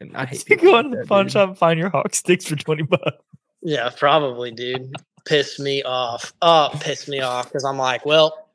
And 0.10 0.18
I 0.18 0.26
hate 0.26 0.40
you 0.50 0.56
people 0.58 0.72
go 0.72 0.72
like 0.74 0.86
into 0.86 0.98
the 0.98 1.04
that, 1.04 1.10
pawn 1.10 1.28
shop 1.30 1.50
and 1.50 1.58
find 1.58 1.80
your 1.80 1.90
hawk 1.90 2.14
sticks 2.14 2.46
for 2.46 2.56
20 2.56 2.84
bucks. 2.84 3.18
Yeah, 3.62 3.90
probably, 3.96 4.52
dude. 4.52 4.94
Piss 5.26 5.60
me 5.60 5.82
off. 5.84 6.34
Oh, 6.42 6.70
piss 6.82 7.08
me 7.08 7.22
off 7.22 7.46
because 7.46 7.64
I'm 7.64 7.78
like, 7.78 8.06
well, 8.06 8.50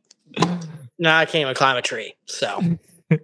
now 0.99 1.19
I 1.19 1.25
can't 1.25 1.43
even 1.43 1.55
climb 1.55 1.77
a 1.77 1.83
tree. 1.83 2.15
So 2.27 2.61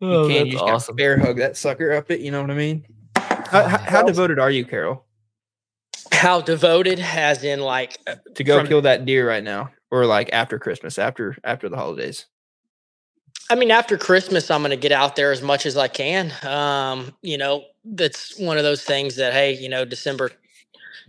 Oh, 0.00 0.28
you 0.28 0.34
can, 0.34 0.46
you 0.46 0.52
that's 0.52 0.52
just 0.52 0.60
gotta 0.60 0.72
awesome. 0.74 0.96
bear 0.96 1.18
hug 1.18 1.36
that 1.38 1.56
sucker 1.56 1.92
up 1.92 2.10
it. 2.10 2.20
You 2.20 2.30
know 2.30 2.40
what 2.40 2.50
I 2.50 2.54
mean? 2.54 2.86
How, 3.16 3.66
how, 3.68 3.78
how 3.78 4.02
devoted 4.02 4.38
are 4.38 4.50
you, 4.50 4.64
Carroll, 4.64 5.04
how 6.12 6.40
devoted, 6.40 7.00
as 7.00 7.42
in 7.44 7.60
like, 7.60 7.98
to 8.34 8.44
go 8.44 8.58
From- 8.58 8.68
kill 8.68 8.82
that 8.82 9.04
deer 9.04 9.26
right 9.28 9.42
now, 9.42 9.70
or 9.90 10.06
like 10.06 10.30
after 10.32 10.58
Christmas, 10.58 10.98
after 10.98 11.36
after 11.44 11.68
the 11.68 11.76
holidays? 11.76 12.26
I 13.50 13.54
mean, 13.54 13.70
after 13.70 13.96
Christmas, 13.96 14.50
I'm 14.50 14.60
going 14.60 14.70
to 14.70 14.76
get 14.76 14.92
out 14.92 15.16
there 15.16 15.32
as 15.32 15.40
much 15.40 15.64
as 15.64 15.76
I 15.76 15.88
can. 15.88 16.32
Um, 16.46 17.14
you 17.22 17.38
know, 17.38 17.64
that's 17.84 18.38
one 18.38 18.58
of 18.58 18.64
those 18.64 18.84
things 18.84 19.16
that, 19.16 19.32
hey, 19.32 19.54
you 19.54 19.68
know, 19.68 19.84
December 19.84 20.30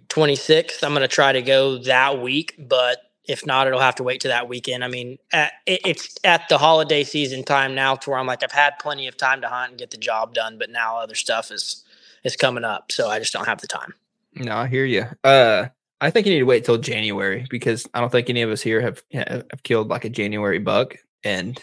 26th, 0.10 0.84
I'm 0.84 0.92
going 0.92 1.02
to 1.02 1.08
try 1.08 1.34
to 1.34 1.42
go 1.42 1.78
that 1.80 2.22
week, 2.22 2.56
but 2.58 3.00
if 3.26 3.46
not, 3.46 3.68
it'll 3.68 3.80
have 3.80 3.96
to 3.96 4.04
wait 4.04 4.22
to 4.22 4.30
that 4.30 4.48
weekend. 4.48 4.84
I 4.84 4.88
mean, 4.88 5.18
at, 5.34 5.52
it, 5.66 5.82
it's 5.86 6.16
at 6.24 6.48
the 6.50 6.58
holiday 6.58 7.04
season 7.04 7.44
time 7.44 7.76
now 7.76 7.96
to 7.96 8.10
where 8.10 8.20
I'm 8.20 8.26
like, 8.26 8.44
I've 8.44 8.52
had 8.52 8.80
plenty 8.80 9.08
of 9.08 9.18
time 9.18 9.42
to 9.42 9.48
hunt 9.48 9.72
and 9.72 9.80
get 9.80 9.92
the 9.92 9.98
job 9.98 10.34
done, 10.34 10.58
but 10.58 10.70
now 10.70 10.98
other 10.98 11.16
stuff 11.16 11.52
is 11.52 11.84
is 12.24 12.36
coming 12.36 12.66
up, 12.66 12.92
so 12.92 13.10
I 13.10 13.20
just 13.20 13.32
don't 13.32 13.48
have 13.48 13.62
the 13.62 13.68
time. 13.68 13.94
No, 14.36 14.58
I 14.58 14.68
hear 14.68 14.84
you. 14.84 15.06
Uh, 15.24 15.68
I 16.02 16.12
think 16.12 16.28
you 16.28 16.34
need 16.34 16.40
to 16.40 16.46
wait 16.46 16.66
till 16.66 16.78
January 16.78 17.46
because 17.50 17.88
I 17.94 18.02
don't 18.02 18.12
think 18.12 18.30
any 18.30 18.42
of 18.42 18.50
us 18.50 18.62
here 18.62 18.82
have 18.82 19.04
have 19.14 19.64
killed 19.64 19.88
like 19.90 20.04
a 20.04 20.10
January 20.10 20.60
buck, 20.60 20.96
and 21.24 21.62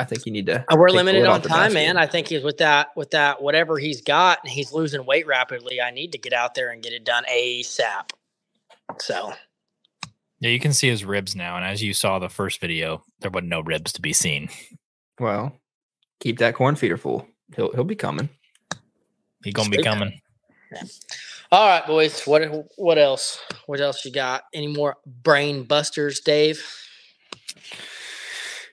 I 0.00 0.04
think 0.04 0.24
you 0.26 0.32
need 0.32 0.46
to. 0.46 0.64
Uh, 0.72 0.76
We're 0.76 0.88
limited 0.90 1.26
on 1.26 1.42
time, 1.42 1.72
man. 1.74 1.96
I 1.96 2.06
think 2.06 2.28
he's 2.28 2.42
with 2.42 2.58
that 2.58 2.88
with 2.96 3.10
that 3.10 3.42
whatever 3.42 3.78
he's 3.78 4.00
got, 4.00 4.38
and 4.42 4.50
he's 4.50 4.72
losing 4.72 5.04
weight 5.04 5.26
rapidly. 5.26 5.80
I 5.80 5.90
need 5.90 6.12
to 6.12 6.18
get 6.18 6.32
out 6.32 6.54
there 6.54 6.70
and 6.70 6.82
get 6.82 6.92
it 6.92 7.04
done 7.04 7.24
ASAP. 7.30 8.10
So 8.98 9.32
Yeah, 10.40 10.50
you 10.50 10.58
can 10.58 10.72
see 10.72 10.88
his 10.88 11.04
ribs 11.04 11.36
now. 11.36 11.56
And 11.56 11.64
as 11.64 11.82
you 11.82 11.92
saw 11.94 12.18
the 12.18 12.28
first 12.28 12.60
video, 12.60 13.04
there 13.20 13.30
wasn't 13.30 13.50
no 13.50 13.60
ribs 13.60 13.92
to 13.92 14.00
be 14.00 14.12
seen. 14.12 14.48
Well, 15.18 15.52
keep 16.20 16.38
that 16.38 16.54
corn 16.54 16.76
feeder 16.76 16.96
full. 16.96 17.26
He'll 17.54 17.70
he'll 17.72 17.84
be 17.84 17.94
coming. 17.96 18.28
He 19.44 19.52
gonna 19.52 19.68
be 19.70 19.76
Straight- 19.76 19.84
coming. 19.84 20.20
All 21.52 21.66
right, 21.66 21.86
boys. 21.86 22.22
What 22.26 22.42
what 22.76 22.96
else? 22.98 23.40
What 23.66 23.80
else 23.80 24.04
you 24.04 24.12
got? 24.12 24.44
Any 24.54 24.68
more 24.68 24.96
brain 25.06 25.64
busters, 25.64 26.20
Dave? 26.20 26.64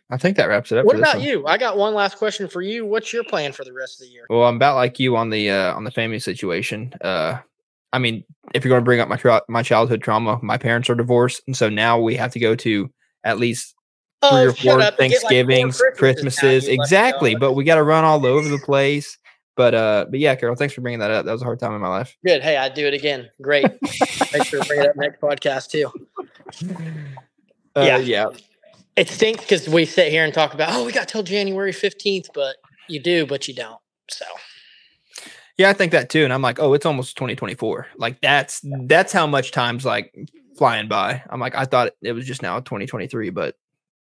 I 0.10 0.18
think 0.18 0.38
that 0.38 0.46
wraps 0.46 0.72
it 0.72 0.78
up. 0.78 0.86
What 0.86 0.96
about 0.98 1.18
one. 1.18 1.26
you? 1.26 1.46
I 1.46 1.58
got 1.58 1.78
one 1.78 1.94
last 1.94 2.18
question 2.18 2.48
for 2.48 2.62
you. 2.62 2.86
What's 2.86 3.12
your 3.12 3.24
plan 3.26 3.52
for 3.52 3.66
the 3.66 3.74
rest 3.74 4.00
of 4.02 4.08
the 4.08 4.14
year? 4.14 4.26
Well, 4.30 4.44
I'm 4.44 4.56
about 4.56 4.76
like 4.76 5.00
you 5.00 5.18
on 5.18 5.30
the 5.30 5.50
uh, 5.52 5.74
on 5.76 5.84
the 5.84 5.92
family 5.92 6.20
situation. 6.20 6.94
Uh, 7.02 7.40
I 7.92 8.00
mean, 8.00 8.24
if 8.54 8.64
you're 8.64 8.70
going 8.70 8.82
to 8.82 8.86
bring 8.86 9.00
up 9.02 9.10
my 9.10 9.18
tra- 9.18 9.42
my 9.50 9.64
childhood 9.64 10.02
trauma, 10.02 10.40
my 10.42 10.58
parents 10.58 10.90
are 10.90 10.96
divorced, 10.96 11.42
and 11.48 11.58
so 11.58 11.70
now 11.70 12.00
we 12.00 12.16
have 12.16 12.32
to 12.34 12.40
go 12.40 12.56
to 12.56 12.90
at 13.26 13.38
least 13.38 13.76
three 14.22 14.46
or 14.46 14.50
Oh, 14.50 14.52
four 14.54 14.72
up. 14.74 14.80
Get, 14.80 14.82
like, 14.82 14.98
Thanksgivings, 14.98 15.78
Christmases 15.78 16.00
Christmases, 16.00 16.64
you 16.64 16.70
let 16.72 16.78
me 16.78 16.84
exactly. 16.84 17.36
But 17.36 17.54
we 17.54 17.64
got 17.66 17.76
to 17.76 17.84
run 17.84 18.04
all 18.06 18.26
over 18.26 18.48
the 18.48 18.60
place. 18.60 19.18
But 19.58 19.74
uh, 19.74 20.06
but 20.10 20.20
yeah, 20.20 20.36
Carroll, 20.36 20.56
thanks 20.56 20.74
for 20.74 20.82
bringing 20.82 21.00
that 21.00 21.12
up. 21.12 21.26
That 21.26 21.32
was 21.34 21.42
a 21.42 21.46
hard 21.46 21.60
time 21.60 21.74
in 21.74 21.82
my 21.82 21.88
life. 21.90 22.16
Good. 22.26 22.44
Hey, 22.44 22.56
I'd 22.58 22.76
do 22.76 22.86
it 22.88 22.94
again. 22.94 23.30
Great. 23.42 23.66
Make 24.32 24.44
sure 24.46 24.62
to 24.62 24.68
bring 24.68 24.82
it 24.82 24.90
up 24.90 24.96
next 24.96 25.20
podcast 25.20 25.70
too. 25.72 25.92
Uh, 27.76 27.82
Yeah. 27.82 27.98
yeah. 27.98 28.26
It 28.98 29.10
stinks 29.10 29.42
because 29.44 29.70
we 29.70 29.86
sit 29.86 30.12
here 30.12 30.26
and 30.26 30.34
talk 30.34 30.54
about, 30.56 30.70
oh, 30.74 30.84
we 30.86 30.92
got 30.92 31.08
till 31.08 31.24
January 31.24 31.72
fifteenth, 31.72 32.30
but 32.34 32.58
you 32.90 33.00
do, 33.00 33.26
but 33.28 33.48
you 33.48 33.54
don't. 33.54 33.80
So 34.10 34.26
Yeah, 35.58 35.70
I 35.70 35.74
think 35.74 35.92
that 35.94 36.10
too. 36.10 36.24
And 36.24 36.34
I'm 36.34 36.42
like, 36.42 36.60
oh, 36.60 36.74
it's 36.74 36.86
almost 36.86 37.16
2024. 37.18 37.88
Like 37.98 38.20
that's 38.22 38.62
that's 38.88 39.14
how 39.14 39.28
much 39.28 39.52
time's 39.52 39.86
like 39.86 40.14
flying 40.58 40.88
by. 40.88 41.24
I'm 41.30 41.40
like, 41.40 41.56
I 41.56 41.66
thought 41.66 41.92
it 42.02 42.14
was 42.14 42.26
just 42.26 42.42
now 42.42 42.60
2023, 42.60 43.30
but 43.30 43.56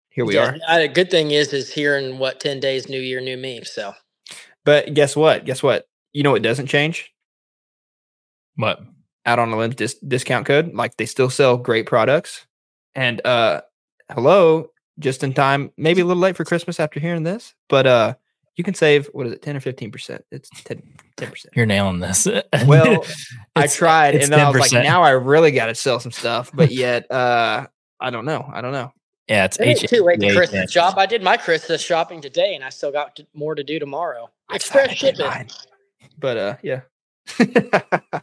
here 0.10 0.26
we 0.26 0.36
yeah, 0.36 0.46
are. 0.52 0.58
I- 0.68 0.80
A 0.82 0.88
good 0.88 1.12
thing 1.12 1.32
is, 1.32 1.52
is 1.54 1.74
here 1.74 1.98
in 1.98 2.18
what 2.18 2.40
ten 2.40 2.60
days, 2.62 2.88
New 2.90 3.02
Year, 3.02 3.20
new 3.22 3.38
me. 3.38 3.64
So 3.66 3.94
But 4.64 4.94
guess 4.94 5.16
what? 5.16 5.46
Guess 5.46 5.62
what? 5.62 5.88
You 6.14 6.24
know 6.24 6.32
what 6.32 6.42
doesn't 6.42 6.68
change? 6.68 7.12
What? 8.56 8.80
Out 9.26 9.40
on 9.40 9.52
a 9.52 9.58
limb 9.58 9.72
dis- 9.72 10.00
discount 10.00 10.46
code. 10.46 10.74
Like 10.74 10.96
they 10.98 11.06
still 11.06 11.30
sell 11.30 11.58
great 11.58 11.86
products. 11.88 12.46
And 12.94 13.26
uh 13.26 13.62
hello, 14.10 14.70
just 15.00 15.24
in 15.24 15.34
time, 15.34 15.72
maybe 15.78 16.02
a 16.02 16.06
little 16.06 16.22
late 16.22 16.36
for 16.36 16.46
Christmas 16.46 16.80
after 16.80 17.00
hearing 17.00 17.24
this, 17.24 17.54
but 17.70 17.88
uh 17.88 18.16
you 18.56 18.64
can 18.64 18.74
save 18.74 19.08
what 19.08 19.28
is 19.28 19.34
it, 19.34 19.42
10 19.42 19.58
or 19.58 19.60
15%? 19.60 20.22
It's 20.32 20.50
10 20.64 20.82
10%. 21.18 21.46
You're 21.56 21.66
nailing 21.66 22.00
this. 22.00 22.28
Well, 22.66 23.06
I 23.56 23.68
tried, 23.68 24.16
and 24.16 24.32
then 24.32 24.40
I 24.40 24.50
was 24.50 24.72
like, 24.72 24.84
now 24.84 25.04
I 25.04 25.12
really 25.12 25.52
got 25.52 25.68
to 25.68 25.76
sell 25.76 26.00
some 26.00 26.12
stuff, 26.12 26.52
but 26.54 26.72
yet, 26.72 27.10
uh, 27.12 27.68
I 28.00 28.10
don't 28.10 28.26
know. 28.26 28.50
I 28.52 28.62
don't 28.62 28.72
know. 28.72 28.92
Yeah, 29.28 29.46
it's 29.46 29.58
It 29.58 29.84
H- 29.84 29.90
too 29.90 30.04
late 30.04 30.20
to 30.20 30.28
H- 30.28 30.36
Christmas 30.36 30.64
H- 30.64 30.72
shop. 30.72 30.98
I 30.98 31.06
did 31.06 31.24
my 31.24 31.38
Christmas 31.38 31.82
shopping 31.82 32.22
today, 32.22 32.56
and 32.56 32.64
I 32.64 32.70
still 32.70 32.92
got 32.92 33.16
t- 33.16 33.28
more 33.34 33.56
to 33.56 33.64
do 33.64 33.80
tomorrow. 33.80 34.30
Express 34.54 34.92
shipping. 34.92 35.50
But 36.18 36.38
uh, 36.38 36.56
yeah. 36.62 36.82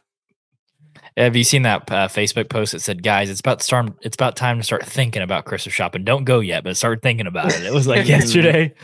Have 1.16 1.36
you 1.36 1.44
seen 1.44 1.62
that 1.62 1.90
uh, 1.90 2.08
Facebook 2.08 2.48
post 2.48 2.72
that 2.72 2.80
said, 2.80 3.02
"Guys, 3.02 3.28
it's 3.30 3.40
about 3.40 3.62
start, 3.62 3.92
It's 4.02 4.14
about 4.16 4.36
time 4.36 4.58
to 4.58 4.64
start 4.64 4.84
thinking 4.84 5.22
about 5.22 5.44
Christmas 5.44 5.74
shopping. 5.74 6.04
Don't 6.04 6.24
go 6.24 6.40
yet, 6.40 6.64
but 6.64 6.76
start 6.76 7.02
thinking 7.02 7.26
about 7.26 7.54
it." 7.54 7.62
It 7.64 7.72
was 7.72 7.86
like 7.86 8.06
yesterday. 8.08 8.74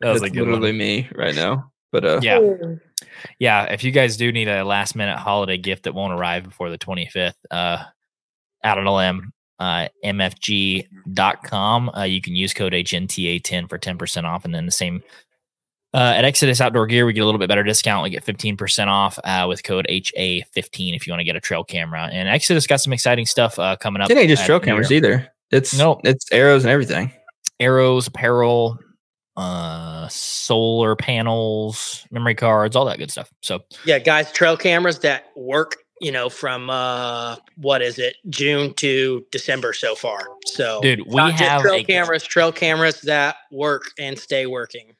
That 0.00 0.12
was 0.12 0.22
That's 0.22 0.32
a 0.32 0.34
good 0.34 0.46
literally 0.46 0.70
one. 0.70 0.78
me 0.78 1.08
right 1.14 1.34
now. 1.34 1.70
But 1.92 2.04
uh, 2.04 2.20
Yeah, 2.22 2.40
yeah. 3.38 3.64
If 3.64 3.84
you 3.84 3.90
guys 3.90 4.16
do 4.16 4.32
need 4.32 4.48
a 4.48 4.64
last 4.64 4.94
minute 4.94 5.18
holiday 5.18 5.58
gift 5.58 5.82
that 5.84 5.94
won't 5.94 6.12
arrive 6.12 6.44
before 6.44 6.70
the 6.70 6.78
25th, 6.78 7.34
uh, 7.50 7.84
out 8.64 8.78
on 8.78 8.86
a 8.86 8.94
limb, 8.94 9.32
uh, 9.58 9.88
mfg.com. 10.04 11.90
Uh, 11.90 12.02
you 12.04 12.20
can 12.20 12.34
use 12.34 12.54
code 12.54 12.72
HNTA10 12.72 13.68
for 13.68 13.78
10% 13.78 14.24
off. 14.24 14.44
And 14.44 14.54
then 14.54 14.66
the 14.66 14.72
same 14.72 15.02
uh, 15.92 16.14
at 16.16 16.24
Exodus 16.24 16.60
Outdoor 16.60 16.86
Gear, 16.86 17.04
we 17.06 17.12
get 17.12 17.20
a 17.20 17.24
little 17.24 17.38
bit 17.38 17.48
better 17.48 17.62
discount. 17.64 18.02
We 18.02 18.10
get 18.10 18.24
15% 18.24 18.86
off 18.86 19.18
uh, 19.24 19.46
with 19.48 19.62
code 19.64 19.86
HA15 19.90 20.94
if 20.96 21.06
you 21.06 21.12
want 21.12 21.20
to 21.20 21.24
get 21.24 21.36
a 21.36 21.40
trail 21.40 21.64
camera. 21.64 22.08
And 22.12 22.28
Exodus 22.28 22.66
got 22.66 22.80
some 22.80 22.92
exciting 22.92 23.26
stuff 23.26 23.58
uh, 23.58 23.76
coming 23.76 24.00
up. 24.02 24.10
it 24.10 24.16
ain't 24.16 24.28
just 24.28 24.42
at 24.42 24.46
trail 24.46 24.60
cameras 24.60 24.90
year. 24.90 24.98
either. 24.98 25.32
It's 25.50 25.76
Nope. 25.76 26.02
it's 26.04 26.30
arrows 26.30 26.64
and 26.64 26.70
everything. 26.70 27.12
Arrows, 27.58 28.06
apparel, 28.06 28.78
uh, 29.36 30.06
solar 30.08 30.94
panels, 30.96 32.06
memory 32.10 32.34
cards, 32.34 32.76
all 32.76 32.84
that 32.84 32.98
good 32.98 33.10
stuff. 33.10 33.30
So, 33.42 33.60
Yeah, 33.84 33.98
guys, 33.98 34.30
trail 34.32 34.56
cameras 34.56 35.00
that 35.00 35.24
work, 35.36 35.76
you 36.00 36.12
know, 36.12 36.28
from 36.30 36.70
uh 36.70 37.36
what 37.56 37.82
is 37.82 37.98
it, 37.98 38.16
June 38.28 38.72
to 38.74 39.24
December 39.32 39.72
so 39.72 39.94
far. 39.94 40.20
So 40.46 40.80
dude, 40.82 41.00
we 41.06 41.16
not 41.16 41.32
just 41.32 41.42
have 41.42 41.62
trail 41.62 41.74
a 41.74 41.84
cameras, 41.84 42.22
trail 42.22 42.52
cameras 42.52 43.00
that 43.02 43.36
work 43.50 43.82
and 43.98 44.18
stay 44.18 44.46
working. 44.46 44.92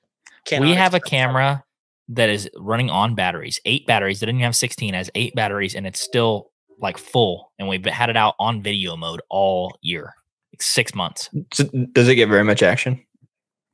We 0.50 0.74
have 0.74 0.94
a 0.94 0.96
express 0.96 1.02
that. 1.02 1.04
camera 1.04 1.64
that 2.08 2.28
is 2.28 2.48
running 2.56 2.90
on 2.90 3.14
batteries, 3.14 3.60
eight 3.64 3.86
batteries. 3.86 4.20
That 4.20 4.26
didn't 4.26 4.40
have 4.40 4.56
16, 4.56 4.94
has 4.94 5.10
eight 5.14 5.34
batteries, 5.34 5.74
and 5.74 5.86
it's 5.86 6.00
still 6.00 6.50
like 6.80 6.98
full. 6.98 7.52
And 7.58 7.68
we've 7.68 7.84
had 7.84 8.10
it 8.10 8.16
out 8.16 8.34
on 8.38 8.62
video 8.62 8.96
mode 8.96 9.20
all 9.30 9.76
year, 9.82 10.14
like 10.52 10.62
six 10.62 10.94
months. 10.94 11.28
So 11.52 11.64
does 11.92 12.08
it 12.08 12.16
get 12.16 12.28
very 12.28 12.44
much 12.44 12.62
action? 12.62 13.04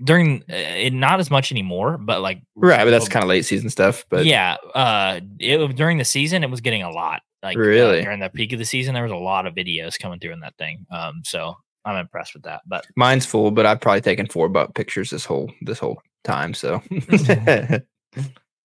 During 0.05 0.43
uh, 0.51 0.55
it, 0.55 0.93
not 0.93 1.21
as 1.21 1.31
much 1.31 1.51
anymore, 1.51 1.97
but 1.97 2.21
like 2.21 2.43
Right, 2.55 2.85
but 2.85 2.91
that's 2.91 3.09
kind 3.09 3.23
of 3.23 3.31
late 3.31 3.47
season 3.47 3.71
stuff. 3.71 4.05
But 4.11 4.27
yeah, 4.27 4.57
uh, 4.75 5.21
it 5.39 5.75
during 5.75 5.97
the 5.97 6.05
season 6.05 6.45
it 6.45 6.51
was 6.51 6.61
getting 6.61 6.83
a 6.83 6.91
lot. 6.91 7.23
Like 7.43 7.57
uh, 7.57 7.61
Really? 7.61 8.03
during 8.03 8.21
the 8.21 8.29
peak 8.29 8.53
of 8.53 8.59
the 8.59 8.67
season, 8.67 8.93
there 8.93 9.05
was 9.05 9.13
a 9.13 9.17
lot 9.17 9.47
of 9.47 9.55
videos 9.55 9.99
coming 9.99 10.19
through 10.21 10.33
in 10.35 10.41
that 10.41 10.57
thing. 10.59 10.85
Um, 10.91 11.23
so 11.25 11.55
I'm 11.87 11.97
impressed 11.97 12.35
with 12.35 12.43
that. 12.43 12.63
But 12.67 12.87
mine's 12.97 13.25
full, 13.25 13.51
but 13.53 13.65
I've 13.65 13.81
probably 13.81 14.01
taken 14.01 14.27
four 14.27 14.49
butt 14.49 14.75
pictures 14.75 15.11
this 15.11 15.25
whole 15.25 15.51
this 15.63 15.79
whole 15.79 16.03
time. 16.25 16.53
So 16.53 16.83
you're 16.91 17.81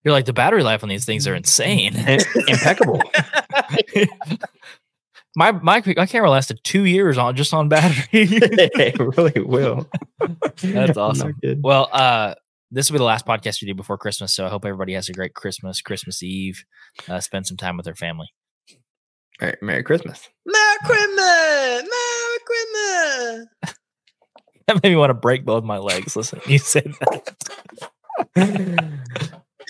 like 0.05 0.25
the 0.25 0.33
battery 0.33 0.63
life 0.63 0.83
on 0.83 0.89
these 0.89 1.05
things 1.05 1.27
are 1.27 1.35
insane. 1.35 1.95
impeccable. 2.47 3.01
my 5.35 5.51
my 5.51 5.83
my 5.95 6.05
camera 6.07 6.31
lasted 6.31 6.59
two 6.63 6.85
years 6.85 7.17
on 7.19 7.35
just 7.35 7.53
on 7.53 7.69
battery. 7.69 8.07
it 8.11 8.99
really 8.99 9.41
will. 9.41 9.87
That's 10.61 10.97
awesome. 10.97 11.35
not 11.43 11.57
well, 11.61 11.89
uh, 11.91 12.33
this 12.71 12.89
will 12.89 12.95
be 12.95 12.99
the 12.99 13.05
last 13.05 13.25
podcast 13.27 13.61
we 13.61 13.67
do 13.67 13.75
before 13.75 13.97
Christmas, 13.99 14.33
so 14.33 14.47
I 14.47 14.49
hope 14.49 14.65
everybody 14.65 14.93
has 14.93 15.09
a 15.09 15.13
great 15.13 15.35
Christmas, 15.35 15.81
Christmas 15.81 16.23
Eve. 16.23 16.65
Uh, 17.07 17.19
spend 17.19 17.45
some 17.45 17.57
time 17.57 17.77
with 17.77 17.85
their 17.85 17.95
family. 17.95 18.29
Merry, 19.39 19.57
Merry 19.61 19.83
Christmas. 19.83 20.29
Merry 20.45 20.77
Christmas! 20.85 21.83
Merry 21.83 22.30
Christmas! 22.45 23.47
That 24.67 24.83
made 24.83 24.89
me 24.91 24.95
want 24.95 25.09
to 25.09 25.15
break 25.15 25.43
both 25.45 25.63
my 25.63 25.77
legs. 25.79 26.15
Listen, 26.15 26.39
you 26.45 26.57
said 26.59 26.93
that. 27.01 27.35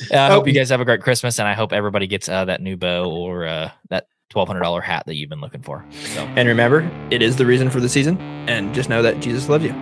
Yeah, 0.09 0.25
I 0.25 0.29
hope 0.31 0.45
Oh. 0.45 0.47
you 0.47 0.53
guys 0.53 0.69
have 0.69 0.81
a 0.81 0.85
great 0.85 1.01
Christmas, 1.01 1.37
and 1.37 1.47
I 1.47 1.53
hope 1.53 1.71
everybody 1.73 2.07
gets 2.07 2.27
uh, 2.27 2.45
that 2.45 2.59
new 2.59 2.75
bow 2.75 3.11
or 3.11 3.45
uh, 3.45 3.69
that 3.91 4.07
twelve 4.31 4.47
hundred 4.47 4.61
dollar 4.61 4.81
hat 4.81 5.03
that 5.05 5.15
you've 5.15 5.29
been 5.29 5.41
looking 5.41 5.61
for. 5.61 5.85
So 5.91 6.23
And 6.35 6.47
remember, 6.47 6.89
it 7.11 7.21
is 7.21 7.35
the 7.35 7.45
reason 7.45 7.69
for 7.69 7.79
the 7.79 7.89
season. 7.89 8.19
And 8.49 8.73
just 8.73 8.89
know 8.89 9.03
that 9.03 9.19
Jesus 9.19 9.47
loves 9.47 9.63
you. 9.63 9.73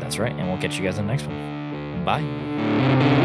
that's 0.00 0.18
right, 0.18 0.32
and 0.32 0.48
we'll 0.48 0.58
catch 0.60 0.78
you 0.78 0.84
guys 0.84 0.96
in 0.98 1.06
the 1.06 1.12
next 1.12 1.26
one. 1.26 2.04
Bye. 2.04 3.17